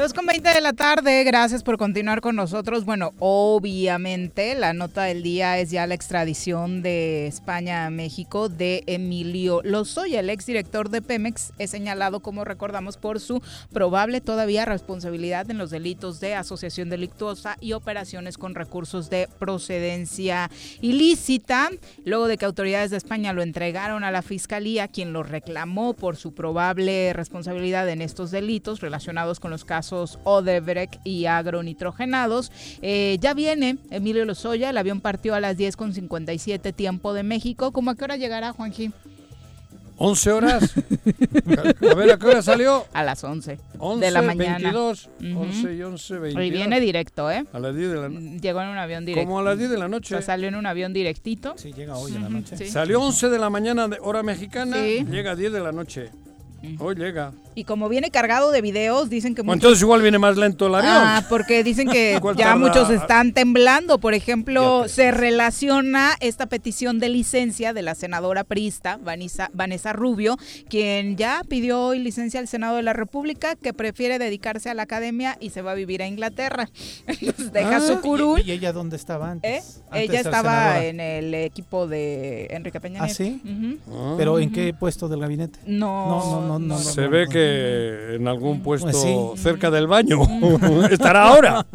2 0.00 0.14
con 0.14 0.24
20 0.24 0.48
de 0.48 0.62
la 0.62 0.72
tarde, 0.72 1.24
gracias 1.24 1.62
por 1.62 1.76
continuar 1.76 2.22
con 2.22 2.34
nosotros. 2.34 2.86
Bueno, 2.86 3.12
obviamente 3.18 4.54
la 4.54 4.72
nota 4.72 5.02
del 5.02 5.22
día 5.22 5.58
es 5.58 5.70
ya 5.70 5.86
la 5.86 5.92
extradición 5.92 6.80
de 6.80 7.26
España 7.26 7.84
a 7.84 7.90
México 7.90 8.48
de 8.48 8.82
Emilio 8.86 9.60
Lozoya, 9.62 10.20
el 10.20 10.30
exdirector 10.30 10.88
de 10.88 11.02
Pemex, 11.02 11.52
es 11.58 11.68
señalado, 11.68 12.20
como 12.20 12.46
recordamos, 12.46 12.96
por 12.96 13.20
su 13.20 13.42
probable 13.74 14.22
todavía 14.22 14.64
responsabilidad 14.64 15.50
en 15.50 15.58
los 15.58 15.68
delitos 15.68 16.18
de 16.18 16.34
asociación 16.34 16.88
delictuosa 16.88 17.58
y 17.60 17.74
operaciones 17.74 18.38
con 18.38 18.54
recursos 18.54 19.10
de 19.10 19.28
procedencia 19.38 20.50
ilícita, 20.80 21.68
luego 22.06 22.26
de 22.26 22.38
que 22.38 22.46
autoridades 22.46 22.90
de 22.90 22.96
España 22.96 23.34
lo 23.34 23.42
entregaron 23.42 24.02
a 24.04 24.10
la 24.10 24.22
Fiscalía, 24.22 24.88
quien 24.88 25.12
lo 25.12 25.24
reclamó 25.24 25.92
por 25.92 26.16
su 26.16 26.32
probable 26.32 27.12
responsabilidad 27.12 27.86
en 27.90 28.00
estos 28.00 28.30
delitos 28.30 28.80
relacionados 28.80 29.40
con 29.40 29.50
los 29.50 29.66
casos 29.66 29.89
Odebrecht 29.92 31.00
y 31.04 31.26
agronitrogenados. 31.26 32.52
Eh, 32.82 33.18
ya 33.20 33.34
viene 33.34 33.78
Emilio 33.90 34.24
Lozoya, 34.24 34.70
el 34.70 34.78
avión 34.78 35.00
partió 35.00 35.34
a 35.34 35.40
las 35.40 35.56
10 35.56 35.76
con 35.76 35.92
57 35.92 36.72
tiempo 36.72 37.12
de 37.12 37.22
México. 37.22 37.72
¿Cómo 37.72 37.90
a 37.90 37.94
qué 37.96 38.04
hora 38.04 38.16
llegará, 38.16 38.52
Juanji? 38.52 38.92
11 40.02 40.32
horas. 40.32 40.74
a 41.90 41.94
ver, 41.94 42.10
¿a 42.10 42.16
qué 42.16 42.26
hora 42.26 42.40
salió? 42.40 42.86
A 42.94 43.04
las 43.04 43.22
11, 43.22 43.58
11 43.78 44.04
de 44.06 44.10
la 44.10 44.22
mañana. 44.22 44.72
22, 44.72 45.10
11 45.20 45.74
y 45.74 45.82
11, 45.82 46.18
22. 46.18 46.46
Y 46.46 46.50
viene 46.50 46.80
directo, 46.80 47.30
¿eh? 47.30 47.44
A 47.52 47.58
las 47.58 47.76
10 47.76 47.90
de 47.90 47.96
la 47.96 48.08
noche. 48.08 48.38
Llegó 48.40 48.62
en 48.62 48.68
un 48.68 48.78
avión 48.78 49.04
directo. 49.04 49.28
Como 49.28 49.40
a 49.40 49.42
las 49.42 49.58
10 49.58 49.68
de 49.68 49.76
la 49.76 49.88
noche. 49.88 50.14
O 50.14 50.18
sea, 50.18 50.26
salió 50.26 50.48
en 50.48 50.54
un 50.54 50.64
avión 50.64 50.94
directito. 50.94 51.52
Sí, 51.58 51.74
llega 51.74 51.98
hoy 51.98 52.14
en 52.14 52.22
la 52.22 52.30
noche. 52.30 52.56
Sí. 52.56 52.68
Salió 52.70 53.02
11 53.02 53.28
de 53.28 53.38
la 53.38 53.50
mañana 53.50 53.88
de 53.88 53.98
hora 54.00 54.22
mexicana, 54.22 54.76
sí. 54.76 55.04
llega 55.04 55.32
a 55.32 55.36
10 55.36 55.52
de 55.52 55.60
la 55.60 55.72
noche. 55.72 56.10
Hoy 56.78 56.94
llega. 56.94 57.32
Y 57.54 57.64
como 57.64 57.88
viene 57.88 58.10
cargado 58.10 58.52
de 58.52 58.60
videos, 58.60 59.10
dicen 59.10 59.34
que... 59.34 59.42
Muchos... 59.42 59.56
Entonces 59.56 59.82
igual 59.82 60.02
viene 60.02 60.18
más 60.18 60.36
lento 60.36 60.66
el 60.66 60.74
avión. 60.74 60.92
Ah, 60.94 61.26
porque 61.28 61.64
dicen 61.64 61.88
que 61.88 62.20
ya 62.36 62.54
muchos 62.56 62.90
están 62.90 63.32
temblando. 63.32 63.98
Por 63.98 64.14
ejemplo, 64.14 64.86
se 64.88 65.10
relaciona 65.10 66.12
esta 66.20 66.46
petición 66.46 66.98
de 67.00 67.08
licencia 67.08 67.72
de 67.72 67.82
la 67.82 67.94
senadora 67.94 68.44
prista, 68.44 68.98
Vanessa, 69.02 69.50
Vanessa 69.52 69.92
Rubio, 69.92 70.36
quien 70.68 71.16
ya 71.16 71.42
pidió 71.48 71.80
hoy 71.80 71.98
licencia 71.98 72.40
al 72.40 72.48
Senado 72.48 72.76
de 72.76 72.82
la 72.82 72.92
República, 72.92 73.56
que 73.56 73.72
prefiere 73.72 74.18
dedicarse 74.18 74.70
a 74.70 74.74
la 74.74 74.82
academia 74.82 75.36
y 75.40 75.50
se 75.50 75.62
va 75.62 75.72
a 75.72 75.74
vivir 75.74 76.02
a 76.02 76.06
Inglaterra. 76.06 76.68
Entonces 77.06 77.52
deja 77.52 77.76
ah, 77.76 77.80
su 77.80 78.00
curul. 78.00 78.40
¿Y, 78.44 78.52
ella 78.52 78.72
dónde 78.72 78.96
estaba 78.96 79.30
antes? 79.30 79.50
¿Eh? 79.50 79.82
antes 79.90 80.10
ella 80.10 80.20
estaba 80.20 80.84
en 80.84 81.00
el 81.00 81.34
equipo 81.34 81.86
de 81.86 82.46
Enrique 82.50 82.80
Peña 82.80 83.02
¿Ah, 83.02 83.08
sí? 83.08 83.40
Uh 83.44 83.48
-huh. 83.48 84.16
¿Pero 84.16 84.38
en 84.38 84.52
qué 84.52 84.72
puesto 84.72 85.08
del 85.08 85.20
gabinete? 85.20 85.58
No, 85.66 86.06
no, 86.06 86.40
no, 86.40 86.46
no. 86.46 86.49
No 86.58 86.78
se 86.78 87.06
ve 87.08 87.26
que 87.28 88.16
en 88.16 88.28
algún 88.28 88.62
puesto 88.62 88.90
pues 88.90 89.02
sí. 89.02 89.42
cerca 89.42 89.70
del 89.70 89.86
baño 89.86 90.20
estará 90.90 91.28
ahora. 91.28 91.66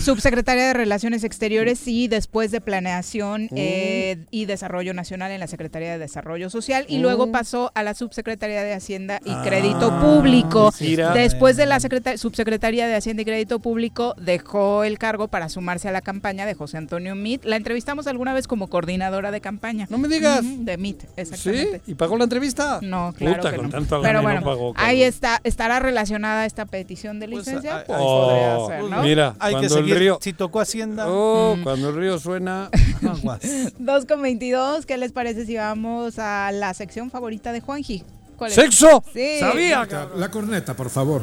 Subsecretaria 0.00 0.66
de 0.66 0.72
Relaciones 0.74 1.24
Exteriores 1.24 1.86
y 1.88 2.08
después 2.08 2.50
de 2.50 2.60
Planeación 2.60 3.44
mm. 3.44 3.56
eh, 3.56 4.26
y 4.30 4.44
Desarrollo 4.44 4.92
Nacional 4.94 5.32
en 5.32 5.40
la 5.40 5.46
Secretaría 5.46 5.92
de 5.92 5.98
Desarrollo 5.98 6.50
Social 6.50 6.84
y 6.88 6.98
mm. 6.98 7.02
luego 7.02 7.32
pasó 7.32 7.72
a 7.74 7.82
la 7.82 7.94
Subsecretaría 7.94 8.62
de 8.62 8.74
Hacienda 8.74 9.20
y 9.24 9.30
ah, 9.30 9.42
Crédito 9.44 9.98
Público. 10.00 10.72
Mira. 10.80 11.12
Después 11.12 11.56
de 11.56 11.66
la 11.66 11.80
Subsecretaría 11.80 12.86
de 12.86 12.94
Hacienda 12.94 13.22
y 13.22 13.24
Crédito 13.24 13.60
Público 13.60 14.14
dejó 14.20 14.84
el 14.84 14.98
cargo 14.98 15.28
para 15.28 15.48
sumarse 15.48 15.88
a 15.88 15.92
la 15.92 16.00
campaña 16.00 16.46
de 16.46 16.54
José 16.54 16.76
Antonio 16.76 17.14
Mit. 17.14 17.44
La 17.44 17.56
entrevistamos 17.56 18.06
alguna 18.06 18.34
vez 18.34 18.46
como 18.46 18.68
coordinadora 18.68 19.30
de 19.30 19.40
campaña. 19.40 19.86
No 19.90 19.98
me 19.98 20.08
digas. 20.08 20.42
Mm, 20.42 20.64
de 20.64 20.76
Mit, 20.76 21.04
exactamente. 21.16 21.82
¿Sí? 21.84 21.92
¿Y 21.92 21.94
pagó 21.94 22.16
la 22.16 22.24
entrevista? 22.24 22.80
No, 22.82 23.12
claro 23.16 23.36
Puta, 23.36 23.50
que 23.50 23.56
con 23.56 23.66
no. 23.66 23.72
tanto 23.72 24.02
Pero 24.20 24.22
bueno, 24.22 24.40
no 24.40 24.46
pagó, 24.46 24.72
ahí 24.76 25.02
está, 25.02 25.40
estará 25.44 25.80
relacionada 25.80 26.46
esta 26.46 26.66
petición 26.66 27.20
de 27.20 27.28
licencia. 27.28 27.84
Pues, 27.86 27.98
oh, 28.00 28.26
podría 28.26 28.66
ser, 28.66 28.90
¿no? 28.90 29.02
Mira, 29.02 29.34
Hay 29.38 29.54
que 29.54 29.58
cuando 29.58 29.74
seguir. 29.74 29.92
el 29.94 29.98
río... 30.00 30.18
Si 30.20 30.32
tocó 30.32 30.60
Hacienda. 30.60 31.06
Oh, 31.08 31.56
cuando 31.62 31.90
el 31.90 31.96
río 31.96 32.18
suena... 32.18 32.70
aguas. 33.08 33.40
2 33.78 34.04
con 34.06 34.22
22, 34.22 34.86
¿qué 34.86 34.96
les 34.96 35.12
parece 35.12 35.46
si 35.46 35.56
vamos 35.56 36.18
a 36.18 36.50
la 36.52 36.74
sección 36.74 37.10
favorita 37.10 37.52
de 37.52 37.60
Juanji? 37.60 38.04
¿Cuál 38.36 38.50
es? 38.50 38.54
¿Sexo? 38.54 39.02
Sí. 39.12 39.38
Sabía. 39.40 39.86
La 40.16 40.30
corneta, 40.30 40.74
por 40.74 40.90
favor. 40.90 41.22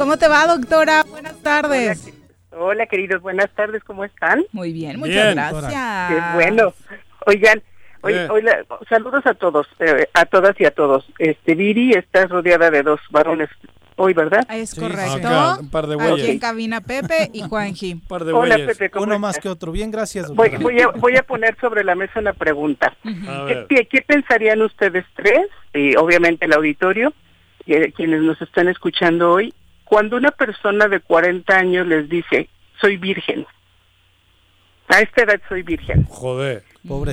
¿Cómo 0.00 0.16
te 0.16 0.28
va, 0.28 0.46
doctora? 0.46 1.04
Buenas 1.10 1.36
tardes. 1.42 2.10
Hola, 2.52 2.64
hola, 2.64 2.86
queridos, 2.86 3.20
buenas 3.20 3.50
tardes, 3.54 3.84
¿cómo 3.84 4.02
están? 4.02 4.42
Muy 4.50 4.72
bien, 4.72 4.98
muchas 4.98 5.14
Bien. 5.14 5.34
gracias. 5.34 6.08
Qué 6.10 6.20
bueno. 6.36 6.72
Oigan, 7.26 7.62
hoy, 8.00 8.14
hoy 8.30 8.40
la- 8.40 8.64
saludos 8.88 9.26
a 9.26 9.34
todos, 9.34 9.66
eh, 9.78 10.08
a 10.14 10.24
todas 10.24 10.58
y 10.58 10.64
a 10.64 10.70
todos. 10.70 11.04
Este, 11.18 11.54
Viri, 11.54 11.92
estás 11.92 12.30
rodeada 12.30 12.70
de 12.70 12.82
dos 12.82 12.98
varones 13.10 13.50
hoy, 13.96 14.14
¿verdad? 14.14 14.46
Es 14.50 14.70
Sí, 14.70 14.80
correcto. 14.80 15.28
Acá, 15.28 15.58
un 15.60 15.68
par 15.70 15.86
de 15.86 16.02
Aquí 16.02 16.30
en 16.30 16.38
cabina 16.38 16.80
Pepe 16.80 17.28
y 17.34 17.42
Juanji. 17.42 17.92
Un 17.92 18.00
par 18.00 18.24
de 18.24 18.32
Hola. 18.32 18.56
Pepe, 18.56 18.88
¿cómo 18.88 19.04
Uno 19.04 19.16
estás? 19.16 19.20
más 19.20 19.38
que 19.38 19.50
otro. 19.50 19.70
Bien, 19.70 19.90
gracias. 19.90 20.30
Voy, 20.30 20.48
voy, 20.56 20.80
a, 20.80 20.88
voy 20.88 21.16
a 21.18 21.22
poner 21.24 21.58
sobre 21.60 21.84
la 21.84 21.94
mesa 21.94 22.20
una 22.20 22.32
pregunta. 22.32 22.96
¿Qué, 23.02 23.66
qué- 23.68 23.86
qué 23.86 24.00
pensarían 24.00 24.62
ustedes 24.62 25.04
tres, 25.14 25.46
y 25.74 25.94
obviamente 25.96 26.46
el 26.46 26.54
auditorio, 26.54 27.12
y, 27.66 27.74
eh, 27.74 27.92
quienes 27.94 28.22
nos 28.22 28.40
están 28.40 28.68
escuchando 28.68 29.30
hoy, 29.32 29.52
cuando 29.90 30.16
una 30.16 30.30
persona 30.30 30.86
de 30.86 31.00
40 31.00 31.52
años 31.52 31.84
les 31.84 32.08
dice, 32.08 32.48
soy 32.80 32.96
virgen? 32.96 33.44
A 34.86 35.00
esta 35.00 35.24
edad 35.24 35.40
soy 35.48 35.62
virgen. 35.62 36.04
Joder. 36.04 36.62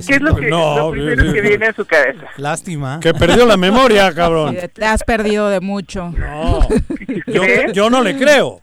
¿Qué 0.08 0.14
es 0.14 0.22
lo, 0.22 0.36
que, 0.36 0.48
No, 0.48 0.78
lo 0.78 0.92
primero 0.92 1.34
que 1.34 1.42
viene 1.42 1.66
a 1.66 1.74
su 1.74 1.86
cabeza? 1.86 2.28
Lástima. 2.38 3.00
Que 3.00 3.16
perdió 3.16 3.48
la 3.48 3.58
memoria, 3.58 4.14
cabrón. 4.16 4.58
Sí, 4.62 4.68
te 4.68 4.86
has 4.86 5.04
perdido 5.04 5.50
de 5.50 5.60
mucho. 5.60 6.14
No, 6.16 6.68
yo, 7.26 7.44
yo 7.74 7.90
no 7.90 8.04
le 8.04 8.16
creo. 8.16 8.62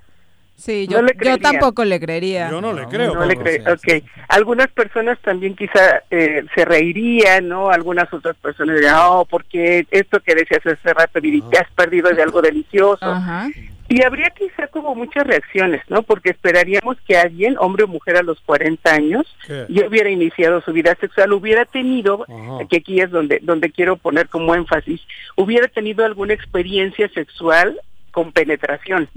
Sí, 0.55 0.87
No 0.89 0.99
yo, 0.99 1.03
le 1.03 1.17
yo 1.21 1.39
tampoco 1.39 1.85
le 1.85 1.99
creería. 1.99 2.49
Yo 2.49 2.61
no 2.61 2.73
le 2.73 2.87
creo. 2.87 3.15
No 3.15 3.27
le 3.27 3.35
cabrón. 3.35 3.57
creo. 3.65 3.75
Ok. 3.75 4.05
Algunas 4.29 4.69
personas 4.69 5.19
también 5.23 5.57
quizá 5.57 6.05
eh, 6.09 6.45
se 6.55 6.65
reirían, 6.65 7.49
¿no? 7.49 7.69
Algunas 7.69 8.13
otras 8.13 8.37
personas 8.37 8.77
dirían, 8.77 8.95
oh, 9.01 9.27
porque 9.29 9.89
esto 9.91 10.21
que 10.21 10.37
decías 10.37 10.65
hace 10.65 10.95
rato, 10.95 11.21
Viri, 11.21 11.43
te 11.51 11.59
has 11.59 11.71
perdido 11.73 12.11
de 12.11 12.23
algo 12.23 12.41
delicioso. 12.41 13.05
Ajá. 13.05 13.49
Y 13.95 14.03
habría 14.03 14.31
quizá 14.31 14.67
como 14.69 14.95
muchas 14.97 15.25
reacciones, 15.25 15.83
¿no? 15.89 16.03
Porque 16.03 16.31
esperaríamos 16.31 16.97
que 17.07 17.17
alguien, 17.17 17.55
hombre 17.59 17.85
o 17.85 17.89
mujer 17.89 18.17
a 18.17 18.23
los 18.23 18.41
40 18.41 18.93
años, 18.93 19.25
¿Qué? 19.47 19.67
ya 19.69 19.87
hubiera 19.87 20.11
iniciado 20.11 20.61
su 20.63 20.73
vida 20.73 20.97
sexual, 21.01 21.33
hubiera 21.33 21.65
tenido, 21.65 22.25
Ajá. 22.29 22.67
que 22.69 22.79
aquí 22.79 23.01
es 23.01 23.11
donde, 23.11 23.39
donde 23.43 23.71
quiero 23.71 23.97
poner 23.97 24.29
como 24.29 24.55
énfasis, 24.57 25.01
hubiera 25.37 25.69
tenido 25.69 26.05
alguna 26.05 26.33
experiencia 26.35 27.09
sexual 27.11 27.79
con 28.11 28.33
penetración. 28.33 29.09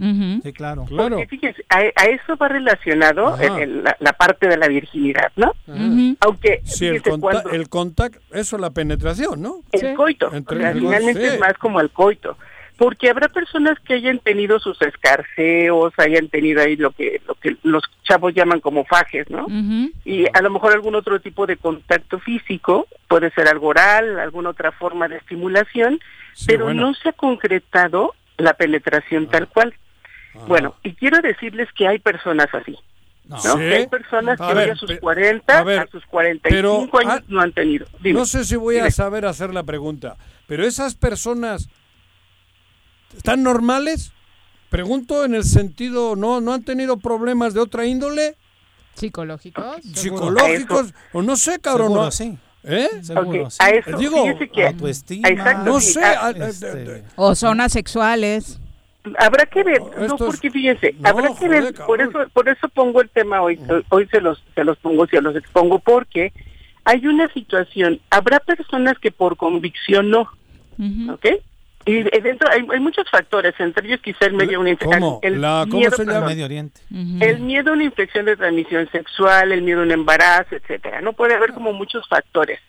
Sí, 0.44 0.54
claro. 0.54 0.86
Claro. 0.86 1.18
Porque 1.18 1.28
fíjense, 1.28 1.64
a, 1.70 1.78
a 1.96 2.06
eso 2.06 2.36
va 2.36 2.48
relacionado 2.48 3.36
el- 3.40 3.62
el- 3.62 3.84
la, 3.84 3.96
la 4.00 4.14
parte 4.14 4.48
de 4.48 4.58
la 4.58 4.68
virginidad, 4.68 5.32
¿no? 5.36 5.54
Ujú. 5.68 6.18
Aunque 6.20 6.62
Sí, 6.66 6.86
el, 6.88 6.98
fíjense, 7.00 7.10
conta- 7.12 7.42
cuando- 7.42 7.50
el 7.52 7.70
contacto, 7.70 8.20
eso 8.32 8.56
es 8.58 8.62
la 8.62 8.70
penetración, 8.72 9.42
¿no? 9.42 9.62
el 9.72 9.80
Sí. 9.80 9.88
coito, 9.96 10.34
Entre 10.34 10.58
o 10.58 10.62
sea, 10.62 10.74
los- 10.74 10.82
finalmente 10.84 11.22
sí. 11.22 11.34
es 11.34 11.40
más 11.40 11.54
como 11.60 11.80
el 11.80 11.90
coito. 11.92 12.38
Porque 12.78 13.10
habrá 13.10 13.28
personas 13.28 13.80
que 13.80 13.96
hayan 13.96 14.20
tenido 14.20 14.60
sus 14.60 14.80
escarceos, 14.82 15.94
hayan 15.98 16.30
tenido 16.30 16.62
ahí 16.62 16.76
lo 16.76 16.92
que 16.92 17.22
lo 17.28 17.34
que 17.36 17.58
los 17.64 17.84
chavos 18.04 18.34
llaman 18.36 18.60
como 18.60 18.86
fajes, 18.86 19.30
¿no? 19.30 19.48
Y 20.06 20.26
a 20.32 20.42
lo 20.42 20.52
mejor 20.52 20.74
algún 20.74 20.96
otro 20.96 21.20
tipo 21.20 21.48
de 21.48 21.58
contacto 21.58 22.20
físico, 22.20 22.88
puede 23.08 23.32
ser 23.32 23.48
algo 23.48 23.68
oral, 23.68 24.20
alguna 24.20 24.52
otra 24.52 24.72
forma 24.72 25.08
de 25.08 25.18
estimulación, 25.18 26.00
pero 26.46 26.74
no 26.74 26.94
se 26.94 27.10
ha 27.10 27.14
concretado 27.14 28.14
la 28.38 28.54
penetración 28.54 29.28
tal 29.28 29.48
cual. 29.48 29.74
Bueno, 30.48 30.76
y 30.84 30.94
quiero 30.94 31.20
decirles 31.22 31.68
que 31.74 31.88
hay 31.88 31.98
personas 31.98 32.48
así. 32.54 32.78
No. 33.28 33.38
hay 33.58 33.88
personas 33.88 34.38
que 34.38 34.72
a, 34.72 34.76
sus 34.76 35.00
40, 35.00 35.60
a, 35.60 35.88
sus 35.88 36.06
45 36.06 37.00
años 37.00 37.24
no 37.28 37.42
han 37.42 37.52
tenido. 37.52 37.86
no 38.02 38.26
sé 38.26 38.46
si 38.46 38.56
voy 38.56 38.78
a 38.78 38.90
saber 38.90 39.26
hacer 39.26 39.54
la 39.54 39.64
pregunta, 39.64 40.16
pero 40.48 40.64
esas 40.64 40.96
personas 40.96 41.68
están 43.18 43.44
normales? 43.44 44.14
Pregunto 44.70 45.26
en 45.26 45.36
el 45.36 45.44
sentido, 45.44 46.16
¿no, 46.16 46.42
no 46.42 46.54
han 46.54 46.64
tenido 46.64 46.98
problemas 46.98 47.54
de 47.54 47.62
otra 47.62 47.86
índole? 47.86 48.36
¿Psicológicos? 48.96 49.78
¿Psicológicos? 49.94 50.94
O 51.14 51.22
no 51.22 51.36
sé, 51.36 51.60
cabrón. 51.60 51.90
Seguro, 51.90 52.12
sí. 52.12 52.38
¿Eh? 52.64 52.90
Seguro, 53.02 53.48
A 53.60 53.70
eso, 53.70 53.98
Digo, 53.98 54.26
que, 54.52 54.68
autoestima. 54.68 55.54
no 55.64 55.80
sé. 55.80 56.02
Este, 56.36 57.04
o 57.16 57.34
zonas 57.36 57.72
sexuales. 57.72 58.60
Habrá 59.20 59.46
que 59.46 59.64
ver, 59.64 59.82
no, 60.06 60.18
porque 60.18 60.52
fíjense, 60.52 60.94
habrá 61.02 61.34
que 61.34 61.48
ver, 61.48 61.74
por 61.74 62.02
eso, 62.02 62.20
por 62.34 62.50
eso 62.50 62.68
pongo 62.68 63.00
el 63.02 63.10
tema 63.10 63.42
hoy, 63.42 63.58
hoy 63.88 64.06
se 64.08 64.20
los, 64.20 64.44
se 64.54 64.66
los 64.66 64.78
pongo, 64.80 65.08
se 65.08 65.22
los 65.22 65.34
expongo, 65.38 65.80
porque 65.80 66.34
hay 66.84 67.08
una 67.08 67.32
situación, 67.32 68.02
habrá 68.10 68.42
personas 68.42 69.00
que 69.00 69.12
por 69.12 69.38
convicción 69.38 70.10
no, 70.10 70.28
¿ok? 71.14 71.26
Y 71.88 72.04
dentro 72.04 72.50
hay, 72.52 72.64
muchos 72.80 73.10
factores, 73.10 73.56
entre 73.60 73.88
ellos 73.88 74.02
quizá 74.02 74.26
el 74.26 74.34
medio 74.34 74.60
una 74.60 74.76
¿Cómo? 74.76 75.20
El 75.24 75.42
La, 75.42 75.66
miedo, 75.66 75.96
se 75.96 76.06
llama? 76.06 76.28
Medio 76.28 76.46
Oriente. 76.46 76.82
El 76.92 77.40
miedo 77.40 77.72
a 77.72 77.74
una 77.74 77.86
infección 77.86 78.26
de 78.26 78.36
transmisión 78.36 78.90
sexual, 78.92 79.52
el 79.54 79.62
miedo 79.62 79.80
a 79.80 79.84
un 79.84 79.92
embarazo, 79.92 80.56
etcétera. 80.56 81.00
No 81.02 81.14
puede 81.14 81.34
haber 81.36 81.54
como 81.54 81.72
muchos 81.72 82.08
factores. 82.08 82.60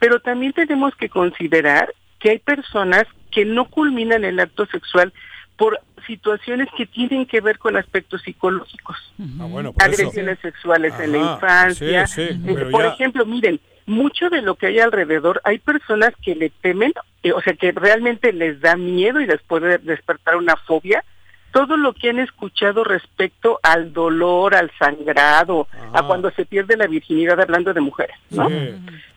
Pero 0.00 0.20
también 0.20 0.52
tenemos 0.54 0.96
que 0.96 1.08
considerar 1.10 1.92
que 2.18 2.30
hay 2.30 2.38
personas 2.38 3.04
que 3.30 3.44
no 3.44 3.66
culminan 3.66 4.24
el 4.24 4.40
acto 4.40 4.64
sexual 4.66 5.12
por 5.56 5.78
situaciones 6.06 6.68
que 6.76 6.86
tienen 6.86 7.26
que 7.26 7.40
ver 7.40 7.58
con 7.58 7.76
aspectos 7.76 8.22
psicológicos. 8.22 8.96
Ah, 9.38 9.46
bueno, 9.48 9.72
por 9.72 9.82
Agresiones 9.84 10.38
sexuales 10.40 10.94
en 10.98 11.12
la 11.12 11.18
infancia. 11.18 12.06
Sí, 12.06 12.28
sí, 12.28 12.38
por 12.70 12.82
ya- 12.84 12.88
ejemplo, 12.94 13.26
miren, 13.26 13.60
mucho 13.92 14.30
de 14.30 14.42
lo 14.42 14.56
que 14.56 14.66
hay 14.66 14.80
alrededor, 14.80 15.40
hay 15.44 15.58
personas 15.58 16.12
que 16.22 16.34
le 16.34 16.50
temen, 16.50 16.92
eh, 17.22 17.32
o 17.32 17.40
sea, 17.40 17.54
que 17.54 17.72
realmente 17.72 18.32
les 18.32 18.60
da 18.60 18.76
miedo 18.76 19.20
y 19.20 19.26
les 19.26 19.40
puede 19.42 19.78
despertar 19.78 20.36
una 20.36 20.56
fobia, 20.56 21.04
todo 21.52 21.76
lo 21.76 21.92
que 21.92 22.10
han 22.10 22.18
escuchado 22.18 22.82
respecto 22.82 23.60
al 23.62 23.92
dolor, 23.92 24.54
al 24.54 24.70
sangrado, 24.78 25.68
a 25.92 26.02
cuando 26.02 26.30
se 26.30 26.46
pierde 26.46 26.76
la 26.76 26.86
virginidad 26.86 27.38
hablando 27.40 27.74
de 27.74 27.80
mujeres, 27.80 28.16
¿no? 28.30 28.48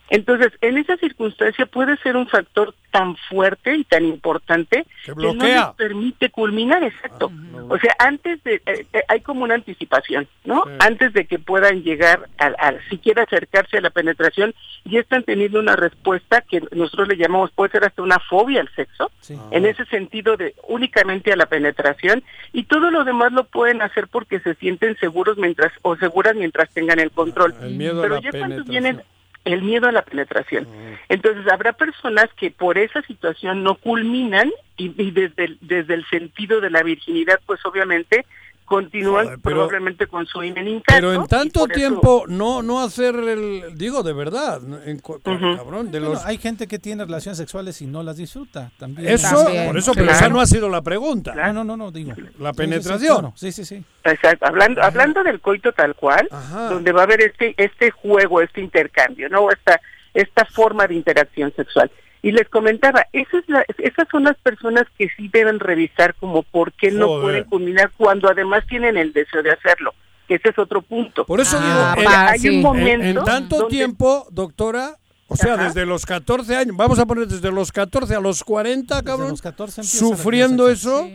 Entonces, 0.10 0.52
en 0.62 0.78
esa 0.78 0.98
circunstancia 0.98 1.66
puede 1.66 1.98
ser 1.98 2.16
un 2.16 2.28
factor 2.28 2.76
tan 2.92 3.16
fuerte 3.30 3.76
y 3.76 3.84
tan 3.84 4.06
importante 4.06 4.86
Que 5.04 5.12
no 5.14 5.22
les 5.22 5.34
bloquea. 5.34 5.74
permite 5.74 6.30
culminar, 6.30 6.84
exacto. 6.84 7.32
O 7.68 7.78
sea, 7.80 7.96
antes 8.00 8.42
de, 8.44 8.62
eh, 8.66 8.86
eh, 8.94 9.04
hay 9.08 9.22
como 9.22 9.44
una 9.44 9.56
anticipación, 9.56 10.28
¿no? 10.46 10.64
Antes 10.80 11.12
de 11.14 11.26
que 11.26 11.40
puedan 11.40 11.84
llegar 11.84 12.30
al, 12.38 12.56
al 12.60 12.80
siquiera 12.90 13.24
acercarse 13.24 13.78
a 13.78 13.82
la 13.82 13.90
penetración, 13.90 14.54
ya 14.86 15.00
están 15.00 15.24
teniendo 15.24 15.60
una 15.60 15.76
respuesta 15.76 16.42
que 16.42 16.62
nosotros 16.72 17.08
le 17.08 17.18
llamamos, 17.18 17.52
puede 17.52 17.72
ser 17.72 17.84
hasta 17.84 18.02
una 18.02 18.20
fobia 18.20 18.62
al 18.62 18.70
sexo, 18.76 19.12
en 19.52 19.66
ese 19.66 19.86
sentido 19.86 20.38
de 20.38 20.54
únicamente 20.68 21.34
a 21.34 21.36
la 21.36 21.48
penetración, 21.48 22.24
y 22.54 22.64
todo 22.64 22.92
lo 22.92 23.04
demás 23.04 23.32
lo 23.34 23.46
pueden 23.46 23.82
hacer 23.82 24.08
porque 24.08 24.40
se 24.40 24.54
sienten 24.56 24.96
seguros 24.98 25.38
mientras, 25.38 25.74
o 25.82 25.96
seguras 25.98 26.36
mientras 26.36 26.70
tengan 26.70 27.00
el 27.00 27.12
control. 27.12 27.56
El 27.62 27.76
miedo 27.76 28.00
a 28.00 28.04
Pero 28.04 28.16
la 28.16 28.22
ya 28.22 28.32
cuando 28.32 28.64
vienen 28.64 29.02
el 29.46 29.62
miedo 29.62 29.88
a 29.88 29.92
la 29.92 30.04
penetración. 30.04 30.68
Entonces 31.08 31.48
habrá 31.52 31.74
personas 31.74 32.28
que 32.36 32.52
por 32.52 32.78
esa 32.78 33.02
situación 33.04 33.64
no 33.64 33.76
culminan 33.76 34.52
y, 34.76 34.94
y 35.02 35.12
desde, 35.12 35.46
el, 35.46 35.58
desde 35.62 35.94
el 35.94 36.06
sentido 36.08 36.60
de 36.60 36.72
la 36.72 36.84
virginidad, 36.84 37.40
pues 37.46 37.64
obviamente 37.66 38.26
continúan 38.66 39.26
Joder, 39.26 39.40
pero- 39.42 39.56
probablemente 39.56 40.08
con 40.08 40.26
su 40.26 40.44
himen 40.44 40.68
intacto. 40.68 40.94
Pero 40.96 41.14
en 41.14 41.28
tanto 41.28 41.60
eso- 41.66 41.68
tiempo 41.68 42.24
no 42.28 42.62
no 42.64 42.82
hacer 42.84 43.16
el 43.16 43.76
digo 43.76 44.04
de 44.04 44.14
verdad, 44.14 44.60
en 44.86 45.00
cabrón, 45.00 45.92
de 45.92 46.00
Bueno, 46.00 46.16
los 46.16 46.26
hay 46.26 46.38
gente 46.38 46.68
que 46.68 46.80
tiene 46.80 47.06
relaciones 47.06 47.38
sexuales 47.38 47.82
y 47.82 47.86
no 47.88 48.04
las 48.04 48.18
disfruta 48.18 48.72
también. 48.78 49.08
Eso, 49.10 49.44
También, 49.44 49.68
por 49.68 49.78
eso, 49.78 49.94
pero 49.94 50.06
claro. 50.08 50.20
esa 50.20 50.30
no 50.30 50.42
ha 50.42 50.46
sido 50.46 50.68
la 50.70 50.82
pregunta. 50.82 51.34
No, 51.36 51.54
no, 51.54 51.64
no, 51.64 51.78
no, 51.78 51.92
digo. 51.92 52.12
La 52.12 52.16
Sí, 52.18 52.26
sí, 52.26 52.40
sí, 52.40 52.54
penetración. 52.58 53.18
claro. 53.20 53.34
Sí, 53.36 53.52
sí, 53.52 53.66
sí. 53.66 53.84
Exacto, 54.04 54.46
hablando, 54.46 54.82
hablando 54.84 55.24
del 55.24 55.40
coito 55.42 55.72
tal 55.72 55.96
cual, 55.96 56.28
Ajá. 56.32 56.70
donde 56.70 56.92
va 56.92 57.02
a 57.02 57.04
haber 57.04 57.22
este, 57.22 57.54
este 57.58 57.92
juego, 57.92 58.42
este 58.42 58.62
intercambio, 58.62 59.30
¿no? 59.30 59.50
Esta, 59.52 59.80
esta 60.14 60.46
forma 60.46 60.88
de 60.88 60.96
interacción 60.96 61.54
sexual. 61.56 61.92
Y 62.26 62.32
les 62.32 62.50
comentaba, 62.50 63.06
esa 63.14 63.38
es 63.38 63.44
la- 63.48 63.64
esas 63.78 64.08
son 64.10 64.24
las 64.24 64.36
personas 64.38 64.86
que 64.98 65.10
sí 65.16 65.28
deben 65.32 65.60
revisar 65.60 66.16
como 66.16 66.42
por 66.42 66.72
qué 66.74 66.90
no 66.90 67.22
pueden 67.22 67.44
culminar 67.44 67.92
cuando 67.96 68.28
además 68.28 68.64
tienen 68.68 68.98
el 68.98 69.14
deseo 69.14 69.44
de 69.44 69.52
hacerlo. 69.52 69.94
Que 70.28 70.36
ese 70.36 70.50
es 70.50 70.58
otro 70.58 70.82
punto. 70.82 71.24
Por 71.26 71.40
eso 71.40 71.60
Ah, 71.62 71.94
digo, 71.96 72.10
pa- 72.10 72.30
hay 72.32 72.40
sí. 72.40 72.50
un 72.50 72.56
en, 72.56 72.62
momento 72.64 73.20
en 73.20 73.26
tanto 73.26 73.58
donde- 73.58 73.76
tiempo, 73.76 74.26
doctora, 74.32 74.96
o 75.28 75.36
sea, 75.36 75.54
Ajá. 75.54 75.66
desde 75.66 75.86
los 75.86 76.04
14 76.04 76.56
años, 76.56 76.76
vamos 76.76 76.98
a 76.98 77.06
poner 77.06 77.28
desde 77.28 77.52
los 77.52 77.72
14 77.72 78.16
a 78.16 78.20
los 78.20 78.44
40, 78.44 78.96
Desde 78.96 79.06
cabrón, 79.08 79.30
los 79.30 79.42
14 79.44 79.82
empieza 79.82 80.06
la 80.10 80.16
sufriendo 80.18 80.68
eso. 80.70 81.08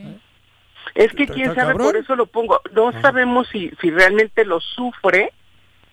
Es 0.95 1.13
que 1.13 1.27
quién 1.27 1.47
sabe, 1.55 1.73
cabrón. 1.73 1.87
por 1.89 1.97
eso 1.97 2.15
lo 2.15 2.27
pongo. 2.27 2.61
No 2.73 2.93
sabemos 3.03 3.49
si, 3.51 3.73
si 3.81 3.91
realmente 3.91 4.45
lo 4.45 4.61
sufre 4.61 5.33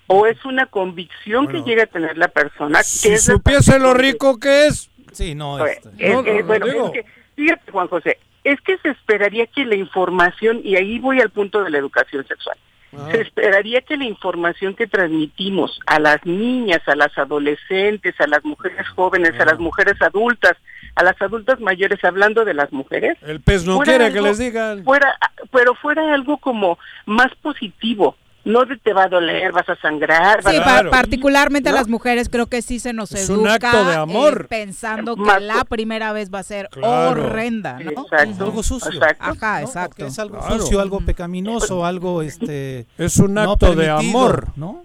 o 0.08 0.28
es 0.28 0.44
una 0.46 0.68
convicción 0.68 1.46
Bueno. 1.46 1.64
que 1.64 1.70
llega 1.70 1.84
a 1.84 1.88
tener 1.88 2.18
la 2.20 2.28
persona. 2.28 2.80
que 2.80 2.84
Si 2.86 3.10
es 3.10 3.24
supiese 3.26 3.80
lo 3.80 3.94
rico 3.96 4.40
que 4.40 4.68
es, 4.68 4.90
Sí, 5.12 5.36
no, 5.36 5.66
este, 5.66 5.90
es 5.98 6.14
No, 6.14 6.24
bueno, 6.46 6.66
digo. 6.66 6.86
es 6.88 6.92
que, 6.92 7.06
fíjate, 7.36 7.72
Juan 7.72 7.88
José, 7.88 8.18
es 8.44 8.60
que 8.62 8.78
se 8.78 8.90
esperaría 8.90 9.46
que 9.48 9.66
la 9.66 9.76
información, 9.76 10.62
y 10.64 10.76
ahí 10.76 11.00
voy 11.00 11.20
al 11.22 11.30
punto 11.30 11.64
de 11.64 11.70
la 11.70 11.78
educación 11.78 12.26
sexual, 12.28 12.58
Ah. 12.98 13.10
se 13.12 13.22
esperaría 13.22 13.82
que 13.82 13.98
la 13.98 14.06
información 14.06 14.74
que 14.74 14.88
transmitimos 14.88 15.80
a 15.86 16.00
las 16.00 16.26
niñas, 16.26 16.82
a 16.88 16.96
las 16.96 17.16
adolescentes, 17.18 18.16
a 18.22 18.28
las 18.28 18.44
mujeres 18.46 18.88
jóvenes, 18.96 19.34
a 19.40 19.44
Ah. 19.44 19.48
las 19.48 19.60
mujeres 19.60 20.02
adultas, 20.02 20.54
a 20.96 21.04
las 21.04 21.22
adultas 21.22 21.60
mayores, 21.60 22.02
hablando 22.06 22.46
de 22.46 22.54
las 22.54 22.72
mujeres, 22.72 23.18
el 23.24 23.42
pez 23.42 23.66
no 23.66 23.80
quiere 23.80 24.12
que 24.14 24.22
les 24.22 24.38
digan. 24.38 24.84
fuera, 24.86 25.14
pero 25.52 25.76
fuera 25.76 26.14
algo 26.14 26.38
como 26.38 26.80
más 27.06 27.36
positivo, 27.42 28.16
no 28.48 28.66
te 28.82 28.94
va 28.94 29.04
a 29.04 29.08
doler, 29.10 29.52
vas 29.52 29.68
a 29.70 29.76
sangrar, 29.76 30.42
vas 30.42 30.54
Sí, 30.54 30.60
a- 30.64 30.90
particularmente 30.90 31.70
a 31.70 31.74
las 31.74 31.88
mujeres 31.88 32.30
creo 32.30 32.48
que 32.48 32.62
sí 32.62 32.80
se 32.80 32.94
nos 32.94 33.12
Es 33.12 33.30
un 33.30 33.42
educa 33.48 33.56
acto 33.72 33.86
de 33.86 33.96
amor. 33.96 34.42
eh, 34.44 34.48
pensando 34.50 35.16
que 35.16 35.40
la 35.42 35.64
primera 35.66 36.14
vez 36.14 36.34
va 36.34 36.40
a 36.40 36.44
ser 36.44 36.70
Claro. 36.70 37.12
horrenda, 37.22 37.78
¿no? 37.80 37.92
Exacto, 38.04 38.46
Algo 38.46 38.64
sucio. 38.64 38.92
exacto. 38.92 39.24
Ajá, 39.26 39.62
exacto. 39.62 40.06
Es 40.06 40.18
algo 40.20 40.40
Claro. 40.40 40.60
sucio, 40.60 40.80
algo 40.80 41.02
pecaminoso, 41.02 41.86
algo 41.86 42.22
este 42.22 42.88
Es 42.98 43.18
un 43.18 43.34
no 43.34 43.52
acto 43.54 43.76
de 43.76 43.90
amor. 43.90 44.48
¿no? 44.56 44.84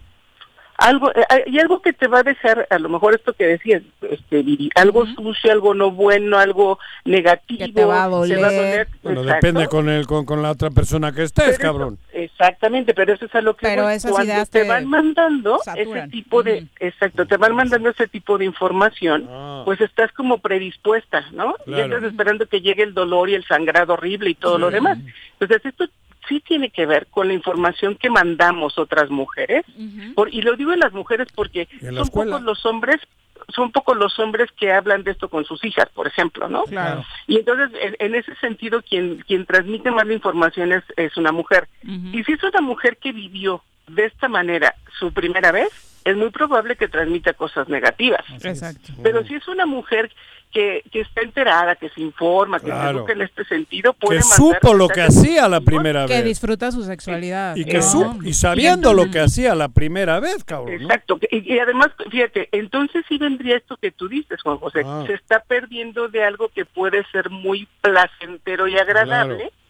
Algo 0.82 1.10
eh, 1.12 1.44
y 1.46 1.58
algo 1.58 1.80
que 1.82 1.92
te 1.92 2.06
va 2.08 2.18
a 2.20 2.22
dejar 2.22 2.66
a 2.70 2.78
lo 2.78 2.88
mejor 2.88 3.14
esto 3.14 3.32
que 3.32 3.46
decías 3.46 3.82
este 4.10 4.42
Viri, 4.42 4.70
algo 4.74 5.06
sucio 5.06 5.50
algo 5.52 5.74
no 5.74 5.90
bueno 5.90 6.38
algo 6.38 6.78
negativo 7.04 7.66
Que 7.66 7.72
te 7.72 7.84
va 7.84 8.04
a 8.04 8.08
doler. 8.08 8.88
Bueno, 9.02 9.22
exacto. 9.22 9.46
depende 9.46 9.68
con 9.68 9.88
el 9.88 10.06
con, 10.06 10.24
con 10.24 10.42
la 10.42 10.50
otra 10.50 10.70
persona 10.70 11.12
que 11.12 11.22
estés, 11.22 11.44
Pero 11.44 11.52
eso- 11.52 11.62
cabrón. 11.62 11.98
exactamente 12.12 12.94
pero 12.94 13.12
eso 13.12 13.24
es 13.26 13.34
a 13.34 13.40
lo 13.40 13.54
que 13.56 13.66
Pero 13.66 13.84
voy. 13.84 13.94
esas 13.94 14.10
cuando 14.12 14.32
ideas 14.32 14.50
te 14.50 14.62
te 14.62 14.68
van 14.68 14.86
mandando 14.88 15.58
saturan. 15.64 15.98
ese 15.98 16.08
tipo 16.08 16.42
de 16.42 16.66
exacto 16.80 17.26
te 17.26 17.36
van 17.36 17.54
mandando 17.54 17.90
ese 17.90 18.08
tipo 18.08 18.38
de 18.38 18.44
información 18.44 19.26
Ah. 19.30 19.62
pues 19.64 19.80
estás 19.80 20.10
como 20.12 20.38
predispuesta 20.38 21.24
no 21.32 21.54
y 21.66 21.72
Claro. 21.72 21.84
estás 21.96 22.02
esperando 22.10 22.46
que 22.46 22.60
llegue 22.60 22.82
el 22.82 22.94
dolor 22.94 23.28
y 23.30 23.34
el 23.34 23.44
sangrado 23.44 23.94
horrible 23.94 24.30
y 24.30 24.34
todo 24.34 24.58
lo 24.58 24.70
demás 24.70 24.98
entonces 25.38 25.64
esto 25.64 25.84
sí 26.32 26.40
tiene 26.40 26.70
que 26.70 26.86
ver 26.86 27.06
con 27.08 27.28
la 27.28 27.34
información 27.34 27.96
que 27.96 28.10
mandamos 28.10 28.78
otras 28.78 29.10
mujeres 29.10 29.64
por, 30.14 30.32
y 30.32 30.42
lo 30.42 30.56
digo 30.56 30.72
en 30.72 30.80
las 30.80 30.92
mujeres 30.92 31.28
porque 31.34 31.68
son 31.80 31.98
escuela. 31.98 32.32
pocos 32.32 32.42
los 32.42 32.66
hombres 32.66 32.96
son 33.48 33.72
pocos 33.72 33.96
los 33.96 34.18
hombres 34.18 34.48
que 34.56 34.72
hablan 34.72 35.02
de 35.02 35.10
esto 35.10 35.28
con 35.28 35.44
sus 35.44 35.64
hijas, 35.64 35.88
por 35.92 36.06
ejemplo, 36.06 36.48
¿no? 36.48 36.62
Claro. 36.64 37.04
Y 37.26 37.38
entonces, 37.38 37.70
en, 37.80 37.96
en 37.98 38.14
ese 38.14 38.34
sentido, 38.36 38.82
quien 38.82 39.18
quien 39.26 39.44
transmite 39.46 39.90
más 39.90 40.06
la 40.06 40.14
información 40.14 40.72
es, 40.72 40.84
es 40.96 41.16
una 41.16 41.32
mujer. 41.32 41.68
Y 41.82 42.22
si 42.24 42.32
es 42.32 42.42
una 42.44 42.60
mujer 42.60 42.98
que 42.98 43.12
vivió 43.12 43.62
de 43.88 44.06
esta 44.06 44.28
manera 44.28 44.74
su 44.98 45.12
primera 45.12 45.50
vez, 45.50 45.91
es 46.04 46.16
muy 46.16 46.30
probable 46.30 46.76
que 46.76 46.88
transmita 46.88 47.32
cosas 47.32 47.68
negativas. 47.68 48.24
Exacto. 48.42 48.92
Pero 49.02 49.24
si 49.24 49.34
es 49.34 49.46
una 49.48 49.66
mujer 49.66 50.10
que, 50.52 50.84
que 50.92 51.00
está 51.00 51.22
enterada, 51.22 51.76
que 51.76 51.88
se 51.88 52.00
informa, 52.00 52.60
que 52.60 52.66
se 52.66 52.90
educa 52.90 53.12
en 53.12 53.22
este 53.22 53.44
sentido, 53.44 53.94
puede 53.94 54.18
que 54.18 54.22
supo 54.22 54.74
lo 54.74 54.86
que 54.88 55.00
hacía 55.00 55.48
la 55.48 55.60
primera 55.60 56.06
vez. 56.06 56.10
Que 56.10 56.22
disfruta 56.22 56.70
su 56.70 56.84
sexualidad. 56.84 57.56
Y, 57.56 57.64
que 57.64 57.80
y 58.24 58.34
sabiendo 58.34 58.92
lo 58.92 59.10
que 59.10 59.20
hacía 59.20 59.54
la 59.54 59.68
primera 59.68 60.20
vez, 60.20 60.44
cabrón. 60.44 60.82
Exacto. 60.82 61.18
Y, 61.30 61.58
además, 61.58 61.90
fíjate, 62.10 62.48
entonces 62.52 63.04
sí 63.08 63.16
vendría 63.18 63.56
esto 63.56 63.76
que 63.78 63.90
tú 63.90 64.08
dices, 64.08 64.40
Juan 64.42 64.58
José. 64.58 64.82
Ah. 64.84 65.04
Se 65.06 65.14
está 65.14 65.40
perdiendo 65.40 66.08
de 66.08 66.22
algo 66.22 66.50
que 66.50 66.66
puede 66.66 67.04
ser 67.10 67.30
muy 67.30 67.66
placentero 67.80 68.68
y 68.68 68.76
agradable. 68.76 69.36
Claro. 69.36 69.61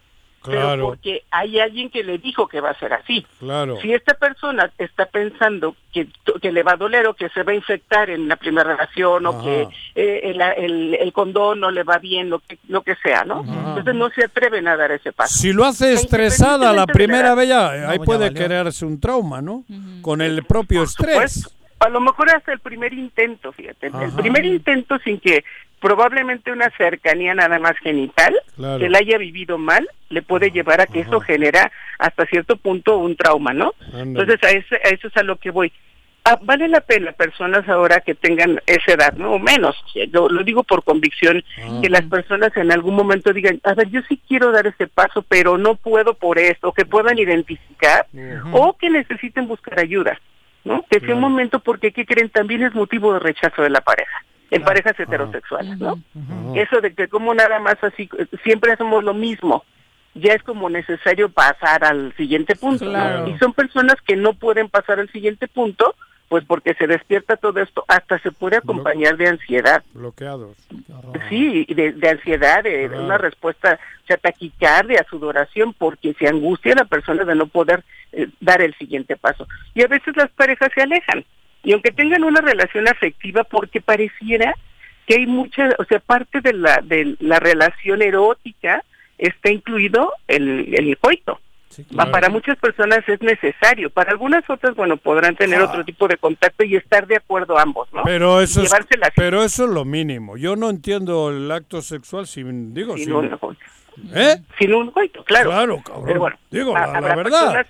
Pero 0.45 0.87
porque 0.87 1.23
hay 1.31 1.59
alguien 1.59 1.89
que 1.89 2.03
le 2.03 2.17
dijo 2.17 2.47
que 2.47 2.61
va 2.61 2.71
a 2.71 2.79
ser 2.79 2.93
así. 2.93 3.25
Claro. 3.39 3.77
Si 3.81 3.93
esta 3.93 4.13
persona 4.13 4.71
está 4.77 5.05
pensando 5.05 5.75
que, 5.93 6.07
que 6.41 6.51
le 6.51 6.63
va 6.63 6.73
a 6.73 6.77
doler 6.77 7.07
o 7.07 7.13
que 7.13 7.29
se 7.29 7.43
va 7.43 7.51
a 7.51 7.55
infectar 7.55 8.09
en 8.09 8.27
la 8.27 8.35
primera 8.35 8.75
relación 8.75 9.25
o 9.25 9.41
que 9.43 9.67
eh, 9.95 10.21
el, 10.23 10.41
el, 10.41 10.93
el, 10.95 11.13
condón 11.13 11.59
no 11.59 11.71
le 11.71 11.83
va 11.83 11.97
bien, 11.97 12.29
lo 12.29 12.39
que, 12.39 12.57
lo 12.67 12.81
que 12.81 12.95
sea, 12.95 13.23
¿no? 13.23 13.41
Entonces 13.41 13.95
no 13.95 14.09
se 14.09 14.25
atreven 14.25 14.67
a 14.67 14.75
dar 14.75 14.91
ese 14.91 15.11
paso. 15.11 15.37
Si 15.37 15.53
lo 15.53 15.65
hace 15.65 15.93
estresada 15.93 16.73
la 16.73 16.85
primera 16.85 17.35
vez, 17.35 17.49
ya, 17.49 17.89
ahí 17.89 17.99
puede 17.99 18.33
crearse 18.33 18.85
un 18.85 18.99
trauma, 18.99 19.41
¿no? 19.41 19.63
Con 20.01 20.21
el 20.21 20.43
propio 20.43 20.83
estrés. 20.83 21.49
a 21.79 21.89
lo 21.89 21.99
mejor 21.99 22.29
hasta 22.31 22.53
el 22.53 22.59
primer 22.59 22.93
intento, 22.93 23.51
fíjate. 23.51 23.87
El 23.87 24.11
primer 24.11 24.45
intento 24.45 24.97
sin 24.99 25.19
que 25.19 25.43
probablemente 25.83 26.49
una 26.51 26.69
cercanía 26.77 27.35
nada 27.35 27.59
más 27.59 27.77
genital, 27.79 28.33
Claro. 28.55 28.79
que 28.79 28.89
la 28.89 28.99
haya 28.99 29.17
vivido 29.17 29.57
mal, 29.57 29.85
le 30.09 30.21
puede 30.21 30.49
llevar 30.49 30.79
a 30.79 30.85
que 30.87 31.01
eso 31.01 31.19
genera 31.19 31.69
hasta 31.99 32.25
cierto 32.25 32.55
punto 32.55 32.97
un 32.97 33.17
trauma, 33.17 33.51
¿no? 33.53 33.73
Ándale. 33.93 34.01
Entonces 34.03 34.39
a 34.43 34.51
eso, 34.51 34.75
a 34.75 34.89
eso 34.89 35.07
es 35.09 35.17
a 35.17 35.23
lo 35.23 35.35
que 35.35 35.51
voy. 35.51 35.73
Ah, 36.23 36.39
vale 36.41 36.69
la 36.69 36.79
pena 36.79 37.11
personas 37.11 37.67
ahora 37.67 37.99
que 37.99 38.15
tengan 38.15 38.61
esa 38.65 38.93
edad, 38.93 39.13
¿no? 39.15 39.33
O 39.33 39.39
menos. 39.39 39.75
Lo, 40.13 40.29
lo 40.29 40.43
digo 40.45 40.63
por 40.63 40.85
convicción, 40.85 41.43
Ah. 41.61 41.79
que 41.81 41.89
las 41.89 42.03
personas 42.03 42.55
en 42.55 42.71
algún 42.71 42.95
momento 42.95 43.33
digan, 43.33 43.59
a 43.65 43.73
ver, 43.73 43.89
yo 43.89 43.99
sí 44.07 44.21
quiero 44.25 44.53
dar 44.53 44.65
ese 44.67 44.87
paso, 44.87 45.21
pero 45.27 45.57
no 45.57 45.75
puedo 45.75 46.13
por 46.13 46.39
esto, 46.39 46.71
que 46.71 46.85
puedan 46.85 47.19
identificar 47.19 48.07
o 48.53 48.77
que 48.77 48.89
necesiten 48.89 49.47
buscar 49.49 49.77
ayuda, 49.81 50.17
¿no? 50.63 50.85
Que 50.89 51.01
sea 51.01 51.13
un 51.13 51.19
momento 51.19 51.59
porque, 51.59 51.91
¿qué 51.91 52.05
creen? 52.05 52.29
También 52.29 52.63
es 52.63 52.73
motivo 52.73 53.11
de 53.13 53.19
rechazo 53.19 53.61
de 53.61 53.69
la 53.69 53.81
pareja, 53.81 54.23
en 54.51 54.63
parejas 54.63 54.99
heterosexuales, 54.99 55.77
¿no? 55.79 55.99
Eso 56.55 56.81
de 56.81 56.93
que 56.93 57.07
como 57.07 57.33
nada 57.33 57.59
más 57.59 57.83
así, 57.83 58.09
siempre 58.43 58.71
hacemos 58.71 59.03
lo 59.03 59.13
mismo, 59.13 59.63
ya 60.15 60.33
es 60.33 60.43
como 60.43 60.69
necesario 60.69 61.29
pasar 61.29 61.83
al 61.83 62.13
siguiente 62.15 62.55
punto. 62.55 62.85
Y 63.27 63.37
son 63.39 63.53
personas 63.53 63.95
que 64.05 64.15
no 64.15 64.33
pueden 64.33 64.69
pasar 64.69 64.99
al 64.99 65.09
siguiente 65.11 65.47
punto, 65.47 65.95
pues 66.29 66.45
porque 66.45 66.73
se 66.75 66.87
despierta 66.87 67.37
todo 67.37 67.59
esto, 67.59 67.83
hasta 67.87 68.17
se 68.19 68.31
puede 68.31 68.57
acompañar 68.57 69.17
de 69.17 69.27
ansiedad. 69.27 69.83
Bloqueados. 69.93 70.55
Sí, 71.29 71.65
de, 71.69 71.93
de 71.93 72.09
ansiedad, 72.09 72.63
de, 72.63 72.89
de 72.89 72.99
una 72.99 73.17
respuesta, 73.17 73.79
o 74.03 74.07
sea, 74.07 74.17
taquicardia, 74.17 75.05
sudoración, 75.09 75.73
porque 75.73 76.13
se 76.13 76.27
angustia 76.27 76.75
la 76.75 76.85
persona 76.85 77.23
de 77.23 77.35
no 77.35 77.47
poder 77.47 77.83
eh, 78.11 78.27
dar 78.39 78.61
el 78.61 78.73
siguiente 78.75 79.15
paso. 79.15 79.47
Y 79.73 79.83
a 79.83 79.87
veces 79.87 80.15
las 80.15 80.29
parejas 80.31 80.69
se 80.73 80.81
alejan. 80.81 81.23
Y 81.63 81.71
aunque 81.73 81.91
tengan 81.91 82.23
una 82.23 82.41
relación 82.41 82.87
afectiva, 82.87 83.43
porque 83.43 83.81
pareciera 83.81 84.53
que 85.07 85.15
hay 85.15 85.25
mucha, 85.27 85.69
o 85.79 85.85
sea, 85.85 85.99
parte 85.99 86.41
de 86.41 86.53
la, 86.53 86.79
de 86.83 87.15
la 87.19 87.39
relación 87.39 88.01
erótica 88.01 88.83
está 89.17 89.51
incluido 89.51 90.11
el, 90.27 90.73
el 90.77 90.97
coito. 90.97 91.39
claro. 91.89 92.11
Para 92.11 92.29
muchas 92.29 92.57
personas 92.57 92.99
es 93.07 93.21
necesario, 93.21 93.89
para 93.89 94.11
algunas 94.11 94.47
otras, 94.49 94.75
bueno, 94.75 94.97
podrán 94.97 95.35
tener 95.35 95.61
otro 95.61 95.83
tipo 95.85 96.07
de 96.07 96.17
contacto 96.17 96.63
y 96.63 96.75
estar 96.75 97.07
de 97.07 97.17
acuerdo 97.17 97.57
ambos, 97.57 97.91
¿no? 97.93 98.03
Pero 98.03 98.41
eso, 98.41 98.61
es, 98.61 98.73
pero 99.15 99.43
eso 99.43 99.65
es 99.65 99.69
lo 99.71 99.85
mínimo. 99.85 100.37
Yo 100.37 100.55
no 100.55 100.69
entiendo 100.69 101.29
el 101.31 101.51
acto 101.51 101.81
sexual 101.81 102.27
sin, 102.27 102.73
digo, 102.73 102.95
Sin 102.95 103.05
sin, 103.05 103.13
un 103.13 103.29
coito. 103.37 103.61
¿eh? 104.13 104.37
Sin 104.59 104.73
un 104.73 104.91
coito, 104.91 105.23
claro. 105.23 105.49
Claro, 105.49 105.81
cabrón. 105.85 106.05
Pero 106.05 106.19
bueno, 106.19 106.37
digo, 106.51 106.73
la, 106.73 106.99
verdad. 107.01 107.23
personas- 107.23 107.67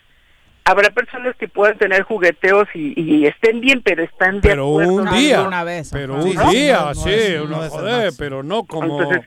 habrá 0.65 0.90
personas 0.91 1.35
que 1.35 1.48
puedan 1.48 1.77
tener 1.77 2.03
jugueteos 2.03 2.68
y, 2.73 2.94
y 2.99 3.26
estén 3.26 3.61
bien, 3.61 3.81
pero 3.84 4.03
están 4.03 4.41
de 4.41 4.49
Pero 4.49 4.69
acuerdo. 4.69 4.94
un 4.94 5.14
día, 5.18 5.41
una 5.41 5.64
vez, 5.64 5.90
pero 5.91 6.15
un 6.15 6.30
día, 6.52 6.94
sí, 6.94 7.10
no 7.49 7.64
el 7.64 7.69
joder, 7.69 8.14
pero 8.18 8.44
no 8.44 8.64
como... 8.64 9.02
Entonces, 9.02 9.26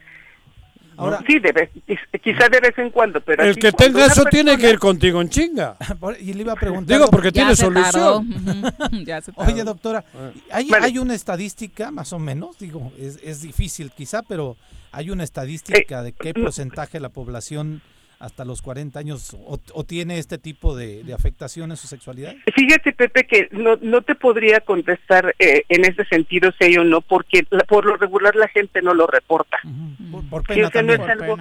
sí, 1.26 1.38
de 1.38 1.52
vez, 1.52 1.70
quizá 2.22 2.48
de 2.48 2.60
vez 2.60 2.78
en 2.78 2.90
cuando, 2.90 3.20
pero 3.20 3.42
el 3.42 3.50
así 3.50 3.60
que 3.60 3.72
tenga 3.72 3.98
una 3.98 4.06
eso 4.06 4.24
tiene 4.24 4.56
que 4.56 4.70
ir 4.70 4.78
contigo 4.78 5.20
en 5.20 5.28
chinga. 5.28 5.76
Y 6.20 6.32
le 6.32 6.40
iba 6.42 6.54
a 6.54 6.56
preguntar. 6.56 6.96
Digo, 6.96 7.10
porque 7.10 7.28
Ya 7.28 7.32
tiene 7.32 7.56
se 7.56 7.64
solución. 7.64 8.26
ya 9.04 9.20
se. 9.20 9.32
Oye, 9.36 9.62
doctora, 9.62 10.04
¿hay, 10.50 10.68
Vale. 10.70 10.86
hay 10.86 10.98
una 10.98 11.14
estadística, 11.14 11.90
más 11.90 12.12
o 12.14 12.18
menos, 12.18 12.58
digo, 12.58 12.92
es, 12.98 13.18
es 13.22 13.42
difícil 13.42 13.90
quizá, 13.90 14.22
pero 14.22 14.56
hay 14.92 15.10
una 15.10 15.24
estadística 15.24 16.02
de 16.02 16.12
qué 16.12 16.32
porcentaje 16.32 16.92
de 16.94 17.00
la 17.00 17.10
población 17.10 17.82
hasta 18.18 18.44
los 18.44 18.62
40 18.62 18.98
años 18.98 19.34
o, 19.34 19.58
o 19.74 19.84
tiene 19.84 20.18
este 20.18 20.38
tipo 20.38 20.74
de, 20.76 21.04
de 21.04 21.12
afectación 21.14 21.70
en 21.70 21.76
su 21.76 21.86
sexualidad? 21.86 22.34
Fíjate, 22.54 22.92
Pepe, 22.92 23.26
que 23.26 23.48
no, 23.50 23.76
no 23.82 24.02
te 24.02 24.14
podría 24.14 24.60
contestar 24.60 25.34
eh, 25.38 25.64
en 25.68 25.84
ese 25.84 26.04
sentido, 26.06 26.50
sí 26.60 26.76
o 26.78 26.84
no, 26.84 27.00
porque 27.02 27.46
la- 27.50 27.64
por 27.64 27.84
lo 27.84 27.96
regular 27.96 28.34
la 28.36 28.48
gente 28.48 28.80
no 28.82 28.94
lo 28.94 29.06
reporta. 29.06 29.58
Por, 30.10 30.28
por 30.30 30.42
pena 30.44 30.70
no 30.82 30.92
es 30.94 31.00
algo- 31.10 31.36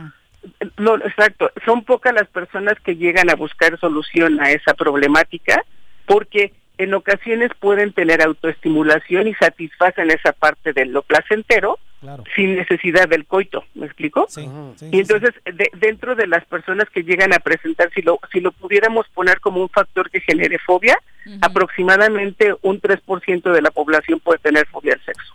No, 0.77 0.95
exacto. 0.97 1.49
Son 1.65 1.83
pocas 1.83 2.13
las 2.13 2.27
personas 2.27 2.75
que 2.83 2.95
llegan 2.95 3.29
a 3.29 3.35
buscar 3.35 3.79
solución 3.79 4.39
a 4.41 4.51
esa 4.51 4.73
problemática 4.73 5.63
porque 6.05 6.53
en 6.77 6.93
ocasiones 6.93 7.51
pueden 7.59 7.93
tener 7.93 8.21
autoestimulación 8.21 9.27
y 9.27 9.33
satisfacen 9.35 10.11
esa 10.11 10.33
parte 10.33 10.73
de 10.73 10.85
lo 10.85 11.01
placentero 11.03 11.79
Claro. 12.05 12.23
sin 12.35 12.55
necesidad 12.55 13.07
del 13.09 13.25
coito, 13.25 13.63
¿me 13.73 13.85
explico? 13.85 14.25
Sí, 14.29 14.47
sí, 14.77 14.89
Y 14.91 14.99
entonces, 14.99 15.31
de- 15.45 15.71
dentro 15.79 16.15
de 16.15 16.27
las 16.27 16.45
personas 16.45 16.89
que 16.89 17.03
llegan 17.03 17.33
a 17.33 17.39
presentar, 17.39 17.89
si 17.93 18.01
lo, 18.01 18.19
si 18.31 18.39
lo 18.39 18.51
pudiéramos 18.51 19.07
poner 19.13 19.39
como 19.39 19.61
un 19.61 19.69
factor 19.69 20.09
que 20.09 20.21
genere 20.21 20.57
fobia, 20.59 20.97
aproximadamente 21.41 22.53
un 22.61 22.79
3% 22.79 23.51
de 23.51 23.61
la 23.61 23.71
población 23.71 24.19
puede 24.19 24.39
tener 24.39 24.67
fobia 24.67 24.93
al 24.93 25.01
sexo. 25.05 25.33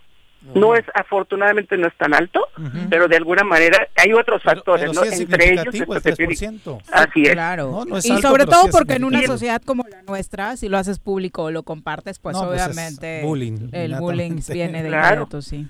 No 0.55 0.75
es, 0.75 0.83
afortunadamente 0.95 1.77
no 1.77 1.87
es 1.87 1.95
tan 1.97 2.15
alto, 2.15 2.47
pero 2.89 3.07
de 3.07 3.15
alguna 3.15 3.43
manera 3.43 3.87
hay 3.95 4.11
otros 4.11 4.41
factores, 4.41 4.89
pero 4.89 4.93
¿no? 4.93 5.01
sí 5.03 5.09
es 5.13 5.19
Entre 5.19 5.53
ellos, 5.53 5.67
el 5.67 5.81
esto 5.81 5.93
que 5.93 6.01
te 6.01 6.15
digo. 6.15 6.31
3%. 6.31 6.81
Así 6.91 7.23
es. 7.23 7.31
Claro. 7.33 7.69
No, 7.71 7.85
no 7.85 7.97
es 7.97 8.05
y 8.07 8.11
alto, 8.13 8.27
sobre 8.27 8.45
todo 8.45 8.67
porque 8.71 8.93
en 8.95 9.03
una 9.03 9.21
sociedad 9.21 9.61
como 9.63 9.83
la 9.87 10.01
nuestra, 10.01 10.57
si 10.57 10.67
lo 10.67 10.79
haces 10.79 10.97
público 10.97 11.43
o 11.43 11.51
lo 11.51 11.61
compartes, 11.61 12.17
pues 12.17 12.35
No, 12.35 12.47
pues 12.47 12.59
es 12.59 12.65
obviamente 12.67 13.21
bullying, 13.23 13.69
el 13.71 13.93
bullying 13.95 14.39
viene 14.51 14.81
de 14.81 14.89
Claro. 14.89 15.07
inmediato, 15.13 15.41
sí. 15.43 15.67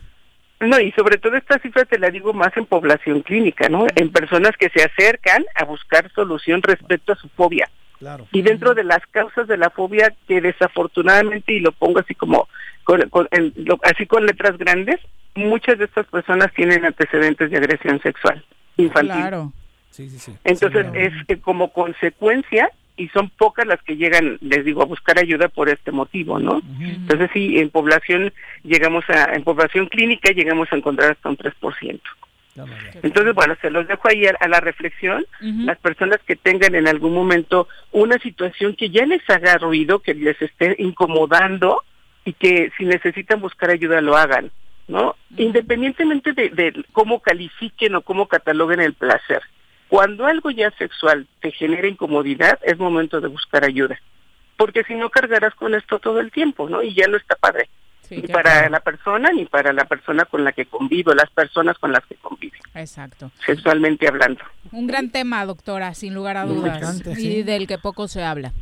No, 0.62 0.80
y 0.80 0.92
sobre 0.94 1.18
todo 1.18 1.36
esta 1.38 1.60
cifra 1.60 1.86
te 1.86 2.00
la 2.00 2.10
digo 2.10 2.34
más 2.34 2.56
en 2.56 2.66
población 2.66 3.22
clínica, 3.22 3.68
¿no? 3.70 3.88
En 3.96 4.12
personas 4.12 4.52
que 4.58 4.70
se 4.70 4.84
acercan 4.84 5.44
a 5.56 5.66
buscar 5.66 6.12
solución 6.14 6.62
respecto 6.62 7.14
a 7.14 7.16
su 7.16 7.28
fobia. 7.30 7.70
Claro. 8.00 8.28
Y 8.32 8.42
dentro 8.42 8.74
de 8.74 8.84
las 8.84 9.06
causas 9.12 9.48
de 9.48 9.58
la 9.58 9.70
fobia, 9.70 10.14
que 10.28 10.42
desafortunadamente, 10.42 11.54
y 11.54 11.60
lo 11.60 11.72
pongo 11.72 12.00
así 12.00 12.16
como, 12.16 12.48
con, 12.84 13.02
con- 13.10 13.28
en- 13.32 13.54
lo- 13.58 13.80
así 13.84 14.06
con 14.08 14.26
letras 14.26 14.58
grandes, 14.58 15.00
muchas 15.36 15.78
de 15.78 15.86
estas 15.86 16.08
personas 16.08 16.52
tienen 16.54 16.84
antecedentes 16.86 17.52
de 17.52 17.58
agresión 17.58 18.02
sexual 18.02 18.44
infantil. 18.78 19.12
Claro. 19.22 19.54
Sí, 19.92 20.10
sí, 20.10 20.18
sí. 20.20 20.36
Entonces 20.44 20.86
Sí, 20.94 20.98
es 21.00 21.14
que 21.28 21.40
como 21.42 21.72
consecuencia, 21.74 22.70
y 23.02 23.07
son 23.10 23.32
pocas 23.32 23.65
las 23.65 23.82
que 23.82 23.98
llegan, 23.98 24.38
les 24.41 24.64
digo, 24.64 24.84
a 24.84 24.86
buscar 24.86 25.18
ayuda 25.18 25.48
por 25.48 25.69
este 25.69 25.91
motivo, 25.91 26.38
¿no? 26.38 26.61
Entonces 26.80 27.32
sí, 27.34 27.57
en 27.57 27.72
población 27.72 28.32
llegamos 28.64 29.03
a, 29.10 29.34
en 29.34 29.44
población 29.44 29.88
clínica 29.88 30.32
llegamos 30.32 30.72
a 30.72 30.76
encontrar 30.76 31.14
hasta 31.14 31.30
un 31.30 31.38
3%. 31.38 31.99
Entonces, 33.02 33.34
bueno, 33.34 33.56
se 33.60 33.72
los 33.72 33.88
dejo 33.88 34.07
ahí 34.07 34.28
a, 34.28 34.36
a 34.40 34.48
la 34.48 34.60
reflexión. 34.60 35.26
Las 35.40 35.80
personas 35.80 36.19
que 36.28 36.36
tengan 36.36 36.76
en 36.76 36.88
algún 36.88 37.14
momento 37.14 37.68
una 37.91 38.19
situación 38.19 38.76
que 38.76 38.91
ya 38.91 39.03
les 39.07 39.28
haga 39.30 39.57
ruido, 39.57 39.99
que 39.99 40.14
les 40.14 40.40
esté 40.40 40.76
incomodando 40.78 41.84
y 42.23 42.34
que 42.34 42.72
si 42.78 42.86
necesitan 42.86 43.41
buscar 43.41 43.72
ayuda 43.72 43.99
lo 43.99 44.15
hagan, 44.15 44.52
¿no? 44.88 45.15
Independientemente 45.38 46.34
de, 46.34 46.49
de 46.49 46.86
cómo 46.91 47.19
califiquen 47.19 47.95
o 47.95 48.02
cómo 48.02 48.28
cataloguen 48.28 48.80
el 48.80 48.94
placer. 48.94 49.41
Cuando 49.91 50.26
algo 50.26 50.51
ya 50.51 50.72
sexual 50.77 51.27
te 51.41 51.51
genera 51.51 51.85
incomodidad, 51.85 52.57
es 52.63 52.80
momento 52.80 53.19
de 53.19 53.27
buscar 53.27 53.65
ayuda. 53.65 53.99
Porque 54.55 54.85
si 54.85 54.95
no 54.95 55.09
cargarás 55.09 55.53
con 55.53 55.76
esto 55.76 55.99
todo 55.99 56.22
el 56.22 56.31
tiempo, 56.31 56.69
¿no? 56.69 56.81
Y 56.81 56.93
ya 56.93 57.07
no 57.07 57.18
está 57.18 57.35
padre. 57.35 57.68
ni 58.09 58.22
qué 58.22 58.30
para 58.30 58.69
la 58.69 58.80
persona 58.80 59.31
ni 59.34 59.43
para 59.43 59.73
la 59.73 59.84
persona 59.84 60.23
con 60.23 60.45
la 60.45 60.53
que 60.53 60.65
convivo, 60.65 61.13
las 61.13 61.30
personas 61.31 61.77
con 61.77 61.91
las 61.91 62.05
que 62.05 62.15
convive, 62.15 62.57
Exacto. 62.73 63.31
sexualmente 63.45 64.07
hablando. 64.07 64.39
Un 64.72 64.88
gran 64.88 65.11
tema, 65.11 65.45
doctora, 65.45 65.93
sin 65.93 66.13
lugar 66.13 66.38
a 66.38 66.45
dudas. 66.45 67.01
Y 67.05 67.15
sí. 67.15 67.43
del 67.43 67.68
que 67.68 67.77
poco 67.77 68.07
se 68.07 68.23
habla. 68.23 68.53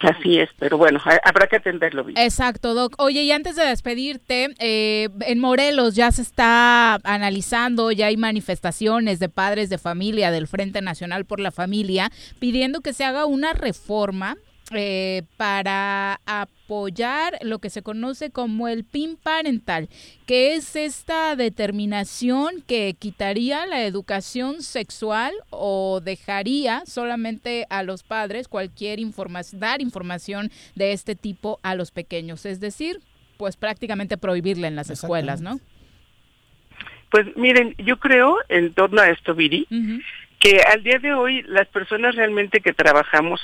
Así 0.00 0.38
es, 0.38 0.48
pero 0.58 0.78
bueno, 0.78 0.98
ha- 1.04 1.20
habrá 1.28 1.46
que 1.46 1.56
atenderlo 1.56 2.04
bien. 2.04 2.16
Exacto, 2.18 2.72
Doc. 2.74 2.94
Oye, 2.98 3.22
y 3.22 3.32
antes 3.32 3.54
de 3.56 3.64
despedirte, 3.64 4.48
eh, 4.58 5.08
en 5.26 5.38
Morelos 5.40 5.94
ya 5.94 6.10
se 6.10 6.22
está 6.22 6.94
analizando, 7.04 7.92
ya 7.92 8.06
hay 8.06 8.16
manifestaciones 8.16 9.18
de 9.18 9.28
padres 9.28 9.68
de 9.68 9.76
familia 9.78 10.30
del 10.30 10.48
Frente 10.48 10.80
Nacional 10.80 11.26
por 11.26 11.38
la 11.38 11.50
Familia 11.50 12.10
pidiendo 12.38 12.80
que 12.80 12.94
se 12.94 13.04
haga 13.04 13.26
una 13.26 13.52
reforma 13.52 14.36
eh, 14.72 15.22
para 15.36 16.20
apoyar 16.26 17.38
lo 17.42 17.58
que 17.58 17.70
se 17.70 17.82
conoce 17.82 18.30
como 18.30 18.68
el 18.68 18.84
PIN 18.84 19.16
parental, 19.16 19.88
que 20.26 20.54
es 20.54 20.76
esta 20.76 21.34
determinación 21.34 22.62
que 22.66 22.94
quitaría 22.96 23.66
la 23.66 23.84
educación 23.84 24.62
sexual 24.62 25.32
o 25.50 26.00
dejaría 26.00 26.84
solamente 26.86 27.66
a 27.68 27.82
los 27.82 28.04
padres 28.04 28.46
cualquier 28.46 29.00
información, 29.00 29.60
dar 29.60 29.82
información 29.82 30.52
de 30.76 30.92
este 30.92 31.16
tipo 31.16 31.58
a 31.62 31.74
los 31.74 31.90
pequeños, 31.90 32.46
es 32.46 32.60
decir, 32.60 33.00
pues 33.38 33.56
prácticamente 33.56 34.18
prohibirla 34.18 34.68
en 34.68 34.76
las 34.76 34.90
escuelas, 34.90 35.40
¿no? 35.40 35.58
Pues 37.10 37.26
miren, 37.36 37.74
yo 37.78 37.98
creo 37.98 38.36
en 38.48 38.72
torno 38.72 39.00
a 39.00 39.10
esto, 39.10 39.34
Viri, 39.34 39.66
que 40.40 40.58
al 40.62 40.82
día 40.82 40.98
de 40.98 41.12
hoy 41.12 41.42
las 41.42 41.68
personas 41.68 42.16
realmente 42.16 42.60
que 42.60 42.72
trabajamos 42.72 43.40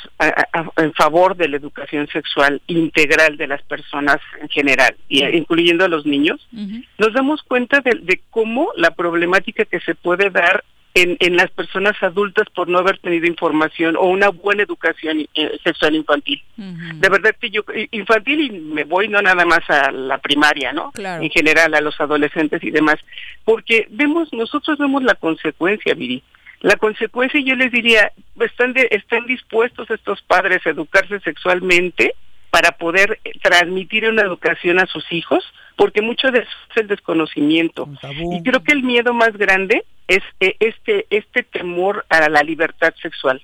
en 0.78 0.92
favor 0.94 1.36
de 1.36 1.46
la 1.46 1.58
educación 1.58 2.08
sexual 2.08 2.62
integral 2.66 3.36
de 3.36 3.46
las 3.46 3.62
personas 3.62 4.16
en 4.40 4.48
general, 4.48 4.96
y, 5.06 5.22
incluyendo 5.22 5.84
a 5.84 5.88
los 5.88 6.06
niños, 6.06 6.48
nos 6.96 7.12
damos 7.12 7.42
cuenta 7.42 7.82
de, 7.82 8.22
cómo 8.30 8.70
la 8.76 8.92
problemática 8.92 9.66
que 9.66 9.78
se 9.80 9.94
puede 9.94 10.30
dar 10.30 10.64
en, 10.94 11.36
las 11.36 11.50
personas 11.50 12.02
adultas 12.02 12.48
por 12.54 12.68
no 12.68 12.78
haber 12.78 12.98
tenido 12.98 13.26
información 13.26 13.96
o 13.96 14.04
una 14.04 14.30
buena 14.30 14.62
educación 14.62 15.26
eh, 15.34 15.58
sexual 15.62 15.94
infantil. 15.96 16.42
De 16.56 17.08
verdad 17.10 17.36
que 17.38 17.50
yo, 17.50 17.62
infantil 17.90 18.40
y 18.40 18.50
me 18.58 18.84
voy 18.84 19.08
no 19.08 19.20
nada 19.20 19.44
más 19.44 19.68
a 19.68 19.90
la 19.90 20.16
primaria, 20.16 20.72
¿no? 20.72 20.92
En 20.96 21.28
general 21.28 21.74
a 21.74 21.82
los 21.82 22.00
adolescentes 22.00 22.64
y 22.64 22.70
demás, 22.70 22.96
porque 23.44 23.86
vemos, 23.90 24.32
nosotros 24.32 24.78
vemos 24.78 25.02
la 25.02 25.14
consecuencia, 25.14 25.92
Viri. 25.92 26.22
La 26.66 26.74
consecuencia, 26.74 27.40
yo 27.40 27.54
les 27.54 27.70
diría, 27.70 28.10
están, 28.40 28.74
están 28.90 29.24
dispuestos 29.24 29.88
estos 29.88 30.20
padres 30.22 30.66
a 30.66 30.70
educarse 30.70 31.20
sexualmente 31.20 32.16
para 32.50 32.72
poder 32.72 33.20
transmitir 33.40 34.08
una 34.08 34.22
educación 34.22 34.80
a 34.80 34.86
sus 34.86 35.12
hijos, 35.12 35.44
porque 35.76 36.02
mucho 36.02 36.32
de 36.32 36.40
eso 36.40 36.50
es 36.70 36.76
el 36.78 36.88
desconocimiento. 36.88 37.88
Y 38.32 38.42
creo 38.42 38.64
que 38.64 38.72
el 38.72 38.82
miedo 38.82 39.14
más 39.14 39.36
grande 39.36 39.84
es 40.08 40.24
este 40.58 41.06
este 41.10 41.44
temor 41.44 42.04
a 42.08 42.28
la 42.28 42.42
libertad 42.42 42.92
sexual, 43.00 43.40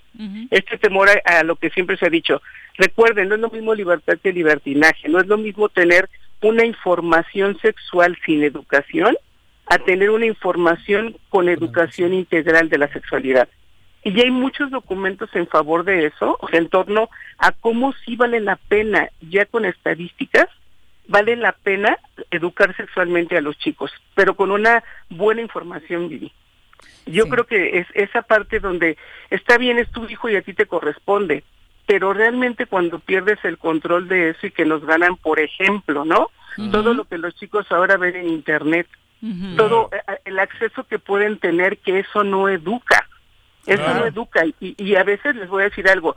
este 0.50 0.76
temor 0.78 1.08
a, 1.24 1.44
lo 1.44 1.54
que 1.54 1.70
siempre 1.70 1.96
se 1.98 2.06
ha 2.06 2.10
dicho. 2.10 2.42
Recuerden, 2.76 3.28
no 3.28 3.36
es 3.36 3.40
lo 3.40 3.50
mismo 3.50 3.72
libertad 3.72 4.18
que 4.20 4.32
libertinaje, 4.32 5.08
no 5.08 5.20
es 5.20 5.28
lo 5.28 5.38
mismo 5.38 5.68
tener 5.68 6.10
una 6.40 6.64
información 6.64 7.56
sexual 7.60 8.18
sin 8.26 8.42
educación 8.42 9.16
a 9.66 9.78
tener 9.78 10.10
una 10.10 10.26
información 10.26 11.16
con 11.28 11.48
educación 11.48 12.12
integral 12.12 12.68
de 12.68 12.78
la 12.78 12.92
sexualidad. 12.92 13.48
Y 14.04 14.12
ya 14.12 14.24
hay 14.24 14.30
muchos 14.30 14.70
documentos 14.70 15.30
en 15.34 15.46
favor 15.46 15.84
de 15.84 16.06
eso, 16.06 16.36
o 16.40 16.48
sea, 16.48 16.58
en 16.58 16.68
torno 16.68 17.08
a 17.38 17.52
cómo 17.52 17.92
sí 18.04 18.16
vale 18.16 18.40
la 18.40 18.56
pena, 18.56 19.08
ya 19.20 19.46
con 19.46 19.64
estadísticas, 19.64 20.48
vale 21.06 21.36
la 21.36 21.52
pena 21.52 21.98
educar 22.30 22.74
sexualmente 22.76 23.36
a 23.36 23.40
los 23.40 23.56
chicos, 23.58 23.92
pero 24.14 24.34
con 24.34 24.50
una 24.50 24.82
buena 25.08 25.40
información, 25.40 26.08
Vivi. 26.08 26.32
Yo 27.06 27.28
creo 27.28 27.46
que 27.46 27.78
es 27.78 27.86
esa 27.94 28.22
parte 28.22 28.60
donde 28.60 28.96
está 29.30 29.58
bien, 29.58 29.78
es 29.78 29.90
tu 29.90 30.04
hijo 30.08 30.28
y 30.28 30.36
a 30.36 30.42
ti 30.42 30.52
te 30.52 30.66
corresponde, 30.66 31.44
pero 31.86 32.12
realmente 32.12 32.66
cuando 32.66 32.98
pierdes 33.00 33.38
el 33.44 33.58
control 33.58 34.08
de 34.08 34.30
eso 34.30 34.46
y 34.46 34.50
que 34.50 34.64
nos 34.64 34.84
ganan, 34.84 35.16
por 35.16 35.40
ejemplo, 35.40 36.04
¿no? 36.04 36.30
Todo 36.70 36.92
lo 36.94 37.04
que 37.04 37.18
los 37.18 37.34
chicos 37.34 37.66
ahora 37.70 37.96
ven 37.96 38.14
en 38.14 38.28
Internet, 38.28 38.86
todo 39.56 39.90
eh, 39.92 40.02
eh, 40.08 40.18
el 40.24 40.38
acceso 40.38 40.84
que 40.84 40.98
pueden 40.98 41.38
tener, 41.38 41.78
que 41.78 42.00
eso 42.00 42.24
no 42.24 42.48
educa, 42.48 43.08
eso 43.66 43.94
no 43.94 44.06
educa. 44.06 44.44
Y, 44.44 44.74
y 44.76 44.96
a 44.96 45.04
veces 45.04 45.36
les 45.36 45.48
voy 45.48 45.62
a 45.62 45.68
decir 45.68 45.88
algo, 45.88 46.16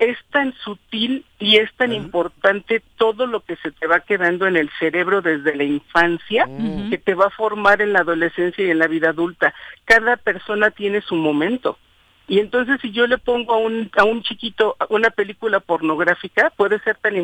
es 0.00 0.16
tan 0.30 0.54
sutil 0.64 1.26
y 1.38 1.58
es 1.58 1.70
tan 1.74 1.92
importante 1.92 2.82
todo 2.96 3.26
lo 3.26 3.40
que 3.40 3.56
se 3.56 3.70
te 3.70 3.86
va 3.86 4.00
quedando 4.00 4.46
en 4.46 4.56
el 4.56 4.70
cerebro 4.78 5.20
desde 5.20 5.54
la 5.54 5.64
infancia 5.64 6.48
que 6.88 6.96
te 6.96 7.14
va 7.14 7.26
a 7.26 7.30
formar 7.30 7.82
en 7.82 7.92
la 7.92 8.00
adolescencia 8.00 8.64
y 8.64 8.70
en 8.70 8.78
la 8.78 8.86
vida 8.86 9.10
adulta. 9.10 9.54
Cada 9.84 10.16
persona 10.16 10.70
tiene 10.70 11.02
su 11.02 11.16
momento. 11.16 11.78
Y 12.30 12.38
entonces 12.38 12.78
si 12.80 12.92
yo 12.92 13.08
le 13.08 13.18
pongo 13.18 13.54
a 13.54 13.56
un, 13.56 13.90
a 13.96 14.04
un 14.04 14.22
chiquito 14.22 14.76
una 14.88 15.10
película 15.10 15.58
pornográfica, 15.58 16.50
puede 16.50 16.78
ser 16.78 16.96
tan, 16.98 17.14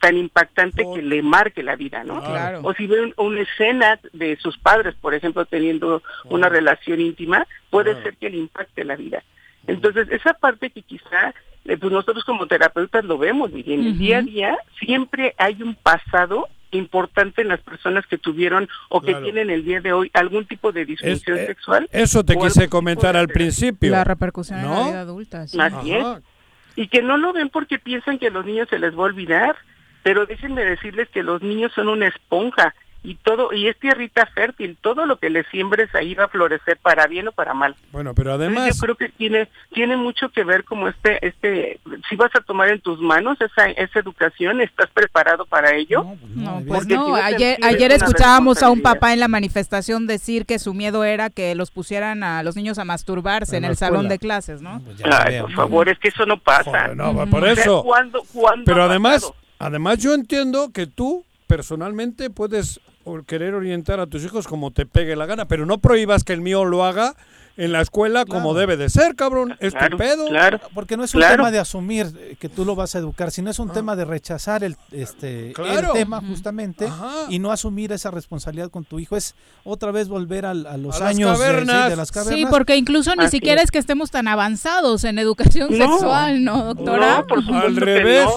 tan 0.00 0.16
impactante 0.16 0.84
que 0.92 1.02
le 1.02 1.22
marque 1.22 1.62
la 1.62 1.76
vida, 1.76 2.02
¿no? 2.02 2.20
O 2.64 2.74
si 2.74 2.88
ve 2.88 3.14
una 3.16 3.42
escena 3.42 4.00
de 4.12 4.36
sus 4.38 4.58
padres, 4.58 4.96
por 5.00 5.14
ejemplo, 5.14 5.44
teniendo 5.44 6.02
una 6.24 6.48
relación 6.48 7.00
íntima, 7.00 7.46
puede 7.70 8.02
ser 8.02 8.16
que 8.16 8.28
le 8.28 8.38
impacte 8.38 8.82
la 8.82 8.96
vida. 8.96 9.22
Entonces, 9.68 10.08
esa 10.10 10.34
parte 10.34 10.70
que 10.70 10.82
quizá 10.82 11.32
eh, 11.66 11.76
pues 11.76 11.92
nosotros 11.92 12.24
como 12.24 12.48
terapeutas 12.48 13.04
lo 13.04 13.18
vemos, 13.18 13.52
y 13.54 13.72
en 13.72 13.86
el 13.86 13.98
día 13.98 14.18
a 14.18 14.22
día 14.22 14.58
siempre 14.80 15.32
hay 15.38 15.62
un 15.62 15.76
pasado 15.76 16.48
importante 16.70 17.42
en 17.42 17.48
las 17.48 17.60
personas 17.60 18.06
que 18.06 18.18
tuvieron 18.18 18.68
o 18.88 19.00
que 19.00 19.14
tienen 19.14 19.50
el 19.50 19.64
día 19.64 19.80
de 19.80 19.92
hoy 19.92 20.10
algún 20.14 20.46
tipo 20.46 20.72
de 20.72 20.84
disfunción 20.84 21.38
eh, 21.38 21.46
sexual. 21.46 21.88
Eso 21.92 22.24
te 22.24 22.36
quise 22.36 22.68
comentar 22.68 23.16
al 23.16 23.28
principio. 23.28 23.90
La 23.90 24.04
repercusión 24.04 24.60
en 24.60 24.70
la 24.70 24.84
vida 24.84 25.00
adulta. 25.00 25.42
Así 25.42 25.92
es. 25.92 26.06
Y 26.76 26.88
que 26.88 27.02
no 27.02 27.16
lo 27.16 27.32
ven 27.32 27.50
porque 27.50 27.78
piensan 27.78 28.18
que 28.18 28.28
a 28.28 28.30
los 28.30 28.46
niños 28.46 28.68
se 28.68 28.78
les 28.78 28.94
va 28.94 28.98
a 28.98 29.06
olvidar, 29.06 29.56
pero 30.02 30.26
déjenme 30.26 30.64
decirles 30.64 31.08
que 31.08 31.22
los 31.22 31.42
niños 31.42 31.72
son 31.74 31.88
una 31.88 32.06
esponja 32.06 32.74
y 33.02 33.14
todo 33.14 33.52
y 33.52 33.68
es 33.68 33.78
tierrita 33.78 34.26
fértil 34.26 34.76
todo 34.80 35.06
lo 35.06 35.18
que 35.18 35.30
le 35.30 35.44
siembres 35.44 35.94
ahí 35.94 36.14
va 36.14 36.24
a 36.24 36.28
florecer 36.28 36.78
para 36.78 37.06
bien 37.06 37.28
o 37.28 37.32
para 37.32 37.54
mal. 37.54 37.74
Bueno 37.92 38.14
pero 38.14 38.34
además 38.34 38.74
yo 38.74 38.80
creo 38.80 38.94
que 38.96 39.08
tiene 39.08 39.48
tiene 39.72 39.96
mucho 39.96 40.28
que 40.28 40.44
ver 40.44 40.64
como 40.64 40.88
este 40.88 41.26
este 41.26 41.80
si 42.08 42.16
vas 42.16 42.30
a 42.34 42.40
tomar 42.40 42.68
en 42.68 42.80
tus 42.80 43.00
manos 43.00 43.38
esa 43.40 43.70
esa 43.70 43.98
educación 43.98 44.60
estás 44.60 44.90
preparado 44.90 45.46
para 45.46 45.74
ello 45.74 46.04
no 46.34 46.62
pues 46.66 46.86
no 46.86 47.08
pues 47.08 47.24
ayer 47.24 47.58
ayer 47.62 47.92
escuchábamos 47.92 48.62
a 48.62 48.70
un 48.70 48.82
papá 48.82 49.12
en 49.12 49.20
la 49.20 49.28
manifestación 49.28 50.06
decir 50.06 50.44
que 50.44 50.58
su 50.58 50.74
miedo 50.74 51.04
era 51.04 51.30
que 51.30 51.54
los 51.54 51.70
pusieran 51.70 52.22
a 52.22 52.42
los 52.42 52.56
niños 52.56 52.78
a 52.78 52.84
masturbarse 52.84 53.56
en, 53.56 53.64
el 53.64 53.76
salón 53.76 54.08
de 54.08 54.18
clases 54.18 54.60
no 54.60 54.82
pues 54.82 55.00
por 55.40 55.52
favor 55.52 55.88
es 55.88 55.98
que 55.98 56.08
eso 56.08 56.26
no 56.26 56.38
pasa. 56.38 56.94
No, 56.94 57.26
por 57.26 57.46
eso. 57.46 57.84
pero 58.64 58.84
además 58.84 59.32
además 59.58 59.98
yo 59.98 60.14
entiendo 60.14 60.70
que 60.72 60.86
tú 60.86 61.24
personalmente 61.46 62.30
puedes 62.30 62.80
querer 63.26 63.54
orientar 63.54 64.00
a 64.00 64.06
tus 64.06 64.24
hijos 64.24 64.46
como 64.46 64.70
te 64.70 64.86
pegue 64.86 65.16
la 65.16 65.26
gana, 65.26 65.46
pero 65.46 65.66
no 65.66 65.78
prohíbas 65.78 66.24
que 66.24 66.32
el 66.32 66.40
mío 66.40 66.64
lo 66.64 66.84
haga 66.84 67.14
en 67.56 67.72
la 67.72 67.80
escuela 67.80 68.24
como 68.24 68.54
debe 68.54 68.76
de 68.76 68.88
ser, 68.88 69.14
cabrón. 69.14 69.56
Es 69.60 69.74
Claro. 70.28 70.60
Porque 70.72 70.96
no 70.96 71.04
es 71.04 71.14
un 71.14 71.20
tema 71.20 71.50
de 71.50 71.58
asumir 71.58 72.36
que 72.38 72.48
tú 72.48 72.64
lo 72.64 72.74
vas 72.74 72.94
a 72.94 72.98
educar, 72.98 73.30
sino 73.30 73.50
es 73.50 73.58
un 73.58 73.70
ah. 73.70 73.74
tema 73.74 73.96
de 73.96 74.04
rechazar 74.04 74.64
el, 74.64 74.76
este, 74.92 75.48
el 75.50 75.92
tema 75.92 76.22
justamente 76.26 76.88
y 77.28 77.38
no 77.38 77.52
asumir 77.52 77.92
esa 77.92 78.10
responsabilidad 78.10 78.70
con 78.70 78.84
tu 78.84 78.98
hijo. 78.98 79.16
Es 79.16 79.34
otra 79.64 79.90
vez 79.90 80.08
volver 80.08 80.46
a, 80.46 80.54
los 80.54 81.00
años 81.00 81.38
de, 81.38 81.96
las 81.96 82.12
cavernas. 82.12 82.34
Sí, 82.34 82.46
porque 82.48 82.76
incluso 82.76 83.14
ni 83.14 83.28
siquiera 83.28 83.62
es. 83.62 83.70
que 83.70 83.78
estemos 83.78 84.10
tan 84.10 84.26
avanzados 84.26 85.04
en 85.04 85.18
educación 85.18 85.68
sexual, 85.70 86.42
¿no, 86.42 86.74
doctora? 86.74 87.24
Al 87.52 87.76
revés. 87.76 88.28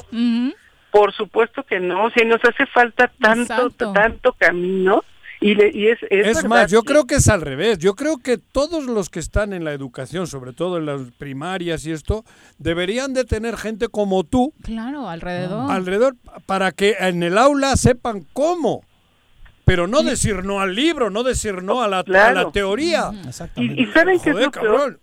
Por 0.93 1.11
supuesto 1.11 1.63
que 1.63 1.79
no, 1.79 2.11
si 2.11 2.23
nos 2.23 2.39
hace 2.45 2.67
falta 2.67 3.11
tanto, 3.19 3.71
tanto 3.71 4.31
camino. 4.33 5.03
Y, 5.41 5.53
y 5.75 5.87
es, 5.87 5.97
es, 6.11 6.45
más, 6.45 6.69
yo 6.69 6.83
creo 6.83 7.07
que 7.07 7.15
es 7.15 7.27
al 7.29 7.41
revés. 7.41 7.79
Yo 7.79 7.95
creo 7.95 8.19
que 8.19 8.37
todos 8.37 8.85
los 8.85 9.09
que 9.09 9.19
están 9.19 9.53
en 9.53 9.63
la 9.63 9.73
educación, 9.73 10.27
sobre 10.27 10.53
todo 10.53 10.77
en 10.77 10.85
las 10.85 11.01
primarias 11.17 11.83
y 11.87 11.91
esto, 11.91 12.23
deberían 12.59 13.15
de 13.15 13.25
tener 13.25 13.57
gente 13.57 13.87
como 13.87 14.23
tú. 14.23 14.53
Claro, 14.61 15.09
alrededor. 15.09 15.71
Alrededor, 15.71 16.15
para 16.45 16.71
que 16.71 16.95
en 16.99 17.23
el 17.23 17.39
aula 17.39 17.75
sepan 17.75 18.27
cómo. 18.31 18.83
Pero 19.65 19.87
no 19.87 20.03
decir 20.03 20.45
no 20.45 20.59
al 20.59 20.75
libro, 20.75 21.09
no 21.09 21.23
decir 21.23 21.63
no 21.63 21.81
a 21.81 21.87
la, 21.87 22.03
la 22.05 22.51
teoría. 22.51 23.09
Y, 23.55 23.81
y, 23.81 23.85
saben 23.87 24.19
que 24.19 24.29
es 24.29 24.35
lo 24.35 24.51
peor, 24.51 24.99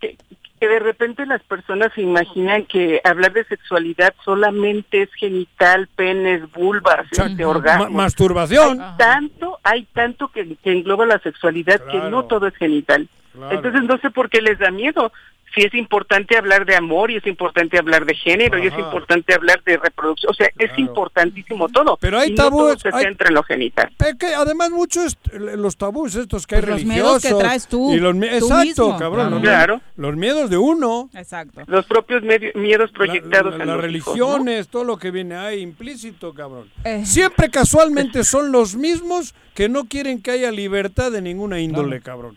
que 0.60 0.68
de 0.68 0.78
repente 0.78 1.24
las 1.24 1.42
personas 1.42 1.90
se 1.94 2.02
imaginan 2.02 2.66
que 2.66 3.00
hablar 3.02 3.32
de 3.32 3.44
sexualidad 3.44 4.14
solamente 4.22 5.02
es 5.02 5.14
genital, 5.14 5.88
penes, 5.96 6.52
vulvas, 6.52 7.06
este, 7.10 7.44
orgasmos. 7.46 7.90
masturbación. 7.90 8.78
Hay 8.78 8.96
tanto, 8.98 9.58
hay 9.62 9.84
tanto 9.94 10.28
que, 10.28 10.58
engloba 10.64 11.06
la 11.06 11.18
sexualidad 11.20 11.80
que 11.90 11.98
no 11.98 12.26
todo 12.26 12.46
es 12.46 12.54
genital. 12.56 13.08
Entonces 13.50 13.84
no 13.84 13.96
sé 13.98 14.10
por 14.10 14.28
qué 14.28 14.42
les 14.42 14.58
da 14.58 14.70
miedo 14.70 15.12
si 15.54 15.62
es 15.62 15.74
importante 15.74 16.36
hablar 16.36 16.64
de 16.64 16.76
amor 16.76 17.10
y 17.10 17.16
es 17.16 17.26
importante 17.26 17.78
hablar 17.78 18.04
de 18.04 18.14
género 18.14 18.58
y 18.58 18.66
es 18.66 18.78
importante 18.78 19.34
hablar 19.34 19.62
de 19.64 19.76
reproducción. 19.78 20.30
O 20.30 20.34
sea, 20.34 20.48
es 20.58 20.70
importantísimo 20.78 21.68
todo. 21.68 21.96
Pero 22.00 22.18
hay 22.18 22.34
tabúes. 22.34 22.80
se 22.80 22.92
centra 22.92 23.28
en 23.28 23.34
lo 23.34 23.42
genital. 23.42 23.90
Que 24.18 24.34
además, 24.34 24.70
muchos 24.70 25.18
los 25.32 25.76
tabús 25.76 26.14
estos 26.14 26.46
que 26.46 26.56
hay 26.56 26.62
pues 26.62 26.74
religiosos. 26.74 27.04
Los 27.04 27.22
miedos 27.22 27.40
que 27.40 27.46
traes 27.46 27.66
tú. 27.66 27.92
Y 27.92 27.98
los, 27.98 28.14
exacto, 28.16 28.96
cabrón. 28.98 29.40
Claro. 29.40 29.80
Los, 29.96 30.16
miedos 30.16 30.50
de 30.50 30.58
uno. 30.58 31.10
Exacto. 31.14 31.62
Los 31.66 31.86
propios 31.86 32.22
miedos 32.54 32.90
proyectados 32.92 33.60
en 33.60 33.66
las 33.66 33.80
religiones, 33.80 34.68
todo 34.68 34.84
lo 34.84 34.98
que 34.98 35.10
viene 35.10 35.36
ahí 35.36 35.60
implícito, 35.60 36.32
cabrón. 36.34 36.70
Eh. 36.84 37.04
Siempre 37.04 37.50
casualmente 37.50 38.24
son 38.24 38.52
los 38.52 38.76
mismos 38.76 39.34
que 39.54 39.68
no 39.68 39.84
quieren 39.86 40.22
que 40.22 40.30
haya 40.30 40.50
libertad 40.50 41.10
de 41.10 41.22
ninguna 41.22 41.60
índole, 41.60 42.00
cabrón. 42.00 42.36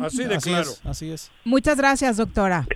Así 0.00 0.24
de 0.24 0.38
claro. 0.38 0.70
así 0.84 1.10
es. 1.10 1.30
Muchas 1.44 1.76
gracias, 1.76 2.16
doctora. 2.16 2.66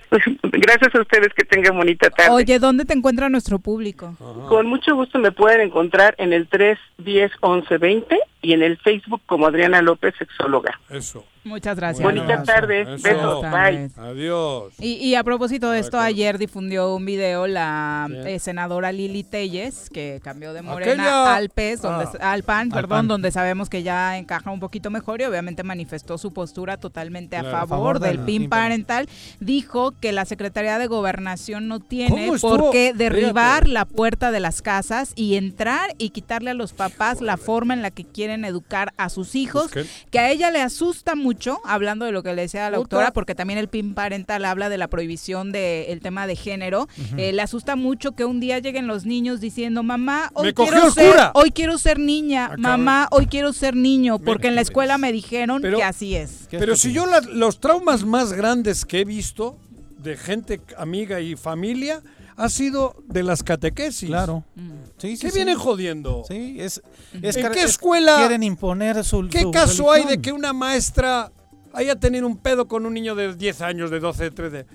Gracias 0.43 0.93
a 0.93 1.01
ustedes, 1.01 1.29
que 1.35 1.45
tengan 1.45 1.77
bonita 1.77 2.09
tarde. 2.09 2.31
Oye, 2.31 2.59
¿dónde 2.59 2.85
te 2.85 2.93
encuentra 2.93 3.29
nuestro 3.29 3.59
público? 3.59 4.15
Con 4.47 4.67
mucho 4.67 4.95
gusto 4.95 5.19
me 5.19 5.31
pueden 5.31 5.61
encontrar 5.61 6.15
en 6.17 6.33
el 6.33 6.47
310 6.47 7.31
1120 7.41 8.19
y 8.41 8.53
en 8.53 8.63
el 8.63 8.77
Facebook 8.77 9.21
como 9.25 9.47
Adriana 9.47 9.81
López, 9.81 10.15
sexóloga. 10.17 10.79
Eso. 10.89 11.25
Muchas 11.43 11.77
gracias. 11.77 12.03
Bonita 12.03 12.43
tarde. 12.43 12.83
Besos. 12.83 13.41
Bye. 13.41 13.89
Adiós. 13.97 14.73
Y, 14.79 15.15
a 15.15 15.23
propósito 15.23 15.71
de 15.71 15.79
esto, 15.79 15.97
ayer 15.97 16.37
difundió 16.37 16.93
un 16.95 17.05
video 17.05 17.47
la 17.47 18.07
eh, 18.25 18.39
senadora 18.39 18.91
Lili 18.91 19.23
Telles, 19.23 19.89
que 19.89 20.19
cambió 20.23 20.53
de 20.53 20.61
Morena 20.61 21.35
al 21.35 21.49
PES, 21.49 21.81
donde, 21.81 22.05
ah. 22.19 22.31
al 22.33 22.43
PAN, 22.43 22.69
perdón, 22.69 23.07
donde 23.07 23.31
sabemos 23.31 23.69
que 23.69 23.83
ya 23.83 24.17
encaja 24.17 24.51
un 24.51 24.59
poquito 24.59 24.91
mejor 24.91 25.21
y 25.21 25.25
obviamente 25.25 25.63
manifestó 25.63 26.17
su 26.17 26.33
postura 26.33 26.77
totalmente 26.77 27.37
a, 27.37 27.43
favor, 27.43 27.99
del 27.99 28.19
PIN 28.19 28.49
parental. 28.49 29.07
Dijo 29.39 29.93
que 29.99 30.11
la 30.11 30.25
Secretaría 30.25 30.77
de 30.77 30.87
Gobernación 30.87 31.67
no 31.67 31.79
tiene 31.79 32.31
por 32.39 32.71
qué 32.71 32.93
derribar 32.93 33.67
la 33.67 33.85
puerta 33.85 34.31
de 34.31 34.39
las 34.39 34.61
casas 34.61 35.13
y 35.15 35.35
entrar 35.35 35.95
y 35.97 36.09
quitarle 36.09 36.51
a 36.51 36.53
los 36.53 36.73
papás 36.73 37.21
la 37.21 37.37
forma 37.37 37.73
en 37.73 37.81
la 37.81 37.91
que 37.91 38.05
quieren 38.05 38.28
educar 38.45 38.93
a 38.97 39.09
sus 39.09 39.35
hijos, 39.35 39.71
que 40.11 40.19
a 40.19 40.29
ella 40.31 40.51
le 40.51 40.61
asusta 40.61 41.15
mucho 41.15 41.59
hablando 41.65 42.05
de 42.05 42.11
lo 42.11 42.23
que 42.23 42.33
le 42.33 42.43
decía 42.43 42.69
la 42.69 42.77
doctora, 42.77 43.11
porque 43.11 43.35
también 43.35 43.59
el 43.59 43.67
PIN 43.67 43.93
parental 43.93 44.45
habla 44.45 44.69
de 44.69 44.77
la 44.77 44.87
prohibición 44.87 45.51
del 45.51 45.99
tema 46.01 46.27
de 46.27 46.35
género. 46.35 46.87
Eh, 47.17 47.33
le 47.33 47.41
asusta 47.41 47.75
mucho 47.75 48.13
que 48.13 48.25
un 48.25 48.39
día 48.39 48.59
lleguen 48.59 48.87
los 48.87 49.05
niños 49.05 49.39
diciendo, 49.41 49.83
mamá, 49.83 50.31
hoy, 50.33 50.53
quiero 50.53 50.91
ser, 50.91 51.15
hoy 51.33 51.51
quiero 51.51 51.77
ser 51.77 51.99
niña, 51.99 52.51
mamá, 52.57 53.07
hoy 53.11 53.27
quiero 53.27 53.53
ser 53.53 53.75
niño, 53.75 54.19
porque 54.19 54.47
en 54.47 54.55
la 54.55 54.61
escuela 54.61 54.97
me 54.97 55.11
dijeron 55.11 55.61
que 55.61 55.83
así 55.83 56.15
es. 56.15 56.47
Pero 56.49 56.75
si 56.75 56.93
yo 56.93 57.05
los 57.33 57.59
traumas 57.59 58.05
más 58.05 58.33
grandes 58.33 58.85
que 58.85 59.01
he 59.01 59.05
visto 59.05 59.57
de 59.97 60.17
gente 60.17 60.61
amiga 60.77 61.19
y 61.19 61.35
familia 61.35 62.01
ha 62.39 62.49
sido 62.49 62.95
de 63.07 63.23
las 63.23 63.43
catequesis. 63.43 64.07
Claro. 64.07 64.45
Mm. 64.55 64.69
Sí, 64.99 65.17
¿Qué 65.17 65.31
vienen 65.31 65.57
jodiendo? 65.57 66.23
Sí, 66.27 66.57
es, 66.59 66.81
¿En 67.13 67.51
qué 67.51 67.63
escuela 67.63 68.17
quieren 68.17 68.43
imponer 68.43 69.03
su 69.03 69.27
¿Qué 69.29 69.49
caso 69.51 69.91
hay 69.91 70.05
de 70.05 70.21
que 70.21 70.31
una 70.31 70.53
maestra 70.53 71.31
haya 71.73 71.95
tenido 71.95 72.27
un 72.27 72.37
pedo 72.37 72.67
con 72.67 72.85
un 72.85 72.93
niño 72.93 73.15
de 73.15 73.33
10 73.33 73.61
años, 73.61 73.91
de 73.91 73.99
12, 73.99 74.31
13? 74.31 74.65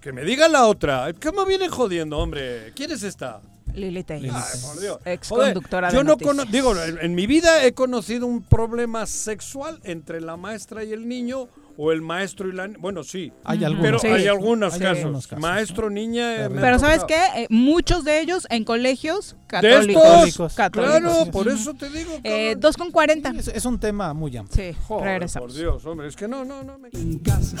Que 0.00 0.12
me 0.12 0.24
diga 0.24 0.48
la 0.48 0.66
otra. 0.66 1.12
¿Cómo 1.22 1.44
vienen 1.44 1.70
jodiendo, 1.70 2.18
hombre? 2.18 2.72
¿Quién 2.74 2.92
es 2.92 3.02
esta? 3.02 3.42
Lili 3.74 4.04
Ay, 4.08 4.30
por 4.62 4.80
Dios. 4.80 4.98
Ex 5.04 5.28
conductora 5.28 5.90
Yo 5.90 6.02
no 6.04 6.16
digo, 6.50 6.74
en, 6.82 7.14
mi 7.14 7.26
vida 7.26 7.64
he 7.64 7.72
conocido 7.72 8.26
un 8.26 8.42
problema 8.42 9.06
sexual 9.06 9.80
entre 9.84 10.20
la 10.20 10.36
maestra 10.36 10.84
y 10.84 10.92
el 10.92 11.08
niño 11.08 11.48
o 11.80 11.92
el 11.92 12.02
maestro 12.02 12.48
y 12.48 12.52
la 12.52 12.68
bueno 12.78 13.04
sí. 13.04 13.32
Hay 13.44 13.64
algunos. 13.64 14.02
Pero 14.02 14.14
hay, 14.14 14.26
algunos, 14.26 14.76
casos. 14.76 15.38
maestro 15.38 15.88
niña 15.88 16.46
eh, 16.46 16.50
pero 16.50 16.78
sabes 16.80 17.04
qué 17.04 17.20
eh, 17.36 17.46
muchos 17.50 18.04
de 18.04 18.20
ellos 18.20 18.48
en 18.50 18.64
colegios 18.64 19.36
católicos, 19.46 20.36
claro 20.72 21.26
por 21.30 21.46
eso 21.46 21.74
te 21.74 21.88
digo 21.88 22.10
eh, 22.24 22.56
dos 22.58 22.76
con 22.76 22.90
cuarenta. 22.90 23.32
Es, 23.54 23.64
un 23.64 23.78
tema 23.78 24.12
muy 24.12 24.36
amplio. 24.36 24.72
Sí 24.72 24.76
regresamos. 25.00 25.52
por 25.52 25.56
Dios 25.56 25.86
hombre 25.86 26.08
es 26.08 26.16
que 26.16 26.26
no 26.26 26.44
no 26.44 26.64
no 26.64 26.78
me... 26.78 26.88
en 26.92 27.20
casa. 27.20 27.56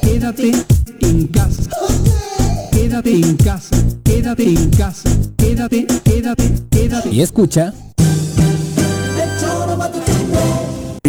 Quédate 0.00 0.52
en 1.00 1.26
casa. 1.28 1.70
Quédate 2.72 3.14
en 3.14 3.36
casa. 3.36 3.76
Quédate 4.02 4.44
en 4.44 4.70
casa. 4.70 5.10
Quédate 5.36 5.86
quédate 6.04 6.52
quédate. 6.70 7.10
Y 7.10 7.20
escucha 7.20 7.74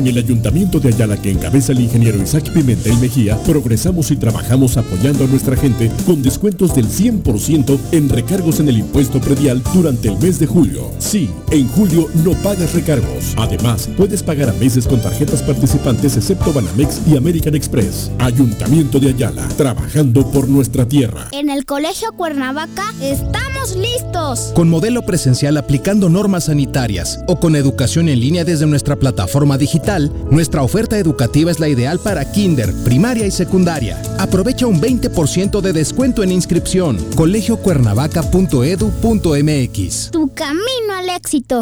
En 0.01 0.07
el 0.07 0.17
Ayuntamiento 0.17 0.79
de 0.79 0.89
Ayala 0.89 1.15
que 1.15 1.29
encabeza 1.29 1.73
el 1.73 1.81
ingeniero 1.81 2.19
Isaac 2.19 2.49
Pimentel 2.51 2.97
Mejía, 2.97 3.37
progresamos 3.43 4.09
y 4.09 4.15
trabajamos 4.15 4.75
apoyando 4.75 5.25
a 5.25 5.27
nuestra 5.27 5.55
gente 5.55 5.91
con 6.07 6.23
descuentos 6.23 6.73
del 6.73 6.87
100% 6.87 7.77
en 7.91 8.09
recargos 8.09 8.59
en 8.59 8.69
el 8.69 8.79
impuesto 8.79 9.21
predial 9.21 9.61
durante 9.75 10.07
el 10.07 10.17
mes 10.17 10.39
de 10.39 10.47
julio. 10.47 10.89
Sí, 10.97 11.29
en 11.51 11.67
julio 11.67 12.07
no 12.25 12.31
pagas 12.41 12.73
recargos. 12.73 13.35
Además, 13.37 13.87
puedes 13.95 14.23
pagar 14.23 14.49
a 14.49 14.53
meses 14.53 14.87
con 14.87 14.99
tarjetas 14.99 15.43
participantes 15.43 16.17
excepto 16.17 16.51
Banamex 16.51 17.01
y 17.05 17.15
American 17.15 17.53
Express. 17.53 18.09
Ayuntamiento 18.17 18.99
de 18.99 19.09
Ayala, 19.09 19.47
trabajando 19.49 20.25
por 20.31 20.49
nuestra 20.49 20.87
tierra. 20.87 21.27
En 21.31 21.51
el 21.51 21.65
Colegio 21.65 22.11
Cuernavaca 22.13 22.91
estamos 23.03 23.77
listos. 23.77 24.51
Con 24.55 24.67
modelo 24.67 25.03
presencial 25.03 25.57
aplicando 25.57 26.09
normas 26.09 26.45
sanitarias 26.45 27.19
o 27.27 27.39
con 27.39 27.55
educación 27.55 28.09
en 28.09 28.19
línea 28.19 28.43
desde 28.43 28.65
nuestra 28.65 28.95
plataforma 28.95 29.59
digital 29.59 29.90
nuestra 29.99 30.63
oferta 30.63 30.97
educativa 30.97 31.51
es 31.51 31.59
la 31.59 31.67
ideal 31.67 31.99
para 31.99 32.31
kinder, 32.31 32.73
primaria 32.83 33.25
y 33.25 33.31
secundaria. 33.31 34.01
Aprovecha 34.19 34.67
un 34.67 34.79
20% 34.79 35.59
de 35.59 35.73
descuento 35.73 36.23
en 36.23 36.31
inscripción. 36.31 36.97
colegiocuernavaca.edu.mx. 37.15 40.11
Tu 40.11 40.33
camino 40.33 40.93
al 40.97 41.09
éxito. 41.09 41.61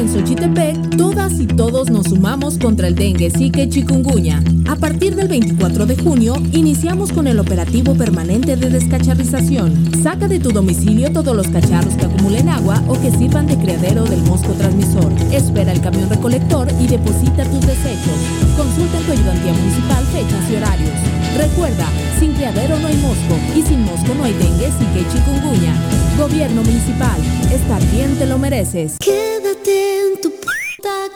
En 0.01 0.09
Xochitepec, 0.09 0.97
todas 0.97 1.39
y 1.39 1.45
todos 1.45 1.91
nos 1.91 2.07
sumamos 2.07 2.57
contra 2.57 2.87
el 2.87 2.95
dengue, 2.95 3.29
zika 3.29 3.61
y. 3.61 4.29
A 4.67 4.75
partir 4.75 5.15
del 5.15 5.27
24 5.27 5.85
de 5.85 5.95
junio, 5.95 6.33
iniciamos 6.53 7.11
con 7.11 7.27
el 7.27 7.37
operativo 7.37 7.93
permanente 7.93 8.55
de 8.55 8.71
descacharrización. 8.71 9.91
Saca 10.01 10.27
de 10.27 10.39
tu 10.39 10.49
domicilio 10.49 11.13
todos 11.13 11.35
los 11.35 11.47
cacharros 11.49 11.93
que 11.93 12.05
acumulen 12.05 12.49
agua 12.49 12.81
o 12.87 12.99
que 12.99 13.11
sirvan 13.11 13.45
de 13.45 13.57
criadero 13.57 14.03
del 14.05 14.23
mosco 14.23 14.53
transmisor. 14.53 15.13
Espera 15.31 15.71
el 15.71 15.81
camión 15.81 16.09
recolector 16.09 16.67
y 16.81 16.87
deposita 16.87 17.43
tus 17.43 17.61
desechos. 17.61 18.17
Consulta 18.57 18.97
en 18.97 19.05
tu 19.05 19.11
ayudantía 19.11 19.53
municipal 19.53 20.03
fechas 20.05 20.49
y 20.51 20.55
horarios. 20.55 20.97
Recuerda, 21.37 21.85
sin 22.19 22.33
criadero 22.33 22.79
no 22.79 22.87
hay 22.87 22.97
mosco 22.97 23.37
y 23.55 23.61
sin 23.61 23.85
mosco 23.85 24.15
no 24.17 24.23
hay 24.23 24.33
dengue, 24.33 24.71
zika 24.79 24.99
y. 24.99 26.10
Gobierno 26.17 26.61
municipal, 26.63 27.19
estar 27.51 27.81
bien 27.91 28.15
te 28.17 28.25
lo 28.25 28.37
mereces. 28.37 28.97
Quédate 28.99 29.91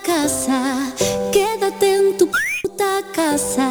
casa, 0.06 0.94
quédate 1.32 1.96
en 1.96 2.18
tu 2.18 2.30
puta 2.62 3.02
casa. 3.14 3.70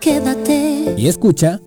Quédate. 0.00 0.94
Y 0.96 1.08
escucha. 1.08 1.60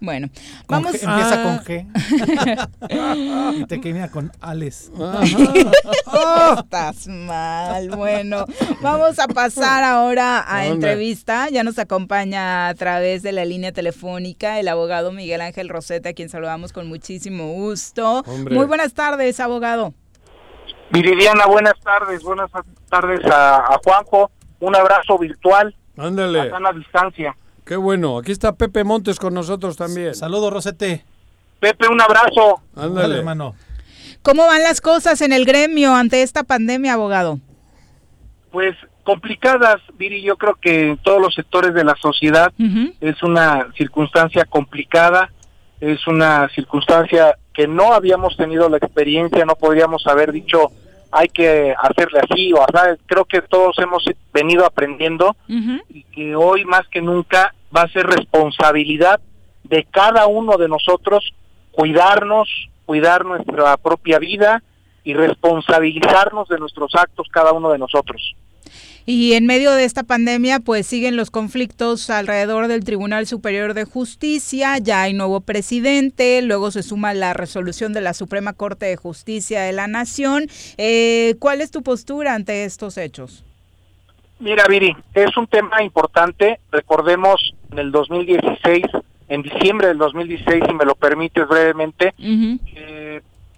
Bueno, 0.00 0.28
vamos. 0.68 0.94
empieza 0.94 1.42
con 1.42 1.58
G. 1.64 1.86
y 3.58 3.64
te 3.66 3.80
queda 3.80 4.08
con 4.08 4.30
Alex. 4.40 4.90
Estás 6.58 7.08
mal. 7.08 7.90
Bueno, 7.90 8.44
vamos 8.80 9.18
a 9.18 9.26
pasar 9.26 9.82
ahora 9.82 10.44
a 10.46 10.66
entrevista. 10.66 11.48
Ya 11.50 11.64
nos 11.64 11.78
acompaña 11.78 12.43
a 12.44 12.74
través 12.74 13.22
de 13.22 13.32
la 13.32 13.44
línea 13.44 13.72
telefónica 13.72 14.60
el 14.60 14.68
abogado 14.68 15.12
Miguel 15.12 15.40
Ángel 15.40 15.68
Rosete, 15.68 16.10
a 16.10 16.12
quien 16.14 16.28
saludamos 16.28 16.72
con 16.72 16.86
muchísimo 16.88 17.52
gusto. 17.52 18.22
Muy 18.50 18.66
buenas 18.66 18.94
tardes, 18.94 19.40
abogado. 19.40 19.94
Viridiana, 20.90 21.46
buenas 21.46 21.74
tardes, 21.80 22.22
buenas 22.22 22.50
tardes 22.88 23.20
a, 23.26 23.78
Juanjo. 23.84 24.30
Un 24.60 24.76
abrazo 24.76 25.18
virtual. 25.18 25.74
Ándale. 25.96 26.40
A 26.40 26.60
la 26.60 26.72
distancia. 26.72 27.36
Qué 27.64 27.76
bueno. 27.76 28.18
Aquí 28.18 28.32
está 28.32 28.54
Pepe 28.54 28.84
Montes 28.84 29.18
con 29.18 29.34
nosotros 29.34 29.76
también. 29.76 30.14
Saludos, 30.14 30.52
Rosete. 30.52 31.04
Pepe, 31.60 31.88
un 31.88 32.00
abrazo. 32.00 32.60
Ándale, 32.76 33.18
hermano. 33.18 33.54
¿Cómo 34.22 34.46
van 34.46 34.62
las 34.62 34.80
cosas 34.80 35.20
en 35.20 35.32
el 35.32 35.44
gremio 35.44 35.94
ante 35.94 36.22
esta 36.22 36.44
pandemia, 36.44 36.94
abogado? 36.94 37.40
Pues 38.50 38.74
complicadas, 39.04 39.80
Viri, 39.94 40.22
yo 40.22 40.36
creo 40.36 40.54
que 40.54 40.88
en 40.88 40.96
todos 40.98 41.20
los 41.20 41.34
sectores 41.34 41.74
de 41.74 41.84
la 41.84 41.94
sociedad 41.96 42.52
es 43.00 43.22
una 43.22 43.68
circunstancia 43.76 44.44
complicada, 44.44 45.30
es 45.80 46.06
una 46.06 46.48
circunstancia 46.54 47.36
que 47.52 47.68
no 47.68 47.92
habíamos 47.92 48.36
tenido 48.36 48.68
la 48.68 48.78
experiencia, 48.78 49.44
no 49.44 49.54
podríamos 49.54 50.06
haber 50.06 50.32
dicho 50.32 50.72
hay 51.16 51.28
que 51.28 51.72
hacerle 51.80 52.20
así 52.28 52.52
o 52.52 52.60
así, 52.62 53.00
creo 53.06 53.24
que 53.24 53.40
todos 53.40 53.78
hemos 53.78 54.04
venido 54.32 54.66
aprendiendo 54.66 55.36
y 55.88 56.02
que 56.02 56.34
hoy 56.34 56.64
más 56.64 56.88
que 56.88 57.00
nunca 57.00 57.54
va 57.74 57.82
a 57.82 57.88
ser 57.88 58.04
responsabilidad 58.06 59.20
de 59.62 59.84
cada 59.84 60.26
uno 60.26 60.56
de 60.56 60.68
nosotros 60.68 61.32
cuidarnos, 61.70 62.48
cuidar 62.84 63.24
nuestra 63.24 63.76
propia 63.76 64.18
vida 64.18 64.62
y 65.04 65.14
responsabilizarnos 65.14 66.48
de 66.48 66.58
nuestros 66.58 66.94
actos 66.96 67.28
cada 67.30 67.52
uno 67.52 67.70
de 67.70 67.78
nosotros. 67.78 68.34
Y 69.06 69.34
en 69.34 69.44
medio 69.44 69.72
de 69.72 69.84
esta 69.84 70.02
pandemia, 70.02 70.60
pues 70.60 70.86
siguen 70.86 71.16
los 71.16 71.30
conflictos 71.30 72.08
alrededor 72.08 72.68
del 72.68 72.84
Tribunal 72.84 73.26
Superior 73.26 73.74
de 73.74 73.84
Justicia, 73.84 74.78
ya 74.78 75.02
hay 75.02 75.12
nuevo 75.12 75.42
presidente, 75.42 76.40
luego 76.40 76.70
se 76.70 76.82
suma 76.82 77.12
la 77.12 77.34
resolución 77.34 77.92
de 77.92 78.00
la 78.00 78.14
Suprema 78.14 78.54
Corte 78.54 78.86
de 78.86 78.96
Justicia 78.96 79.60
de 79.60 79.72
la 79.72 79.88
Nación. 79.88 80.46
Eh, 80.78 81.34
¿Cuál 81.38 81.60
es 81.60 81.70
tu 81.70 81.82
postura 81.82 82.34
ante 82.34 82.64
estos 82.64 82.96
hechos? 82.96 83.44
Mira, 84.38 84.64
Viri, 84.68 84.96
es 85.12 85.36
un 85.36 85.46
tema 85.48 85.82
importante. 85.82 86.58
Recordemos 86.72 87.54
en 87.72 87.80
el 87.80 87.92
2016, 87.92 88.84
en 89.28 89.42
diciembre 89.42 89.88
del 89.88 89.98
2016, 89.98 90.64
si 90.66 90.74
me 90.74 90.86
lo 90.86 90.94
permites 90.94 91.46
brevemente, 91.46 92.14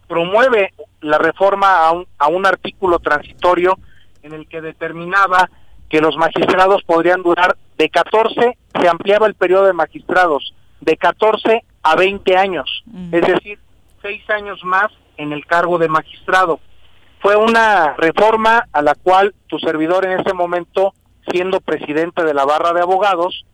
promueve 0.09 0.73
la 1.02 1.18
reforma 1.18 1.86
a 1.86 1.93
un, 1.93 2.06
a 2.18 2.27
un 2.27 2.47
artículo 2.47 2.98
transitorio 2.98 3.78
en 4.26 4.34
el 4.34 4.48
que 4.48 4.60
determinaba 4.60 5.48
que 5.88 6.00
los 6.00 6.16
magistrados 6.16 6.82
podrían 6.82 7.22
durar 7.22 7.56
de 7.78 7.88
14, 7.88 8.58
se 8.80 8.88
ampliaba 8.88 9.26
el 9.26 9.34
periodo 9.34 9.66
de 9.66 9.72
magistrados 9.72 10.52
de 10.80 10.96
14 10.96 11.64
a 11.82 11.96
20 11.96 12.36
años, 12.36 12.84
es 13.12 13.22
decir, 13.22 13.58
seis 14.02 14.28
años 14.30 14.62
más 14.64 14.88
en 15.16 15.32
el 15.32 15.46
cargo 15.46 15.78
de 15.78 15.88
magistrado. 15.88 16.58
Fue 17.20 17.36
una 17.36 17.94
reforma 17.94 18.66
a 18.72 18.82
la 18.82 18.94
cual 18.94 19.34
tu 19.46 19.58
servidor 19.58 20.04
en 20.04 20.20
ese 20.20 20.34
momento, 20.34 20.92
siendo 21.30 21.60
presidente 21.60 22.24
de 22.24 22.34
la 22.34 22.44
barra 22.44 22.72
de 22.72 22.82
abogados, 22.82 23.46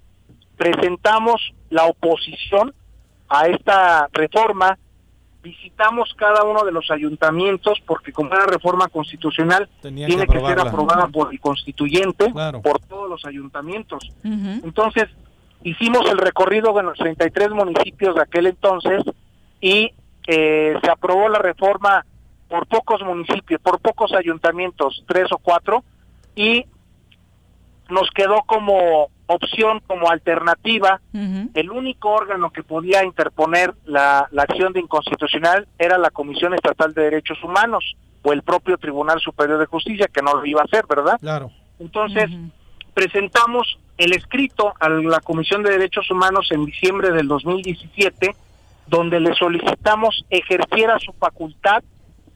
presentamos 0.56 1.52
la 1.70 1.84
oposición 1.84 2.74
a 3.28 3.46
esta 3.46 4.08
reforma 4.12 4.78
visitamos 5.42 6.14
cada 6.16 6.44
uno 6.44 6.64
de 6.64 6.72
los 6.72 6.90
ayuntamientos 6.90 7.80
porque 7.84 8.12
como 8.12 8.30
una 8.30 8.46
reforma 8.46 8.88
constitucional 8.88 9.68
tiene 9.80 10.26
que, 10.26 10.40
ser 10.40 10.60
aprobada 10.60 11.08
por 11.08 11.32
el 11.32 11.40
constituyente, 11.40 12.32
por 12.62 12.78
todos 12.80 13.10
los 13.10 13.24
ayuntamientos. 13.24 14.08
Entonces, 14.22 15.08
hicimos 15.62 16.08
el 16.10 16.18
recorrido 16.18 16.72
de 16.72 16.84
los 16.84 16.98
33 16.98 17.50
municipios 17.50 18.14
de 18.14 18.22
aquel 18.22 18.46
entonces 18.46 19.02
y 19.60 19.92
eh, 20.26 20.74
se 20.82 20.90
aprobó 20.90 21.28
la 21.28 21.38
reforma 21.40 22.06
por 22.48 22.66
pocos 22.66 23.02
municipios, 23.02 23.60
por 23.60 23.80
pocos 23.80 24.12
ayuntamientos, 24.12 25.04
tres 25.08 25.26
o 25.32 25.38
cuatro, 25.38 25.82
y 26.36 26.66
nos 27.88 28.10
quedó 28.10 28.42
como 28.46 29.08
opción, 29.32 29.80
como 29.86 30.10
alternativa, 30.10 31.00
el 31.12 31.70
único 31.70 32.10
órgano 32.10 32.50
que 32.50 32.62
podía 32.62 33.04
interponer 33.04 33.74
la, 33.84 34.28
acción 34.36 34.72
de 34.72 34.80
inconstitucional 34.80 35.66
era 35.78 35.98
la 35.98 36.10
Comisión 36.10 36.54
Estatal 36.54 36.94
de 36.94 37.02
Derechos 37.02 37.42
Humanos 37.42 37.96
o 38.22 38.32
el 38.32 38.42
propio 38.42 38.78
Tribunal 38.78 39.20
Superior 39.20 39.58
de 39.58 39.66
Justicia, 39.66 40.08
que 40.12 40.22
no 40.22 40.34
lo 40.34 40.46
iba 40.46 40.60
a 40.60 40.64
hacer, 40.64 40.86
¿verdad? 40.88 41.18
Claro. 41.20 41.50
Entonces, 41.78 42.30
presentamos 42.94 43.78
el 43.98 44.12
escrito 44.12 44.72
a 44.78 44.88
la 44.88 45.20
Comisión 45.20 45.62
de 45.62 45.70
Derechos 45.70 46.10
Humanos 46.10 46.48
en 46.50 46.64
diciembre 46.64 47.10
del 47.10 47.28
2017, 47.28 48.34
donde 48.86 49.20
le 49.20 49.34
solicitamos 49.34 50.24
ejerciera 50.30 50.98
su 50.98 51.12
facultad 51.12 51.82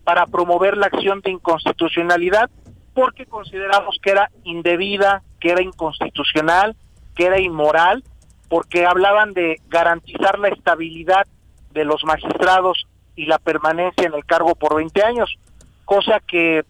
para 0.05 0.27
promover 0.27 0.77
la 0.77 0.86
acción 0.86 1.20
de 1.20 1.31
inconstitucionalidad 1.31 2.51
porque 2.97 3.27
consideramos 3.27 3.98
que 4.02 4.10
era 4.10 4.31
indebida, 4.44 5.23
que 5.39 5.51
era 5.51 5.60
inconstitucional, 5.60 6.74
que 7.16 7.26
era 7.26 7.40
inmoral, 7.40 8.05
porque 8.48 8.86
hablaban 8.86 9.32
de 9.32 9.60
garantizar 9.68 10.38
la 10.38 10.48
estabilidad 10.48 11.26
de 11.72 11.84
los 11.84 12.05
magistrados 12.05 12.86
y 13.16 13.26
la 13.26 13.38
permanencia 13.38 14.06
en 14.06 14.14
el 14.14 14.24
cargo 14.24 14.55
por 14.55 14.76
20 14.76 15.02
años, 15.02 15.36
cosa 15.84 16.20
que 16.20 16.64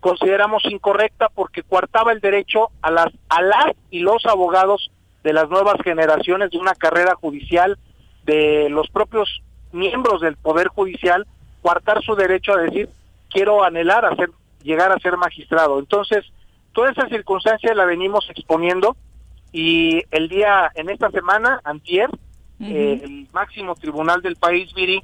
consideramos 0.00 0.64
incorrecta 0.66 1.28
porque 1.34 1.62
coartaba 1.62 2.12
el 2.12 2.20
derecho 2.20 2.68
a 2.82 2.90
las 2.90 3.12
a 3.28 3.42
las 3.42 3.72
y 3.90 4.00
los 4.00 4.26
abogados 4.26 4.90
de 5.24 5.32
las 5.32 5.48
nuevas 5.48 5.76
generaciones 5.82 6.50
de 6.50 6.58
una 6.58 6.74
carrera 6.74 7.14
judicial 7.14 7.78
de 8.24 8.68
los 8.68 8.88
propios 8.88 9.42
miembros 9.72 10.20
del 10.20 10.36
poder 10.36 10.68
judicial 10.68 11.26
coartar 11.62 12.02
su 12.04 12.14
derecho 12.14 12.52
a 12.52 12.58
decir 12.58 12.88
quiero 13.30 13.64
anhelar 13.64 14.04
a 14.04 14.14
ser 14.16 14.30
llegar 14.62 14.92
a 14.92 14.98
ser 14.98 15.16
magistrado. 15.16 15.78
Entonces, 15.78 16.24
toda 16.72 16.90
esa 16.90 17.08
circunstancia 17.08 17.74
la 17.74 17.84
venimos 17.84 18.28
exponiendo 18.30 18.96
y 19.58 20.02
el 20.10 20.28
día, 20.28 20.70
en 20.74 20.90
esta 20.90 21.10
semana, 21.10 21.62
antier, 21.64 22.10
el 22.60 23.26
máximo 23.32 23.74
tribunal 23.74 24.20
del 24.20 24.36
país, 24.36 24.70
Viri, 24.74 25.02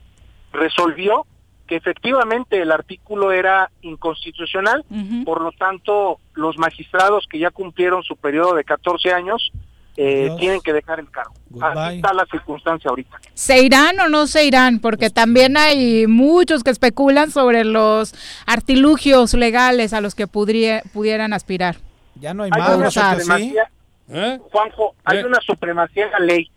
resolvió 0.53 1.25
que 1.67 1.77
efectivamente 1.77 2.61
el 2.61 2.71
artículo 2.71 3.33
era 3.33 3.71
inconstitucional, 3.81 4.85
por 5.25 5.41
lo 5.41 5.53
tanto 5.53 6.19
los 6.35 6.59
magistrados 6.59 7.27
que 7.31 7.39
ya 7.39 7.51
cumplieron 7.51 8.03
su 8.03 8.15
periodo 8.17 8.55
de 8.55 8.65
14 8.65 9.15
años 9.15 9.53
eh, 9.97 10.31
tienen 10.39 10.61
que 10.61 10.75
dejar 10.75 11.01
el 11.01 11.11
cargo. 11.11 11.33
Así 11.59 11.97
está 11.97 12.13
la 12.13 12.27
circunstancia 12.27 12.91
ahorita. 12.91 13.21
¿Se 13.33 13.63
irán 13.63 14.01
o 14.01 14.09
no 14.11 14.27
se 14.27 14.45
irán? 14.45 14.81
Porque 14.81 15.09
también 15.09 15.57
hay 15.57 16.07
muchos 16.07 16.63
que 16.63 16.71
especulan 16.71 17.31
sobre 17.31 17.65
los 17.65 18.15
artilugios 18.45 19.33
legales 19.33 19.95
a 19.95 20.03
los 20.03 20.15
que 20.15 20.27
pudieran 20.27 21.33
aspirar. 21.33 21.77
Ya 22.21 22.35
no 22.35 22.43
hay, 22.43 22.51
más. 22.51 23.41
¿Eh? 24.13 24.39
Juanjo, 24.51 24.95
hay 25.05 25.19
¿Eh? 25.19 25.25
una 25.25 25.41
supremacía 25.41 26.07
en 26.07 26.13
la 26.13 26.19
ley 26.21 26.51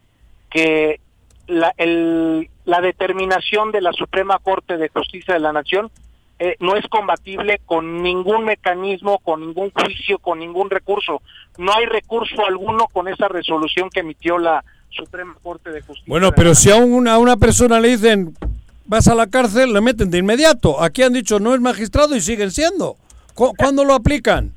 que 0.50 1.00
la, 1.48 1.74
el, 1.78 2.50
la 2.66 2.82
determinación 2.82 3.72
de 3.72 3.82
la 3.82 3.94
Suprema 3.94 4.40
Corte 4.40 4.78
de 4.78 4.90
Justicia 4.90 5.34
de 5.36 5.40
la 5.40 5.54
Nación 5.54 5.92
eh, 6.38 6.58
no 6.60 6.76
es 6.76 6.86
combatible 6.88 7.62
con 7.66 8.02
ningún 8.04 8.44
mecanismo, 8.44 9.20
con 9.20 9.40
ningún 9.40 9.72
juicio, 9.72 10.20
con 10.20 10.40
ningún 10.40 10.70
recurso. 10.70 11.22
No 11.58 11.74
hay 11.74 11.86
recurso 11.86 12.46
alguno 12.46 12.88
con 12.92 13.08
esa 13.08 13.30
resolución 13.30 13.90
que 13.90 14.02
emitió 14.02 14.38
la 14.38 14.64
Suprema 14.90 15.36
Corte 15.42 15.72
de 15.72 15.82
Justicia. 15.82 16.06
Bueno, 16.08 16.34
pero 16.34 16.54
si 16.54 16.72
a 16.72 16.76
una, 16.76 17.18
una 17.20 17.38
persona 17.38 17.80
le 17.80 17.90
dicen 17.90 18.36
vas 18.86 19.08
a 19.08 19.16
la 19.16 19.28
cárcel, 19.28 19.74
le 19.74 19.82
meten 19.82 20.12
de 20.12 20.18
inmediato. 20.18 20.82
Aquí 20.82 21.04
han 21.04 21.14
dicho 21.14 21.40
no 21.40 21.54
es 21.54 21.62
magistrado 21.62 22.16
y 22.16 22.22
siguen 22.22 22.52
siendo. 22.52 22.98
¿Cuándo 23.34 23.84
lo 23.84 23.94
aplican? 23.94 24.54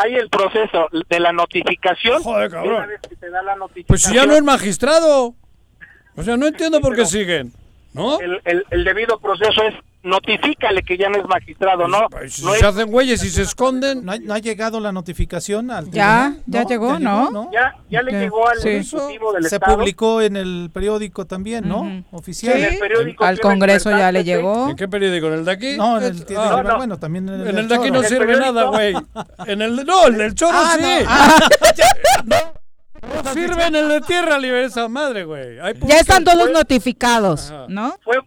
Hay 0.00 0.14
el 0.14 0.28
proceso 0.28 0.88
de 1.08 1.20
la 1.20 1.32
notificación. 1.32 2.22
Joder, 2.22 2.50
cabrón. 2.50 2.86
Pues 3.86 4.02
si 4.02 4.14
ya 4.14 4.26
no 4.26 4.34
es 4.34 4.42
magistrado. 4.42 5.34
O 6.16 6.22
sea, 6.22 6.36
no 6.36 6.46
entiendo 6.46 6.80
por 6.80 6.94
qué 6.94 7.06
siguen. 7.06 7.52
¿No? 7.92 8.20
El, 8.20 8.64
el, 8.70 8.84
debido 8.84 9.18
proceso 9.18 9.62
es 9.62 9.74
notifícale 10.02 10.82
que 10.82 10.96
ya 10.96 11.08
no 11.08 11.18
es 11.18 11.26
magistrado, 11.26 11.88
¿no? 11.88 12.06
Si 12.28 12.42
se 12.42 12.66
hacen 12.66 12.90
güeyes 12.90 13.22
y 13.24 13.30
se 13.30 13.42
esconden. 13.42 14.04
¿No 14.04 14.34
ha, 14.34 14.38
llegado 14.38 14.80
la 14.80 14.92
notificación 14.92 15.70
al 15.70 15.90
Ya, 15.90 16.36
ya 16.46 16.64
llegó, 16.64 16.98
¿no? 16.98 17.50
Ya, 17.52 17.76
ya 17.90 18.02
le 18.02 18.12
llegó 18.12 18.48
al 18.48 18.58
Ejecutivo 18.58 19.32
del 19.32 19.44
Se 19.48 19.60
publicó 19.60 20.22
en 20.22 20.36
el 20.36 20.70
periódico 20.72 21.26
también, 21.26 21.68
¿no? 21.68 22.04
Oficial. 22.10 22.54
Sí, 22.56 22.64
el 22.64 22.78
periódico 22.78 23.24
al 23.24 23.40
Congreso 23.40 23.90
ya 23.90 24.12
le 24.12 24.24
llegó. 24.24 24.70
¿En 24.70 24.76
qué 24.76 24.88
periódico? 24.88 25.26
¿En 25.28 25.34
el 25.34 25.44
de 25.44 25.52
aquí? 25.52 25.76
No, 25.76 25.98
en 25.98 26.04
el, 26.04 26.26
ah, 26.36 26.62
no, 26.64 26.76
bueno, 26.76 26.98
también 26.98 27.28
en 27.28 27.40
el, 27.40 27.48
en 27.48 27.58
el 27.58 27.68
de 27.68 27.74
aquí 27.74 27.90
no 27.90 28.02
sirve 28.02 28.38
nada, 28.38 28.64
güey. 28.64 28.94
En 29.46 29.62
el 29.62 29.84
no, 29.84 30.06
el 30.06 30.18
del 30.18 30.34
chorro 30.34 30.52
ah, 30.54 30.76
sí. 30.78 31.04
No 32.24 32.36
sirven 33.32 33.74
el 33.74 33.88
de 33.88 34.00
tierra 34.00 34.38
libre 34.38 34.64
esa 34.64 34.88
madre, 34.88 35.24
güey. 35.24 35.56
Ya 35.82 35.98
están 35.98 36.24
todos 36.24 36.50
notificados, 36.50 37.52
¿no? 37.68 37.94
Fue, 38.02 38.18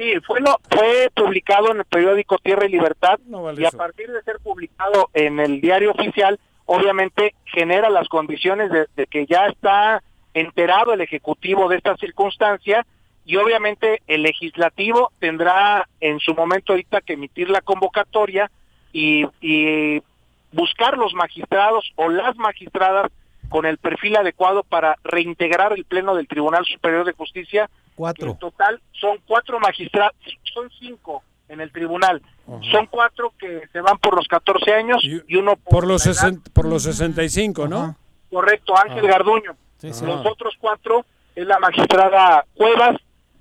sí, 0.00 0.14
fue, 0.26 0.40
no, 0.40 0.56
fue 0.70 1.10
publicado 1.14 1.72
en 1.72 1.78
el 1.78 1.84
periódico 1.84 2.38
Tierra 2.38 2.64
y 2.66 2.70
Libertad 2.70 3.18
y 3.56 3.64
a 3.64 3.70
partir 3.70 4.10
de 4.10 4.22
ser 4.22 4.38
publicado 4.42 5.10
en 5.12 5.38
el 5.38 5.60
diario 5.60 5.90
oficial, 5.90 6.40
obviamente 6.64 7.34
genera 7.44 7.90
las 7.90 8.08
condiciones 8.08 8.70
de, 8.70 9.06
que 9.06 9.26
ya 9.26 9.46
está 9.46 10.02
enterado 10.32 10.94
el 10.94 11.02
Ejecutivo 11.02 11.68
de 11.68 11.76
esta 11.76 11.96
circunstancia 11.96 12.86
y 13.26 13.36
obviamente 13.36 14.00
el 14.06 14.22
legislativo 14.22 15.12
tendrá 15.18 15.86
en 16.00 16.18
su 16.20 16.34
momento 16.34 16.72
ahorita 16.72 17.02
que 17.02 17.14
emitir 17.14 17.50
la 17.50 17.60
convocatoria 17.60 18.50
y, 18.92 19.26
y 19.40 20.02
buscar 20.52 20.96
los 20.96 21.12
magistrados 21.12 21.92
o 21.96 22.08
las 22.08 22.36
magistradas 22.36 23.12
con 23.50 23.66
el 23.66 23.78
perfil 23.78 24.16
adecuado 24.16 24.62
para 24.62 24.96
reintegrar 25.04 25.72
el 25.72 25.84
pleno 25.84 26.14
del 26.14 26.28
Tribunal 26.28 26.64
Superior 26.64 27.04
de 27.04 27.12
Justicia. 27.12 27.68
Cuatro. 28.00 28.30
En 28.30 28.38
total 28.38 28.80
son 28.98 29.18
cuatro 29.26 29.60
magistrados, 29.60 30.16
son 30.54 30.70
cinco 30.78 31.22
en 31.50 31.60
el 31.60 31.70
tribunal. 31.70 32.22
Son 32.72 32.86
cuatro 32.86 33.34
que 33.38 33.68
se 33.70 33.80
van 33.82 33.98
por 33.98 34.16
los 34.16 34.26
14 34.26 34.72
años 34.72 35.04
y, 35.04 35.36
uno 35.36 35.56
por, 35.56 35.86
los 35.86 36.08
por 36.54 36.64
los 36.64 36.84
65, 36.84 37.68
¿no? 37.68 37.98
Correcto, 38.30 38.74
Ángel 38.74 39.06
Garduño. 39.06 39.54
Los 39.82 40.24
otros 40.24 40.54
cuatro 40.58 41.04
es 41.34 41.46
la 41.46 41.58
magistrada 41.58 42.46
Cuevas, 42.54 42.96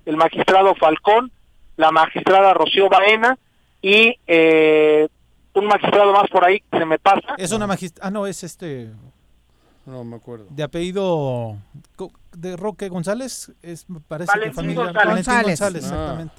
el 0.05 0.17
magistrado 0.17 0.75
Falcón, 0.75 1.31
la 1.77 1.91
magistrada 1.91 2.53
Rocío 2.53 2.89
Baena 2.89 3.37
y 3.81 4.13
eh, 4.27 5.07
un 5.53 5.67
magistrado 5.67 6.11
más 6.11 6.29
por 6.29 6.43
ahí 6.43 6.59
que 6.69 6.79
se 6.79 6.85
me 6.85 6.99
pasa. 6.99 7.35
Es 7.37 7.53
una 7.53 7.65
magistrada, 7.65 8.09
ah 8.09 8.11
no, 8.11 8.27
es 8.27 8.43
este 8.43 8.89
no 9.89 10.03
me 10.03 10.15
acuerdo. 10.15 10.45
De 10.49 10.63
apellido 10.63 11.57
de 12.33 12.55
Roque 12.55 12.89
González, 12.89 13.51
es 13.61 13.85
parece 14.07 14.31
Valentín 14.31 14.51
que 14.51 14.55
familia 14.55 14.83
González. 14.85 15.27
Valentín 15.27 15.43
González, 15.43 15.61
ah, 15.61 15.87
exactamente. 15.87 16.33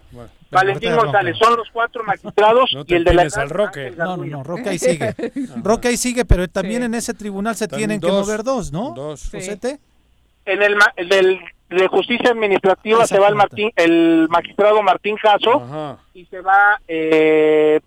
Valentín 0.51 0.97
González, 0.97 1.37
son 1.39 1.57
los 1.57 1.69
cuatro 1.71 2.05
magistrados 2.05 2.71
y 2.87 2.95
el 2.95 3.05
de 3.05 3.15
la 3.15 3.23
al 3.23 3.51
Roque. 3.51 3.93
No, 3.97 4.17
no, 4.17 4.25
no, 4.25 4.43
Roque 4.43 4.69
ahí 4.71 4.79
sigue. 4.79 5.15
Roque 5.63 5.89
ahí 5.89 5.97
sigue, 5.97 6.25
pero 6.25 6.49
también 6.49 6.83
en 6.83 6.95
ese 6.95 7.15
tribunal 7.15 7.57
se 7.57 7.69
tienen 7.69 8.01
que 8.01 8.09
mover 8.09 8.43
dos, 8.43 8.73
¿no? 8.73 8.93
Dos. 8.95 9.33
En 9.33 10.63
el, 10.63 10.77
el 10.97 11.09
del 11.09 11.41
de 11.69 11.87
justicia 11.87 12.31
administrativa 12.31 13.07
se 13.07 13.19
va 13.19 13.29
el 13.29 13.37
Martín, 13.37 13.71
el 13.77 14.27
magistrado 14.29 14.83
Martín 14.83 15.17
Jasso 15.17 15.99
y 16.15 16.25
se 16.27 16.41
va 16.41 16.81
eh, 16.89 17.81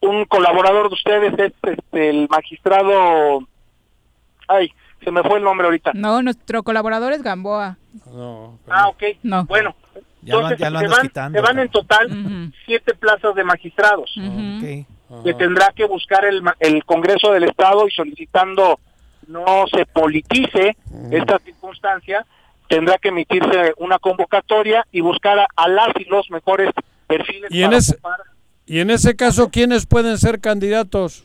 un 0.00 0.24
colaborador 0.26 0.88
de 0.88 0.94
ustedes, 0.94 1.32
es 1.38 1.52
este, 1.62 2.10
el 2.10 2.28
magistrado, 2.28 3.40
ay, 4.46 4.72
se 5.02 5.10
me 5.10 5.22
fue 5.22 5.38
el 5.38 5.44
nombre 5.44 5.66
ahorita. 5.66 5.92
No, 5.94 6.22
nuestro 6.22 6.62
colaborador 6.62 7.12
es 7.12 7.22
Gamboa. 7.22 7.76
No, 8.12 8.58
Ah, 8.68 8.88
ok. 8.88 9.02
No. 9.22 9.44
Bueno, 9.44 9.74
entonces 10.24 10.58
se, 10.58 10.70
van, 10.70 11.32
se, 11.32 11.40
van, 11.40 11.58
en 11.58 11.68
total 11.68 12.52
siete 12.64 12.94
plazas 12.94 13.34
de 13.34 13.44
magistrados 13.44 14.14
que 15.22 15.34
tendrá 15.34 15.72
que 15.74 15.84
buscar 15.84 16.24
el, 16.24 16.42
el 16.60 16.84
Congreso 16.84 17.32
del 17.32 17.44
Estado 17.44 17.86
y 17.86 17.90
solicitando 17.90 18.80
no 19.28 19.64
se 19.72 19.86
politice 19.86 20.76
esta 21.10 21.38
circunstancia, 21.38 22.26
tendrá 22.68 22.98
que 22.98 23.08
emitirse 23.08 23.74
una 23.78 23.98
convocatoria 23.98 24.86
y 24.90 25.00
buscar 25.00 25.46
a, 25.54 25.68
las 25.68 25.88
y 25.98 26.04
los 26.04 26.30
mejores 26.30 26.70
perfiles. 27.06 27.50
Y, 27.50 27.62
en 27.62 27.72
ese, 27.72 27.98
y 28.66 28.80
en 28.80 28.90
ese 28.90 29.16
caso, 29.16 29.50
¿quiénes 29.50 29.86
pueden 29.86 30.18
ser 30.18 30.40
candidatos? 30.40 31.24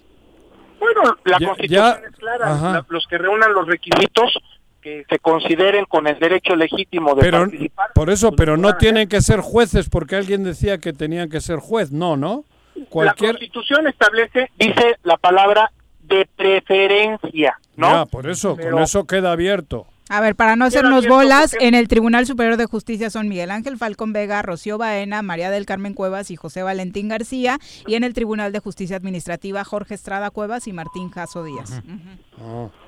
Bueno, 0.94 1.18
la 1.26 1.38
constitución 1.40 2.02
es 2.10 2.16
clara, 2.18 2.86
los 2.90 3.08
que 3.08 3.18
reúnan 3.18 3.54
los 3.54 3.68
requisitos 3.68 4.34
que 4.82 5.06
se 5.10 5.20
consideren 5.20 5.86
con 5.86 6.08
el 6.08 6.18
derecho 6.20 6.56
legítimo 6.56 7.14
de 7.16 7.30
participar. 7.30 7.92
Por 7.94 8.10
eso, 8.10 8.32
pero 8.32 8.58
no 8.58 8.78
tienen 8.78 9.10
que 9.10 9.22
ser 9.22 9.42
jueces 9.42 9.90
porque 9.90 10.16
alguien 10.16 10.44
decía 10.44 10.78
que 10.78 10.94
tenían 10.94 11.30
que 11.30 11.42
ser 11.42 11.60
juez, 11.60 11.92
no, 11.92 12.16
¿no? 12.16 12.46
Cualquier... 12.90 13.34
La 13.34 13.40
constitución 13.40 13.88
establece, 13.88 14.50
dice 14.58 14.98
la 15.04 15.18
palabra 15.18 15.72
de 16.02 16.28
preferencia, 16.36 17.60
¿no? 17.76 17.92
Ya, 17.92 18.06
por 18.06 18.30
eso, 18.30 18.56
con 18.56 18.80
eso 18.80 19.06
queda 19.06 19.34
abierto. 19.34 19.86
A 20.12 20.22
ver, 20.22 20.36
para 20.36 20.56
no 20.56 20.66
hacernos 20.66 21.08
bolas, 21.08 21.56
en 21.60 21.76
el 21.76 21.88
Tribunal 21.88 22.26
Superior 22.26 22.58
de 22.58 22.66
Justicia 22.66 23.12
son 23.12 23.30
Miguel 23.30 23.52
Ángel 23.52 23.78
Falcón 23.78 24.12
Vega, 24.12 24.42
Rocío 24.42 24.80
Baena, 24.80 25.22
María 25.22 25.52
del 25.52 25.68
Carmen 25.68 25.94
Cuevas 25.94 26.32
y 26.32 26.36
José 26.36 26.64
Valentín 26.64 27.10
García. 27.10 27.60
Y 27.86 27.94
en 27.94 28.04
el 28.04 28.16
Tribunal 28.16 28.52
de 28.52 28.58
Justicia 28.60 28.98
Administrativa, 28.98 29.64
Jorge 29.64 29.94
Estrada 29.94 30.32
Cuevas 30.32 30.68
y 30.68 30.74
Martín 30.74 31.12
Jaso 31.12 31.44
Díaz. 31.44 31.84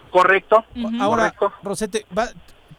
Correcto. 0.10 0.66
Ahora, 1.00 1.36
Rosete, 1.62 2.08
va, 2.18 2.28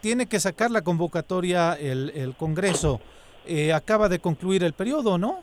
tiene 0.01 0.27
que 0.27 0.41
sacar 0.41 0.71
la 0.71 0.81
convocatoria 0.81 1.75
el, 1.75 2.35
Congreso. 2.37 2.99
Eh, 3.45 3.71
acaba 3.71 4.09
de 4.09 4.19
concluir 4.19 4.65
el 4.65 4.73
periodo, 4.73 5.17
¿no? 5.17 5.41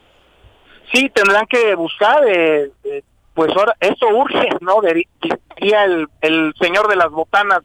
Sí, 0.92 1.10
tendrán 1.14 1.46
que 1.46 1.74
buscar, 1.74 2.22
eh, 2.28 2.70
eh, 2.84 3.02
pues 3.32 3.50
ahora, 3.56 3.74
esto 3.80 4.08
urge, 4.08 4.46
¿no? 4.60 4.82
Diría 4.82 5.84
el, 5.84 6.06
el 6.20 6.52
señor 6.60 6.88
de 6.88 6.96
las 6.96 7.10
botanas 7.10 7.60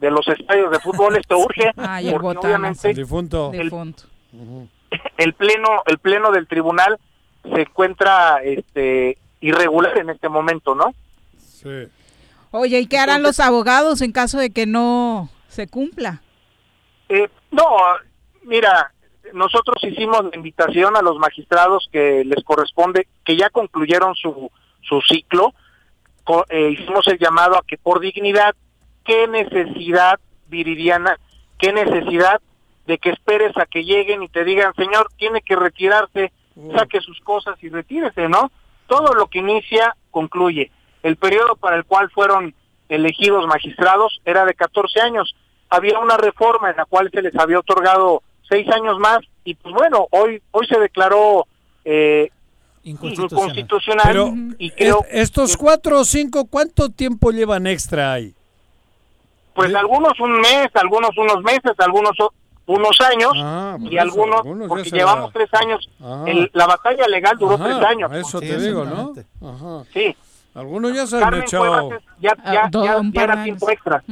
de 0.00 0.10
los 0.10 0.26
estadios 0.28 0.70
de 0.70 0.80
fútbol 0.80 1.16
esto 1.16 1.38
urge 1.38 1.72
porque 1.74 2.38
obviamente 2.38 2.90
el 2.90 2.96
difunto. 2.96 3.52
El, 3.52 5.34
pleno 5.34 5.82
el 5.86 5.98
pleno 5.98 6.32
del 6.32 6.46
tribunal 6.48 6.98
se 7.42 7.62
encuentra 7.62 8.42
este 8.42 9.18
irregular 9.40 9.98
en 9.98 10.10
este 10.10 10.28
momento 10.28 10.74
no 10.74 10.94
sí. 11.38 11.88
Oye 12.50 12.80
y 12.80 12.86
qué 12.86 12.98
harán 12.98 13.22
los 13.22 13.38
abogados 13.38 14.00
en 14.00 14.12
caso 14.12 14.38
de 14.38 14.50
que 14.50 14.66
no 14.66 15.28
se 15.48 15.68
cumpla 15.68 16.22
eh, 17.08 17.28
no 17.50 17.64
mira 18.42 18.92
nosotros 19.32 19.76
hicimos 19.84 20.24
la 20.24 20.36
invitación 20.36 20.96
a 20.96 21.02
los 21.02 21.18
magistrados 21.18 21.88
que 21.92 22.24
les 22.24 22.42
corresponde 22.42 23.06
que 23.24 23.36
ya 23.36 23.50
concluyeron 23.50 24.14
su 24.14 24.50
su 24.90 25.00
ciclo. 25.02 25.54
Eh, 26.48 26.70
hicimos 26.70 27.06
el 27.08 27.18
llamado 27.18 27.56
a 27.56 27.62
que 27.66 27.76
por 27.76 28.00
dignidad 28.00 28.54
qué 29.04 29.26
necesidad, 29.28 30.18
Viridiana, 30.48 31.16
qué 31.58 31.72
necesidad 31.72 32.40
de 32.86 32.98
que 32.98 33.10
esperes 33.10 33.56
a 33.56 33.66
que 33.66 33.84
lleguen 33.84 34.22
y 34.22 34.28
te 34.28 34.44
digan, 34.44 34.74
señor, 34.74 35.08
tiene 35.16 35.42
que 35.42 35.56
retirarse, 35.56 36.32
mm. 36.56 36.76
saque 36.76 37.00
sus 37.00 37.20
cosas 37.20 37.56
y 37.62 37.68
retírese, 37.68 38.28
¿no? 38.28 38.50
Todo 38.86 39.14
lo 39.14 39.28
que 39.28 39.38
inicia 39.38 39.94
concluye. 40.10 40.70
El 41.02 41.16
periodo 41.16 41.56
para 41.56 41.76
el 41.76 41.84
cual 41.84 42.10
fueron 42.10 42.54
elegidos 42.88 43.46
magistrados 43.46 44.20
era 44.24 44.44
de 44.44 44.54
14 44.54 45.00
años. 45.00 45.34
había 45.68 46.00
una 46.00 46.16
reforma 46.16 46.70
en 46.70 46.76
la 46.76 46.84
cual 46.84 47.10
se 47.12 47.22
les 47.22 47.36
había 47.36 47.60
otorgado 47.60 48.22
seis 48.48 48.68
años 48.70 48.98
más 48.98 49.20
y 49.44 49.54
pues 49.54 49.72
bueno, 49.72 50.08
hoy 50.10 50.42
hoy 50.50 50.66
se 50.66 50.80
declaró 50.80 51.46
eh, 51.84 52.30
inconstitucional. 52.82 54.56
y 54.58 54.70
creo 54.72 55.04
estos 55.08 55.56
cuatro 55.56 56.00
o 56.00 56.04
cinco, 56.04 56.46
¿cuánto 56.46 56.90
tiempo 56.90 57.30
llevan 57.30 57.68
extra 57.68 58.12
ahí? 58.12 58.34
Pues 59.60 59.74
algunos 59.74 60.18
un 60.20 60.40
mes, 60.40 60.68
algunos 60.72 61.10
unos 61.18 61.42
meses, 61.42 61.72
algunos 61.76 62.16
unos 62.64 63.00
años 63.00 63.32
ah, 63.36 63.76
y 63.78 63.98
algunos, 63.98 64.40
porque 64.66 64.90
llevamos 64.90 65.30
tres 65.34 65.50
años, 65.52 65.90
ah. 66.00 66.24
la 66.52 66.66
batalla 66.66 67.06
legal 67.08 67.36
duró 67.38 67.58
tres 67.58 67.76
años. 67.82 68.10
Eso 68.14 68.40
te 68.40 68.58
digo, 68.58 68.86
¿no? 68.86 69.12
Ajá. 69.46 69.84
Sí. 69.92 70.16
Algunos 70.54 70.94
ya 70.94 71.06
se 71.06 71.22
han 71.22 71.34
echado. 71.34 71.90
Ya, 72.20 72.34
ya, 72.44 72.70
ya, 72.72 73.00
ya 73.12 73.22
era 73.22 73.44
tiempo 73.44 73.70
extra. 73.70 74.02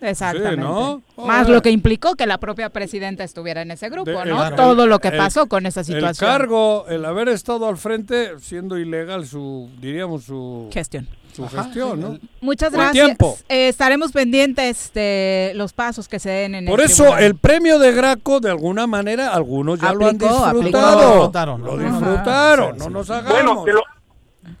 exactamente. 0.00 0.56
¿no? 0.56 1.02
Más 1.18 1.48
lo 1.50 1.60
que 1.60 1.70
implicó 1.70 2.14
que 2.14 2.26
la 2.26 2.38
propia 2.38 2.70
presidenta 2.70 3.24
estuviera 3.24 3.60
en 3.60 3.72
ese 3.72 3.90
grupo, 3.90 4.24
¿no? 4.24 4.54
Todo 4.54 4.86
lo 4.86 5.00
que 5.00 5.12
pasó 5.12 5.46
con 5.48 5.66
esa 5.66 5.84
situación. 5.84 6.30
El 6.30 6.38
cargo, 6.38 6.86
el 6.88 7.04
haber 7.04 7.28
estado 7.28 7.68
al 7.68 7.76
frente, 7.76 8.38
siendo 8.40 8.78
ilegal 8.78 9.26
su, 9.26 9.70
diríamos, 9.80 10.24
su 10.24 10.70
gestión. 10.72 11.06
Su 11.34 11.48
gestión, 11.48 12.00
¿no? 12.00 12.18
Muchas 12.40 12.72
gracias. 12.72 13.16
Eh, 13.48 13.68
estaremos 13.68 14.12
pendientes 14.12 14.92
de 14.94 15.52
los 15.56 15.72
pasos 15.72 16.06
que 16.06 16.18
se 16.18 16.30
den 16.30 16.54
en 16.54 16.66
Por 16.66 16.80
eso 16.80 17.16
el 17.18 17.36
premio 17.36 17.78
de 17.78 17.92
Graco, 17.92 18.40
de 18.40 18.50
alguna 18.50 18.86
manera, 18.86 19.34
algunos 19.34 19.80
ya 19.80 19.92
lo 19.92 20.06
han 20.06 20.18
disfrutado. 20.18 21.30
Lo 21.58 21.76
disfrutaron, 21.76 22.78
no 22.78 22.90
nos 22.90 23.10
hagamos. 23.10 23.62
Bueno, 23.62 23.82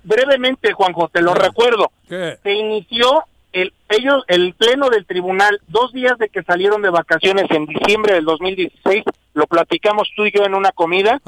brevemente, 0.02 0.72
Juanjo, 0.72 1.08
te 1.08 1.22
lo 1.22 1.34
recuerdo. 1.34 1.92
Se 2.08 2.52
inició 2.52 3.24
el, 3.54 3.72
ellos, 3.88 4.24
el 4.26 4.52
pleno 4.54 4.90
del 4.90 5.06
tribunal, 5.06 5.60
dos 5.68 5.92
días 5.92 6.18
de 6.18 6.28
que 6.28 6.42
salieron 6.42 6.82
de 6.82 6.90
vacaciones 6.90 7.48
en 7.50 7.66
diciembre 7.66 8.14
del 8.14 8.24
2016, 8.24 9.04
lo 9.32 9.46
platicamos 9.46 10.08
tú 10.16 10.26
y 10.26 10.32
yo 10.32 10.44
en 10.44 10.54
una 10.54 10.72
comida, 10.72 11.20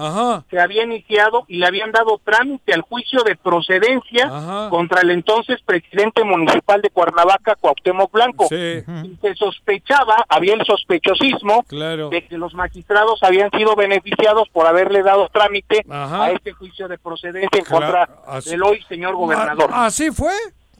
se 0.50 0.60
había 0.60 0.84
iniciado 0.84 1.44
y 1.46 1.58
le 1.58 1.66
habían 1.66 1.92
dado 1.92 2.20
trámite 2.22 2.72
al 2.72 2.82
juicio 2.82 3.22
de 3.22 3.36
procedencia 3.36 4.68
contra 4.70 5.02
el 5.02 5.10
entonces 5.10 5.60
presidente 5.64 6.24
municipal 6.24 6.82
de 6.82 6.90
Cuernavaca, 6.90 7.54
Cuauhtémoc 7.56 8.12
Blanco. 8.12 8.46
Y 8.50 9.16
se 9.20 9.34
sospechaba, 9.36 10.24
había 10.28 10.54
el 10.54 10.64
sospechosismo 10.64 11.64
de 11.68 12.26
que 12.28 12.38
los 12.38 12.54
magistrados 12.54 13.22
habían 13.22 13.50
sido 13.52 13.76
beneficiados 13.76 14.48
por 14.48 14.66
haberle 14.66 15.02
dado 15.02 15.28
trámite 15.28 15.84
a 15.88 16.30
este 16.32 16.52
juicio 16.52 16.88
de 16.88 16.98
procedencia 16.98 17.58
en 17.58 17.64
contra 17.64 18.08
del 18.44 18.62
hoy 18.62 18.82
señor 18.88 19.14
gobernador. 19.14 19.70
Así 19.72 20.10
fue. 20.10 20.32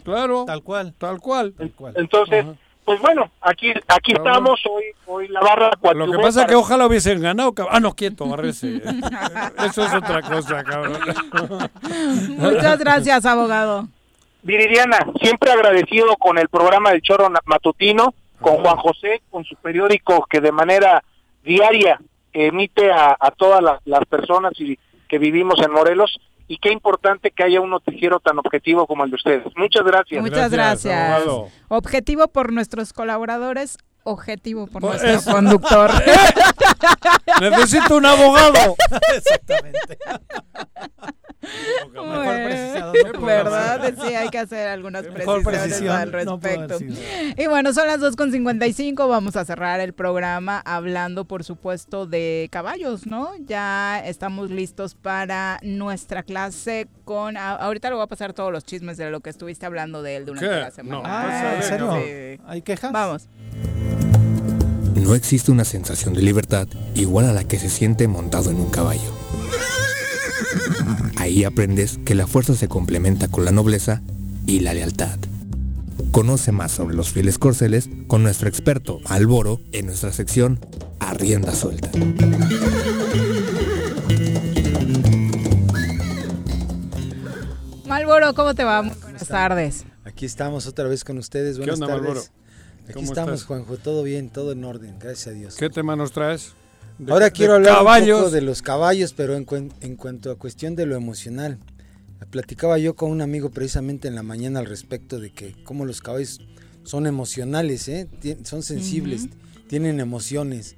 Claro. 0.07 0.45
Tal 0.47 0.63
cual. 0.63 0.95
Tal 0.97 1.21
cual. 1.21 1.53
Entonces, 1.97 2.47
pues 2.85 3.01
bueno, 3.01 3.29
aquí 3.41 3.73
aquí 3.89 4.13
estamos, 4.13 4.61
hoy 4.71 4.85
hoy 5.07 5.27
la 5.27 5.41
barra 5.41 5.73
Lo 5.95 6.13
que 6.13 6.19
pasa 6.19 6.43
es 6.43 6.47
que 6.47 6.55
ojalá 6.55 6.87
hubiesen 6.87 7.21
ganado. 7.21 7.53
Ah, 7.69 7.81
no, 7.81 7.93
quieto, 7.95 8.25
barrese. 8.29 8.77
Eso 9.67 9.85
es 9.85 9.93
otra 9.93 10.23
cosa, 10.23 10.63
cabrón. 10.63 11.01
Muchas 12.39 12.79
gracias, 12.79 13.27
abogado. 13.27 13.89
Viridiana, 14.45 14.99
siempre 15.21 15.51
agradecido 15.51 16.15
con 16.17 16.39
el 16.39 16.49
programa 16.49 16.93
del 16.93 17.03
Choro 17.03 17.29
Matutino, 17.45 18.15
con 18.41 18.59
Juan 18.59 18.77
José, 18.77 19.23
con 19.29 19.43
su 19.43 19.57
periódico 19.57 20.25
que 20.31 20.41
de 20.41 20.53
manera 20.53 21.03
diaria 21.43 21.99
emite 22.33 22.93
a, 22.93 23.17
todas 23.37 23.61
las, 23.61 23.81
las 23.85 24.05
personas 24.05 24.53
y, 24.61 24.79
que 25.09 25.19
vivimos 25.19 25.61
en 25.61 25.73
Morelos 25.73 26.21
y 26.49 26.59
qué 26.59 26.73
importante 26.73 27.31
que 27.31 27.43
haya 27.43 27.61
un 27.61 27.71
noticiero 27.71 28.21
tan 28.21 28.39
objetivo 28.39 28.87
como 28.87 29.05
el 29.05 29.11
de 29.11 29.17
ustedes. 29.17 29.47
Muchas 29.57 29.85
gracias. 29.85 30.23
Muchas 30.23 30.51
gracias. 30.51 31.23
Objetivo 31.69 32.29
por 32.29 32.53
nuestros 32.53 32.93
colaboradores, 32.93 33.79
objetivo 34.05 34.67
por 34.67 34.83
pues 34.83 35.03
nuestro 35.03 35.33
conductor. 35.33 35.91
Necesito 37.41 37.97
un 37.97 38.07
abogado. 38.07 38.77
Exactamente. 39.17 39.99
¿Verdad? 43.21 43.95
Sí, 44.01 44.15
hay 44.15 44.29
que 44.29 44.39
hacer 44.39 44.69
algunas 44.69 45.05
precisiones 45.45 45.91
al 45.91 46.13
respecto. 46.13 46.79
y 47.37 47.47
bueno, 47.47 47.73
son 47.73 47.87
las 47.87 48.01
2.55, 48.01 49.09
vamos 49.09 49.37
a 49.37 49.45
cerrar 49.45 49.81
el 49.81 49.93
programa 49.93 50.63
hablando, 50.65 51.25
por 51.25 51.45
supuesto, 51.45 52.07
de 52.07 52.49
caballos, 52.51 53.07
¿no? 53.07 53.31
Ya 53.47 54.03
estamos 54.05 54.51
listos 54.51 54.95
para 54.95 55.59
nuestra 55.63 56.23
clase 56.23 56.89
con... 57.05 57.37
ahorita 57.37 57.89
le 57.89 57.97
voy 57.97 58.05
a 58.05 58.09
pasar 58.09 58.33
todos 58.33 58.53
los 58.53 58.65
chismes 58.65 58.97
de 58.97 59.11
lo 59.11 59.21
que 59.21 59.31
estuviste 59.31 59.67
hablando 59.67 60.03
de 60.03 60.17
él 60.17 60.27
durante 60.27 60.49
la 60.49 60.71
semana. 60.71 61.03
Ah, 61.05 61.55
¿en 61.57 61.63
serio? 61.63 61.93
¿Hay 62.47 62.63
quejas? 62.63 62.93
Vamos. 62.93 63.29
No 64.97 65.15
existe 65.15 65.53
una 65.53 65.65
sensación 65.65 66.15
de 66.15 66.23
libertad 66.23 66.67
igual 66.95 67.27
a 67.27 67.33
la 67.33 67.45
que 67.45 67.59
se 67.59 67.69
siente 67.69 68.09
montado 68.09 68.51
en 68.51 68.57
un 68.57 68.71
caballo. 68.71 69.13
Ahí 71.17 71.45
aprendes 71.45 71.99
que 72.05 72.15
la 72.15 72.27
fuerza 72.27 72.55
se 72.55 72.69
complementa 72.69 73.29
con 73.29 73.45
la 73.45 73.53
nobleza 73.53 74.03
y 74.47 74.61
la 74.61 74.75
lealtad. 74.75 75.19
Conoce 76.13 76.53
más 76.53 76.73
sobre 76.73 76.95
los 76.95 77.11
fieles 77.11 77.39
corceles 77.39 77.89
con 78.07 78.23
nuestro 78.23 78.49
experto 78.49 79.01
Alboro 79.07 79.61
en 79.73 79.87
nuestra 79.87 80.13
sección 80.13 80.61
Arrienda 81.01 81.55
Suelta. 81.55 81.91
Malboro, 87.87 88.35
¿cómo 88.35 88.55
te 88.55 88.65
va? 88.65 88.83
buenas 88.83 89.29
tardes. 89.29 89.85
Aquí 90.05 90.27
estamos 90.27 90.67
otra 90.67 90.87
vez 90.89 91.05
con 91.05 91.19
ustedes. 91.19 91.59
Buenas 91.59 91.81
tardes. 91.81 92.33
Aquí 92.89 93.03
estamos, 93.03 93.45
Juanjo. 93.45 93.77
Todo 93.77 94.03
bien, 94.03 94.31
todo 94.31 94.53
en 94.53 94.65
orden. 94.65 94.99
Gracias 94.99 95.27
a 95.29 95.31
Dios. 95.31 95.57
¿Qué 95.57 95.71
tema 95.71 95.97
nos 95.97 96.13
traes? 96.13 96.55
Ahora 97.09 97.31
quiero 97.31 97.55
hablar 97.55 97.83
un 97.83 98.09
poco 98.09 98.31
de 98.31 98.41
los 98.41 98.63
caballos, 98.63 99.13
pero 99.13 99.35
en, 99.37 99.97
cuanto 99.97 100.31
a 100.31 100.37
cuestión 100.37 100.77
de 100.77 100.87
lo 100.87 100.97
emocional. 100.97 101.59
Platicaba 102.31 102.79
yo 102.79 102.97
con 102.97 103.11
un 103.11 103.21
amigo 103.21 103.51
precisamente 103.51 104.09
en 104.09 104.15
la 104.15 104.23
mañana 104.23 104.61
al 104.61 104.67
respecto 104.67 105.21
de 105.21 105.31
que 105.31 105.55
cómo 105.65 105.85
los 105.85 106.01
caballos 106.01 106.41
son 106.83 107.07
emocionales, 107.07 107.89
¿eh? 107.89 108.09
son 108.45 108.63
sensibles, 108.63 109.29
tienen 109.69 110.01
emociones. 110.01 110.77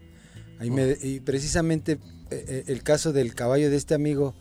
y 0.60 1.20
precisamente 1.20 1.98
eh, 2.30 2.44
eh, 2.46 2.64
el 2.66 2.82
caso 2.82 3.12
del 3.12 3.34
caballo 3.34 3.70
de 3.70 3.76
este 3.76 3.94
amigo, 3.94 4.34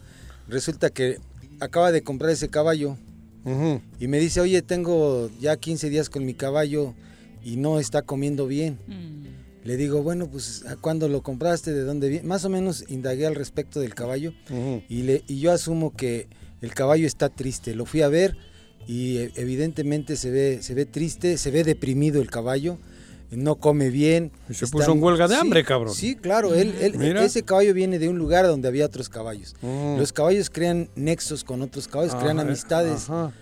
resulta 0.49 0.89
que 0.89 1.19
acaba 1.59 1.91
de 1.91 2.03
comprar 2.03 2.31
ese 2.31 2.49
caballo 2.49 2.97
y 3.99 4.07
me 4.09 4.19
dice, 4.19 4.41
oye, 4.41 4.61
tengo 4.61 5.29
ya 5.39 5.55
15 5.55 5.89
días 5.89 6.09
con 6.09 6.25
mi 6.25 6.33
caballo 6.33 6.93
y 7.43 7.55
no 7.55 7.79
está 7.79 8.01
comiendo 8.01 8.45
bien. 8.45 8.77
Mm. 8.87 9.36
Le 9.67 9.75
digo, 9.75 10.01
bueno, 10.01 10.29
pues 10.29 10.65
¿a 10.65 10.77
cuándo 10.77 11.09
lo 11.09 11.21
compraste? 11.21 11.73
¿De 11.73 11.83
dónde 11.83 12.07
viene? 12.07 12.25
Más 12.25 12.45
o 12.45 12.49
menos 12.49 12.85
indagué 12.87 13.27
al 13.27 13.35
respecto 13.35 13.81
del 13.81 13.93
caballo 13.95 14.31
y, 14.87 15.01
le, 15.01 15.25
y 15.27 15.41
yo 15.41 15.51
asumo 15.51 15.93
que 15.93 16.29
el 16.61 16.73
caballo 16.73 17.05
está 17.05 17.27
triste. 17.27 17.75
Lo 17.75 17.85
fui 17.85 18.01
a 18.01 18.07
ver 18.07 18.37
y 18.87 19.17
e, 19.17 19.31
evidentemente 19.35 20.15
se 20.15 20.31
ve, 20.31 20.59
se 20.61 20.73
ve 20.73 20.85
triste, 20.85 21.37
se 21.37 21.51
ve 21.51 21.65
deprimido 21.65 22.21
el 22.21 22.31
caballo, 22.31 22.77
no 23.29 23.55
come 23.55 23.89
bien. 23.89 24.31
se 24.53 24.67
puso 24.67 24.93
en 24.93 25.03
huelga 25.03 25.27
de 25.27 25.35
hambre, 25.35 25.65
cabrón. 25.65 25.93
Sí, 25.93 26.15
claro, 26.15 26.55
él, 26.55 26.73
ese 27.17 27.43
caballo 27.43 27.73
viene 27.73 27.99
de 27.99 28.07
un 28.07 28.17
lugar 28.17 28.47
donde 28.47 28.69
había 28.69 28.85
otros 28.85 29.09
caballos. 29.09 29.53
Los 29.61 30.13
caballos 30.13 30.49
crean 30.49 30.87
nexos 30.95 31.43
con 31.43 31.61
otros 31.61 31.89
caballos, 31.89 32.15
crean 32.15 32.39
amistades. 32.39 33.09
Ajá. 33.09 33.33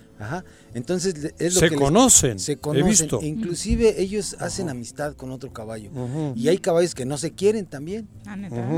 Entonces 0.74 1.34
es 1.38 1.56
lo 1.56 1.60
se 1.60 1.70
que 1.70 1.76
conocen. 1.76 2.40
se 2.40 2.58
conocen. 2.58 2.86
He 2.86 2.90
visto. 2.90 3.20
Inclusive 3.22 4.02
ellos 4.02 4.36
hacen 4.40 4.70
amistad 4.70 5.14
con 5.14 5.32
otro 5.32 5.52
caballo. 5.52 5.92
Y 6.36 6.48
hay 6.48 6.58
caballos 6.58 6.96
que 6.96 7.06
no 7.06 7.18
se 7.18 7.32
quieren 7.32 7.66
también. 7.66 8.08
Ah, 8.26 8.38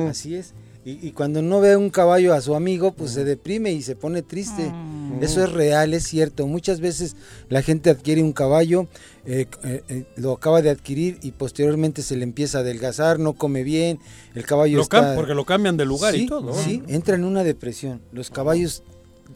Así 0.10 0.36
es. 0.36 0.54
Y, 0.90 1.12
cuando 1.12 1.42
no 1.42 1.60
ve 1.60 1.76
un 1.76 1.90
caballo 1.90 2.34
a 2.34 2.40
su 2.40 2.56
amigo, 2.56 2.94
pues 2.94 3.12
se 3.12 3.26
deprime 3.26 3.74
y 3.74 3.82
se 3.82 3.98
pone 3.98 4.22
triste. 4.22 4.72
Ah. 4.72 5.18
Eso 5.20 5.44
es 5.44 5.52
real, 5.52 5.94
es 5.94 6.08
cierto. 6.08 6.48
Muchas 6.48 6.80
veces 6.80 7.18
la 7.50 7.62
gente 7.62 7.90
adquiere 7.90 8.24
un 8.24 8.32
caballo, 8.32 8.88
eh, 9.26 9.48
eh, 9.66 9.84
eh, 9.90 10.06
lo 10.16 10.32
acaba 10.32 10.62
de 10.62 10.70
adquirir 10.70 11.20
y 11.22 11.32
posteriormente 11.32 12.02
se 12.04 12.16
le 12.16 12.24
empieza 12.24 12.60
a 12.60 12.62
adelgazar, 12.62 13.20
no 13.20 13.34
come 13.34 13.64
bien, 13.64 14.00
el 14.34 14.46
caballo 14.46 14.80
está... 14.80 15.14
Porque 15.16 15.34
lo 15.34 15.44
cambian 15.44 15.76
de 15.76 15.84
lugar 15.84 16.16
y 16.16 16.26
todo. 16.26 16.54
Sí, 16.54 16.82
entra 16.88 17.16
en 17.16 17.26
una 17.26 17.44
depresión. 17.44 18.02
Los 18.14 18.30
caballos 18.30 18.84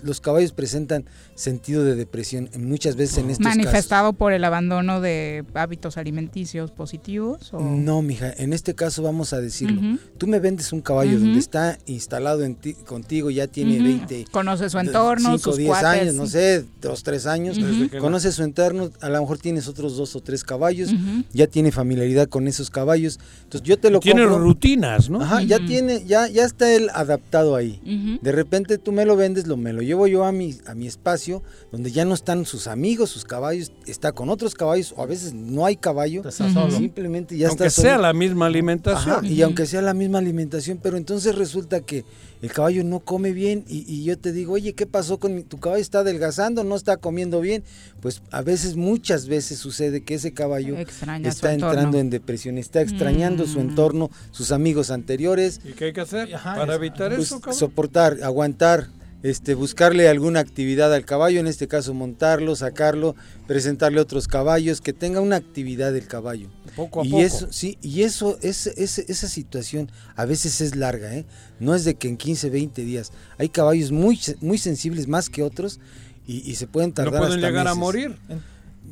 los 0.04 0.22
caballos 0.22 0.52
presentan 0.52 1.06
sentido 1.36 1.84
de 1.84 1.96
depresión 1.96 2.50
muchas 2.58 2.96
veces 2.96 3.20
en 3.20 3.30
estos 3.30 3.46
manifestado 3.46 4.14
por 4.14 4.34
el 4.34 4.44
abandono 4.44 5.02
de 5.02 5.44
hábitos 5.54 5.98
alimenticios 5.98 6.72
positivos 6.72 7.52
no 7.54 8.02
mija 8.02 8.32
en 8.38 8.54
este 8.54 8.76
caso 8.76 9.04
vamos 9.04 9.34
a 9.34 9.42
decirlo. 9.42 9.82
Tú 10.18 10.28
me 10.28 10.40
vendes 10.40 10.72
un 10.74 10.82
caballo 10.82 11.20
donde 11.20 11.40
está 11.40 11.78
instalado 11.86 12.44
en 12.44 12.56
ti, 12.56 12.74
contigo 12.74 13.30
ya 13.30 13.48
tiene 13.48 13.82
20 13.82 14.26
conoce 14.32 14.70
su 14.70 14.80
entorno 14.80 15.38
5 15.38 15.56
10 15.56 15.84
años 15.84 16.16
no 16.16 16.28
sé 16.28 16.66
dos 16.82 17.04
tres 17.04 17.26
años. 17.26 17.58
Conoce 18.00 18.32
su 18.32 18.44
entorno 18.44 18.92
a 19.02 19.10
lo 19.10 19.22
mejor 19.22 19.38
tienes 19.38 19.68
otros 19.68 19.98
dos 19.98 20.16
o 20.16 20.22
tres 20.22 20.44
caballos 20.44 20.90
ya 21.32 21.48
tiene 21.48 21.72
familiaridad 21.72 22.28
con 22.28 22.48
esos 22.48 22.70
caballos. 22.70 23.20
Entonces 23.44 23.68
yo 23.68 23.80
te 23.80 23.90
lo 23.90 24.00
tiene 24.00 24.26
rutinas 24.26 25.10
no 25.10 25.22
ajá 25.22 25.42
ya 25.44 25.60
tiene 25.66 26.04
ya 26.06 26.28
ya 26.28 26.46
está 26.46 26.74
él 26.74 26.90
adaptado 26.94 27.56
ahí. 27.56 28.20
De 28.22 28.32
repente 28.32 28.78
tú 28.78 28.92
me 28.92 29.06
lo 29.06 29.16
vendes 29.16 29.48
lo 29.48 29.58
me 29.58 29.74
lo 29.74 29.81
lo 29.82 29.88
llevo 29.88 30.06
yo 30.06 30.26
a 30.26 30.32
mi, 30.32 30.56
a 30.68 30.76
mi 30.76 30.86
espacio, 30.86 31.42
donde 31.72 31.92
ya 31.92 32.06
no 32.06 32.14
están 32.14 32.46
sus 32.46 32.68
amigos, 32.68 33.10
sus 33.10 33.26
caballos, 33.26 33.72
está 33.88 34.12
con 34.12 34.30
otros 34.30 34.54
caballos, 34.54 34.94
o 34.96 35.02
a 35.02 35.08
veces 35.08 35.34
no 35.34 35.66
hay 35.66 35.76
caballo, 35.76 36.22
simplemente 36.70 37.36
ya 37.36 37.48
aunque 37.48 37.66
está 37.66 37.82
sea 37.82 37.98
la 37.98 38.14
misma 38.14 38.46
alimentación. 38.46 39.26
y 39.26 39.42
aunque 39.42 39.66
sea 39.66 39.82
la 39.82 39.96
misma 39.96 40.20
alimentación, 40.20 40.80
pero 40.82 40.98
entonces 40.98 41.34
resulta 41.34 41.82
que 41.82 42.06
el 42.44 42.52
caballo 42.52 42.84
no 42.84 43.00
come 43.00 43.34
bien 43.34 43.66
y, 43.68 44.04
yo 44.04 44.18
te 44.18 44.32
digo, 44.32 44.54
oye, 44.54 44.74
¿qué 44.74 44.86
pasó 44.86 45.20
con 45.20 45.44
tu 45.44 45.60
caballo? 45.60 45.82
¿Está 45.82 46.00
adelgazando? 46.00 46.64
¿No 46.64 46.76
está 46.76 46.98
comiendo 46.98 47.40
bien? 47.40 47.64
Pues 48.02 48.22
a 48.32 48.42
veces, 48.42 48.76
muchas 48.76 49.28
veces 49.28 49.58
sucede 49.60 50.04
que 50.04 50.16
ese 50.16 50.34
caballo 50.34 50.76
está 50.78 51.54
entrando 51.54 52.00
en 52.00 52.10
depresión, 52.10 52.58
está 52.58 52.82
extrañando 52.82 53.48
su 53.48 53.58
mm. 53.58 53.62
entorno, 53.62 54.12
sus 54.32 54.52
amigos 54.52 54.92
anteriores. 54.92 55.60
¿Y 55.64 55.74
qué 55.74 55.86
hay 55.86 55.94
que 55.94 56.02
hacer 56.02 56.30
para 56.44 56.76
evitar 56.76 57.16
pues, 57.16 57.32
eso? 57.32 57.42
Soportar, 57.52 58.18
aguantar, 58.24 58.88
este, 59.24 59.54
buscarle 59.54 60.10
alguna 60.10 60.40
actividad 60.40 60.94
al 60.94 61.06
caballo, 61.06 61.40
en 61.40 61.48
este 61.48 61.68
caso 61.68 61.94
montarlo, 61.94 62.56
sacarlo, 62.56 63.16
presentarle 63.48 64.02
otros 64.02 64.28
caballos, 64.28 64.82
que 64.82 64.94
tenga 64.94 65.22
una 65.22 65.36
actividad 65.36 65.96
el 65.96 66.08
caballo. 66.08 66.50
Poco 66.76 67.02
a 67.02 67.06
y 67.06 67.12
poco. 67.12 67.24
Eso, 67.24 67.48
sí, 67.52 67.78
y 67.82 68.04
eso, 68.04 68.38
es, 68.42 68.68
esa 68.68 69.28
situación 69.28 69.92
a 70.16 70.26
veces 70.26 70.62
es 70.62 70.76
larga, 70.76 71.16
¿eh? 71.16 71.26
no 71.60 71.76
es 71.76 71.84
de 71.86 71.96
que 71.96 72.08
en 72.08 72.18
15, 72.18 72.50
20 72.50 72.84
días. 72.84 73.12
Hay 73.38 73.50
caballos 73.50 73.92
muy, 73.92 74.20
muy 74.42 74.58
sensibles 74.58 75.08
más 75.08 75.30
que 75.30 75.44
otros 75.44 75.80
y, 76.28 76.56
se 76.56 76.68
pueden 76.68 76.94
tardar. 76.94 77.22
¿No 77.22 77.28
pueden 77.28 77.42
llegar 77.42 77.68
a 77.68 77.76
morir? 77.76 78.16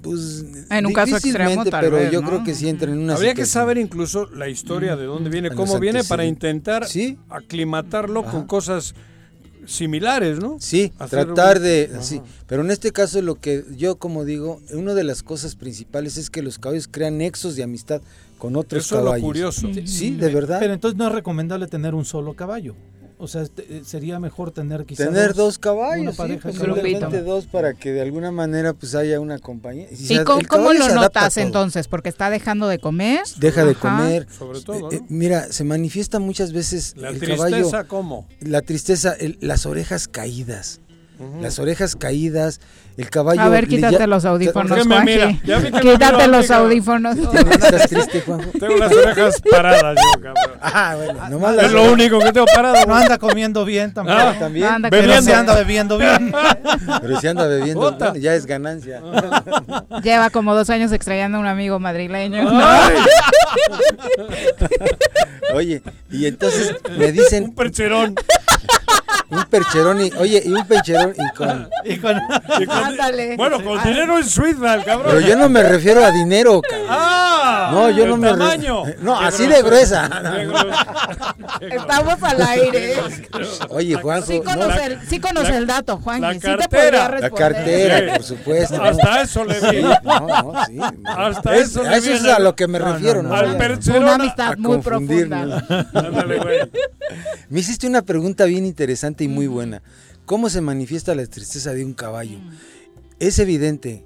Pues, 0.01 0.45
en 0.69 0.85
un 0.85 0.93
caso 0.93 1.17
extremo, 1.17 1.63
pero 1.69 2.09
yo 2.09 2.21
creo 2.21 2.43
que 2.43 2.53
sí 2.53 2.69
entran 2.69 2.93
en 2.93 2.99
una 2.99 3.15
Habría 3.15 3.33
que 3.33 3.45
saber 3.45 3.77
incluso 3.77 4.29
la 4.29 4.47
historia 4.47 4.95
de 4.95 5.05
dónde 5.05 5.29
viene, 5.29 5.49
cómo 5.49 5.79
viene, 5.79 6.03
para 6.03 6.25
intentar 6.25 6.85
aclimatarlo 7.29 8.23
con 8.23 8.45
cosas 8.45 8.93
similares, 9.65 10.39
¿no? 10.39 10.57
Sí, 10.59 10.91
tratar 11.09 11.59
de, 11.59 11.89
sí, 12.01 12.21
pero 12.47 12.61
en 12.61 12.71
este 12.71 12.91
caso 12.91 13.21
lo 13.21 13.35
que 13.35 13.63
yo 13.75 13.97
como 13.97 14.25
digo, 14.25 14.61
una 14.71 14.93
de 14.93 15.03
las 15.03 15.23
cosas 15.23 15.55
principales 15.55 16.17
es 16.17 16.29
que 16.29 16.41
los 16.41 16.59
caballos 16.59 16.87
crean 16.89 17.17
nexos 17.17 17.55
de 17.55 17.63
amistad 17.63 18.01
con 18.37 18.55
otros 18.55 18.87
caballos. 18.87 19.15
Es 19.15 19.21
lo 19.21 19.27
curioso. 19.27 19.67
Sí, 19.85 20.11
de 20.11 20.29
verdad. 20.29 20.59
Pero 20.59 20.73
entonces 20.73 20.97
no 20.97 21.07
es 21.07 21.13
recomendable 21.13 21.67
tener 21.67 21.93
un 21.93 22.05
solo 22.05 22.33
caballo. 22.33 22.75
O 23.21 23.27
sea, 23.27 23.43
eh, 23.57 23.81
sería 23.85 24.17
mejor 24.17 24.51
tener 24.51 24.85
quizás 24.85 25.07
tener 25.07 25.33
dos, 25.33 25.59
caballos, 25.59 26.15
sí, 26.15 26.39
pues, 26.41 26.55
dos 27.25 27.47
para 27.47 27.73
que 27.73 27.91
de 27.91 28.01
alguna 28.01 28.31
manera 28.31 28.73
pues 28.73 28.95
haya 28.95 29.19
una 29.19 29.39
compañía. 29.39 29.87
¿Y, 29.91 30.23
cómo, 30.23 30.71
lo 30.71 30.87
notas 30.95 31.35
entonces? 31.35 31.89
Porque 31.89 32.07
está 32.07 32.29
dejando 32.29 32.69
de 32.69 32.79
comer. 32.79 33.23
Deja 33.35 33.65
de 33.65 33.75
comer. 33.75 34.25
Sobre 34.31 34.61
todo. 34.61 34.89
Eh, 34.93 35.01
mira, 35.09 35.51
se 35.51 35.65
manifiesta 35.65 36.19
muchas 36.19 36.53
veces 36.53 36.95
la 36.95 37.09
el 37.09 37.19
tristeza, 37.19 37.43
caballo. 37.49 37.87
¿cómo? 37.89 38.25
La 38.39 38.61
tristeza, 38.61 39.17
las 39.41 39.65
orejas 39.65 40.07
caídas. 40.07 40.79
Las 41.41 41.59
orejas 41.59 41.97
caídas, 41.97 42.61
el 42.95 43.09
caballo. 43.09 43.41
A 43.41 43.49
ver, 43.49 43.67
quítate 43.67 44.07
los 44.07 44.23
audífonos, 44.23 44.87
Juanji. 44.87 45.41
Quítate 45.81 46.27
los 46.27 46.49
audífonos. 46.49 47.17
¿Estás 47.17 47.89
triste, 47.89 48.21
Juanjo? 48.21 48.51
Tengo 48.57 48.77
las 48.77 48.91
orejas 48.93 49.41
paradas 49.51 49.97
yo, 49.97 50.21
cabrón. 50.21 50.59
Ah, 50.61 50.95
bueno, 50.95 51.29
nomás 51.29 51.57
Es 51.57 51.71
lo 51.71 51.91
único 51.91 52.19
que 52.19 52.31
tengo 52.31 52.45
parado. 52.53 52.85
No 52.85 52.95
anda 52.95 53.17
comiendo 53.17 53.65
bien 53.65 53.93
tampoco. 53.93 54.17
Ah, 54.17 54.35
también. 54.37 54.65
anda 54.65 54.89
pero 54.91 55.21
si 55.21 55.31
anda 55.31 55.55
bebiendo 55.55 55.97
bien. 55.97 56.33
Pero 57.01 57.19
si 57.19 57.27
anda 57.27 57.47
bebiendo, 57.47 57.91
bueno, 57.91 58.15
ya 58.15 58.35
es 58.35 58.45
ganancia. 58.45 59.01
Lleva 60.03 60.29
como 60.29 60.55
dos 60.55 60.69
años 60.69 60.91
extrañando 60.91 61.37
a 61.37 61.41
un 61.41 61.47
amigo 61.47 61.79
madrileño. 61.79 62.49
Oye, 65.53 65.81
y 66.11 66.25
entonces 66.27 66.75
me 66.97 67.11
dicen. 67.11 67.45
Un 67.45 67.55
percherón. 67.55 68.15
Un 69.31 69.45
percherón 69.45 70.01
y, 70.01 70.11
oye, 70.17 70.41
y 70.43 70.51
un 70.51 70.65
percherón 70.65 71.13
y 71.15 71.35
con... 71.35 71.69
Y 71.85 71.97
con, 71.97 72.19
Ándale. 72.69 73.37
Bueno, 73.37 73.63
con 73.63 73.81
dinero 73.83 74.17
en 74.17 74.23
Suiza, 74.23 74.75
el 74.75 74.83
cabrón. 74.83 75.13
Pero 75.13 75.21
yo 75.21 75.35
no 75.35 75.49
me 75.49 75.61
refiero 75.63 76.03
a 76.03 76.11
dinero, 76.11 76.61
cabrón. 76.61 76.87
Ah, 76.89 77.69
no, 77.71 77.89
yo 77.91 78.07
no 78.07 78.17
me 78.17 78.29
tamaño. 78.29 78.83
No, 79.01 79.19
así 79.19 79.45
de 79.47 79.61
gruesa. 79.61 80.09
Estamos 81.61 82.21
al 82.23 82.41
aire. 82.41 82.95
Oye, 83.69 83.95
Juanjo. 83.95 84.27
Sí 84.27 84.41
conoce, 84.41 84.85
el, 84.85 85.07
sí 85.07 85.19
conoce 85.19 85.57
el 85.57 85.67
dato, 85.67 85.97
Juan. 85.97 86.21
La 86.21 86.33
sí 86.33 86.39
cartera. 86.39 87.19
la 87.19 87.29
cartera, 87.29 88.13
por 88.15 88.23
supuesto. 88.23 88.83
Hasta 88.83 89.21
eso 89.21 89.45
le 89.45 89.59
vi. 89.59 89.81
no, 89.81 89.99
no, 90.03 90.65
sí. 90.65 90.79
Hasta 91.05 91.55
eso 91.55 91.83
le 91.83 91.89
vi. 91.89 92.09
Eso 92.09 92.27
es 92.27 92.33
a 92.33 92.39
lo 92.39 92.55
que 92.55 92.67
me 92.67 92.79
refiero, 92.79 93.21
¿no? 93.21 93.33
Al 93.33 93.57
percherón. 93.57 94.03
Una 94.03 94.15
amistad 94.15 94.57
muy 94.57 94.79
profunda. 94.79 95.63
Ándale, 95.93 96.39
güey. 96.39 96.59
Me 97.49 97.59
hiciste 97.59 97.87
una 97.87 98.01
pregunta 98.01 98.45
bien 98.45 98.65
interesante 98.65 99.18
y 99.23 99.27
muy 99.27 99.47
buena. 99.47 99.81
¿Cómo 100.25 100.49
se 100.49 100.61
manifiesta 100.61 101.15
la 101.15 101.25
tristeza 101.25 101.73
de 101.73 101.83
un 101.83 101.93
caballo? 101.93 102.39
Es 103.19 103.39
evidente 103.39 104.05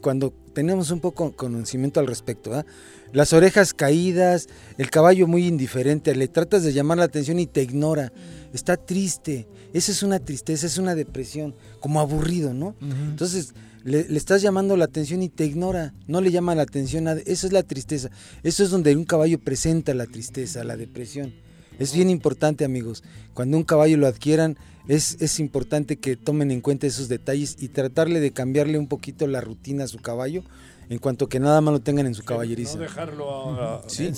cuando 0.00 0.32
tenemos 0.54 0.90
un 0.90 1.00
poco 1.00 1.32
conocimiento 1.36 2.00
al 2.00 2.06
respecto. 2.06 2.64
Las 3.12 3.32
orejas 3.32 3.74
caídas, 3.74 4.48
el 4.78 4.90
caballo 4.90 5.26
muy 5.26 5.46
indiferente, 5.46 6.14
le 6.14 6.28
tratas 6.28 6.62
de 6.62 6.72
llamar 6.72 6.98
la 6.98 7.04
atención 7.04 7.38
y 7.38 7.46
te 7.46 7.62
ignora. 7.62 8.12
Está 8.52 8.76
triste. 8.76 9.48
Esa 9.72 9.92
es 9.92 10.02
una 10.02 10.18
tristeza, 10.18 10.66
es 10.66 10.78
una 10.78 10.94
depresión, 10.94 11.54
como 11.80 12.00
aburrido, 12.00 12.54
¿no? 12.54 12.74
Entonces, 12.80 13.54
le, 13.84 14.00
estás 14.16 14.42
llamando 14.42 14.76
la 14.76 14.84
atención 14.84 15.22
y 15.22 15.28
te 15.28 15.46
ignora, 15.46 15.94
no 16.06 16.20
le 16.20 16.30
llama 16.30 16.54
la 16.54 16.62
atención 16.62 17.08
a... 17.08 17.12
Eso 17.12 17.46
es 17.46 17.52
la 17.52 17.62
tristeza. 17.62 18.10
Eso 18.42 18.62
es 18.64 18.70
donde 18.70 18.94
un 18.96 19.04
caballo 19.04 19.38
presenta 19.38 19.94
la 19.94 20.06
tristeza, 20.06 20.64
la 20.64 20.76
depresión. 20.76 21.32
Es 21.80 21.92
bien 21.94 22.10
importante, 22.10 22.64
amigos. 22.64 23.02
Cuando 23.34 23.56
un 23.56 23.64
caballo 23.64 23.96
lo 23.96 24.06
adquieran, 24.06 24.56
es, 24.86 25.16
es, 25.20 25.40
importante 25.40 25.96
que 25.96 26.14
tomen 26.14 26.50
en 26.50 26.60
cuenta 26.60 26.86
esos 26.86 27.08
detalles 27.08 27.56
y 27.58 27.68
tratarle 27.68 28.20
de 28.20 28.32
cambiarle 28.32 28.78
un 28.78 28.86
poquito 28.86 29.26
la 29.26 29.40
rutina 29.40 29.84
a 29.84 29.88
su 29.88 29.98
caballo 29.98 30.44
en 30.90 30.98
cuanto 30.98 31.28
que 31.28 31.40
nada 31.40 31.60
más 31.60 31.72
lo 31.72 31.80
tengan 31.80 32.06
en 32.06 32.14
su 32.14 32.24
caballeriza. 32.24 32.74
No 32.74 32.82
dejarlo 32.82 33.82
sí, 33.86 34.10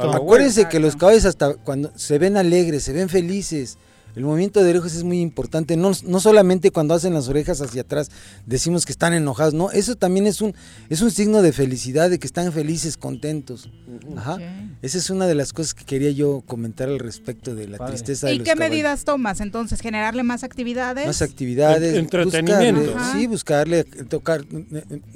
Acuérdense 0.00 0.68
que 0.68 0.78
los 0.78 0.96
caballos 0.96 1.26
hasta 1.26 1.54
cuando 1.54 1.92
se 1.96 2.18
ven 2.18 2.36
alegres, 2.36 2.84
se 2.84 2.92
ven 2.92 3.08
felices, 3.08 3.78
el 4.16 4.24
movimiento 4.24 4.62
de 4.62 4.70
orejas 4.70 4.94
es 4.94 5.04
muy 5.04 5.20
importante, 5.20 5.76
no, 5.76 5.92
no, 6.04 6.20
solamente 6.20 6.70
cuando 6.70 6.94
hacen 6.94 7.14
las 7.14 7.28
orejas 7.28 7.60
hacia 7.60 7.82
atrás 7.82 8.10
decimos 8.46 8.86
que 8.86 8.92
están 8.92 9.12
enojados, 9.12 9.54
no, 9.54 9.70
eso 9.70 9.96
también 9.96 10.26
es 10.26 10.40
un, 10.40 10.54
es 10.88 11.00
un 11.00 11.10
signo 11.10 11.42
de 11.42 11.52
felicidad, 11.52 12.10
de 12.10 12.18
que 12.18 12.26
están 12.26 12.52
felices, 12.52 12.96
contentos. 12.96 13.70
Ajá. 14.16 14.38
Esa 14.82 14.98
es 14.98 15.10
una 15.10 15.26
de 15.26 15.34
las 15.34 15.52
cosas 15.52 15.74
que 15.74 15.84
quería 15.84 16.10
yo 16.10 16.42
comentar 16.46 16.88
al 16.88 16.98
respecto 16.98 17.54
de 17.54 17.68
la 17.68 17.78
tristeza. 17.78 18.32
¿Y 18.32 18.40
qué 18.40 18.56
medidas 18.56 19.04
tomas 19.04 19.40
entonces? 19.40 19.80
¿Generarle 19.80 20.22
más 20.22 20.44
actividades? 20.44 21.06
Más 21.06 21.22
actividades. 21.22 21.94
Entretenimiento. 21.94 22.94
sí, 23.12 23.26
buscarle, 23.26 23.84
tocar, 23.84 24.44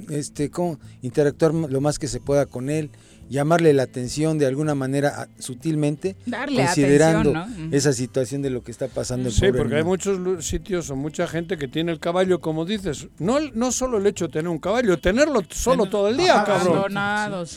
este, 0.09 0.49
cómo 0.49 0.79
interactuar 1.01 1.53
lo 1.53 1.81
más 1.81 1.99
que 1.99 2.07
se 2.07 2.19
pueda 2.19 2.45
con 2.45 2.69
él 2.69 2.89
llamarle 3.29 3.73
la 3.73 3.83
atención 3.83 4.37
de 4.37 4.45
alguna 4.45 4.75
manera 4.75 5.29
sutilmente, 5.39 6.15
considerando 6.55 7.33
esa 7.71 7.93
situación 7.93 8.41
de 8.41 8.49
lo 8.49 8.63
que 8.63 8.71
está 8.71 8.87
pasando. 8.87 9.31
Sí, 9.31 9.47
porque 9.55 9.75
hay 9.75 9.83
muchos 9.83 10.45
sitios 10.45 10.89
o 10.89 10.95
mucha 10.95 11.27
gente 11.27 11.57
que 11.57 11.67
tiene 11.67 11.91
el 11.91 11.99
caballo, 11.99 12.39
como 12.39 12.65
dices, 12.65 13.07
no, 13.19 13.39
no 13.53 13.71
solo 13.71 13.97
el 13.97 14.07
hecho 14.07 14.27
de 14.27 14.33
tener 14.33 14.49
un 14.49 14.59
caballo, 14.59 14.99
tenerlo 14.99 15.41
solo 15.49 15.87
todo 15.87 16.09
el 16.09 16.17
día, 16.17 16.43
cabrón. 16.43 16.93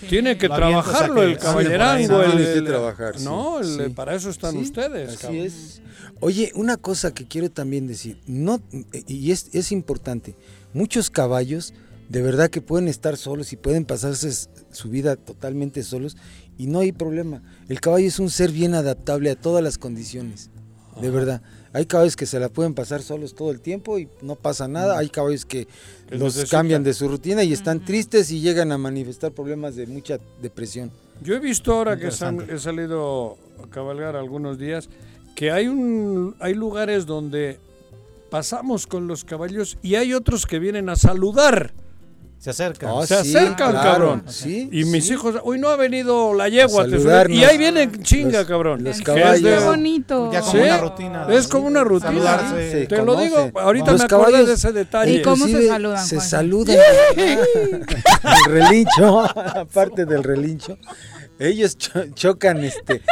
Tiene 0.08 0.36
que 0.38 0.48
trabajarlo 0.48 1.22
el 1.22 1.38
caballerango. 1.38 2.22
El, 2.22 2.64
trabajar, 2.64 3.20
no, 3.20 3.60
para 3.94 4.14
eso 4.14 4.30
están 4.30 4.56
ustedes. 4.56 5.24
Así 5.24 5.38
es. 5.38 5.82
Oye, 6.20 6.50
una 6.54 6.76
cosa 6.76 7.14
que 7.14 7.26
quiero 7.26 7.50
también 7.50 7.86
decir, 7.86 8.18
no 8.26 8.60
y 9.06 9.30
es, 9.30 9.50
es 9.52 9.70
importante, 9.70 10.34
muchos 10.72 11.10
caballos 11.10 11.72
de 12.08 12.22
verdad 12.22 12.48
que 12.48 12.62
pueden 12.62 12.88
estar 12.88 13.16
solos 13.16 13.52
y 13.52 13.56
pueden 13.56 13.84
pasarse 13.84 14.30
su 14.78 14.88
vida 14.88 15.16
totalmente 15.16 15.82
solos 15.82 16.16
y 16.56 16.68
no 16.68 16.80
hay 16.80 16.92
problema. 16.92 17.42
El 17.68 17.80
caballo 17.80 18.06
es 18.06 18.18
un 18.18 18.30
ser 18.30 18.50
bien 18.52 18.74
adaptable 18.74 19.30
a 19.30 19.36
todas 19.36 19.62
las 19.62 19.76
condiciones, 19.76 20.50
de 21.00 21.10
verdad. 21.10 21.42
Hay 21.72 21.84
caballos 21.84 22.16
que 22.16 22.26
se 22.26 22.40
la 22.40 22.48
pueden 22.48 22.74
pasar 22.74 23.02
solos 23.02 23.34
todo 23.34 23.50
el 23.50 23.60
tiempo 23.60 23.98
y 23.98 24.08
no 24.22 24.36
pasa 24.36 24.68
nada. 24.68 24.98
Hay 24.98 25.10
caballos 25.10 25.44
que, 25.44 25.68
los 26.10 26.44
cambian 26.46 26.82
de 26.82 26.94
su 26.94 27.08
rutina 27.08 27.44
y 27.44 27.52
están 27.52 27.84
tristes 27.84 28.30
y 28.30 28.40
llegan 28.40 28.72
a 28.72 28.78
manifestar 28.78 29.32
problemas 29.32 29.76
de 29.76 29.86
mucha 29.86 30.18
depresión. 30.40 30.90
Yo 31.22 31.34
he 31.34 31.40
visto 31.40 31.74
ahora 31.74 31.98
que 31.98 32.06
he 32.08 32.58
salido 32.58 33.36
a 33.62 33.68
cabalgar 33.68 34.16
algunos 34.16 34.58
días 34.58 34.88
que 35.34 35.50
hay, 35.50 35.68
un, 35.68 36.36
hay 36.40 36.54
lugares 36.54 37.04
donde 37.04 37.60
pasamos 38.30 38.86
con 38.86 39.06
los 39.06 39.24
caballos 39.24 39.76
y 39.82 39.96
hay 39.96 40.14
otros 40.14 40.46
que 40.46 40.58
vienen 40.58 40.88
a 40.88 40.96
saludar. 40.96 41.72
Se 42.38 42.50
acercan. 42.50 42.90
Ah, 42.94 43.04
se 43.04 43.16
acercan, 43.16 43.72
cabrón. 43.72 44.22
Sí, 44.28 44.68
y 44.70 44.84
mis 44.84 45.10
hijos, 45.10 45.34
uy, 45.42 45.58
no 45.58 45.70
ha 45.70 45.76
venido 45.76 46.34
la 46.34 46.48
yegua. 46.48 46.86
y 47.28 47.42
ahí 47.42 47.58
vienen 47.58 48.00
chinga, 48.02 48.46
cabrón. 48.46 48.84
Los 48.84 49.00
caballos. 49.00 49.42
Qué 49.42 49.64
bonito. 49.64 50.32
Ya 50.32 50.40
como 50.42 50.62
una 50.62 50.78
rutina. 50.78 51.26
Es 51.30 51.48
como 51.48 51.66
una 51.66 51.84
rutina. 51.84 52.54
Te 52.88 53.02
lo 53.02 53.16
digo, 53.16 53.50
ahorita 53.54 53.92
me 53.92 54.04
acordé 54.04 54.46
de 54.46 54.52
ese 54.52 54.72
detalle. 54.72 55.14
¿Y 55.14 55.22
cómo 55.22 55.46
se 55.46 55.66
saludan, 55.66 56.06
Se 56.06 56.20
saludan. 56.20 56.76
el 57.16 58.44
relincho, 58.46 59.20
aparte 59.36 60.06
del 60.06 60.22
relincho. 60.22 60.78
Ellos 61.40 61.76
chocan, 62.14 62.62
este, 62.64 63.02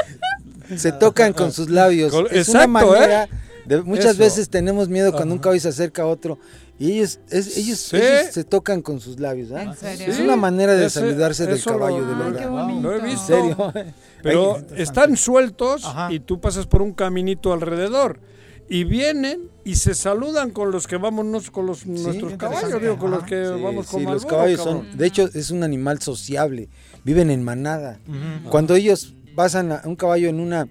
se 0.77 0.93
tocan 0.93 1.32
con 1.32 1.51
sus 1.51 1.69
labios. 1.69 2.12
Es 2.31 2.48
una 2.48 2.69
manera, 2.69 3.24
¿eh? 3.69 3.82
muchas 3.85 4.16
veces 4.19 4.48
tenemos 4.48 4.89
miedo 4.89 5.12
cuando 5.12 5.35
un 5.35 5.40
caballo 5.40 5.61
se 5.61 5.69
acerca 5.69 6.03
a 6.03 6.07
otro 6.07 6.39
y 6.78 6.93
ellos, 6.93 7.20
ellos, 7.31 7.78
se 7.78 8.44
tocan 8.44 8.82
con 8.82 9.01
sus 9.01 9.19
labios. 9.19 9.51
Es 9.82 10.19
una 10.20 10.36
manera 10.36 10.74
de 10.74 10.90
saludarse 10.90 11.47
del 11.47 11.62
caballo, 11.62 12.07
de 12.07 12.15
verdad. 12.15 12.51
Lo 12.81 12.93
he 12.94 13.01
visto. 13.01 13.73
Pero 14.23 14.59
están 14.77 15.16
sueltos 15.16 15.86
y 16.11 16.20
tú 16.20 16.40
pasas 16.40 16.66
por 16.66 16.82
un 16.82 16.93
caminito 16.93 17.53
alrededor. 17.53 18.20
Y 18.69 18.82
vienen 18.82 19.48
y 19.65 19.77
se 19.77 19.94
saludan 19.94 20.51
con 20.51 20.73
los 20.73 20.89
que 20.89 20.97
vamos 20.97 21.51
con 21.51 21.66
los 21.66 21.86
nuestros 21.86 22.35
caballos, 22.35 22.81
digo, 22.81 22.98
con 22.98 23.12
los 23.12 23.23
que 23.23 23.40
vamos 23.40 23.86
con 23.86 24.05
los 24.05 24.27
caballos 24.27 24.61
son, 24.61 24.97
de 24.97 25.07
hecho 25.07 25.31
es 25.32 25.53
un 25.53 25.62
animal 25.62 26.01
sociable, 26.03 26.69
viven 27.05 27.31
en 27.31 27.44
manada. 27.44 28.01
Cuando 28.51 28.74
ellos 28.74 29.15
pasan 29.36 29.70
a 29.70 29.82
un 29.85 29.94
caballo 29.94 30.28
en 30.28 30.40
una 30.40 30.69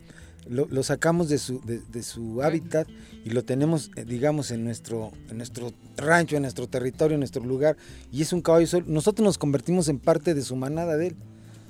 lo, 0.50 0.84
sacamos 0.84 1.30
de 1.30 1.38
su, 1.38 1.62
de, 1.64 2.04
su 2.04 2.42
hábitat 2.44 2.88
y 3.24 3.30
lo 3.32 3.44
tenemos, 3.44 3.92
eh, 3.96 4.06
digamos, 4.06 4.52
en 4.52 4.64
nuestro, 4.64 5.12
en 5.30 5.38
nuestro 5.38 5.74
rancho, 5.98 6.36
en 6.36 6.44
nuestro 6.44 6.68
territorio, 6.68 7.16
en 7.16 7.22
nuestro 7.22 7.44
lugar, 7.44 7.78
y 8.12 8.22
es 8.22 8.34
un 8.34 8.42
caballo 8.42 8.68
solo. 8.68 8.86
Nosotros 8.88 9.24
nos 9.26 9.38
convertimos 9.38 9.88
en 9.88 10.00
parte 10.00 10.34
de 10.34 10.42
su 10.42 10.56
manada 10.56 10.98
de 10.98 11.08
él. 11.08 11.16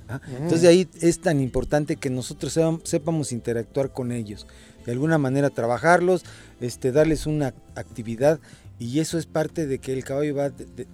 ¿ah? 0.08 0.20
Entonces 0.28 0.62
de 0.62 0.68
ahí 0.68 0.88
es 1.00 1.20
tan 1.20 1.40
importante 1.40 1.96
que 1.96 2.10
nosotros 2.10 2.58
sepamos 2.84 3.32
interactuar 3.32 3.92
con 3.92 4.12
ellos, 4.12 4.46
de 4.84 4.92
alguna 4.92 5.18
manera 5.18 5.50
trabajarlos, 5.50 6.24
este, 6.60 6.92
darles 6.92 7.26
una 7.26 7.54
actividad 7.74 8.38
y 8.78 9.00
eso 9.00 9.18
es 9.18 9.24
parte 9.24 9.66
de 9.66 9.78
que 9.78 9.92
el 9.94 10.04
caballo 10.04 10.34
va, 10.34 10.50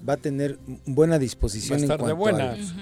va 0.08 0.14
a 0.14 0.16
tener 0.16 0.58
buena 0.86 1.18
disposición 1.18 1.78
va 1.78 1.80
a 1.80 1.84
estar 1.84 2.00
en 2.00 2.06
de 2.06 2.12
buenas. 2.12 2.74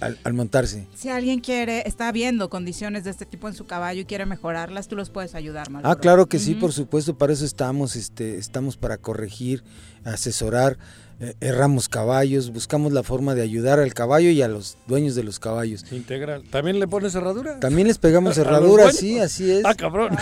Al, 0.00 0.34
montarse. 0.34 0.86
Si 0.94 1.08
alguien 1.08 1.40
quiere, 1.40 1.86
está 1.86 2.10
viendo 2.12 2.48
condiciones 2.48 3.04
de 3.04 3.10
este 3.10 3.26
tipo 3.26 3.48
en 3.48 3.54
su 3.54 3.66
caballo 3.66 4.00
y 4.00 4.04
quiere 4.04 4.26
mejorarlas, 4.26 4.88
tú 4.88 4.96
los 4.96 5.10
puedes 5.10 5.34
ayudar, 5.34 5.68
Ah, 5.82 5.96
claro 5.96 6.26
que 6.26 6.38
sí, 6.38 6.54
por 6.54 6.72
supuesto, 6.72 7.16
para 7.16 7.32
eso 7.32 7.44
estamos, 7.44 7.96
este, 7.96 8.36
estamos 8.36 8.76
para 8.76 8.96
corregir, 8.98 9.62
asesorar, 10.04 10.78
eh, 11.20 11.34
erramos 11.40 11.88
caballos, 11.88 12.52
buscamos 12.52 12.92
la 12.92 13.04
forma 13.04 13.36
de 13.36 13.42
ayudar 13.42 13.78
al 13.78 13.94
caballo 13.94 14.30
y 14.30 14.42
a 14.42 14.48
los 14.48 14.76
dueños 14.88 15.14
de 15.14 15.22
los 15.22 15.38
caballos. 15.38 15.84
Integral. 15.92 16.42
¿También 16.50 16.80
le 16.80 16.88
pones 16.88 17.12
cerradura? 17.12 17.60
También 17.60 17.86
les 17.86 17.98
pegamos 17.98 18.34
cerradura, 18.36 18.90
sí, 18.90 19.20
así 19.20 19.50
es. 19.50 19.64
Ah, 19.64 19.74
cabrón. 19.74 20.16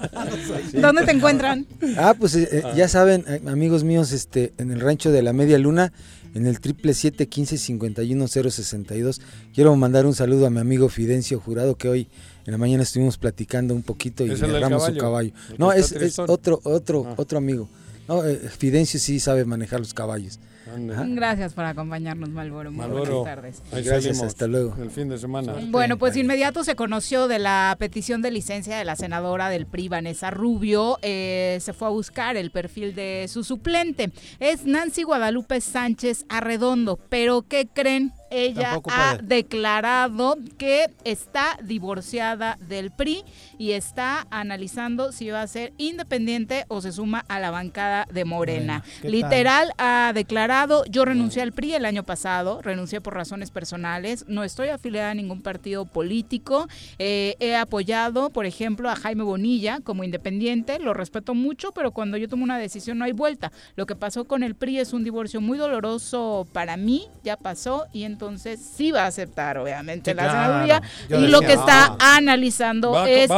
¿Dónde 0.72 1.04
te 1.04 1.12
encuentran? 1.12 1.66
Ah, 1.98 2.14
pues 2.18 2.34
eh, 2.36 2.48
eh, 2.50 2.62
ah. 2.64 2.72
ya 2.74 2.88
saben, 2.88 3.24
amigos 3.46 3.84
míos, 3.84 4.12
este, 4.12 4.54
en 4.56 4.70
el 4.70 4.80
rancho 4.80 5.12
de 5.12 5.22
la 5.22 5.34
Media 5.34 5.58
Luna, 5.58 5.92
en 6.34 6.46
el 6.46 6.60
triple 6.60 6.92
siete 6.94 7.28
quince 7.28 7.56
cincuenta 7.56 8.02
y 8.02 8.12
uno 8.12 8.28
cero 8.28 8.50
sesenta 8.50 8.94
y 8.94 9.00
dos. 9.00 9.20
Quiero 9.54 9.74
mandar 9.76 10.04
un 10.04 10.14
saludo 10.14 10.46
a 10.46 10.50
mi 10.50 10.58
amigo 10.58 10.88
Fidencio 10.88 11.40
Jurado 11.40 11.76
que 11.76 11.88
hoy 11.88 12.08
en 12.44 12.52
la 12.52 12.58
mañana 12.58 12.82
estuvimos 12.82 13.16
platicando 13.16 13.74
un 13.74 13.82
poquito 13.82 14.26
y 14.26 14.30
agarramos 14.30 14.84
su 14.84 14.96
caballo. 14.96 15.32
No, 15.56 15.72
es, 15.72 15.92
es, 15.92 16.18
otro, 16.18 16.60
otro, 16.64 17.04
ah. 17.06 17.14
otro 17.16 17.38
amigo. 17.38 17.68
No, 18.06 18.24
eh, 18.24 18.36
Fidencio 18.36 19.00
sí 19.00 19.20
sabe 19.20 19.44
manejar 19.44 19.80
los 19.80 19.94
caballos. 19.94 20.38
Gracias 20.76 21.54
por 21.54 21.64
acompañarnos, 21.64 22.28
Malboro. 22.30 22.70
Muy 22.70 22.86
buenas 22.86 23.24
tardes. 23.24 23.62
Gracias, 23.70 24.22
hasta 24.22 24.46
luego. 24.46 24.74
El 24.80 24.90
fin 24.90 25.08
de 25.08 25.18
semana. 25.18 25.54
Bueno, 25.68 25.98
pues 25.98 26.16
inmediato 26.16 26.64
se 26.64 26.76
conoció 26.76 27.28
de 27.28 27.38
la 27.38 27.76
petición 27.78 28.22
de 28.22 28.30
licencia 28.30 28.76
de 28.76 28.84
la 28.84 28.96
senadora 28.96 29.48
del 29.48 29.66
PRI, 29.66 29.88
Vanessa 29.88 30.30
Rubio. 30.30 30.98
Eh, 31.02 31.58
se 31.60 31.72
fue 31.72 31.88
a 31.88 31.90
buscar 31.90 32.36
el 32.36 32.50
perfil 32.50 32.94
de 32.94 33.26
su 33.28 33.44
suplente. 33.44 34.12
Es 34.40 34.64
Nancy 34.64 35.02
Guadalupe 35.02 35.60
Sánchez 35.60 36.24
Arredondo. 36.28 36.98
Pero, 37.08 37.42
¿qué 37.42 37.68
creen? 37.72 38.12
Ella 38.34 38.80
ha 38.88 39.18
declarado 39.22 40.36
que 40.58 40.86
está 41.04 41.56
divorciada 41.62 42.58
del 42.68 42.90
PRI 42.90 43.22
y 43.58 43.72
está 43.72 44.26
analizando 44.30 45.12
si 45.12 45.30
va 45.30 45.42
a 45.42 45.46
ser 45.46 45.72
independiente 45.78 46.64
o 46.68 46.80
se 46.80 46.92
suma 46.92 47.24
a 47.28 47.38
la 47.38 47.50
bancada 47.50 48.06
de 48.10 48.24
Morena. 48.24 48.82
Literal 49.02 49.72
ha 49.78 50.12
declarado, 50.14 50.84
yo 50.86 51.04
renuncié 51.04 51.42
al 51.42 51.52
PRI 51.52 51.74
el 51.74 51.84
año 51.84 52.02
pasado, 52.02 52.60
renuncié 52.62 53.00
por 53.00 53.14
razones 53.14 53.50
personales, 53.50 54.24
no 54.26 54.42
estoy 54.42 54.68
afiliada 54.68 55.10
a 55.10 55.14
ningún 55.14 55.42
partido 55.42 55.84
político, 55.84 56.66
eh, 56.98 57.36
he 57.38 57.54
apoyado, 57.54 58.30
por 58.30 58.46
ejemplo, 58.46 58.90
a 58.90 58.96
Jaime 58.96 59.22
Bonilla 59.22 59.80
como 59.80 60.02
independiente, 60.02 60.78
lo 60.80 60.92
respeto 60.92 61.34
mucho, 61.34 61.72
pero 61.72 61.92
cuando 61.92 62.16
yo 62.16 62.28
tomo 62.28 62.44
una 62.44 62.58
decisión 62.58 62.98
no 62.98 63.04
hay 63.04 63.12
vuelta. 63.12 63.52
Lo 63.76 63.86
que 63.86 63.94
pasó 63.94 64.24
con 64.24 64.42
el 64.42 64.54
PRI 64.54 64.80
es 64.80 64.92
un 64.92 65.04
divorcio 65.04 65.40
muy 65.40 65.58
doloroso 65.58 66.46
para 66.52 66.76
mí, 66.76 67.06
ya 67.22 67.36
pasó 67.36 67.86
y 67.92 68.02
entonces 68.02 68.23
entonces 68.28 68.60
sí 68.76 68.90
va 68.90 69.04
a 69.04 69.06
aceptar, 69.06 69.58
obviamente, 69.58 70.14
la 70.14 70.30
senaduría. 70.30 70.82
Y 71.08 71.28
lo 71.28 71.40
que 71.40 71.52
está 71.52 71.96
ah, 71.98 72.16
analizando 72.16 73.06
es 73.06 73.30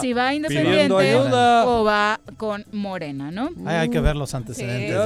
si 0.00 0.12
va 0.12 0.34
independiente 0.34 1.16
o 1.16 1.84
va 1.84 2.20
con 2.36 2.64
Morena, 2.72 3.30
¿no? 3.30 3.50
hay 3.66 3.88
que 3.90 4.00
ver 4.00 4.16
los 4.16 4.34
antecedentes. 4.34 4.96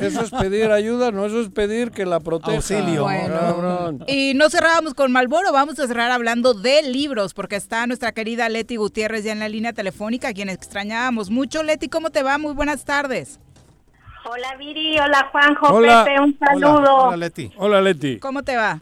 eso 0.00 0.20
es 0.22 0.30
pedir 0.30 0.70
ayuda, 0.70 1.10
no 1.10 1.26
eso 1.26 1.40
es 1.40 1.48
pedir 1.48 1.90
que 1.90 2.06
la 2.06 2.20
proteja. 2.20 2.56
Auxilio. 2.56 3.06
y 4.06 4.34
no 4.34 4.50
cerrábamos 4.50 4.94
con 4.94 5.12
Malboro, 5.12 5.52
vamos 5.52 5.78
a 5.78 5.86
cerrar 5.86 6.10
hablando 6.10 6.54
de 6.54 6.82
libros, 6.82 7.34
porque 7.34 7.56
está 7.56 7.86
nuestra 7.86 8.12
querida 8.12 8.48
Leti 8.48 8.76
Gutiérrez 8.76 9.24
ya 9.24 9.32
en 9.32 9.40
la 9.40 9.48
línea 9.48 9.72
telefónica, 9.72 10.28
a 10.28 10.32
quien 10.32 10.48
extrañábamos 10.48 11.30
mucho. 11.30 11.62
Leti, 11.62 11.88
¿cómo 11.88 12.10
te 12.10 12.22
va? 12.22 12.38
Muy 12.38 12.52
buenas 12.52 12.84
tardes. 12.84 13.40
Hola 14.28 14.56
Viri, 14.56 14.98
hola 14.98 15.28
Juanjo, 15.30 15.80
Pepe, 15.80 16.20
un 16.20 16.36
saludo. 16.36 16.96
Hola, 16.96 17.16
Leti. 17.16 17.52
Hola 17.56 17.80
Leti. 17.80 18.18
¿Cómo 18.18 18.42
te 18.42 18.56
va? 18.56 18.80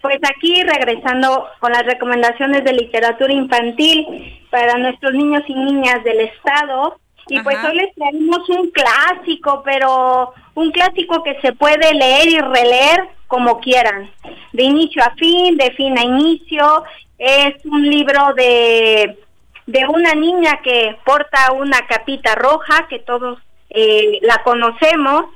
Pues 0.00 0.18
aquí 0.22 0.62
regresando 0.62 1.46
con 1.60 1.72
las 1.72 1.84
recomendaciones 1.84 2.64
de 2.64 2.72
literatura 2.72 3.34
infantil 3.34 4.06
para 4.50 4.78
nuestros 4.78 5.12
niños 5.12 5.42
y 5.46 5.54
niñas 5.54 6.02
del 6.04 6.20
estado. 6.20 6.98
Y 7.28 7.38
pues 7.40 7.58
hoy 7.62 7.76
les 7.76 7.94
traemos 7.94 8.48
un 8.48 8.70
clásico, 8.70 9.62
pero 9.62 10.32
un 10.54 10.72
clásico 10.72 11.22
que 11.22 11.38
se 11.42 11.52
puede 11.52 11.92
leer 11.92 12.28
y 12.28 12.38
releer 12.38 13.08
como 13.28 13.60
quieran, 13.60 14.10
de 14.54 14.62
inicio 14.62 15.02
a 15.02 15.14
fin, 15.16 15.54
de 15.58 15.70
fin 15.72 15.98
a 15.98 16.02
inicio. 16.02 16.84
Es 17.18 17.62
un 17.66 17.90
libro 17.90 18.32
de, 18.34 19.18
de 19.66 19.86
una 19.86 20.14
niña 20.14 20.60
que 20.64 20.96
porta 21.04 21.52
una 21.52 21.86
capita 21.86 22.34
roja, 22.34 22.86
que 22.88 23.00
todos 23.00 23.38
eh, 23.74 24.18
la 24.22 24.42
conocemos, 24.42 25.26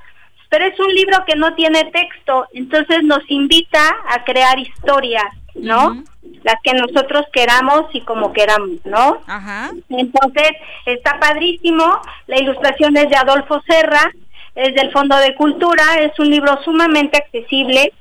pero 0.48 0.64
es 0.66 0.78
un 0.78 0.92
libro 0.94 1.24
que 1.26 1.36
no 1.36 1.54
tiene 1.54 1.84
texto, 1.86 2.46
entonces 2.52 3.02
nos 3.02 3.22
invita 3.28 3.96
a 4.08 4.24
crear 4.24 4.58
historias, 4.58 5.24
¿no? 5.54 6.02
Las 6.42 6.56
que 6.62 6.74
nosotros 6.74 7.24
queramos 7.32 7.92
y 7.92 8.02
como 8.02 8.32
queramos, 8.32 8.84
¿no? 8.84 9.20
Ajá. 9.26 9.70
Entonces, 9.88 10.50
está 10.84 11.18
padrísimo, 11.18 12.00
la 12.26 12.38
ilustración 12.38 12.96
es 12.96 13.08
de 13.10 13.16
Adolfo 13.16 13.62
Serra, 13.66 14.12
es 14.54 14.74
del 14.74 14.92
Fondo 14.92 15.16
de 15.16 15.34
Cultura, 15.34 15.96
es 16.00 16.18
un 16.18 16.30
libro 16.30 16.58
sumamente 16.64 17.18
accesible 17.18 17.92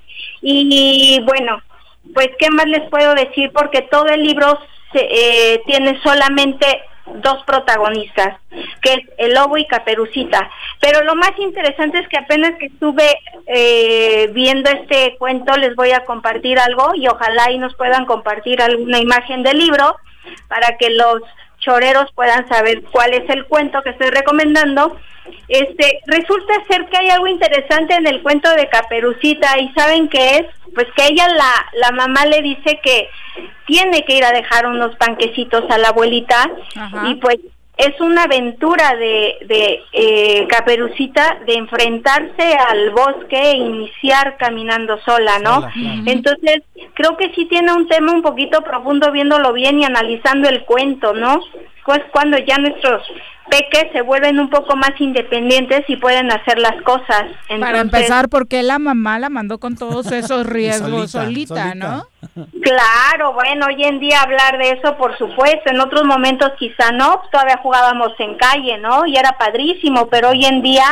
y 0.41 1.19
bueno, 1.25 1.61
pues 2.13 2.29
qué 2.39 2.49
más 2.51 2.67
les 2.67 2.87
puedo 2.89 3.13
decir 3.15 3.51
porque 3.53 3.81
todo 3.83 4.07
el 4.07 4.23
libro 4.23 4.59
se, 4.91 4.99
eh, 4.99 5.61
tiene 5.65 5.99
solamente 6.01 6.65
dos 7.05 7.43
protagonistas, 7.45 8.39
que 8.81 8.93
es 8.93 8.99
el 9.17 9.33
lobo 9.33 9.57
y 9.57 9.67
Caperucita. 9.67 10.49
Pero 10.81 11.03
lo 11.03 11.15
más 11.15 11.31
interesante 11.37 11.99
es 11.99 12.07
que 12.07 12.17
apenas 12.17 12.53
que 12.59 12.67
estuve 12.67 13.19
eh, 13.47 14.29
viendo 14.33 14.69
este 14.69 15.15
cuento 15.17 15.55
les 15.57 15.75
voy 15.75 15.91
a 15.91 16.03
compartir 16.05 16.59
algo 16.59 16.93
y 16.95 17.07
ojalá 17.07 17.51
y 17.51 17.57
nos 17.57 17.75
puedan 17.75 18.05
compartir 18.05 18.61
alguna 18.61 18.99
imagen 18.99 19.43
del 19.43 19.59
libro 19.59 19.95
para 20.47 20.77
que 20.77 20.89
los 20.89 21.21
choreros 21.65 22.11
puedan 22.13 22.47
saber 22.47 22.83
cuál 22.91 23.13
es 23.13 23.29
el 23.29 23.45
cuento 23.45 23.81
que 23.81 23.89
estoy 23.89 24.09
recomendando. 24.09 24.97
Este, 25.47 25.99
resulta 26.05 26.53
ser 26.69 26.85
que 26.85 26.97
hay 26.97 27.09
algo 27.09 27.27
interesante 27.27 27.95
en 27.95 28.07
el 28.07 28.21
cuento 28.21 28.49
de 28.51 28.69
Caperucita 28.69 29.59
y 29.59 29.69
saben 29.73 30.07
qué 30.07 30.37
es, 30.37 30.45
pues 30.73 30.87
que 30.95 31.07
ella 31.07 31.27
la 31.29 31.51
la 31.73 31.91
mamá 31.91 32.25
le 32.25 32.41
dice 32.41 32.79
que 32.83 33.09
tiene 33.65 34.05
que 34.05 34.17
ir 34.17 34.23
a 34.23 34.31
dejar 34.31 34.67
unos 34.67 34.95
panquecitos 34.97 35.63
a 35.69 35.77
la 35.77 35.89
abuelita 35.89 36.49
y 37.05 37.15
pues 37.15 37.37
es 37.77 37.99
una 37.99 38.23
aventura 38.23 38.95
de, 38.95 39.37
de 39.47 39.83
eh, 39.91 40.47
Caperucita 40.47 41.39
de 41.45 41.55
enfrentarse 41.55 42.53
al 42.69 42.91
bosque 42.91 43.37
e 43.37 43.57
iniciar 43.57 44.37
caminando 44.37 44.97
sola, 44.99 45.39
¿no? 45.39 45.67
Entonces, 46.05 46.63
creo 46.93 47.17
que 47.17 47.33
sí 47.33 47.45
tiene 47.45 47.73
un 47.73 47.87
tema 47.87 48.13
un 48.13 48.21
poquito 48.21 48.61
profundo 48.61 49.11
viéndolo 49.11 49.51
bien 49.51 49.79
y 49.79 49.85
analizando 49.85 50.47
el 50.47 50.63
cuento, 50.63 51.13
¿no? 51.13 51.41
Pues 51.85 52.01
cuando 52.11 52.37
ya 52.37 52.57
nuestros 52.57 53.03
peques 53.49 53.91
se 53.93 54.01
vuelven 54.01 54.39
un 54.39 54.49
poco 54.49 54.75
más 54.75 54.91
independientes 54.99 55.83
y 55.87 55.97
pueden 55.97 56.31
hacer 56.31 56.59
las 56.59 56.81
cosas. 56.83 57.25
Para 57.59 57.79
empezar, 57.79 58.29
porque 58.29 58.63
la 58.63 58.79
mamá 58.79 59.19
la 59.19 59.29
mandó 59.29 59.59
con 59.59 59.75
todos 59.75 60.11
esos 60.11 60.45
riesgos 60.47 61.11
solita, 61.11 61.75
¿no? 61.75 62.07
Claro, 62.61 63.33
bueno, 63.33 63.67
hoy 63.67 63.83
en 63.83 63.99
día 63.99 64.21
hablar 64.21 64.57
de 64.57 64.71
eso, 64.71 64.97
por 64.97 65.17
supuesto, 65.17 65.69
en 65.69 65.79
otros 65.79 66.03
momentos 66.05 66.51
quizá 66.57 66.91
no, 66.91 67.21
todavía 67.31 67.59
jugábamos 67.61 68.11
en 68.19 68.35
calle, 68.35 68.77
¿no? 68.79 69.05
Y 69.05 69.15
era 69.15 69.37
padrísimo, 69.37 70.07
pero 70.07 70.29
hoy 70.29 70.45
en 70.45 70.61
día, 70.61 70.85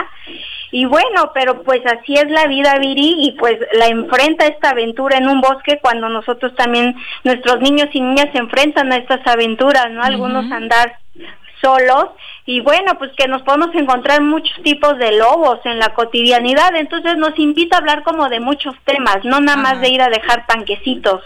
y 0.72 0.86
bueno, 0.86 1.32
pero 1.34 1.64
pues 1.64 1.82
así 1.86 2.16
es 2.16 2.30
la 2.30 2.48
vida, 2.48 2.78
Viri, 2.80 3.16
y 3.18 3.32
pues 3.34 3.58
la 3.74 3.88
enfrenta 3.88 4.46
esta 4.46 4.70
aventura 4.70 5.18
en 5.18 5.28
un 5.28 5.42
bosque 5.42 5.80
cuando 5.82 6.08
nosotros 6.08 6.56
también, 6.56 6.96
nuestros 7.24 7.60
niños 7.62 7.90
y 7.94 8.00
niñas 8.00 8.30
se 8.32 8.40
enfrentan 8.40 8.92
a 8.94 8.98
estas 8.98 9.26
aventuras, 9.28 9.90
¿no? 9.92 10.04
Algunos 10.04 10.50
andar 10.52 11.03
solos 11.64 12.10
y 12.46 12.60
bueno, 12.60 12.98
pues 12.98 13.12
que 13.16 13.28
nos 13.28 13.42
podemos 13.44 13.74
encontrar 13.74 14.22
muchos 14.22 14.62
tipos 14.64 14.98
de 14.98 15.14
lobos 15.14 15.60
en 15.64 15.80
la 15.80 15.94
cotidianidad, 15.94 16.76
entonces 16.76 17.18
nos 17.18 17.38
invita 17.40 17.78
a 17.78 17.80
hablar 17.80 18.04
como 18.04 18.28
de 18.28 18.42
muchos 18.42 18.76
temas, 18.84 19.24
no 19.24 19.40
nada 19.40 19.58
más 19.58 19.82
de 19.82 19.90
ir 19.90 20.02
a 20.02 20.10
dejar 20.10 20.46
panquecitos, 20.46 21.24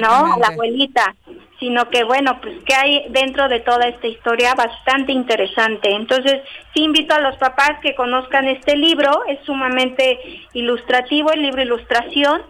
¿no? 0.00 0.32
A 0.32 0.38
la 0.38 0.48
abuelita, 0.48 1.14
sino 1.60 1.88
que 1.90 2.02
bueno, 2.04 2.40
pues 2.40 2.64
que 2.64 2.74
hay 2.74 3.06
dentro 3.10 3.48
de 3.48 3.60
toda 3.60 3.86
esta 3.86 4.06
historia 4.06 4.54
bastante 4.54 5.12
interesante. 5.12 5.90
Entonces, 5.90 6.40
sí 6.74 6.82
invito 6.82 7.14
a 7.14 7.20
los 7.20 7.36
papás 7.36 7.72
que 7.82 7.94
conozcan 7.94 8.48
este 8.48 8.74
libro, 8.76 9.24
es 9.28 9.38
sumamente 9.44 10.18
ilustrativo, 10.54 11.30
el 11.30 11.42
libro 11.42 11.62
Ilustración, 11.62 12.42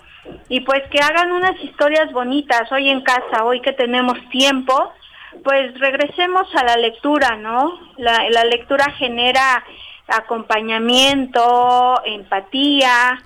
y 0.49 0.61
pues 0.61 0.83
que 0.91 1.01
hagan 1.01 1.33
unas 1.33 1.63
historias 1.63 2.13
bonitas 2.13 2.71
hoy 2.71 2.89
en 2.89 3.01
casa, 3.01 3.45
hoy 3.45 3.61
que 3.61 3.73
tenemos 3.73 4.17
tiempo, 4.31 4.93
pues 5.45 5.79
regresemos 5.79 6.47
a 6.55 6.65
la 6.65 6.77
lectura, 6.77 7.37
¿no? 7.37 7.79
La, 7.97 8.29
la 8.31 8.45
lectura 8.45 8.91
genera 8.99 9.65
acompañamiento, 10.09 12.01
empatía. 12.05 13.23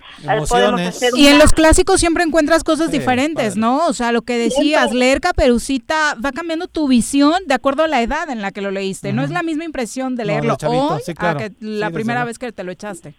Y 1.16 1.26
en 1.26 1.38
los 1.38 1.52
clásicos 1.52 2.00
siempre 2.00 2.24
encuentras 2.24 2.64
cosas 2.64 2.90
diferentes, 2.90 3.56
¿no? 3.56 3.86
O 3.86 3.92
sea, 3.92 4.12
lo 4.12 4.22
que 4.22 4.38
decías, 4.38 4.92
leer 4.92 5.20
Caperucita 5.20 6.16
va 6.24 6.32
cambiando 6.32 6.68
tu 6.68 6.88
visión 6.88 7.34
de 7.46 7.54
acuerdo 7.54 7.84
a 7.84 7.88
la 7.88 8.02
edad 8.02 8.28
en 8.30 8.42
la 8.42 8.50
que 8.50 8.60
lo 8.60 8.70
leíste. 8.70 9.12
No 9.12 9.22
es 9.22 9.30
la 9.30 9.42
misma 9.42 9.64
impresión 9.64 10.16
de 10.16 10.24
leerlo 10.24 10.56
hoy 10.66 11.00
a 11.18 11.36
que 11.36 11.52
la 11.60 11.90
primera 11.90 12.24
vez 12.24 12.38
que 12.38 12.52
te 12.52 12.64
lo 12.64 12.72
echaste. 12.72 13.14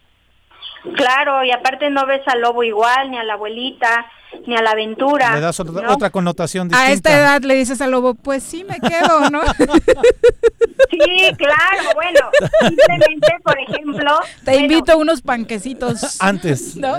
Claro, 0.95 1.43
y 1.43 1.51
aparte 1.51 1.89
no 1.89 2.05
ves 2.05 2.21
al 2.27 2.41
lobo 2.41 2.63
igual, 2.63 3.11
ni 3.11 3.17
a 3.17 3.23
la 3.23 3.33
abuelita, 3.33 4.05
ni 4.45 4.55
a 4.55 4.61
la 4.61 4.71
aventura. 4.71 5.35
Le 5.35 5.41
das 5.41 5.59
otra, 5.59 6.09
connotación 6.09 6.67
distinta. 6.67 6.89
A 6.89 6.91
esta 6.91 7.17
edad 7.17 7.41
le 7.41 7.55
dices 7.55 7.81
al 7.81 7.91
lobo, 7.91 8.13
pues 8.15 8.43
sí 8.43 8.63
me 8.63 8.79
quedo, 8.79 9.29
¿no? 9.29 9.41
sí, 10.89 11.31
claro, 11.37 11.89
bueno, 11.95 12.19
simplemente, 12.61 13.27
por 13.43 13.59
ejemplo... 13.59 14.19
Te 14.45 14.57
invito 14.57 14.91
a 14.91 14.95
unos 14.95 15.21
panquecitos. 15.21 16.21
Antes. 16.21 16.75
¿no? 16.77 16.93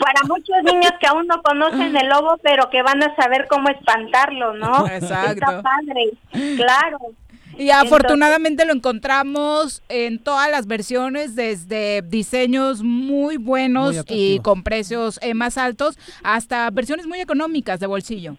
Para 0.00 0.22
muchos 0.28 0.56
niños 0.64 0.92
que 1.00 1.06
aún 1.06 1.26
no 1.26 1.42
conocen 1.42 1.96
el 1.96 2.08
lobo, 2.08 2.38
pero 2.42 2.70
que 2.70 2.82
van 2.82 3.02
a 3.02 3.14
saber 3.16 3.46
cómo 3.48 3.68
espantarlo, 3.68 4.54
¿no? 4.54 4.86
Exacto. 4.86 5.32
Está 5.32 5.62
padre, 5.62 6.12
claro. 6.56 6.98
Y 7.58 7.70
afortunadamente 7.70 8.64
lo 8.64 8.72
encontramos 8.72 9.82
en 9.88 10.18
todas 10.18 10.50
las 10.50 10.66
versiones, 10.66 11.36
desde 11.36 12.02
diseños 12.02 12.82
muy 12.82 13.36
buenos 13.36 14.04
y 14.08 14.40
con 14.40 14.62
precios 14.62 15.18
eh, 15.22 15.34
más 15.34 15.58
altos 15.58 15.98
hasta 16.22 16.70
versiones 16.70 17.06
muy 17.06 17.20
económicas 17.20 17.80
de 17.80 17.86
bolsillo. 17.86 18.36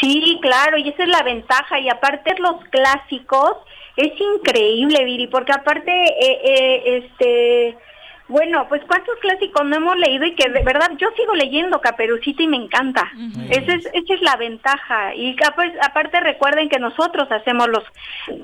Sí, 0.00 0.38
claro, 0.40 0.78
y 0.78 0.88
esa 0.88 1.02
es 1.02 1.08
la 1.08 1.22
ventaja. 1.22 1.80
Y 1.80 1.88
aparte 1.88 2.34
los 2.38 2.62
clásicos, 2.70 3.56
es 3.96 4.12
increíble, 4.36 5.04
Viri, 5.04 5.26
porque 5.26 5.52
aparte, 5.52 5.90
eh, 5.90 6.40
eh, 6.44 7.02
este 7.02 7.76
bueno, 8.28 8.66
pues 8.68 8.82
cuántos 8.86 9.16
clásicos 9.20 9.66
no 9.66 9.76
hemos 9.76 9.96
leído 9.96 10.26
y 10.26 10.34
que 10.34 10.50
de 10.50 10.62
verdad 10.62 10.90
yo 10.98 11.08
sigo 11.16 11.34
leyendo 11.34 11.80
Caperucita 11.80 12.42
y 12.42 12.46
me 12.46 12.58
encanta. 12.58 13.10
esa, 13.50 13.74
es, 13.74 13.86
esa 13.86 14.14
es 14.14 14.20
la 14.20 14.36
ventaja. 14.36 15.14
Y 15.14 15.34
pues, 15.56 15.72
aparte 15.82 16.20
recuerden 16.20 16.68
que 16.68 16.78
nosotros 16.78 17.26
hacemos 17.30 17.68
los... 17.68 17.82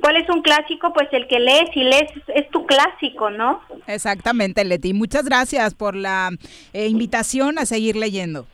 ¿Cuál 0.01 0.17
es 0.17 0.29
un 0.31 0.41
clásico? 0.41 0.93
Pues 0.95 1.09
el 1.13 1.29
que 1.29 1.39
lees 1.39 1.69
y 1.75 1.85
lees 1.85 2.11
es 2.35 2.49
tu 2.51 2.65
clásico, 2.65 3.31
¿no? 3.31 3.61
Exactamente, 3.87 4.65
Leti. 4.65 4.95
Muchas 4.95 5.27
gracias 5.27 5.75
por 5.75 5.95
la 5.95 6.31
eh, 6.73 6.87
invitación 6.89 7.59
a 7.59 7.67
seguir 7.67 7.97
leyendo. 7.97 8.47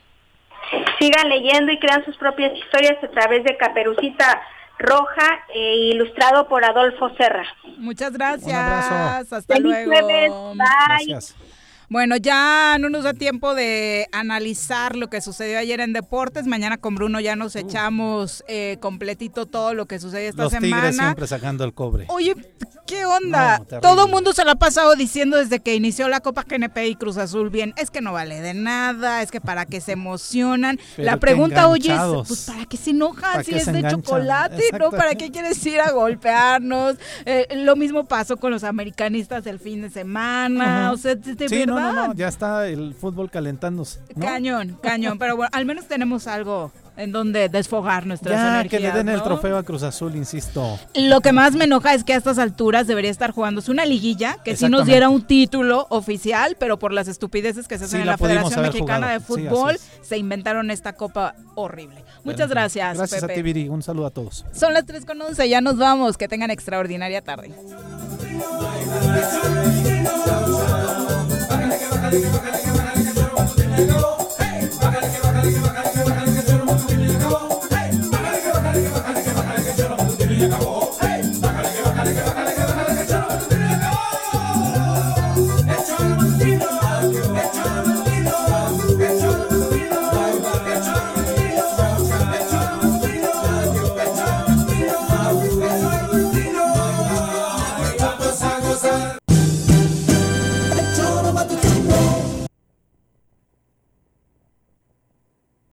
Sigan 0.99 1.29
leyendo 1.29 1.71
y 1.71 1.79
crean 1.79 2.03
sus 2.05 2.17
propias 2.17 2.53
historias 2.57 3.01
a 3.03 3.07
través 3.07 3.43
de 3.43 3.57
Caperucita 3.57 4.41
Roja, 4.81 5.39
e 5.53 5.91
ilustrado 5.91 6.47
por 6.47 6.63
Adolfo 6.63 7.09
Serra. 7.15 7.45
Muchas 7.77 8.13
gracias. 8.13 9.31
Hasta 9.31 9.59
luego. 9.59 10.53
Gracias. 10.55 11.35
Bueno, 11.91 12.15
ya 12.15 12.77
no 12.79 12.87
nos 12.87 13.03
da 13.03 13.13
tiempo 13.13 13.53
de 13.53 14.07
analizar 14.13 14.95
lo 14.95 15.09
que 15.09 15.19
sucedió 15.19 15.59
ayer 15.59 15.81
en 15.81 15.91
deportes. 15.91 16.47
Mañana 16.47 16.77
con 16.77 16.95
Bruno 16.95 17.19
ya 17.19 17.35
nos 17.35 17.57
echamos 17.57 18.45
eh, 18.47 18.77
completito 18.79 19.45
todo 19.45 19.73
lo 19.73 19.87
que 19.87 19.99
sucedió 19.99 20.29
esta 20.29 20.43
Los 20.43 20.53
semana. 20.53 20.75
Tigres 20.77 20.95
siempre 20.95 21.27
sacando 21.27 21.65
el 21.65 21.73
cobre. 21.73 22.05
Oye, 22.07 22.33
¿qué 22.87 23.05
onda? 23.05 23.61
todo 23.81 24.05
el 24.05 24.11
mundo 24.11 24.31
se 24.31 24.45
lo 24.45 24.51
ha 24.51 24.55
pasado 24.55 24.95
diciendo 24.95 25.35
desde 25.35 25.59
que 25.59 25.75
inició 25.75 26.07
la 26.07 26.21
Copa 26.21 26.45
GNP 26.47 26.87
y 26.87 26.95
Cruz 26.95 27.17
Azul 27.17 27.49
bien, 27.49 27.73
es 27.75 27.91
que 27.91 27.99
no 27.99 28.13
vale 28.13 28.39
de 28.39 28.53
nada, 28.53 29.21
es 29.21 29.29
que 29.29 29.41
para 29.41 29.65
que 29.65 29.81
se 29.81 29.91
emocionan. 29.91 30.79
la 30.95 31.17
pregunta 31.17 31.67
hoy 31.67 31.81
es, 31.87 31.99
pues 32.25 32.45
para 32.45 32.65
qué 32.67 32.77
se 32.77 32.91
enojan 32.91 33.43
si 33.43 33.55
es 33.55 33.65
de 33.65 33.83
chocolate, 33.89 34.63
¿no? 34.79 34.91
¿Para 34.91 35.15
qué 35.15 35.29
quieres 35.29 35.65
ir 35.65 35.81
a 35.81 35.91
golpearnos? 35.91 36.95
Eh, 37.25 37.47
lo 37.53 37.75
mismo 37.75 38.05
pasó 38.05 38.37
con 38.37 38.51
los 38.51 38.63
americanistas 38.63 39.45
el 39.45 39.59
fin 39.59 39.81
de 39.81 39.89
semana, 39.89 40.93
o 40.93 40.97
sea, 40.97 41.15
de, 41.15 41.47
verdad 41.49 41.80
no, 41.81 42.13
ya 42.13 42.27
está 42.27 42.67
el 42.67 42.93
fútbol 42.93 43.29
calentándose. 43.29 43.99
Cañón, 44.19 44.77
cañón, 44.81 45.17
pero 45.17 45.35
bueno, 45.35 45.49
al 45.53 45.65
menos 45.65 45.87
tenemos 45.87 46.27
algo 46.27 46.71
en 46.97 47.11
donde 47.11 47.49
desfogar 47.49 48.05
nuestras 48.05 48.63
ya, 48.63 48.69
que 48.69 48.79
le 48.79 48.91
den 48.91 49.09
el 49.09 49.23
trofeo 49.23 49.57
a 49.57 49.63
Cruz 49.63 49.83
Azul, 49.83 50.15
insisto. 50.15 50.79
Lo 50.93 51.21
que 51.21 51.31
más 51.31 51.53
me 51.55 51.63
enoja 51.63 51.93
es 51.93 52.03
que 52.03 52.13
a 52.13 52.17
estas 52.17 52.37
alturas 52.37 52.85
debería 52.85 53.09
estar 53.09 53.31
jugándose 53.31 53.71
una 53.71 53.85
liguilla 53.85 54.37
que 54.43 54.55
sí 54.55 54.69
nos 54.69 54.85
diera 54.85 55.09
un 55.09 55.23
título 55.23 55.87
oficial, 55.89 56.57
pero 56.59 56.77
por 56.77 56.93
las 56.93 57.07
estupideces 57.07 57.67
que 57.67 57.77
se 57.77 57.85
hacen 57.85 58.01
en 58.01 58.07
la, 58.07 58.17
Federación 58.17 58.61
Mexicana 58.61 59.11
de 59.11 59.19
Fútbol, 59.19 59.79
se 60.01 60.17
inventaron 60.17 60.69
esta 60.69 60.93
copa 60.93 61.33
horrible. 61.55 62.03
Muchas 62.23 62.49
gracias. 62.49 62.97
Gracias 62.97 63.23
a 63.23 63.27
ti, 63.27 63.41
Viri. 63.41 63.67
Un 63.67 63.81
saludo 63.81 64.05
a 64.05 64.11
todos. 64.11 64.45
Son 64.53 64.73
las 64.73 64.85
3 64.85 65.05
con 65.05 65.19
11, 65.21 65.49
ya 65.49 65.61
nos 65.61 65.77
vamos. 65.77 66.17
Que 66.17 66.27
tengan 66.27 66.51
extraordinaria 66.51 67.21
tarde. 67.21 67.51
Hey! 72.11 72.41